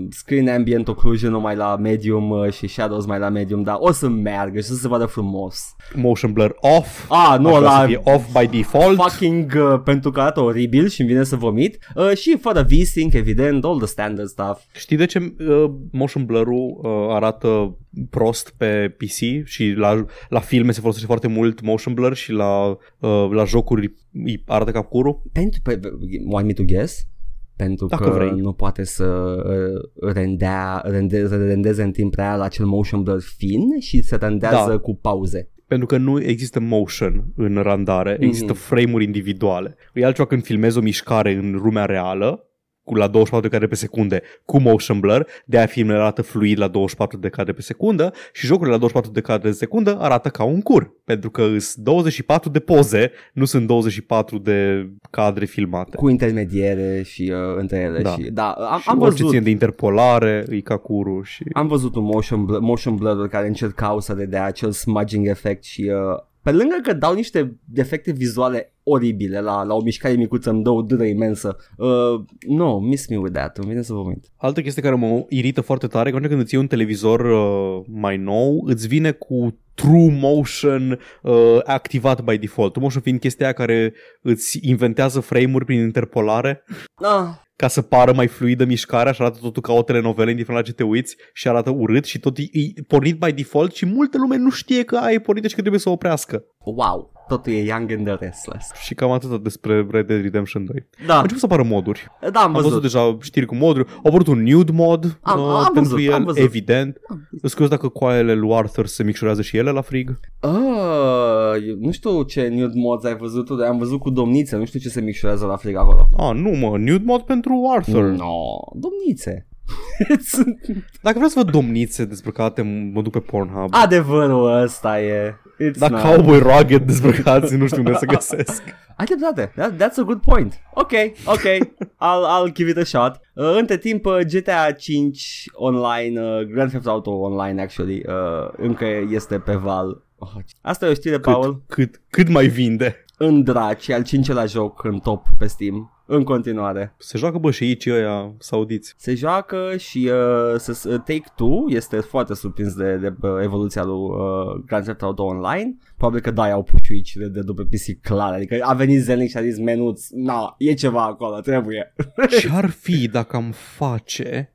screen 0.09 0.49
ambient 0.49 0.87
occlusion 0.87 1.31
numai 1.31 1.55
la 1.55 1.75
medium 1.75 2.29
uh, 2.29 2.51
și 2.51 2.67
shadows 2.67 3.05
mai 3.05 3.19
la 3.19 3.29
medium, 3.29 3.63
dar 3.63 3.75
o 3.79 3.91
să 3.91 4.07
meargă 4.07 4.59
și 4.59 4.65
să 4.65 4.75
se 4.75 4.87
vadă 4.87 5.05
frumos. 5.05 5.75
Motion 5.95 6.31
blur 6.31 6.55
off. 6.59 7.11
Ah, 7.11 7.39
nu, 7.39 7.53
Aș 7.53 7.57
vrea 7.59 7.71
la 7.71 7.79
să 7.79 7.85
fie 7.85 8.01
off 8.03 8.25
by 8.39 8.57
default. 8.57 9.01
fucking 9.01 9.53
uh, 9.55 9.81
pentru 9.83 10.11
că 10.11 10.19
arată 10.19 10.41
oribil 10.41 10.87
și 10.87 11.01
îmi 11.01 11.09
vine 11.09 11.23
să 11.23 11.35
vomit 11.35 11.77
uh, 11.95 12.17
și 12.17 12.37
fără 12.41 12.61
V-Sync, 12.69 13.13
evident, 13.13 13.63
all 13.63 13.77
the 13.77 13.87
standard 13.87 14.27
stuff. 14.27 14.61
Știi 14.71 14.97
de 14.97 15.05
ce 15.05 15.33
uh, 15.39 15.71
motion 15.91 16.25
blur-ul 16.25 16.79
uh, 16.81 16.91
arată 17.09 17.77
prost 18.09 18.53
pe 18.57 18.95
PC 18.97 19.45
și 19.47 19.73
la, 19.75 20.05
la 20.29 20.39
filme 20.39 20.71
se 20.71 20.79
folosește 20.79 21.07
foarte 21.07 21.27
mult 21.27 21.61
motion 21.61 21.93
blur 21.93 22.15
și 22.15 22.31
la, 22.31 22.67
uh, 22.99 23.29
la 23.31 23.43
jocuri 23.43 23.93
îi 24.25 24.43
arată 24.45 24.71
ca 24.71 24.81
curul? 24.81 25.21
Pentru, 25.31 25.61
pe, 25.63 25.79
want 26.25 26.45
me 26.45 26.53
to 26.53 26.63
guess? 26.63 27.07
Pentru 27.55 27.85
Dacă 27.85 28.03
că 28.03 28.09
vrei. 28.09 28.31
nu 28.35 28.53
poate 28.53 28.83
să 28.83 29.05
uh, 29.45 30.11
rendea, 30.13 30.81
rende, 30.85 31.27
rendeze 31.27 31.83
în 31.83 31.91
timp 31.91 32.13
real 32.13 32.41
acel 32.41 32.65
motion 32.65 33.03
blur 33.03 33.21
fin 33.21 33.79
și 33.79 34.01
se 34.01 34.15
rendează 34.15 34.69
Da. 34.69 34.77
cu 34.77 34.95
pauze. 34.95 35.49
Pentru 35.67 35.87
că 35.87 35.97
nu 35.97 36.21
există 36.21 36.59
motion 36.59 37.33
în 37.35 37.55
randare, 37.55 38.17
există 38.19 38.53
frame-uri 38.53 39.03
individuale. 39.03 39.75
E 39.93 40.05
altceva 40.05 40.27
când 40.27 40.43
filmezi 40.43 40.77
o 40.77 40.81
mișcare 40.81 41.33
în 41.33 41.51
lumea 41.51 41.85
reală, 41.85 42.48
cu 42.89 42.95
la 42.95 43.07
24 43.07 43.47
de 43.47 43.53
cadre 43.53 43.67
pe 43.67 43.75
secunde 43.75 44.21
cu 44.45 44.59
motion 44.59 44.99
blur, 44.99 45.25
de 45.45 45.57
aia 45.57 45.65
filmele 45.65 45.99
arată 45.99 46.21
fluid 46.21 46.59
la 46.59 46.67
24 46.67 47.17
de 47.17 47.29
cadre 47.29 47.53
pe 47.53 47.61
secundă 47.61 48.13
și 48.33 48.45
jocurile 48.45 48.71
la 48.71 48.77
24 48.77 49.11
de 49.11 49.21
cadre 49.21 49.49
pe 49.49 49.55
secundă 49.55 49.97
arată 49.99 50.29
ca 50.29 50.43
un 50.43 50.61
cur, 50.61 50.93
pentru 51.03 51.29
că 51.29 51.41
sunt 51.57 51.85
24 51.85 52.49
de 52.49 52.59
poze, 52.59 53.11
nu 53.33 53.45
sunt 53.45 53.67
24 53.67 54.37
de 54.37 54.89
cadre 55.09 55.45
filmate. 55.45 55.95
Cu 55.95 56.09
intermediere 56.09 57.01
și 57.05 57.33
uh, 57.33 57.57
între 57.57 57.77
ele. 57.77 58.01
Da. 58.01 58.09
Și, 58.09 58.21
da 58.21 58.49
am, 58.49 58.79
Și 58.79 58.89
am 58.89 59.01
orice 59.01 59.15
văzut 59.15 59.29
ține 59.29 59.43
de 59.43 59.49
interpolare, 59.49 60.45
e 60.49 60.59
ca 60.59 60.77
curul 60.77 61.23
și... 61.23 61.43
Am 61.53 61.67
văzut 61.67 61.95
un 61.95 62.03
motion, 62.03 62.45
blur, 62.45 62.59
motion 62.59 62.95
blur 62.95 63.27
care 63.27 63.47
încercau 63.47 63.99
să 63.99 64.13
dea 64.13 64.45
acel 64.45 64.71
smudging 64.71 65.27
effect 65.27 65.63
și 65.63 65.81
uh, 65.81 66.27
pe 66.41 66.51
lângă 66.51 66.75
că 66.83 66.93
dau 66.93 67.13
niște 67.13 67.55
efecte 67.73 68.11
vizuale 68.11 68.73
oribile 68.89 69.39
la, 69.39 69.63
la 69.63 69.73
o 69.73 69.81
mișcare 69.81 70.15
micuță 70.15 70.49
îmi 70.49 70.63
dă 70.63 70.69
o 70.69 70.81
dâră 70.81 71.03
imensă. 71.03 71.57
Uh, 71.77 72.25
no, 72.47 72.79
miss 72.79 73.07
me 73.07 73.17
with 73.17 73.33
that, 73.33 73.57
îmi 73.57 73.69
vine 73.69 73.81
să 73.81 73.93
vomit. 73.93 74.25
Altă 74.37 74.61
chestie 74.61 74.81
care 74.81 74.95
mă 74.95 75.25
irită 75.29 75.61
foarte 75.61 75.87
tare, 75.87 76.09
că 76.09 76.15
atunci 76.15 76.29
când 76.29 76.41
îți 76.41 76.53
iei 76.53 76.61
un 76.61 76.69
televizor 76.69 77.19
uh, 77.19 77.85
mai 77.87 78.17
nou, 78.17 78.63
îți 78.65 78.87
vine 78.87 79.11
cu 79.11 79.57
True 79.73 80.17
Motion 80.19 80.99
uh, 81.21 81.57
activat 81.63 82.23
by 82.23 82.37
default. 82.37 82.71
True 82.71 82.83
Motion 82.83 83.01
fiind 83.01 83.19
chestia 83.19 83.45
aia 83.45 83.53
care 83.53 83.93
îți 84.21 84.59
inventează 84.61 85.19
frame-uri 85.19 85.65
prin 85.65 85.79
interpolare 85.79 86.63
Ah, 86.95 87.47
ca 87.55 87.67
să 87.67 87.81
pară 87.81 88.13
mai 88.13 88.27
fluidă 88.27 88.65
mișcarea 88.65 89.11
și 89.11 89.21
arată 89.21 89.39
totul 89.41 89.61
ca 89.61 89.73
o 89.73 89.83
telenovelă, 89.83 90.29
indiferent 90.29 90.65
la 90.65 90.71
ce 90.71 90.75
te 90.75 90.83
uiți 90.83 91.15
și 91.33 91.47
arată 91.47 91.69
urât 91.69 92.05
și 92.05 92.19
tot 92.19 92.37
e, 92.37 92.41
e 92.41 92.81
pornit 92.87 93.19
by 93.19 93.31
default 93.31 93.73
și 93.73 93.85
multă 93.85 94.17
lume 94.17 94.37
nu 94.37 94.49
știe 94.49 94.83
că 94.83 94.97
aia 94.97 95.13
e 95.13 95.19
pornită 95.19 95.47
și 95.47 95.55
că 95.55 95.59
trebuie 95.59 95.81
să 95.81 95.89
o 95.89 95.91
oprească. 95.91 96.43
Wow, 96.65 97.11
totul 97.27 97.51
e 97.53 97.63
young 97.63 97.91
and 97.91 98.05
the 98.05 98.15
restless. 98.19 98.71
Și 98.83 98.93
cam 98.95 99.11
atât 99.11 99.43
despre 99.43 99.87
Red 99.91 100.07
Dead 100.07 100.21
Redemption 100.21 100.65
2. 100.65 100.87
Da, 101.07 101.13
Au 101.15 101.21
început 101.21 101.39
să 101.39 101.45
apară 101.45 101.63
moduri. 101.63 102.07
da 102.31 102.39
am 102.39 102.45
Am 102.45 102.51
văzut. 102.51 102.67
văzut 102.67 102.81
deja 102.81 103.17
știri 103.21 103.45
cu 103.45 103.55
moduri. 103.55 103.87
Au 103.89 104.01
apărut 104.03 104.27
un 104.27 104.43
nude 104.43 104.71
mod 104.71 105.19
Am- 105.21 105.39
uh, 105.39 105.45
am 105.47 105.73
pentru 105.73 105.81
văzut, 105.93 106.07
el, 106.07 106.13
am 106.13 106.23
văzut. 106.23 106.41
evident. 106.43 106.97
Îți 107.41 107.51
curios 107.53 107.69
dacă 107.69 107.87
coaiele 107.87 108.33
lui 108.33 108.53
Arthur 108.53 108.85
se 108.85 109.03
micșorează 109.03 109.41
și 109.41 109.57
ele 109.57 109.71
la 109.71 109.81
frig? 109.81 110.19
Uh, 110.41 111.67
eu 111.67 111.75
nu 111.79 111.91
știu 111.91 112.23
ce 112.23 112.47
nude 112.47 112.73
mods 112.79 113.03
ai 113.03 113.15
văzut 113.17 113.45
tu, 113.45 113.55
dar 113.55 113.67
am 113.67 113.77
văzut 113.77 113.99
cu 113.99 114.09
domnițe, 114.09 114.55
nu 114.57 114.65
știu 114.65 114.79
ce 114.79 114.89
se 114.89 115.01
micșorează 115.01 115.45
la 115.45 115.55
frig 115.55 115.75
acolo. 115.75 116.07
Ah, 116.17 116.35
nu 116.35 116.49
mă, 116.49 116.77
nude 116.77 117.03
mod 117.05 117.21
pentru 117.21 117.53
Arthur. 117.75 118.03
No, 118.03 118.33
domnițe. 118.73 119.47
Dacă 121.01 121.15
vreau 121.15 121.29
să 121.29 121.39
văd 121.43 121.51
domnițe 121.51 122.05
dezbrăcate, 122.05 122.61
mă 122.93 123.01
duc 123.01 123.11
pe 123.11 123.19
Pornhub. 123.19 123.67
Adevărul 123.71 124.61
ăsta 124.61 125.01
e. 125.01 125.35
It's 125.69 125.77
Dar 125.77 125.89
not. 125.89 126.01
cowboy 126.01 126.39
rugged 126.39 126.81
dezbrăcați, 126.85 127.55
nu 127.55 127.67
știu 127.67 127.77
unde 127.77 127.93
să 127.97 128.05
găsesc. 128.15 128.63
Ai 128.97 129.05
dreptate. 129.05 129.51
That, 129.55 129.73
that's 129.73 129.97
a 129.97 130.01
good 130.01 130.21
point. 130.21 130.59
Ok, 130.73 130.91
ok. 131.25 131.41
I'll, 131.81 132.25
I'll 132.49 132.53
give 132.53 132.69
it 132.69 132.77
a 132.77 132.83
shot. 132.83 133.19
Uh, 133.33 133.55
între 133.59 133.77
timp, 133.77 134.05
uh, 134.05 134.17
GTA 134.19 134.71
5 134.71 135.43
online, 135.53 136.21
uh, 136.21 136.41
Grand 136.41 136.69
Theft 136.69 136.87
Auto 136.87 137.11
online, 137.11 137.61
actually, 137.61 138.03
uh, 138.07 138.49
încă 138.57 138.85
este 139.09 139.39
pe 139.39 139.55
val. 139.55 140.03
Oh, 140.17 140.29
asta 140.61 140.85
e 140.85 140.89
o 140.89 140.93
știre, 140.93 141.13
Cât, 141.19 141.23
Paul. 141.33 141.61
cât, 141.67 142.01
cât 142.09 142.29
mai 142.29 142.47
vinde? 142.47 143.05
În 143.21 143.43
draci, 143.43 143.87
e 143.87 143.93
al 143.93 144.03
cincelea 144.03 144.45
joc 144.45 144.83
în 144.83 144.99
top 144.99 145.25
pe 145.37 145.47
Steam. 145.47 146.03
În 146.05 146.23
continuare. 146.23 146.95
Se 146.97 147.17
joacă 147.17 147.37
bă 147.37 147.51
și 147.51 147.63
aici 147.63 147.85
ăia 147.85 148.33
saudiți. 148.37 148.93
Se 148.97 149.15
joacă 149.15 149.73
și 149.77 149.97
uh, 149.97 150.55
să, 150.57 150.89
uh, 150.89 150.93
Take-Two 150.93 151.63
este 151.67 151.99
foarte 151.99 152.33
surprins 152.33 152.73
de, 152.73 152.95
de 152.95 153.13
uh, 153.21 153.29
evoluția 153.41 153.83
lui 153.83 153.95
uh, 153.95 154.63
Grand 154.65 154.83
Theft 154.83 155.01
Auto 155.01 155.23
Online. 155.23 155.77
Probabil 155.97 156.21
că 156.21 156.31
da, 156.31 156.43
au 156.43 156.63
puciuici 156.63 157.15
de, 157.15 157.27
de 157.27 157.41
după 157.41 157.63
PC 157.63 158.01
clar. 158.01 158.33
Adică 158.33 158.57
a 158.61 158.73
venit 158.73 159.01
Zelnic 159.01 159.29
și 159.29 159.37
a 159.37 159.41
zis 159.41 159.57
menuț, 159.57 160.07
na, 160.09 160.55
e 160.57 160.73
ceva 160.73 161.03
acolo, 161.03 161.39
trebuie. 161.39 161.93
Ce-ar 162.39 162.69
fi 162.69 163.07
dacă 163.07 163.35
am 163.35 163.51
face 163.51 164.51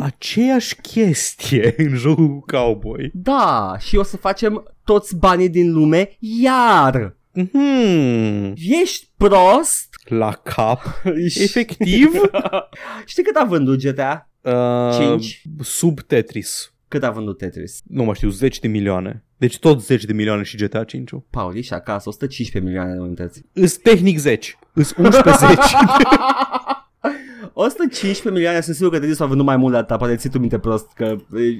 aceeași 0.00 0.76
chestie 0.80 1.74
în 1.86 1.94
jocul 1.94 2.28
cu 2.28 2.44
cowboy? 2.46 3.10
Da, 3.14 3.76
și 3.78 3.96
o 3.96 4.02
să 4.02 4.16
facem 4.16 4.74
toți 4.84 5.16
banii 5.16 5.48
din 5.48 5.72
lume 5.72 6.16
iar. 6.18 7.16
Hmm, 7.52 8.52
Ești 8.56 9.10
prost? 9.16 9.94
la 10.04 10.32
cap. 10.32 10.82
Ești- 11.16 11.42
Efectiv? 11.42 12.08
Știi 13.06 13.22
cât 13.22 13.36
a 13.36 13.44
vândut 13.44 13.82
GTA? 13.82 14.30
Uh, 14.40 14.94
Cinci. 14.98 15.42
Sub 15.60 16.00
Tetris. 16.00 16.72
Cât 16.88 17.02
a 17.04 17.10
vândut 17.10 17.38
Tetris? 17.38 17.80
Nu 17.86 18.04
mai 18.04 18.14
știu, 18.14 18.28
10 18.28 18.60
de 18.60 18.68
milioane. 18.68 19.24
Deci 19.36 19.58
tot 19.58 19.82
10 19.82 20.06
de 20.06 20.12
milioane 20.12 20.42
și 20.42 20.56
GTA 20.56 20.84
5 20.84 21.10
Paul, 21.30 21.56
ești 21.56 21.72
acasă, 21.74 22.08
115 22.08 22.70
milioane 22.70 22.94
de 22.94 23.00
unități. 23.04 23.42
Îs 23.52 23.76
tehnic 23.76 24.18
10. 24.18 24.58
Îs 24.72 24.94
11 24.96 25.32
10. 25.46 25.54
115 27.52 28.30
milioane, 28.30 28.60
sunt 28.60 28.76
sigur 28.76 28.90
că 28.90 28.98
Tetris 28.98 29.20
a 29.20 29.26
vândut 29.26 29.46
mai 29.46 29.56
mult 29.56 29.72
de 29.72 29.78
atâta, 29.78 29.96
poate 29.96 30.16
ții 30.16 30.30
tu 30.30 30.38
minte 30.38 30.58
prost, 30.58 30.86
că 30.94 31.16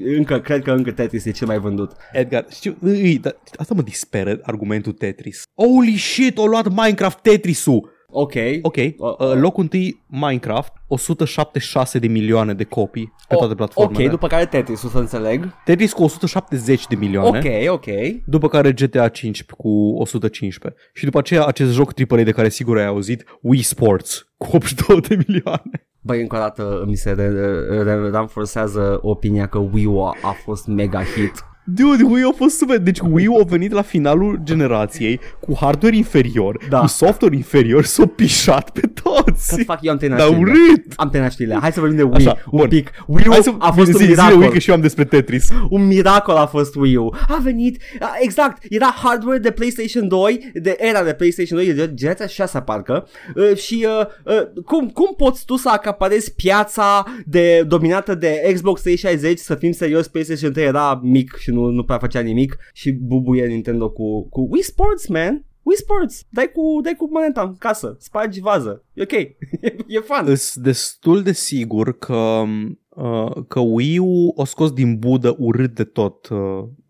e, 0.07 0.17
încă, 0.17 0.41
cred 0.41 0.63
că 0.63 0.71
încă 0.71 0.91
Tetris 0.93 1.25
e 1.25 1.31
cel 1.31 1.47
mai 1.47 1.59
vândut. 1.59 1.93
Edgar, 2.13 2.47
știu, 2.51 2.77
îi, 2.81 3.19
da, 3.19 3.31
asta 3.57 3.75
mă 3.75 3.83
disperă 3.83 4.39
argumentul 4.43 4.93
Tetris. 4.93 5.43
Holy 5.55 5.97
shit, 5.97 6.39
o 6.39 6.47
luat 6.47 6.69
Minecraft 6.69 7.19
Tetris-ul. 7.19 7.95
Ok. 8.09 8.33
Ok, 8.63 8.77
Uh, 8.77 8.93
uh, 9.19 9.35
locul 9.35 9.63
întâi 9.63 10.05
Minecraft, 10.07 10.73
176 10.87 11.99
de 11.99 12.07
milioane 12.07 12.55
de 12.55 12.65
copii 12.65 13.13
pe 13.29 13.35
toate 13.35 13.55
platformele. 13.55 14.05
Ok, 14.05 14.11
după 14.11 14.27
care 14.27 14.47
Tetris, 14.47 14.81
să 14.81 14.99
înțeleg. 14.99 15.49
Tetris 15.65 15.93
cu 15.93 16.03
170 16.03 16.87
de 16.87 16.95
milioane. 16.95 17.39
Ok, 17.39 17.73
ok. 17.73 17.87
După 18.25 18.49
care 18.49 18.73
GTA 18.73 19.09
5 19.09 19.45
cu 19.45 19.69
115. 19.69 20.81
Și 20.93 21.05
după 21.05 21.19
aceea 21.19 21.45
acest 21.45 21.73
joc 21.73 21.93
AAA 22.11 22.23
de 22.23 22.31
care 22.33 22.49
sigur 22.49 22.79
ai 22.79 22.87
auzit, 22.87 23.25
Wii 23.41 23.63
Sports, 23.63 24.26
cu 24.37 24.47
82 24.57 25.01
de 25.01 25.25
milioane. 25.27 25.89
Băi, 26.01 26.21
încă 26.21 26.37
o 26.37 26.39
dată 26.39 26.85
mi 26.87 26.97
se 26.97 27.13
re- 27.13 27.29
re- 27.29 27.83
re- 27.83 28.11
ranforsează 28.11 28.99
opinia 29.03 29.47
că 29.47 29.59
Wii 29.59 29.87
U 29.87 30.05
a, 30.05 30.17
a 30.23 30.31
fost 30.45 30.67
mega 30.67 31.03
hit. 31.03 31.45
Dude, 31.69 32.03
Wii 32.03 32.23
a 32.23 32.33
fost 32.37 32.57
super. 32.57 32.79
Deci 32.79 32.99
Wii 33.11 33.29
a 33.41 33.45
venit 33.45 33.73
la 33.73 33.83
finalul 33.83 34.41
generației 34.45 35.21
cu 35.41 35.57
hardware 35.61 35.97
inferior, 35.97 36.59
Da. 36.69 36.79
cu 36.79 36.87
software 36.87 37.35
inferior, 37.37 37.85
s-a 37.85 38.07
pișat 38.07 38.71
pe 38.71 38.81
toți. 39.03 39.49
Să 39.49 39.63
fac 39.65 39.79
eu 39.83 39.93
am 39.93 39.99
terminat 39.99 40.25
Dar 40.25 40.35
știrile. 40.35 40.53
urât! 40.69 40.93
Am 40.97 41.09
terminat 41.09 41.33
știrile. 41.33 41.59
Hai 41.61 41.73
să 41.73 41.81
vorbim 41.81 41.97
de 41.99 42.03
Wii 42.03 42.15
Așa, 42.15 42.37
un 42.51 42.59
bun. 42.59 42.69
pic. 42.69 42.91
Wii 43.07 43.25
U 43.29 43.31
Hai 43.31 43.41
să 43.43 43.53
a 43.59 43.71
fost 43.71 43.87
zi, 43.87 43.93
un 43.93 43.99
zi, 43.99 44.05
zile 44.05 44.15
miracol. 44.23 44.41
Wii 44.41 44.51
că 44.51 44.59
și 44.59 44.69
eu 44.69 44.75
am 44.75 44.81
despre 44.81 45.05
Tetris. 45.05 45.49
Un 45.71 45.87
miracol 45.87 46.35
a 46.37 46.47
fost 46.47 46.75
Wii 46.75 46.97
U. 46.97 47.15
A 47.29 47.39
venit, 47.43 47.83
a, 48.01 48.11
exact, 48.21 48.63
era 48.69 48.95
hardware 49.03 49.39
de 49.39 49.51
PlayStation 49.51 50.09
2, 50.09 50.51
de 50.55 50.77
era 50.79 51.03
de 51.03 51.13
PlayStation 51.13 51.59
2, 51.59 51.73
de 51.73 51.91
generația 51.95 52.27
6 52.27 52.61
parcă, 52.61 53.09
uh, 53.35 53.57
și 53.57 53.87
uh, 54.25 54.33
uh, 54.35 54.63
cum, 54.65 54.89
cum 54.89 55.15
poți 55.17 55.45
tu 55.45 55.57
să 55.57 55.69
acaparezi 55.73 56.35
piața 56.35 57.05
de, 57.25 57.65
dominată 57.67 58.15
de 58.15 58.51
Xbox 58.55 58.81
360, 58.81 59.39
să 59.39 59.55
fim 59.55 59.73
serios, 59.73 60.09
PlayStation 60.09 60.53
3 60.53 60.65
era 60.67 61.01
mic 61.03 61.37
și 61.39 61.51
nu, 61.57 61.67
nu 61.71 61.85
prea 61.85 61.99
făcea 61.99 62.21
nimic 62.21 62.57
și 62.73 62.93
bubuie 62.93 63.47
Nintendo 63.47 63.91
cu, 63.91 64.29
cu 64.29 64.49
Wii 64.51 64.63
Sports, 64.63 65.07
man. 65.09 65.45
Wii 65.63 65.77
Sports, 65.77 66.23
dai 66.31 66.51
cu, 66.55 66.81
dai 66.83 66.95
cu 66.97 67.09
moneta 67.13 67.43
în 67.43 67.55
casă, 67.59 67.97
spargi 67.99 68.41
vază, 68.41 68.85
e 68.95 69.03
ok, 69.03 69.13
e, 69.13 69.37
e 69.97 69.99
fun. 70.05 70.25
Îs 70.27 70.57
destul 70.59 71.23
de 71.23 71.33
sigur 71.33 71.99
că 71.99 72.43
uh, 72.89 73.31
că 73.49 73.61
Wii 73.61 73.99
U 73.99 74.33
o 74.35 74.45
scos 74.45 74.73
din 74.73 74.99
budă 74.99 75.35
urât 75.39 75.75
de 75.75 75.85
tot 75.85 76.29
uh, 76.29 76.39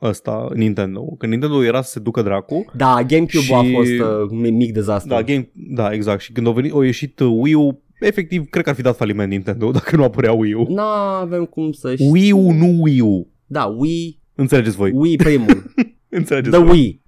ăsta 0.03 0.49
Nintendo. 0.55 1.03
Că 1.19 1.27
Nintendo 1.27 1.65
era 1.65 1.83
să 1.83 1.91
se 1.91 1.99
ducă 2.01 2.23
dracu. 2.23 2.65
Da, 2.77 3.03
GameCube 3.07 3.55
a 3.55 3.63
Și- 3.63 3.73
fost 3.75 3.91
uh, 3.91 4.31
mi- 4.31 4.51
mic 4.51 4.73
dezastru. 4.73 5.09
Da, 5.09 5.23
game, 5.23 5.51
da, 5.55 5.93
exact. 5.93 6.21
Și 6.21 6.33
când 6.33 6.47
a 6.47 6.51
venit, 6.51 6.73
a 6.75 6.85
ieșit 6.85 7.21
uh, 7.21 7.29
Wii 7.41 7.55
U, 7.55 7.83
efectiv, 8.01 8.49
cred 8.49 8.65
că 8.65 8.71
ar 8.71 8.77
fi 8.77 8.83
dat 8.83 8.97
faliment 8.97 9.31
Nintendo 9.31 9.71
dacă 9.79 9.97
nu 9.97 10.03
apărea 10.05 10.33
Wii 10.33 10.53
U. 10.55 10.67
Nu 10.69 10.81
avem 11.21 11.45
cum 11.45 11.73
să 11.73 11.95
știm. 11.95 12.11
Wii 12.11 12.33
U, 12.33 12.51
nu 12.51 12.77
Wii 12.83 13.01
U. 13.01 13.29
Da, 13.47 13.65
Wii, 13.65 14.21
Înțelegeți 14.37 14.77
voi. 14.77 14.91
Wii 14.95 15.17
primul. 15.17 15.65
Înțelegeți 16.09 16.57
The 16.57 16.65
voi. 16.65 16.71
Wii. 16.77 17.01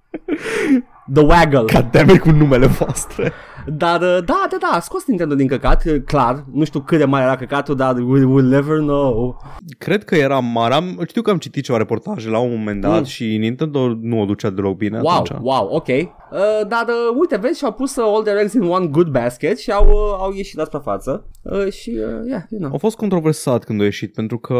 The 1.13 1.23
Waggle. 1.23 1.65
Goddammit 1.73 2.19
cu 2.19 2.31
numele 2.31 2.65
voastre. 2.65 3.31
Dar, 3.77 4.01
uh, 4.01 4.17
da, 4.25 4.47
da, 4.49 4.57
da, 4.59 4.67
a 4.71 4.79
scos 4.79 5.05
Nintendo 5.05 5.35
din 5.35 5.47
căcat, 5.47 5.83
uh, 5.85 5.95
clar. 6.05 6.43
Nu 6.53 6.63
știu 6.63 6.79
cât 6.79 6.97
de 6.97 7.05
mare 7.05 7.23
era 7.23 7.35
căcatul, 7.35 7.75
dar 7.75 7.95
we 7.95 8.23
will 8.25 8.47
never 8.47 8.77
know. 8.77 9.41
Cred 9.77 10.03
că 10.03 10.15
era 10.15 10.39
mare. 10.39 10.73
Am, 10.73 11.03
știu 11.07 11.21
că 11.21 11.29
am 11.29 11.37
citit 11.37 11.63
ceva 11.63 11.77
reportaje 11.77 12.29
la 12.29 12.39
un 12.39 12.49
moment 12.57 12.81
dat 12.81 12.97
Mm. 12.99 13.03
și 13.03 13.37
Nintendo 13.37 13.97
nu 14.01 14.21
o 14.21 14.25
ducea 14.25 14.49
deloc 14.49 14.77
bine 14.77 14.99
Wow, 14.99 15.15
atunci. 15.17 15.39
wow, 15.41 15.67
ok. 15.71 15.87
Uh, 15.87 16.67
dar, 16.67 16.85
uh, 16.87 17.17
uite, 17.19 17.37
vezi, 17.37 17.57
și-au 17.57 17.71
pus 17.73 17.95
uh, 17.95 18.03
all 18.07 18.23
their 18.23 18.37
eggs 18.37 18.53
in 18.53 18.61
one 18.63 18.87
good 18.87 19.07
basket 19.07 19.57
și 19.59 19.71
au, 19.71 19.85
uh, 19.85 20.17
au 20.19 20.31
ieșit 20.35 20.57
la 20.57 20.63
suprafață. 20.63 21.25
Uh, 21.41 21.71
și, 21.71 21.89
uh, 21.89 22.27
yeah, 22.27 22.41
you 22.49 22.59
know. 22.61 22.71
A 22.73 22.77
fost 22.77 22.95
controversat 22.95 23.63
când 23.63 23.81
a 23.81 23.83
ieșit 23.83 24.13
pentru 24.13 24.37
că 24.37 24.55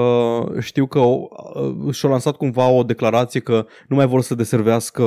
știu 0.60 0.86
că 0.88 1.00
uh, 1.00 1.94
și-a 1.94 2.10
lansat 2.10 2.36
cumva 2.36 2.70
o 2.70 2.84
declarație 2.84 3.40
că 3.40 3.66
nu 3.88 3.96
mai 3.96 4.08
vor 4.08 4.22
să 4.22 4.36
deservească 4.36 5.04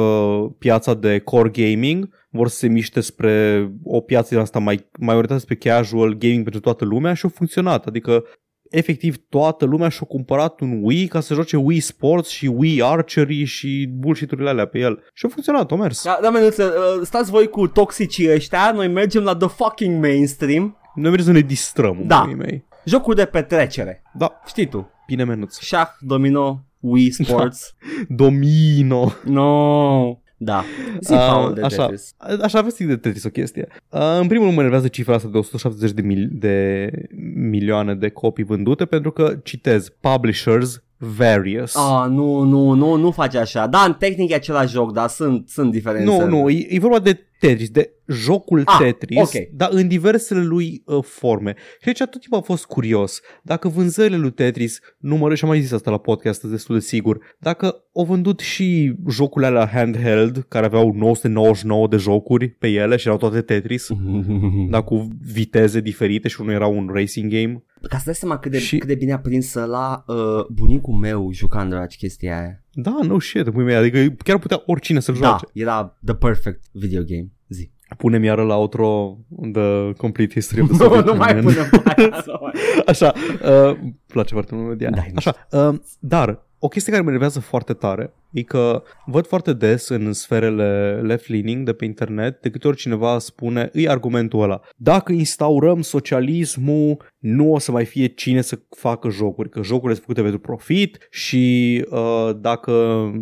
piața 0.59 0.95
de 0.95 1.19
core 1.19 1.49
gaming, 1.49 2.09
vor 2.33 2.49
să 2.49 2.57
se 2.57 2.69
miște 2.69 3.01
spre 3.01 3.69
o 3.85 4.01
piață 4.01 4.29
din 4.31 4.39
asta 4.39 4.59
mai, 4.59 4.87
mai 4.99 5.15
orientată 5.15 5.41
spre 5.41 5.55
casual 5.55 6.13
gaming 6.15 6.43
pentru 6.43 6.61
toată 6.61 6.85
lumea 6.85 7.15
și 7.15 7.27
a 7.27 7.29
funcționat. 7.29 7.87
Adică 7.87 8.25
efectiv 8.71 9.17
toată 9.29 9.65
lumea 9.65 9.89
și-a 9.89 10.07
cumpărat 10.07 10.61
un 10.61 10.81
Wii 10.83 11.07
ca 11.07 11.21
să 11.21 11.35
joace 11.35 11.57
Wii 11.57 11.81
Sports 11.81 12.29
și 12.29 12.47
Wii 12.47 12.83
Archery 12.83 13.45
și 13.45 13.89
bullshit-urile 13.99 14.49
alea 14.49 14.67
pe 14.67 14.79
el. 14.79 15.03
Și 15.15 15.27
a 15.27 15.29
funcționat, 15.29 15.73
a 15.73 15.75
mers. 15.77 16.05
Da, 16.05 16.19
da, 16.23 16.31
menuță, 16.31 16.65
uh, 16.65 17.07
stați 17.07 17.31
voi 17.31 17.49
cu 17.49 17.67
toxicii 17.69 18.33
ăștia, 18.35 18.73
noi 18.75 18.89
mergem 18.89 19.23
la 19.23 19.37
the 19.37 19.49
fucking 19.49 20.01
mainstream. 20.05 20.77
Noi 20.95 21.11
mergem 21.11 21.27
să 21.27 21.33
ne 21.33 21.41
distrăm, 21.41 22.03
Da. 22.07 22.21
unii 22.25 22.35
mei. 22.35 22.65
Jocuri 22.85 23.17
de 23.17 23.25
petrecere. 23.25 24.03
Da, 24.15 24.41
Știi 24.47 24.67
tu. 24.69 24.91
bine 25.07 25.25
menuț. 25.25 25.59
Șah, 25.61 25.89
domino, 26.01 26.65
Wii 26.81 27.11
Sports. 27.13 27.75
Domino. 28.09 29.13
No. 29.25 30.17
Da. 30.45 30.65
Zi, 31.01 31.13
Ah, 31.13 31.19
Paul, 31.19 31.55
de 31.55 31.61
așa, 31.61 31.83
Tetris. 31.83 32.15
așa 32.43 32.61
vă 32.63 32.69
zic 32.69 32.87
de 32.87 32.97
Tetris 32.97 33.25
o 33.25 33.29
chestie. 33.29 33.69
Uh, 33.89 34.01
în 34.21 34.27
primul 34.27 34.45
rând 34.45 34.55
mă 34.55 34.61
enervează 34.61 34.89
cifra 34.89 35.15
asta 35.15 35.29
de 35.33 35.39
170 35.39 35.91
de, 35.93 36.03
mil- 36.03 36.29
de 36.33 36.91
milioane 37.35 37.95
de 37.95 38.09
copii 38.09 38.45
vândute 38.45 38.85
pentru 38.85 39.11
că, 39.11 39.37
citez, 39.43 39.89
publishers 40.01 40.83
various. 41.05 41.75
Ah, 41.77 42.07
nu, 42.09 42.41
nu, 42.43 42.73
nu, 42.73 42.95
nu 42.97 43.11
face 43.11 43.39
așa. 43.39 43.67
Da, 43.67 43.79
în 43.87 43.95
tehnic 43.95 44.31
e 44.31 44.35
același 44.35 44.73
joc, 44.73 44.93
dar 44.93 45.09
sunt, 45.09 45.49
sunt 45.49 45.71
diferențe. 45.71 46.05
nu, 46.05 46.27
nu, 46.27 46.49
e, 46.51 46.67
e 46.69 46.79
vorba 46.79 46.99
de 46.99 47.27
Tetris, 47.41 47.71
de 47.71 47.91
jocul 48.09 48.63
Ah, 48.65 48.77
Tetris, 48.81 49.19
ok. 49.19 49.49
dar 49.53 49.69
în 49.73 49.89
diversele 49.89 50.43
lui 50.43 50.83
uh, 50.87 51.05
forme. 51.05 51.55
Și 51.81 51.89
aici 51.89 51.99
tot 51.99 52.21
timpul 52.21 52.39
a 52.39 52.41
fost 52.41 52.65
curios 52.67 53.21
dacă 53.43 53.69
vânzările 53.69 54.17
lui 54.17 54.31
Tetris, 54.33 54.79
numără, 54.99 55.35
și 55.35 55.45
am 55.45 55.51
mai 55.51 55.61
zis 55.61 55.73
asta 55.73 55.91
la 55.91 55.99
podcast, 55.99 56.43
destul 56.43 56.75
de 56.75 56.81
sigur, 56.81 57.19
dacă 57.39 57.75
au 57.95 58.05
vândut 58.05 58.41
și 58.41 58.95
jocurile 59.11 59.51
alea 59.51 59.67
handheld, 59.67 60.45
care 60.49 60.67
aveau 60.67 60.93
999 60.95 61.89
de 61.89 61.97
jocuri 61.97 62.49
pe 62.49 62.69
ele 62.69 62.97
și 62.97 63.07
erau 63.07 63.19
toate 63.19 63.41
Tetris, 63.41 63.89
dar 64.71 64.85
cu 64.85 65.09
viteze 65.33 65.81
diferite 65.81 66.29
și 66.29 66.41
unul 66.41 66.53
era 66.53 66.67
un 66.67 66.91
racing 66.93 67.33
game. 67.33 67.65
Ca 67.89 67.97
să 67.97 68.03
dai 68.05 68.15
seama 68.15 68.39
cât 68.39 68.51
de, 68.51 68.59
Și- 68.59 68.79
cât 68.79 68.89
de 68.89 68.95
bine 68.95 69.13
a 69.13 69.19
prins 69.19 69.55
la 69.55 70.05
uh, 70.07 70.45
bunicul 70.49 70.95
meu 70.95 71.33
juca 71.33 71.61
în 71.61 71.69
dragi 71.69 71.97
chestia 71.97 72.39
aia. 72.41 72.63
Da, 72.73 72.99
no 73.03 73.19
shit, 73.19 73.51
pui 73.51 73.65
mei, 73.65 73.75
adică 73.75 74.15
chiar 74.25 74.39
putea 74.39 74.63
oricine 74.67 75.01
să-l 75.01 75.15
Da, 75.21 75.27
joace. 75.27 75.45
era 75.53 75.99
the 76.05 76.15
perfect 76.15 76.65
video 76.73 77.03
game. 77.07 77.27
Zi. 77.49 77.71
Punem 77.97 78.23
iară 78.25 78.43
la 78.43 78.57
outro 78.57 79.19
The 79.53 79.93
Complete 79.93 80.33
History 80.33 80.61
of 80.61 80.69
the 80.69 80.77
Nu, 80.83 80.85
Soviet 80.85 81.05
nu 81.07 81.15
mai 81.15 81.31
Union. 81.39 81.45
punem 81.53 81.69
pe 81.71 81.93
aia, 81.97 82.23
nu 82.27 82.39
mai- 82.41 82.53
Așa, 82.87 83.13
uh, 83.43 83.77
îmi 83.81 83.97
place 84.07 84.33
foarte 84.33 84.55
mult 84.55 84.67
melodia. 84.67 84.91
Da, 84.91 85.03
Așa, 85.15 85.47
uh, 85.71 85.79
dar 85.99 86.47
o 86.59 86.69
chestie 86.69 86.91
care 86.93 87.03
mă 87.05 87.09
enervează 87.09 87.41
foarte 87.41 87.73
tare 87.73 88.13
e 88.33 88.43
că 88.43 88.83
văd 89.07 89.27
foarte 89.27 89.53
des 89.53 89.89
în 89.89 90.13
sferele 90.13 91.01
left-leaning 91.03 91.65
de 91.65 91.73
pe 91.73 91.85
internet 91.85 92.41
de 92.41 92.51
câte 92.51 92.69
ori 92.69 92.77
cineva 92.77 93.19
spune, 93.19 93.69
îi 93.73 93.89
argumentul 93.89 94.43
ăla. 94.43 94.61
Dacă 94.77 95.13
instaurăm 95.13 95.81
socialismul, 95.81 96.97
nu 97.19 97.53
o 97.53 97.59
să 97.59 97.71
mai 97.71 97.85
fie 97.85 98.07
cine 98.07 98.41
să 98.41 98.59
facă 98.77 99.09
jocuri, 99.09 99.49
că 99.49 99.63
jocurile 99.63 99.95
sunt 99.95 100.07
făcute 100.07 100.21
pentru 100.21 100.41
profit 100.41 101.09
și 101.11 101.85
uh, 101.91 102.31
dacă, 102.41 102.73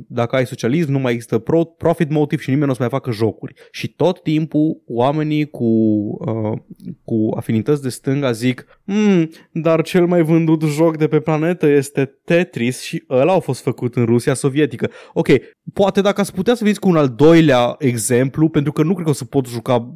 dacă 0.08 0.36
ai 0.36 0.46
socialism 0.46 0.90
nu 0.90 0.98
mai 0.98 1.12
există 1.12 1.38
pro, 1.38 1.64
profit 1.64 2.10
motive 2.10 2.42
și 2.42 2.48
nimeni 2.48 2.66
nu 2.66 2.72
o 2.72 2.74
să 2.74 2.82
mai 2.82 2.90
facă 2.90 3.10
jocuri. 3.10 3.54
Și 3.70 3.88
tot 3.88 4.22
timpul 4.22 4.82
oamenii 4.86 5.50
cu, 5.50 5.64
uh, 5.64 6.58
cu 7.04 7.28
afinități 7.36 7.82
de 7.82 7.88
stânga 7.88 8.32
zic 8.32 8.80
mm, 8.84 9.30
dar 9.52 9.82
cel 9.82 10.06
mai 10.06 10.22
vândut 10.22 10.62
joc 10.62 10.96
de 10.96 11.08
pe 11.08 11.20
planetă 11.20 11.66
este 11.66 12.18
Tetris 12.24 12.80
și 12.80 13.04
ăla 13.10 13.32
a 13.32 13.38
fost 13.38 13.62
făcut 13.62 13.96
în 13.96 14.04
Rusia 14.04 14.34
sovietică. 14.34 14.90
Ok, 15.12 15.28
poate 15.72 16.00
dacă 16.00 16.20
ați 16.20 16.34
putea 16.34 16.54
să 16.54 16.60
veniți 16.62 16.80
cu 16.80 16.88
un 16.88 16.96
al 16.96 17.08
doilea 17.08 17.74
exemplu, 17.78 18.48
pentru 18.48 18.72
că 18.72 18.82
nu 18.82 18.92
cred 18.92 19.04
că 19.04 19.10
o 19.10 19.14
să 19.14 19.24
pot 19.24 19.46
juca 19.46 19.94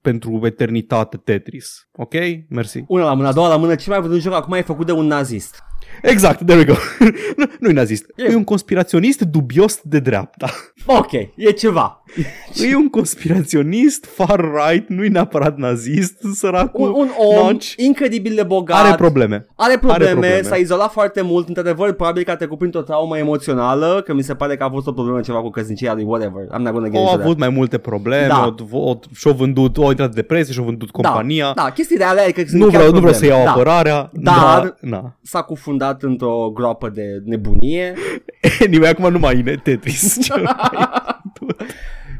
pentru 0.00 0.40
eternitate 0.44 1.16
Tetris. 1.16 1.88
Ok? 1.92 2.14
Mersi. 2.48 2.84
Una 2.86 3.04
la 3.04 3.14
mână, 3.14 3.28
a 3.28 3.32
doua 3.32 3.48
la 3.48 3.56
mână, 3.56 3.74
ce 3.74 3.90
mai 3.90 4.00
văzut 4.00 4.20
joc 4.20 4.32
acum 4.32 4.52
e 4.52 4.62
făcut 4.62 4.86
de 4.86 4.92
un 4.92 5.06
nazist. 5.06 5.62
Exact, 6.02 6.46
there 6.46 6.58
we 6.58 6.64
go. 6.64 6.74
nu, 7.36 7.44
nu 7.60 7.68
e 7.68 7.72
nazist. 7.72 8.06
E. 8.16 8.24
e 8.24 8.34
un 8.34 8.44
conspiraționist 8.44 9.20
dubios 9.20 9.80
de 9.82 9.98
dreapta. 9.98 10.50
Ok, 10.90 11.12
e 11.34 11.50
ceva. 11.50 12.02
e 12.70 12.76
un 12.76 12.88
conspiraționist 12.88 14.04
far-right, 14.04 14.88
nu 14.88 15.04
e 15.04 15.08
neapărat 15.08 15.56
nazist, 15.56 16.20
săracul. 16.34 16.88
Un, 16.88 17.00
un 17.00 17.08
om 17.16 17.46
notch. 17.46 17.72
incredibil 17.76 18.34
de 18.34 18.42
bogat. 18.42 18.84
Are 18.84 18.94
probleme. 18.94 19.46
Are 19.56 19.78
probleme, 19.78 20.04
are 20.04 20.12
probleme, 20.12 20.42
s-a 20.42 20.56
izolat 20.56 20.92
foarte 20.92 21.20
mult, 21.20 21.48
într-adevăr, 21.48 21.92
probabil 21.92 22.22
că 22.22 22.30
a 22.30 22.36
trecut 22.36 22.58
printr-o 22.58 22.80
traumă 22.80 23.18
emoțională, 23.18 24.02
că 24.04 24.14
mi 24.14 24.22
se 24.22 24.34
pare 24.34 24.56
că 24.56 24.64
a 24.64 24.70
fost 24.70 24.86
o 24.86 24.92
problemă 24.92 25.20
ceva 25.20 25.40
cu 25.40 25.50
căsnicia 25.50 25.94
lui, 25.94 26.04
whatever. 26.04 26.42
I'm 26.42 26.58
not 26.58 26.72
gonna 26.72 26.88
get 26.88 26.96
Au 26.96 27.08
avut 27.08 27.38
mai 27.38 27.48
multe 27.48 27.78
probleme, 27.78 28.26
da. 28.26 28.54
o, 28.70 28.78
o, 28.78 28.98
și-au 29.14 29.34
vândut, 29.34 29.76
o 29.76 29.90
intrat 29.90 30.08
de 30.08 30.20
depresie 30.20 30.52
și-au 30.52 30.64
vândut 30.64 30.90
da, 30.92 31.08
compania. 31.08 31.52
Da, 31.54 31.62
da 31.62 31.70
chestiile 31.70 32.04
alea 32.04 32.30
că 32.30 32.42
nu 32.50 32.66
vreau, 32.66 32.92
nu 32.92 32.98
vreau 32.98 33.14
să 33.14 33.26
iau 33.26 33.44
da. 33.44 33.50
apărarea. 33.50 34.10
Dar 34.12 34.76
da, 34.80 35.16
s-a 35.22 35.42
cufundat 35.42 35.87
într-o 36.02 36.50
groapă 36.54 36.88
de 36.88 37.22
nebunie. 37.24 37.94
Anyway, 38.66 38.90
acum 38.90 39.10
nu 39.10 39.18
mai 39.18 39.42
e 39.46 39.56
Tetris. 39.62 40.16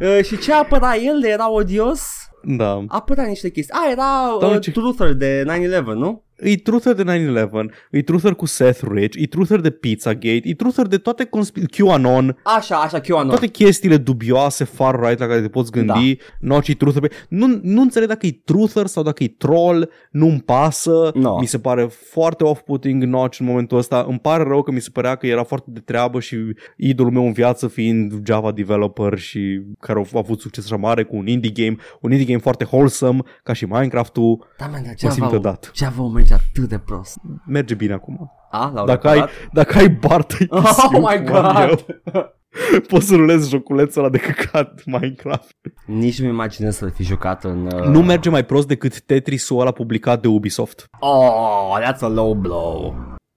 uh, 0.01 0.25
și 0.25 0.39
ce 0.39 0.53
apăra 0.53 0.97
el 0.97 1.25
era 1.25 1.51
odios? 1.51 2.01
Da. 2.43 2.85
Apăra 2.89 3.23
niște 3.23 3.51
chestii. 3.51 3.75
A, 3.75 3.91
era 3.91 4.47
uh, 4.49 4.59
Truther 4.59 5.13
de 5.13 5.45
9-11, 5.83 5.83
nu? 5.85 6.25
E 6.39 6.57
truther 6.57 6.95
de 6.95 7.03
9-11, 7.05 7.71
e 7.91 8.03
truther 8.03 8.35
cu 8.35 8.47
Seth 8.47 8.81
Rich, 8.93 9.17
e 9.21 9.27
truther 9.27 9.61
de 9.61 9.71
Pizzagate, 9.71 10.41
e 10.45 10.55
truther 10.55 10.87
de 10.87 10.97
toate 10.97 11.25
conspir- 11.25 11.67
QAnon. 11.71 12.37
Așa, 12.43 12.77
așa, 12.77 13.01
QAnon. 13.01 13.29
Toate 13.29 13.47
chestiile 13.47 13.97
dubioase, 13.97 14.65
far-right 14.65 15.19
la 15.19 15.27
care 15.27 15.41
te 15.41 15.49
poți 15.49 15.71
gândi. 15.71 16.17
Da. 16.17 16.25
No, 16.41 16.59
e 16.67 16.75
truther. 16.75 17.13
Nu, 17.29 17.61
nu 17.63 17.81
înțeleg 17.81 18.09
dacă 18.09 18.27
e 18.27 18.41
truther 18.45 18.87
sau 18.87 19.03
dacă 19.03 19.23
e 19.25 19.29
troll, 19.39 19.91
nu-mi 20.11 20.41
pasă. 20.41 21.11
No. 21.15 21.39
Mi 21.39 21.47
se 21.47 21.59
pare 21.59 21.89
foarte 22.11 22.45
off-putting 22.45 23.03
Notch 23.03 23.39
în 23.41 23.47
momentul 23.47 23.79
ăsta. 23.79 24.05
Îmi 24.09 24.19
pare 24.19 24.43
rău 24.43 24.63
că 24.63 24.71
mi 24.71 24.81
se 24.81 24.91
părea 24.93 25.15
că 25.15 25.27
era 25.27 25.43
foarte 25.45 25.71
de 25.71 25.81
treabă 25.81 26.21
și 26.21 26.37
idolul 26.77 27.13
meu 27.13 27.27
în 27.27 27.33
viață 27.33 27.69
fiind 27.69 28.13
Java 28.27 28.53
developer 28.53 29.19
și 29.19 29.61
care 29.79 29.99
a 30.15 30.19
avut 30.19 30.41
succes 30.41 30.65
așa 30.65 30.77
mare 30.77 31.03
cu 31.03 31.17
un 31.17 31.27
indie 31.27 31.51
game, 31.51 31.77
un 32.01 32.11
indie 32.11 32.27
game 32.27 32.39
foarte 32.39 32.67
wholesome, 32.71 33.21
ca 33.43 33.53
și 33.53 33.65
Minecraft-ul. 33.65 34.47
Da, 34.59 34.67
man, 34.67 34.83
Java, 34.99 35.39
dat. 35.39 35.71
Java 35.75 36.03
merge 36.29 36.45
atât 36.51 36.69
de 36.69 36.79
prost. 36.79 37.19
Merge 37.47 37.75
bine 37.75 37.93
acum. 37.93 38.33
A, 38.51 38.71
l-au 38.75 38.87
dacă 38.87 39.09
ai, 39.09 39.29
dacă 39.53 39.79
ai 39.79 39.89
Bart 39.89 40.37
Oh 40.51 40.89
my 40.93 41.25
god! 41.25 41.85
Poți 42.89 43.07
să 43.07 43.15
rulezi 43.17 43.51
joculețul 43.51 44.03
ăla 44.03 44.11
de 44.11 44.19
căcat 44.19 44.83
Minecraft. 44.85 45.57
Nici 45.87 46.19
nu-mi 46.19 46.33
imaginez 46.33 46.77
să 46.77 46.89
fi 46.89 47.03
jucat 47.03 47.45
în... 47.45 47.67
Uh... 47.67 47.85
Nu 47.85 48.03
merge 48.03 48.31
mai 48.31 48.45
prost 48.45 48.67
decât 48.67 49.01
Tetris-ul 49.01 49.61
ăla 49.61 49.71
publicat 49.71 50.21
de 50.21 50.29
Ubisoft. 50.29 50.87
Oh, 51.01 51.79
that's 51.81 52.01
a 52.01 52.09
low 52.09 52.35
blow. 52.35 52.95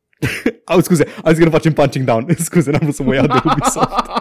Au, 0.66 0.80
scuze, 0.80 1.06
am 1.24 1.30
zis 1.30 1.38
că 1.38 1.44
nu 1.44 1.52
facem 1.52 1.74
punching 1.74 2.06
down. 2.06 2.28
Scuze, 2.38 2.72
n-am 2.72 2.80
vrut 2.82 2.96
să 2.96 3.04
mă 3.04 3.16
iau 3.16 3.26
de 3.26 3.42
Ubisoft. 3.44 4.21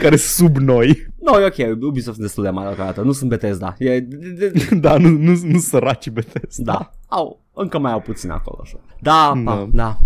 Care 0.00 0.16
sub 0.16 0.56
noi. 0.56 1.06
No, 1.20 1.40
e 1.40 1.44
ok, 1.44 1.82
Ubisoft 1.82 2.16
sunt 2.16 2.26
destul 2.26 2.44
de 2.44 2.50
mare 2.50 2.66
deocamdată, 2.66 3.00
nu 3.00 3.12
sunt 3.12 3.30
Bethesda. 3.30 3.74
E, 3.78 4.00
de, 4.00 4.48
de... 4.48 4.68
da, 4.86 4.96
nu, 4.96 5.08
nu, 5.08 5.38
nu 5.42 5.58
săraci 5.58 6.10
Bethesda. 6.10 6.72
Da, 6.72 6.90
au, 7.06 7.40
încă 7.54 7.78
mai 7.78 7.92
au 7.92 8.00
puțin 8.00 8.30
acolo. 8.30 8.58
Așa. 8.62 8.80
Da, 9.00 9.32
da. 9.44 9.68
da. 9.72 9.98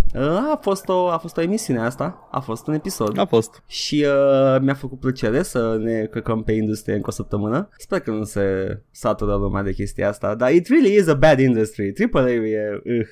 A 0.53 0.59
fost, 0.63 0.89
o, 0.89 1.09
a 1.09 1.19
fost 1.19 1.37
o 1.37 1.41
emisiune 1.41 1.81
asta, 1.81 2.29
a 2.31 2.41
fost 2.41 2.67
un 2.67 2.75
episod. 2.75 3.19
A 3.19 3.25
fost. 3.25 3.63
Și 3.67 4.07
uh, 4.09 4.61
mi-a 4.61 4.75
făcut 4.75 5.01
plăcere 5.01 5.43
să 5.43 5.79
ne 5.81 6.05
căcăm 6.05 6.43
pe 6.43 6.53
industrie 6.53 6.95
încă 6.95 7.09
o 7.11 7.13
săptămână. 7.13 7.69
Sper 7.79 8.01
că 8.01 8.11
nu 8.11 8.25
se 8.25 8.79
satură 8.91 9.35
lumea 9.35 9.63
de 9.63 9.73
chestia 9.73 10.09
asta, 10.09 10.35
dar 10.35 10.53
it 10.53 10.69
really 10.69 10.95
is 10.95 11.07
a 11.07 11.15
bad 11.15 11.39
industry. 11.39 11.93
AAA 12.13 12.31
e... 12.31 12.81
Uh. 12.85 13.07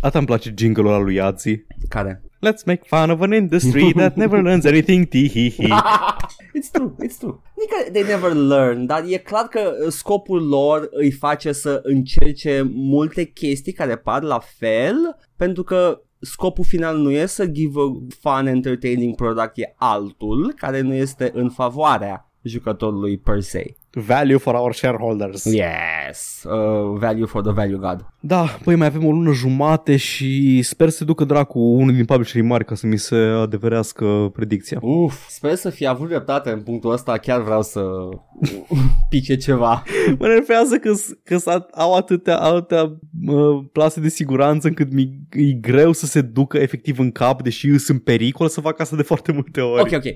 Ata 0.00 0.18
îmi 0.18 0.26
place 0.26 0.54
jingle-ul 0.56 0.88
ăla 0.88 0.98
lui 0.98 1.14
Yazi. 1.14 1.64
Care? 1.88 2.22
Let's 2.40 2.64
make 2.66 2.86
fun 2.86 3.10
of 3.10 3.20
an 3.20 3.32
industry 3.32 3.92
that 3.94 4.16
never 4.16 4.42
learns 4.42 4.64
anything. 4.72 5.06
Tihihi. 5.06 5.68
it's 6.54 6.70
true, 6.70 6.94
it's 7.00 7.18
true. 7.18 7.40
Nică 7.54 7.92
they 7.92 8.02
never 8.02 8.34
learn, 8.34 8.86
dar 8.86 9.04
e 9.08 9.16
clar 9.16 9.44
că 9.44 9.60
uh, 9.84 9.92
scopul 9.92 10.48
lor 10.48 10.88
îi 10.90 11.10
face 11.10 11.52
să 11.52 11.80
încerce 11.82 12.62
multe 12.72 13.24
chestii 13.24 13.72
care 13.72 13.96
par 13.96 14.22
la 14.22 14.38
fel, 14.38 15.16
pentru 15.36 15.62
că 15.62 16.02
scopul 16.20 16.64
final 16.64 16.96
nu 16.98 17.10
e 17.10 17.26
să 17.26 17.46
give 17.46 17.80
a 17.80 18.06
fun, 18.20 18.46
entertaining 18.46 19.14
product, 19.14 19.58
e 19.58 19.74
altul, 19.76 20.52
care 20.56 20.80
nu 20.80 20.94
este 20.94 21.30
în 21.34 21.50
favoarea 21.50 22.32
jucătorului 22.42 23.18
per 23.18 23.40
se. 23.40 23.74
Value 23.90 24.36
for 24.36 24.54
our 24.54 24.72
shareholders. 24.72 25.44
Yes, 25.44 26.44
uh, 26.44 26.98
value 26.98 27.26
for 27.26 27.42
the 27.42 27.52
value 27.52 27.76
god. 27.76 28.06
Da, 28.20 28.44
păi 28.64 28.74
mai 28.74 28.86
avem 28.86 29.06
o 29.06 29.10
lună 29.10 29.32
jumate 29.32 29.96
și 29.96 30.62
sper 30.62 30.88
să 30.88 31.04
ducă 31.04 31.24
dracu 31.24 31.58
unul 31.58 31.94
din 31.94 32.04
publisherii 32.04 32.48
mari 32.48 32.64
ca 32.64 32.74
să 32.74 32.86
mi 32.86 32.98
se 32.98 33.16
adeverească 33.16 34.30
predicția. 34.32 34.78
Uf, 34.82 35.28
sper 35.28 35.54
să 35.54 35.70
fie 35.70 35.86
avut 35.86 36.08
dreptate 36.08 36.50
în 36.50 36.60
punctul 36.60 36.92
ăsta, 36.92 37.16
chiar 37.16 37.40
vreau 37.40 37.62
să 37.62 37.84
pice 39.10 39.36
ceva. 39.36 39.82
Mă 40.18 40.26
nervează 40.26 40.76
că, 40.76 40.92
că 41.24 41.64
au 41.74 41.94
atâtea, 41.94 42.38
atâtea 42.38 42.82
uh, 43.26 43.64
plase 43.72 44.00
de 44.00 44.08
siguranță 44.08 44.66
încât 44.66 44.92
mi 44.92 45.18
e 45.30 45.52
greu 45.52 45.92
să 45.92 46.06
se 46.06 46.20
ducă 46.20 46.58
efectiv 46.58 46.98
în 46.98 47.10
cap, 47.10 47.42
deși 47.42 47.68
eu 47.68 47.76
sunt 47.76 48.04
pericol 48.04 48.48
să 48.48 48.60
fac 48.60 48.80
asta 48.80 48.96
de 48.96 49.02
foarte 49.02 49.32
multe 49.32 49.60
ori. 49.60 49.80
Ok, 49.80 49.90
ok. 49.92 50.04
Uh, 50.04 50.10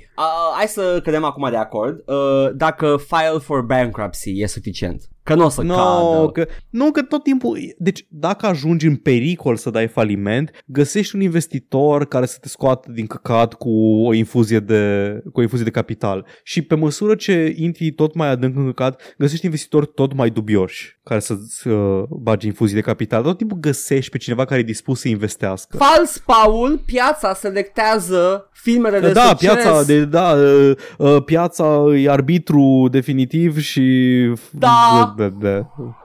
hai 0.56 0.66
să 0.66 1.00
cădem 1.02 1.24
acum 1.24 1.50
de 1.50 1.56
acord. 1.56 2.02
Uh, 2.06 2.50
dacă 2.54 2.96
file 3.06 3.38
for 3.38 3.61
bankruptcy 3.62 4.42
e 4.42 4.48
suficient. 4.48 5.08
Că 5.22 5.34
nu 5.34 5.44
o 5.44 5.48
să 5.48 5.62
no, 5.62 5.74
cadă. 5.74 6.30
Că, 6.32 6.46
nu, 6.70 6.90
că 6.90 7.02
tot 7.02 7.22
timpul... 7.22 7.58
Deci, 7.78 8.06
dacă 8.08 8.46
ajungi 8.46 8.86
în 8.86 8.96
pericol 8.96 9.56
să 9.56 9.70
dai 9.70 9.88
faliment, 9.88 10.50
găsești 10.66 11.14
un 11.14 11.20
investitor 11.20 12.04
care 12.04 12.26
să 12.26 12.38
te 12.40 12.48
scoată 12.48 12.90
din 12.92 13.06
căcat 13.06 13.54
cu 13.54 13.70
o 14.06 14.12
infuzie 14.12 14.58
de, 14.58 15.12
cu 15.32 15.38
o 15.38 15.42
infuzie 15.42 15.64
de 15.64 15.70
capital. 15.70 16.26
Și 16.42 16.62
pe 16.62 16.74
măsură 16.74 17.14
ce 17.14 17.54
intri 17.56 17.90
tot 17.90 18.14
mai 18.14 18.28
adânc 18.28 18.56
în 18.56 18.64
căcat, 18.64 19.14
găsești 19.18 19.44
investitori 19.44 19.90
tot 19.94 20.14
mai 20.14 20.30
dubioși 20.30 21.00
care 21.04 21.20
să-ți 21.20 21.68
uh, 21.68 22.02
bagi 22.08 22.46
infuzii 22.46 22.74
de 22.74 22.80
capital. 22.80 23.22
Tot 23.22 23.36
timpul 23.36 23.58
găsești 23.60 24.10
pe 24.10 24.18
cineva 24.18 24.44
care 24.44 24.60
e 24.60 24.64
dispus 24.64 25.00
să 25.00 25.08
investească. 25.08 25.76
Fals, 25.76 26.18
Paul, 26.18 26.82
piața 26.86 27.34
selectează 27.34 28.48
filmele 28.52 29.00
de 29.00 29.12
da, 29.12 29.22
succes. 29.22 29.52
Piața, 29.52 29.82
de, 29.82 30.04
da, 30.04 30.32
uh, 30.32 30.72
uh, 30.98 31.22
piața 31.24 31.84
e 31.96 32.10
arbitru 32.10 32.88
definitiv 32.90 33.60
și... 33.60 34.18
Da! 34.50 35.11
De, 35.16 35.28
de, 35.28 35.34
de. 35.38 35.64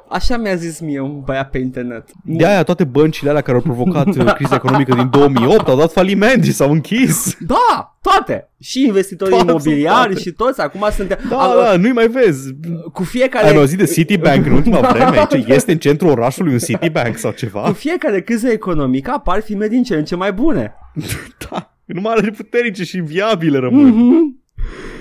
Așa 0.09 0.37
mi-a 0.37 0.55
zis 0.55 0.79
mie 0.79 0.99
un 0.99 1.21
băiat 1.25 1.49
pe 1.49 1.57
internet. 1.57 2.09
De 2.23 2.45
aia 2.45 2.63
toate 2.63 2.83
băncile 2.83 3.29
alea 3.29 3.41
care 3.41 3.57
au 3.57 3.63
provocat 3.63 4.07
uh, 4.15 4.33
criza 4.33 4.55
economică 4.55 4.95
din 4.95 5.09
2008 5.09 5.67
au 5.67 5.77
dat 5.77 5.91
faliment 5.91 6.43
și 6.43 6.51
s-au 6.53 6.71
închis. 6.71 7.35
Da, 7.39 7.97
toate. 8.01 8.49
Și 8.59 8.85
investitorii 8.85 9.33
toate 9.33 9.49
imobiliari 9.49 10.21
și 10.21 10.31
toți. 10.31 10.61
Acum 10.61 10.87
suntem... 10.91 11.17
Da, 11.29 11.37
a, 11.37 11.63
da, 11.63 11.77
nu-i 11.77 11.91
mai 11.91 12.07
vezi. 12.07 12.53
Cu 12.93 13.03
fiecare... 13.03 13.47
Ai 13.47 13.55
auzit 13.55 13.77
de 13.77 13.85
Citibank 13.85 14.45
în 14.45 14.51
ultima 14.51 14.79
vreme? 14.91 15.25
Ce 15.29 15.53
este 15.53 15.71
în 15.71 15.77
centrul 15.77 16.09
orașului 16.09 16.53
un 16.53 16.59
Citibank 16.59 17.17
sau 17.17 17.31
ceva? 17.31 17.61
Cu 17.61 17.73
fiecare 17.73 18.21
criză 18.21 18.47
economică 18.47 19.11
apar 19.11 19.41
filme 19.41 19.67
din 19.67 19.83
ce 19.83 19.95
în 19.95 20.05
ce 20.05 20.15
mai 20.15 20.33
bune. 20.33 20.73
da. 21.49 21.71
Numai 21.85 22.13
ale 22.13 22.29
puternice 22.29 22.83
și 22.83 22.97
viabile 22.97 23.57
rămân. 23.57 23.91
Mm-hmm. 23.91 24.46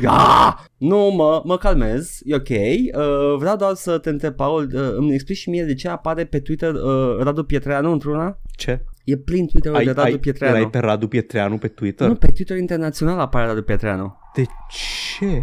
Ah! 0.07 0.55
Nu, 0.77 1.11
mă, 1.17 1.43
mă 1.45 1.57
calmez, 1.57 2.19
e 2.25 2.35
ok. 2.35 2.49
Uh, 2.49 3.37
vreau 3.39 3.57
doar 3.57 3.75
să 3.75 3.99
te 3.99 4.11
întreb, 4.11 4.35
Paul, 4.35 4.71
uh, 4.75 4.81
îmi 4.97 5.15
explici 5.15 5.37
și 5.39 5.51
mie 5.51 5.65
de 5.65 5.75
ce 5.75 5.89
apare 5.89 6.25
pe 6.25 6.41
Twitter 6.41 6.75
uh, 6.75 7.17
Radu 7.19 7.45
Pietreanu 7.45 7.93
într-una? 7.93 8.39
Ce? 8.57 8.85
E 9.05 9.17
plin 9.17 9.47
Twitter 9.47 9.73
de 9.73 9.85
Radu 9.85 10.01
ai, 10.01 10.19
Pietreanu. 10.19 10.57
Ai 10.57 10.69
pe 10.71 10.79
Radu 10.79 11.09
Pietreanu 11.09 11.59
pe 11.59 11.69
Twitter? 11.69 12.09
Nu, 12.09 12.15
pe 12.15 12.27
Twitter 12.27 12.57
internațional 12.57 13.19
apare 13.19 13.47
Radu 13.47 13.63
Pietreanu. 13.63 14.19
De 14.35 14.45
ce? 14.69 15.43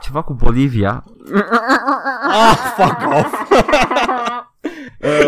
Ceva 0.00 0.22
cu 0.22 0.32
Bolivia. 0.34 1.04
ah, 2.28 2.56
fuck 2.76 2.98
off! 3.12 3.34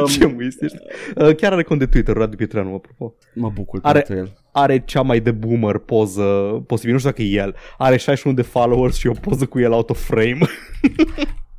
um, 0.01 0.07
Ce 0.07 0.27
muist 0.27 0.63
ești? 0.63 0.77
Uh, 1.17 1.35
chiar 1.35 1.53
are 1.53 1.63
cont 1.63 1.79
de 1.79 1.87
Twitter, 1.87 2.17
Radu 2.17 2.37
Pietreanu, 2.37 2.75
apropo. 2.75 3.15
Mă 3.35 3.51
bucur 3.55 3.79
are, 3.83 4.01
pentru 4.01 4.17
el. 4.25 4.33
Are 4.53 4.83
cea 4.85 5.03
mai 5.03 5.21
de 5.21 5.31
boomer 5.31 5.79
poză 5.79 6.23
posibil, 6.67 6.93
nu 6.93 6.99
știu 6.99 7.11
dacă 7.11 7.23
e 7.23 7.41
el. 7.41 7.55
Are 7.79 7.97
61 7.97 8.37
de 8.37 8.43
followers 8.43 8.97
și 8.97 9.07
o 9.07 9.13
poză 9.13 9.47
cu 9.47 9.59
el 9.59 9.73
out 9.73 9.91
of 9.91 10.05
frame. 10.05 10.39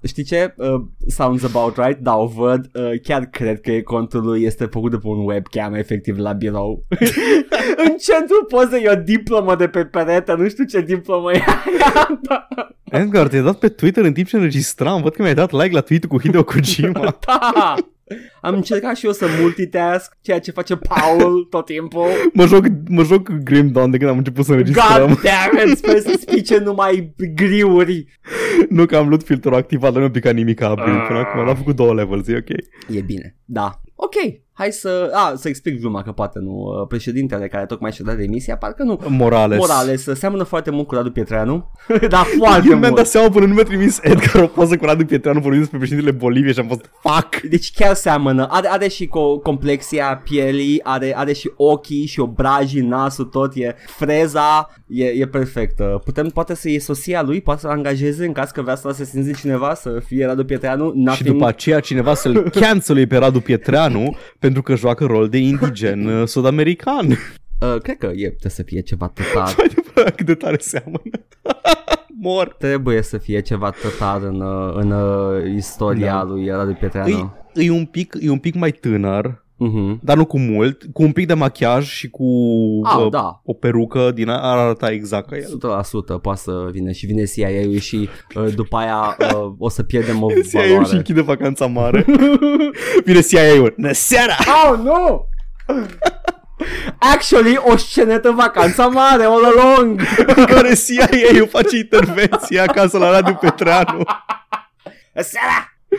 știi 0.07 0.23
ce? 0.23 0.53
Uh, 0.57 0.81
sounds 1.07 1.43
about 1.43 1.77
right, 1.77 1.99
da, 1.99 2.15
o 2.15 2.27
văd. 2.27 2.69
Uh, 2.73 2.99
chiar 3.03 3.25
cred 3.25 3.61
că 3.61 3.71
e 3.71 3.81
contul 3.81 4.23
lui 4.23 4.43
este 4.43 4.65
făcut 4.65 4.91
de 4.91 4.97
pe 4.97 5.07
un 5.07 5.25
webcam 5.25 5.73
efectiv 5.73 6.17
la 6.17 6.33
birou. 6.33 6.85
în 7.85 7.95
centru 7.97 8.45
pozei 8.49 8.83
e 8.83 8.89
o 8.89 8.95
diplomă 8.95 9.55
de 9.55 9.67
pe 9.67 9.85
perete, 9.85 10.33
nu 10.33 10.49
știu 10.49 10.63
ce 10.63 10.81
diplomă 10.81 11.31
e. 11.31 11.41
Edgar, 12.83 13.27
te-ai 13.27 13.43
dat 13.43 13.59
pe 13.59 13.69
Twitter 13.69 14.03
în 14.03 14.13
timp 14.13 14.27
ce 14.27 14.35
înregistram. 14.35 15.01
Văd 15.01 15.13
că 15.13 15.21
mi-ai 15.21 15.33
dat 15.33 15.51
like 15.51 15.73
la 15.73 15.81
tweet 15.81 16.05
cu 16.05 16.19
Hideo 16.19 16.43
Kojima. 16.51 17.17
da! 17.25 17.75
Am 18.41 18.53
încercat 18.53 18.95
și 18.95 19.05
eu 19.05 19.11
să 19.11 19.25
multitask, 19.39 20.17
ceea 20.21 20.39
ce 20.39 20.51
face 20.51 20.75
Paul 20.75 21.47
tot 21.49 21.65
timpul. 21.65 22.07
mă, 22.33 22.45
joc, 22.45 22.65
mă 22.89 23.03
joc 23.03 23.29
Grim 23.29 23.71
Dawn 23.71 23.91
de 23.91 23.97
când 23.97 24.09
am 24.09 24.17
început 24.17 24.45
să 24.45 24.51
înregistrăm. 24.51 25.07
God 25.07 25.21
damn 25.21 25.69
it, 25.69 25.77
sper 25.77 25.99
să 25.99 26.17
spice 26.19 26.57
numai 26.57 27.13
griuri. 27.35 28.05
nu 28.69 28.85
că 28.85 28.97
am 28.97 29.07
luat 29.07 29.23
filtrul 29.23 29.55
activat, 29.55 29.91
dar 29.91 30.01
nu 30.01 30.07
a 30.07 30.11
picat 30.11 30.33
nimic 30.33 30.61
abil 30.61 31.03
până 31.07 31.19
acum. 31.19 31.45
L-am 31.45 31.55
făcut 31.55 31.75
două 31.75 31.93
levels, 31.93 32.27
e 32.27 32.35
ok. 32.37 32.49
E 32.95 33.01
bine, 33.01 33.35
da. 33.45 33.81
Ok, 33.95 34.15
hai 34.57 34.71
să... 34.71 35.09
A, 35.13 35.33
să 35.35 35.47
explic 35.47 35.79
gluma, 35.79 36.03
că 36.03 36.11
poate 36.11 36.39
nu. 36.41 36.51
Uh, 36.51 36.87
Președintele 36.87 37.47
care 37.47 37.65
tocmai 37.65 37.91
și-a 37.91 38.05
dat 38.05 38.15
demisia, 38.17 38.57
parcă 38.57 38.83
nu. 38.83 38.99
Morales. 39.07 39.57
Morales, 39.57 40.03
seamănă 40.13 40.43
foarte 40.43 40.71
mult 40.71 40.87
cu 40.87 40.95
Radu 40.95 41.11
Pietreanu. 41.11 41.71
da, 42.09 42.23
foarte 42.37 42.61
Eu 42.63 42.67
mi-am 42.77 42.81
dat 42.81 42.89
mult. 42.91 43.05
seama 43.05 43.29
până 43.29 43.45
nu 43.45 43.53
mi-a 43.53 43.63
trimis 43.63 43.99
Edgar 44.01 44.43
o 44.43 44.47
poză 44.47 44.77
cu 44.77 44.85
Radu 44.85 45.05
Pietreanu 45.05 45.39
vorbind 45.39 45.61
despre 45.61 45.77
președintele 45.79 46.15
Boliviei 46.17 46.53
și 46.53 46.59
am 46.59 46.67
fost 46.67 46.89
fuck. 47.01 47.41
Deci 47.49 47.71
chiar 47.73 47.93
seamănă, 47.95 48.47
are, 48.49 48.67
are 48.71 48.87
și 48.87 49.05
co- 49.07 49.41
complexia 49.43 50.21
pielii, 50.23 50.79
are, 50.83 51.13
are 51.17 51.33
și 51.33 51.51
ochii 51.55 52.05
și 52.05 52.19
obrajii, 52.19 52.81
nasul, 52.81 53.25
tot 53.25 53.51
e 53.55 53.75
freza, 53.85 54.69
e, 54.87 55.05
e 55.05 55.27
perfectă. 55.27 56.01
Putem, 56.05 56.27
poate 56.27 56.55
să 56.55 56.69
iei 56.69 56.79
soția 56.79 57.21
lui, 57.21 57.41
poate 57.41 57.59
să-l 57.59 57.69
angajeze 57.69 58.25
în 58.25 58.31
caz 58.31 58.49
că 58.49 58.61
vrea 58.61 58.75
să 58.75 58.87
asesineze 58.87 59.31
cineva, 59.33 59.73
să 59.73 60.01
fie 60.05 60.25
Radu 60.25 60.45
Pietreanu, 60.45 60.91
Și 60.95 60.99
nothing. 61.03 61.29
după 61.29 61.47
aceea 61.47 61.79
cineva 61.79 62.13
să-l 62.13 62.49
cancel 62.61 63.07
pe 63.07 63.17
Radu 63.17 63.39
Pietreanu 63.39 64.15
pentru 64.47 64.65
că 64.65 64.75
joacă 64.75 65.05
rol 65.05 65.29
de 65.29 65.37
indigen 65.37 66.05
uh, 66.19 66.27
sud-american. 66.27 67.09
Uh, 67.09 67.81
cred 67.81 67.97
că 67.97 68.05
e, 68.05 68.27
trebuie 68.27 68.51
să 68.51 68.63
fie 68.63 68.81
ceva 68.81 69.07
tătar. 69.07 69.53
Mai 69.57 69.67
departe, 69.75 70.11
cât 70.15 70.25
de 70.25 70.33
tare 70.33 70.57
seamănă. 70.59 70.99
Mor. 72.21 72.55
Trebuie 72.59 73.01
să 73.01 73.17
fie 73.17 73.39
ceva 73.39 73.69
tătar 73.69 74.21
în, 74.21 74.41
uh, 74.41 74.73
în 74.75 74.91
uh, 74.91 75.53
istoria 75.55 76.11
Da. 76.11 76.23
lui 76.23 76.49
Radu 76.49 76.73
Pietreanu. 76.73 77.35
E, 77.53 77.63
e, 77.63 77.71
un 77.71 77.85
pic, 77.85 78.17
e 78.19 78.29
un 78.29 78.37
pic 78.37 78.55
mai 78.55 78.71
tânăr, 78.71 79.45
Uh-huh. 79.65 79.97
dar 80.01 80.17
nu 80.17 80.25
cu 80.25 80.39
mult, 80.39 80.83
cu 80.93 81.03
un 81.03 81.11
pic 81.11 81.27
de 81.27 81.33
machiaj 81.33 81.85
și 81.87 82.09
cu 82.09 82.23
Ah, 82.83 82.97
uh, 82.99 83.09
da. 83.11 83.41
o 83.45 83.53
perucă 83.53 84.11
din 84.11 84.29
aia, 84.29 84.39
ar 84.41 84.57
arăta 84.57 84.91
exact 84.91 85.29
ca 85.29 85.35
el. 85.37 85.57
100% 86.17 86.21
poate 86.21 86.39
să 86.39 86.67
vină 86.71 86.91
și 86.91 87.05
vine 87.05 87.23
CIA-ul 87.23 87.77
și 87.77 88.09
uh, 88.35 88.53
după 88.55 88.77
aia 88.77 89.17
uh, 89.19 89.51
o 89.57 89.69
să 89.69 89.83
pierdem 89.83 90.23
o 90.23 90.27
CIA-ul 90.49 90.63
și 90.65 90.67
valoare. 90.73 90.95
închide 90.97 91.21
vacanța 91.21 91.65
mare. 91.65 92.05
Vine 93.05 93.19
CIA-ul. 93.21 93.73
Bună 93.77 93.91
seara! 93.91 94.35
Oh, 94.71 94.79
nu! 94.83 95.25
Actually, 96.99 97.57
o 97.71 97.77
scenetă 97.77 98.31
vacanța 98.31 98.87
mare, 98.87 99.23
all 99.23 99.43
along. 99.45 100.01
în 100.35 100.45
care 100.45 100.73
CIA-ul 100.73 101.47
face 101.47 101.77
intervenție 101.77 102.59
acasă 102.59 102.97
la 102.97 103.09
Radu 103.11 103.33
Petreanu. 103.33 104.01
Seara! 105.13 105.76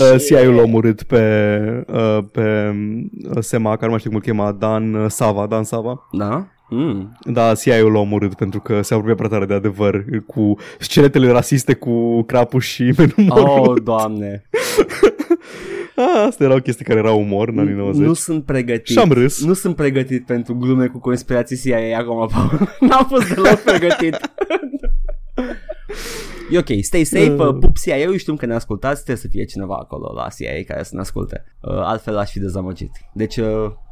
Uh, 0.00 0.20
CIA-ul 0.26 0.54
l-a 0.54 0.62
omorât 0.62 1.02
pe, 1.02 1.84
uh, 1.92 2.18
pe 2.32 2.74
uh, 3.34 3.36
Sema, 3.40 3.70
care 3.70 3.84
nu 3.84 3.90
mai 3.90 3.98
știu 3.98 4.10
cum 4.10 4.18
îl 4.18 4.24
chema, 4.24 4.52
Dan 4.52 4.94
uh, 4.94 5.10
Sava, 5.10 5.46
Dan 5.46 5.64
Sava. 5.64 6.08
Da? 6.12 6.46
Mm. 6.68 7.18
Da, 7.24 7.54
CIA-ul 7.54 7.92
l-a 7.92 7.98
omorât 7.98 8.34
pentru 8.34 8.60
că 8.60 8.82
se 8.82 8.94
apropia 8.94 9.14
prea 9.14 9.28
tare 9.28 9.46
de 9.46 9.54
adevăr 9.54 10.04
cu 10.26 10.56
scenetele 10.78 11.30
rasiste 11.30 11.74
cu 11.74 12.22
crapul 12.22 12.60
și 12.60 12.82
menumorul. 12.98 13.70
Oh, 13.70 13.82
doamne. 13.82 14.42
Ah, 15.96 16.24
asta 16.26 16.44
era 16.44 16.54
o 16.54 16.58
chestie 16.58 16.84
care 16.84 16.98
era 16.98 17.12
umor 17.12 17.48
în 17.48 17.58
anii 17.58 17.74
90. 17.74 18.06
Nu 18.06 18.12
sunt 18.12 18.44
pregătit. 18.44 18.86
Și 18.86 18.98
am 18.98 19.12
râs. 19.12 19.44
Nu 19.44 19.52
sunt 19.52 19.76
pregătit 19.76 20.26
pentru 20.26 20.54
glume 20.54 20.86
cu 20.86 20.98
conspirații 20.98 21.56
CIA 21.56 21.98
acum, 21.98 22.28
Paul. 22.32 22.76
N-am 22.80 23.06
fost 23.08 23.34
deloc 23.34 23.58
pregătit. 23.58 24.16
E 26.50 26.58
ok, 26.58 26.66
stay 26.82 27.04
safe, 27.04 27.32
Uh. 27.32 27.46
uh. 27.46 27.56
pup 27.60 27.76
CIA-ul, 27.78 28.16
știm 28.16 28.36
că 28.36 28.46
ne 28.46 28.54
ascultați, 28.54 28.94
trebuie 28.94 29.16
să 29.24 29.28
fie 29.30 29.44
cineva 29.44 29.76
acolo 29.80 30.12
la 30.14 30.26
CIA 30.38 30.62
care 30.66 30.82
să 30.82 30.90
ne 30.94 31.00
asculte. 31.00 31.44
Uh, 31.60 31.72
altfel 31.76 32.16
aș 32.18 32.30
fi 32.30 32.38
dezamăgit. 32.40 32.90
Deci, 33.14 33.36
uh, 33.36 33.46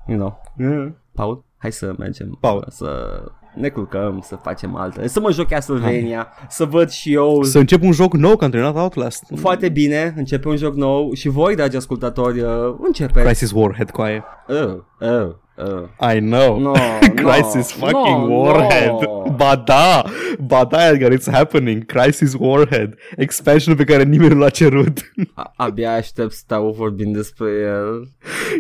you 0.07 0.19
know, 0.19 0.41
Mm. 0.57 0.97
Paul, 1.15 1.45
hai 1.59 1.73
să 1.73 1.95
mergem. 1.99 2.37
Paul. 2.41 2.65
Uh, 2.67 2.73
Să 2.73 3.21
ne 3.55 3.69
culcăm, 3.69 4.21
să 4.25 4.37
facem 4.43 4.75
altele. 4.77 5.07
Să 5.07 5.21
mă 5.21 5.31
joc 5.33 5.49
Castlevania, 5.49 6.29
să 6.49 6.65
văd 6.65 6.89
și 6.91 7.13
eu 7.13 7.43
Să 7.43 7.59
încep 7.59 7.83
un 7.83 7.93
joc 7.93 8.13
nou, 8.15 8.37
că 8.37 8.45
am 8.45 8.51
terminat 8.51 8.77
Outlast. 8.77 9.25
foarte 9.37 9.69
bine, 9.69 10.15
începe 10.17 10.49
un 10.49 10.57
joc 10.57 10.75
nou 10.75 11.13
și 11.13 11.29
voi, 11.29 11.55
dragi 11.55 11.77
ascultatori, 11.77 12.41
uh, 12.41 12.75
începeți. 12.83 13.25
Crisis 13.27 13.51
Warhead, 13.51 13.91
coaie. 13.91 14.25
Uh, 14.49 14.75
uh, 15.11 15.35
uh. 15.65 16.15
I 16.15 16.19
know. 16.21 16.59
No, 16.71 16.73
Crisis 17.15 17.77
no, 17.79 17.87
fucking 17.87 18.29
no, 18.29 18.35
Warhead. 18.35 18.91
no. 18.91 19.35
Ba 19.37 19.63
da, 19.67 20.03
ba 20.39 20.65
da, 20.65 20.89
Edgar, 20.89 21.13
it's 21.13 21.31
happening. 21.31 21.85
Crisis 21.87 22.35
Warhead. 22.39 22.95
Expansion 23.17 23.75
pe 23.77 23.85
care 23.85 24.03
nimeni 24.05 24.33
nu 24.35 24.39
l-a 24.39 24.49
cerut. 24.49 25.13
A- 25.35 25.53
abia 25.57 25.93
aștept 25.95 26.31
să 26.33 26.37
stau 26.39 26.71
vorbind 26.71 27.15
despre 27.17 27.49
el. 27.65 28.09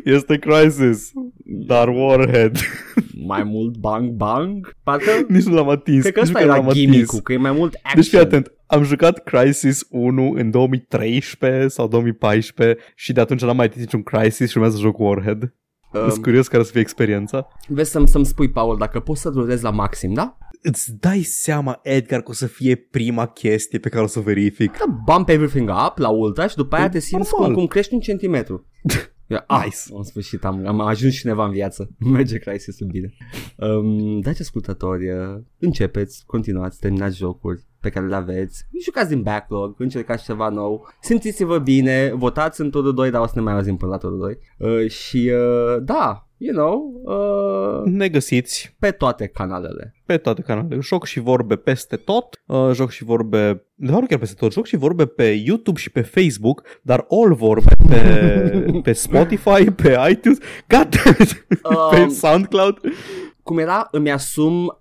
este 0.04 0.36
Crisis, 0.38 1.10
dar 1.44 1.88
Warhead. 1.88 2.56
Mai 3.26 3.42
mult 3.42 3.76
bang 3.76 4.10
bang? 4.10 4.74
Parcă... 4.82 5.10
Nici 5.28 5.44
nu 5.44 5.54
l-am 5.54 5.68
atins. 5.68 6.02
Cred 6.02 6.12
că 6.14 6.20
nici 6.20 6.28
ăsta 6.28 6.38
măcar 6.40 6.54
era 6.54 6.60
n-am 6.60 6.70
atins. 6.70 6.84
gimmick-ul, 6.90 7.20
că 7.20 7.32
e 7.32 7.36
mai 7.36 7.52
mult 7.52 7.74
action. 7.74 8.00
Deci 8.00 8.08
fii 8.10 8.18
atent, 8.18 8.52
am 8.66 8.82
jucat 8.82 9.22
Crisis 9.24 9.86
1 9.90 10.32
în 10.36 10.50
2013 10.50 11.68
sau 11.68 11.88
2014 11.88 12.78
și 12.94 13.12
de 13.12 13.20
atunci 13.20 13.40
n-am 13.42 13.56
mai 13.56 13.64
atins 13.66 13.80
niciun 13.84 14.02
Crisis 14.02 14.50
și 14.50 14.56
urmează 14.56 14.76
să 14.76 14.82
joc 14.82 14.98
Warhead. 14.98 15.54
Um, 15.92 16.10
Sunt 16.10 16.22
curios 16.22 16.48
care 16.48 16.62
să 16.62 16.70
fie 16.70 16.80
experiența. 16.80 17.48
Vezi 17.68 17.90
să-mi, 17.90 18.08
să-mi 18.08 18.26
spui, 18.26 18.50
Paul, 18.50 18.78
dacă 18.78 19.00
poți 19.00 19.20
să 19.20 19.28
rulezi 19.28 19.62
la 19.62 19.70
maxim, 19.70 20.12
da? 20.12 20.38
Îți 20.62 20.92
dai 21.00 21.22
seama, 21.22 21.80
Edgar, 21.82 22.20
că 22.20 22.30
o 22.30 22.34
să 22.34 22.46
fie 22.46 22.76
prima 22.76 23.26
chestie 23.26 23.78
pe 23.78 23.88
care 23.88 24.02
o 24.02 24.06
să 24.06 24.18
o 24.18 24.22
verific. 24.22 24.78
Da, 24.78 25.02
bump 25.04 25.28
everything 25.28 25.68
up 25.68 25.98
la 25.98 26.08
ultra 26.08 26.46
și 26.46 26.56
după 26.56 26.76
aia 26.76 26.88
te 26.88 26.98
simți 26.98 27.30
normal. 27.32 27.48
cum, 27.48 27.58
cum 27.58 27.66
crești 27.66 27.94
un 27.94 28.00
centimetru. 28.00 28.66
Yeah, 29.30 29.44
ah, 29.46 29.64
Nice. 29.64 29.76
În 29.90 30.02
sfârșit 30.02 30.44
am, 30.44 30.66
am 30.66 30.80
ajuns 30.80 31.14
cineva 31.14 31.44
în 31.44 31.50
viață. 31.50 31.90
Merge 32.12 32.38
Crisis-ul 32.38 32.86
bine. 32.86 33.12
Um, 33.56 34.20
dați 34.20 34.40
ascultători, 34.40 35.10
uh, 35.10 35.42
începeți, 35.58 36.22
continuați, 36.26 36.78
terminați 36.78 37.16
jocuri 37.16 37.64
pe 37.80 37.88
care 37.90 38.06
le 38.06 38.14
aveți, 38.14 38.66
jucați 38.84 39.08
din 39.08 39.22
backlog, 39.22 39.74
încercați 39.78 40.24
ceva 40.24 40.48
nou, 40.48 40.88
simțiți-vă 41.00 41.58
bine, 41.58 42.12
votați 42.14 42.60
în 42.60 42.70
turul 42.70 42.94
2, 42.94 43.10
dar 43.10 43.20
o 43.20 43.26
să 43.26 43.32
ne 43.34 43.40
mai 43.40 43.52
auzim 43.52 43.76
până 43.76 43.90
la 43.90 43.96
turul 43.96 44.18
2. 44.18 44.38
Uh, 44.58 44.90
și 44.90 45.32
uh, 45.34 45.82
da, 45.82 46.28
you 46.36 46.54
know, 46.54 47.02
uh, 47.04 47.82
Ne 47.92 48.08
găsiți 48.08 48.76
pe 48.78 48.90
toate 48.90 49.26
canalele. 49.26 49.94
pe 50.06 50.16
toate 50.16 50.42
canalele. 50.42 50.80
Joc 50.80 51.06
și 51.06 51.20
vorbe 51.20 51.56
peste 51.56 51.96
tot. 51.96 52.42
Uh, 52.46 52.70
joc 52.72 52.90
și 52.90 53.04
vorbe, 53.04 53.64
de 53.74 53.90
fapt 53.90 54.00
nu 54.00 54.06
chiar 54.06 54.18
peste 54.18 54.34
tot, 54.34 54.52
joc 54.52 54.66
și 54.66 54.76
vorbe 54.76 55.06
pe 55.06 55.42
YouTube 55.44 55.78
și 55.78 55.90
pe 55.90 56.00
Facebook, 56.00 56.62
dar 56.82 57.06
all 57.10 57.34
vorbe 57.34 57.70
pe, 57.88 58.00
pe 58.82 58.92
Spotify, 58.92 59.70
pe 59.70 59.96
iTunes, 60.10 60.38
God 60.68 60.88
damn 61.04 61.16
it, 61.20 61.46
pe 61.90 62.00
Um, 62.00 62.08
SoundCloud. 62.08 62.78
Cum 63.42 63.58
era, 63.58 63.88
îmi 63.90 64.10
asum 64.10 64.64
uh, 64.64 64.72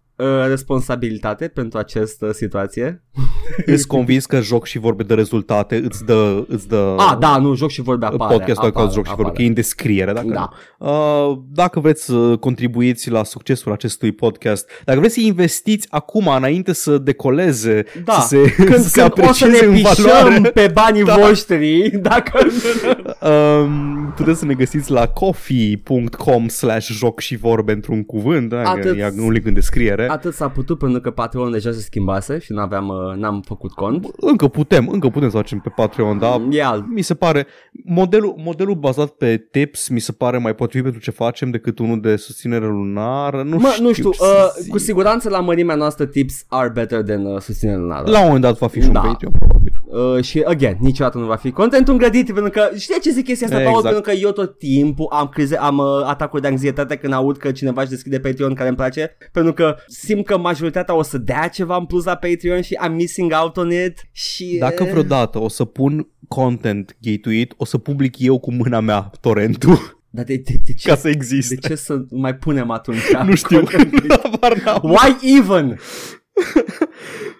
responsabilitate 0.47 1.47
pentru 1.47 1.77
această 1.79 2.31
situație. 2.31 3.03
Îți 3.65 3.87
convins 3.87 4.25
că 4.25 4.39
joc 4.41 4.65
și 4.65 4.79
vorbe 4.79 5.03
de 5.03 5.13
rezultate, 5.13 5.81
îți 5.85 6.05
dă, 6.05 6.43
îți 6.47 6.67
dă 6.67 6.95
Ah, 6.97 7.17
da, 7.19 7.37
nu, 7.37 7.55
joc 7.55 7.69
și 7.69 7.81
vorbe 7.81 8.05
apare. 8.05 8.33
podcastul 8.35 8.67
apare, 8.67 8.85
ca 8.87 8.91
joc 8.93 9.07
și 9.07 9.15
vorbe, 9.15 9.31
că 9.35 9.41
e 9.41 9.45
în 9.47 9.53
descriere. 9.53 10.13
Dacă, 10.13 10.27
Da. 10.33 10.49
nu. 10.79 10.87
Uh, 11.31 11.37
dacă 11.53 11.79
vreți 11.79 12.03
să 12.05 12.35
contribuiți 12.39 13.09
la 13.09 13.23
succesul 13.23 13.71
acestui 13.71 14.11
podcast, 14.11 14.69
dacă 14.85 14.99
vreți 14.99 15.13
să 15.13 15.19
investiți 15.19 15.87
acum 15.89 16.27
înainte 16.27 16.73
să 16.73 16.97
decoleze, 16.97 17.83
Da, 18.03 18.13
să 18.13 18.27
se, 18.27 18.53
când, 18.63 18.77
să 18.83 18.89
se 18.89 19.01
când 19.01 19.11
o 19.29 19.31
să 19.33 19.45
aprecieze 19.45 19.65
ne 19.65 19.77
în 19.77 19.81
valoare, 19.81 20.27
pișăm 20.35 20.51
pe 20.53 20.69
banii 20.73 21.03
Da. 21.03 21.15
voștri, 21.15 21.89
dacă... 22.01 22.39
Um, 23.21 24.13
puteți 24.15 24.39
să 24.39 24.45
ne 24.45 24.53
găsiți 24.53 24.91
la 24.91 25.07
coffee.com 25.07 26.47
slash 26.47 26.87
joc 26.91 27.19
și 27.19 27.35
vorbe 27.37 27.71
într-un 27.71 28.03
cuvânt, 28.03 28.49
da? 28.49 28.61
Atât. 28.63 28.97
e 28.97 29.13
un 29.19 29.31
link 29.31 29.45
în 29.45 29.53
descriere. 29.53 30.07
Atât 30.09 30.33
s-a 30.33 30.49
putut 30.49 30.77
pentru 30.77 31.01
că 31.01 31.09
Patreon 31.11 31.51
deja 31.51 31.71
se 31.71 31.79
schimbase 31.79 32.39
și 32.39 32.51
n-aveam, 32.53 32.87
uh, 32.87 33.15
n-am 33.17 33.41
făcut 33.45 33.71
cont. 33.71 34.07
Încă 34.17 34.47
putem, 34.47 34.87
încă 34.91 35.07
putem 35.09 35.29
să 35.29 35.35
facem 35.37 35.59
pe 35.59 35.69
Patreon, 35.75 36.17
dar 36.17 36.41
E 36.49 36.63
alt. 36.63 36.83
mi 36.93 37.01
se 37.01 37.13
pare, 37.13 37.47
modelul, 37.85 38.35
modelul 38.37 38.75
bazat 38.75 39.09
pe 39.09 39.47
tips 39.51 39.87
mi 39.87 39.99
se 39.99 40.11
pare 40.11 40.37
mai 40.37 40.55
potrivit 40.55 40.83
pentru 40.91 41.01
ce 41.11 41.11
facem 41.17 41.49
decât 41.49 41.79
unul 41.79 42.01
de 42.01 42.15
susținere 42.15 42.65
lunară. 42.67 43.43
Nu 43.43 43.57
Mă, 43.57 43.67
știu, 43.71 43.83
nu 43.85 43.91
știu, 43.93 44.09
ce 44.11 44.17
uh, 44.21 44.27
să 44.27 44.57
zic. 44.61 44.71
cu 44.71 44.77
siguranță 44.77 45.29
la 45.29 45.39
mărimea 45.39 45.75
noastră 45.75 46.05
tips 46.05 46.43
are 46.47 46.69
better 46.69 47.01
than 47.03 47.25
uh, 47.25 47.39
susținere 47.41 47.77
lunară. 47.77 48.09
La 48.09 48.19
un 48.19 48.25
moment 48.25 48.43
dat 48.43 48.57
va 48.57 48.67
fi 48.67 48.81
și 48.81 48.89
Da. 48.89 48.99
un 49.01 49.05
Patreon, 49.07 49.33
probabil. 49.39 49.58
Uh, 49.89 50.23
și, 50.23 50.41
again, 50.45 50.77
niciodată 50.79 51.17
nu 51.17 51.25
va 51.25 51.35
fi 51.35 51.51
contentul 51.51 51.93
îngrădit 51.93 52.33
pentru 52.33 52.51
că, 52.51 52.69
știi 52.77 52.99
ce 53.01 53.09
zic 53.09 53.25
chestia 53.25 53.47
asta, 53.47 53.59
Exact. 53.59 53.81
Paul? 53.81 53.93
Pentru 53.93 54.11
că 54.11 54.17
eu 54.19 54.31
tot 54.31 54.57
timpul 54.57 55.07
am 55.11 55.27
crize, 55.27 55.57
am 55.57 55.77
uh, 55.77 55.85
atacuri 56.05 56.41
de 56.41 56.47
anxietate 56.47 56.95
când 56.95 57.13
aud 57.13 57.37
că 57.37 57.51
cineva 57.51 57.81
își 57.81 57.89
deschide 57.89 58.19
Patreon 58.19 58.53
care 58.53 58.67
îmi 58.67 58.77
place, 58.77 59.17
pentru 59.31 59.53
că 59.53 59.75
simt 59.87 60.25
că 60.25 60.37
majoritatea 60.37 60.95
o 60.95 61.01
să 61.01 61.17
dea 61.17 61.47
ceva 61.47 61.75
în 61.75 61.85
plus 61.85 62.03
la 62.03 62.15
Patreon 62.15 62.61
și 62.61 62.77
I'm 62.85 62.91
missing 62.91 63.33
out 63.41 63.57
on 63.57 63.71
it 63.71 64.09
și... 64.11 64.57
Dacă 64.59 64.83
uh, 64.83 64.89
vreodată 64.89 65.39
o 65.39 65.47
să 65.47 65.65
pun 65.65 66.07
content 66.27 66.97
gatuit, 67.01 67.53
o 67.57 67.65
să 67.65 67.77
public 67.77 68.19
eu 68.19 68.39
cu 68.39 68.53
mâna 68.53 68.79
mea 68.79 69.11
torrentul 69.19 69.77
Dar 70.11 70.23
de, 70.23 70.35
de, 70.35 70.53
de, 70.65 70.73
ce, 70.73 70.89
ca 70.89 70.95
să 70.95 71.09
existe. 71.09 71.55
de 71.55 71.67
ce 71.67 71.75
să 71.75 72.05
mai 72.09 72.35
punem 72.35 72.69
atunci? 72.69 73.13
Nu 73.25 73.35
știu. 73.35 73.59
content? 73.59 74.13
Habar 74.23 74.61
n-am. 74.63 74.81
Why 74.83 75.37
even? 75.37 75.79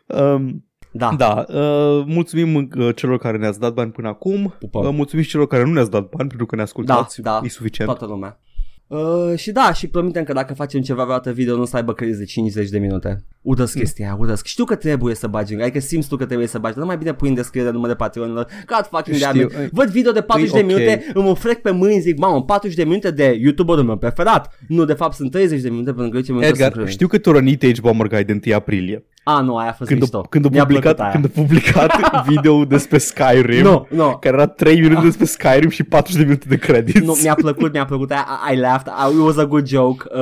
um, 0.05 0.68
Da. 0.91 1.13
da, 1.17 1.45
uh, 1.47 2.03
mulțumim 2.05 2.69
uh, 2.77 2.95
celor 2.95 3.17
care 3.17 3.37
ne-ați 3.37 3.59
dat 3.59 3.73
bani 3.73 3.91
până 3.91 4.07
acum. 4.07 4.53
Pupăm. 4.59 4.85
Uh, 4.85 4.93
mulțumim 4.93 5.23
și 5.23 5.29
celor 5.29 5.47
care 5.47 5.63
nu 5.63 5.73
ne-ați 5.73 5.91
dat 5.91 6.09
bani 6.09 6.27
pentru 6.27 6.45
că 6.45 6.55
ne 6.55 6.61
ascultați. 6.61 7.21
Da, 7.21 7.31
da. 7.31 7.45
E 7.45 7.49
suficient. 7.49 7.89
Toată 7.89 8.05
lumea. 8.05 8.39
Uh, 8.87 9.33
și 9.35 9.51
da, 9.51 9.73
și 9.73 9.87
promitem 9.87 10.23
că 10.23 10.33
dacă 10.33 10.53
facem 10.53 10.81
ceva 10.81 11.03
vreodată 11.03 11.31
video 11.31 11.55
nu 11.55 11.61
o 11.61 11.65
să 11.65 11.75
aibă 11.75 11.93
credit 11.93 12.15
de 12.15 12.25
50 12.25 12.69
de 12.69 12.79
minute. 12.79 13.23
Urăsc 13.41 13.71
Hmm. 13.73 13.81
chestia 13.81 14.05
aia, 14.05 14.15
urăsc. 14.19 14.45
Știu 14.45 14.63
că 14.63 14.75
trebuie 14.75 15.15
să 15.15 15.27
bagi, 15.27 15.53
adică 15.55 15.79
simți 15.79 16.07
tu 16.07 16.15
că 16.15 16.25
trebuie 16.25 16.47
să 16.47 16.57
bagi, 16.57 16.75
dar 16.77 16.85
mai 16.85 16.97
bine 16.97 17.13
pui 17.13 17.27
în 17.29 17.33
descriere 17.35 17.69
numele 17.71 17.95
Patreonilor. 17.95 18.45
God 18.67 18.87
fucking 18.91 19.15
Știu. 19.15 19.27
damn 19.31 19.63
it. 19.65 19.69
Văd 19.71 19.89
video 19.89 20.11
de 20.11 20.21
40 20.21 20.53
E 20.53 20.57
de 20.57 20.59
ok. 20.63 20.65
minute, 20.79 21.05
îmi 21.13 21.35
frec 21.35 21.61
pe 21.61 21.71
mâini, 21.71 21.99
zic, 22.01 22.17
mamă, 22.17 22.43
40 22.43 22.77
de 22.77 22.83
minute 22.83 23.11
de 23.11 23.37
YouTuberul 23.41 23.83
meu 23.83 23.97
preferat. 23.97 24.59
Nu, 24.67 24.85
de 24.85 24.93
fapt 24.93 25.15
sunt 25.15 25.31
30 25.31 25.61
de 25.61 25.69
minute 25.69 25.91
pentru 25.93 26.09
că 26.11 26.17
10 26.17 26.31
minute 26.31 26.47
sunt 26.47 26.59
Edgar, 26.59 26.71
credit. 26.75 26.91
știu 26.93 27.07
că 27.07 27.17
tu 27.17 27.31
rănit 27.31 27.63
Age 27.63 27.81
Bomber 27.81 28.07
Guide 28.07 28.31
în 28.31 28.39
1 28.45 28.55
aprilie. 28.55 29.03
A, 29.23 29.41
nu, 29.41 29.55
aia 29.57 29.69
a 29.69 29.73
fost 29.73 29.89
Când, 29.89 30.01
mișto. 30.01 30.17
a, 30.17 30.25
când, 30.29 30.45
a 30.45 30.49
Mi-a 30.51 30.65
publicat, 30.65 30.95
plăcut 30.95 30.99
aia. 30.99 31.11
când 31.11 31.25
a 31.25 31.41
publicat 31.41 31.91
video 32.29 32.65
despre 32.65 32.97
Skyrim, 32.97 33.61
Nu, 33.63 33.87
nu. 33.89 34.17
care 34.19 34.35
era 34.35 34.47
3 34.47 34.79
minute 34.81 35.01
despre 35.01 35.25
Skyrim 35.25 35.69
și 35.69 35.83
40 35.83 36.15
de 36.21 36.23
minute 36.23 36.45
de 36.49 36.55
credits. 36.57 36.99
Nu, 37.05 37.15
mi-a 37.21 37.33
plăcut, 37.33 37.73
mi-a 37.73 37.85
plăcut 37.85 38.11
aia, 38.11 38.25
I, 38.51 38.53
I 38.53 38.57
laughed, 38.59 38.87
I, 38.87 39.13
it 39.15 39.19
was 39.25 39.37
a 39.37 39.45
good 39.45 39.67
joke, 39.67 40.05
uh, 40.13 40.21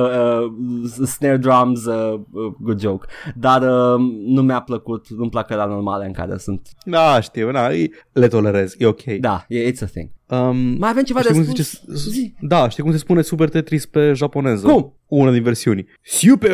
uh, 1.00 1.06
snare 1.06 1.36
drums, 1.36 1.84
uh, 1.84 2.12
uh, 2.30 2.52
good 2.60 2.80
joke, 2.80 3.06
dar 3.34 3.62
uh, 3.62 4.00
nu 4.26 4.42
mi-a 4.42 4.60
plăcut, 4.60 5.08
nu-mi 5.08 5.30
plac 5.30 5.50
la 5.50 5.64
normale 5.64 6.06
în 6.06 6.12
care 6.12 6.36
sunt, 6.36 6.68
Da, 6.84 7.20
știu, 7.20 7.50
na, 7.50 7.68
e- 7.72 7.90
le 8.12 8.28
tolerez, 8.28 8.74
e 8.78 8.86
ok. 8.86 9.02
da, 9.02 9.44
yeah, 9.48 9.72
it's 9.72 9.82
a 9.82 9.86
thing. 9.86 10.08
Um, 10.26 10.56
Mai 10.78 10.88
avem 10.90 11.02
ceva 11.02 11.20
știi 11.20 11.32
de 11.32 11.44
cum 11.46 11.54
se 11.54 11.62
spus? 11.62 11.88
zice, 11.96 12.10
Zi. 12.10 12.34
da, 12.40 12.68
știi 12.68 12.82
cum 12.82 12.92
se 12.92 12.98
spune 12.98 13.22
Super 13.22 13.48
Tetris 13.48 13.86
pe 13.86 14.12
japoneză? 14.12 14.66
Cum? 14.66 14.94
Una 15.06 15.30
din 15.30 15.42
versiuni. 15.42 15.86
Super 16.02 16.50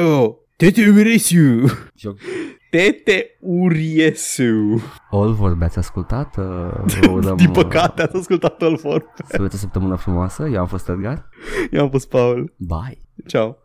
Tete 0.56 0.88
Uriesu. 0.96 1.64
Joc. 1.96 2.18
Tete 2.70 3.36
Uriesu. 3.40 4.82
Olvor, 5.10 5.56
mi-ați 5.58 5.78
ascultat? 5.78 6.36
Uh, 6.36 6.44
vă 7.00 7.10
urăm, 7.14 7.36
Din 7.36 7.46
uh, 7.48 7.52
păcate, 7.52 8.02
ați 8.02 8.16
ascultat 8.16 8.62
Olfor. 8.62 9.04
Să 9.28 9.36
aveți 9.38 9.54
o 9.54 9.58
săptămână 9.58 9.94
frumoasă, 9.94 10.48
eu 10.52 10.60
am 10.60 10.66
fost 10.66 10.88
Edgar, 10.88 11.28
Eu 11.70 11.82
am 11.82 11.90
fost 11.90 12.08
Paul. 12.08 12.54
bye! 12.56 12.98
Ciao. 13.26 13.56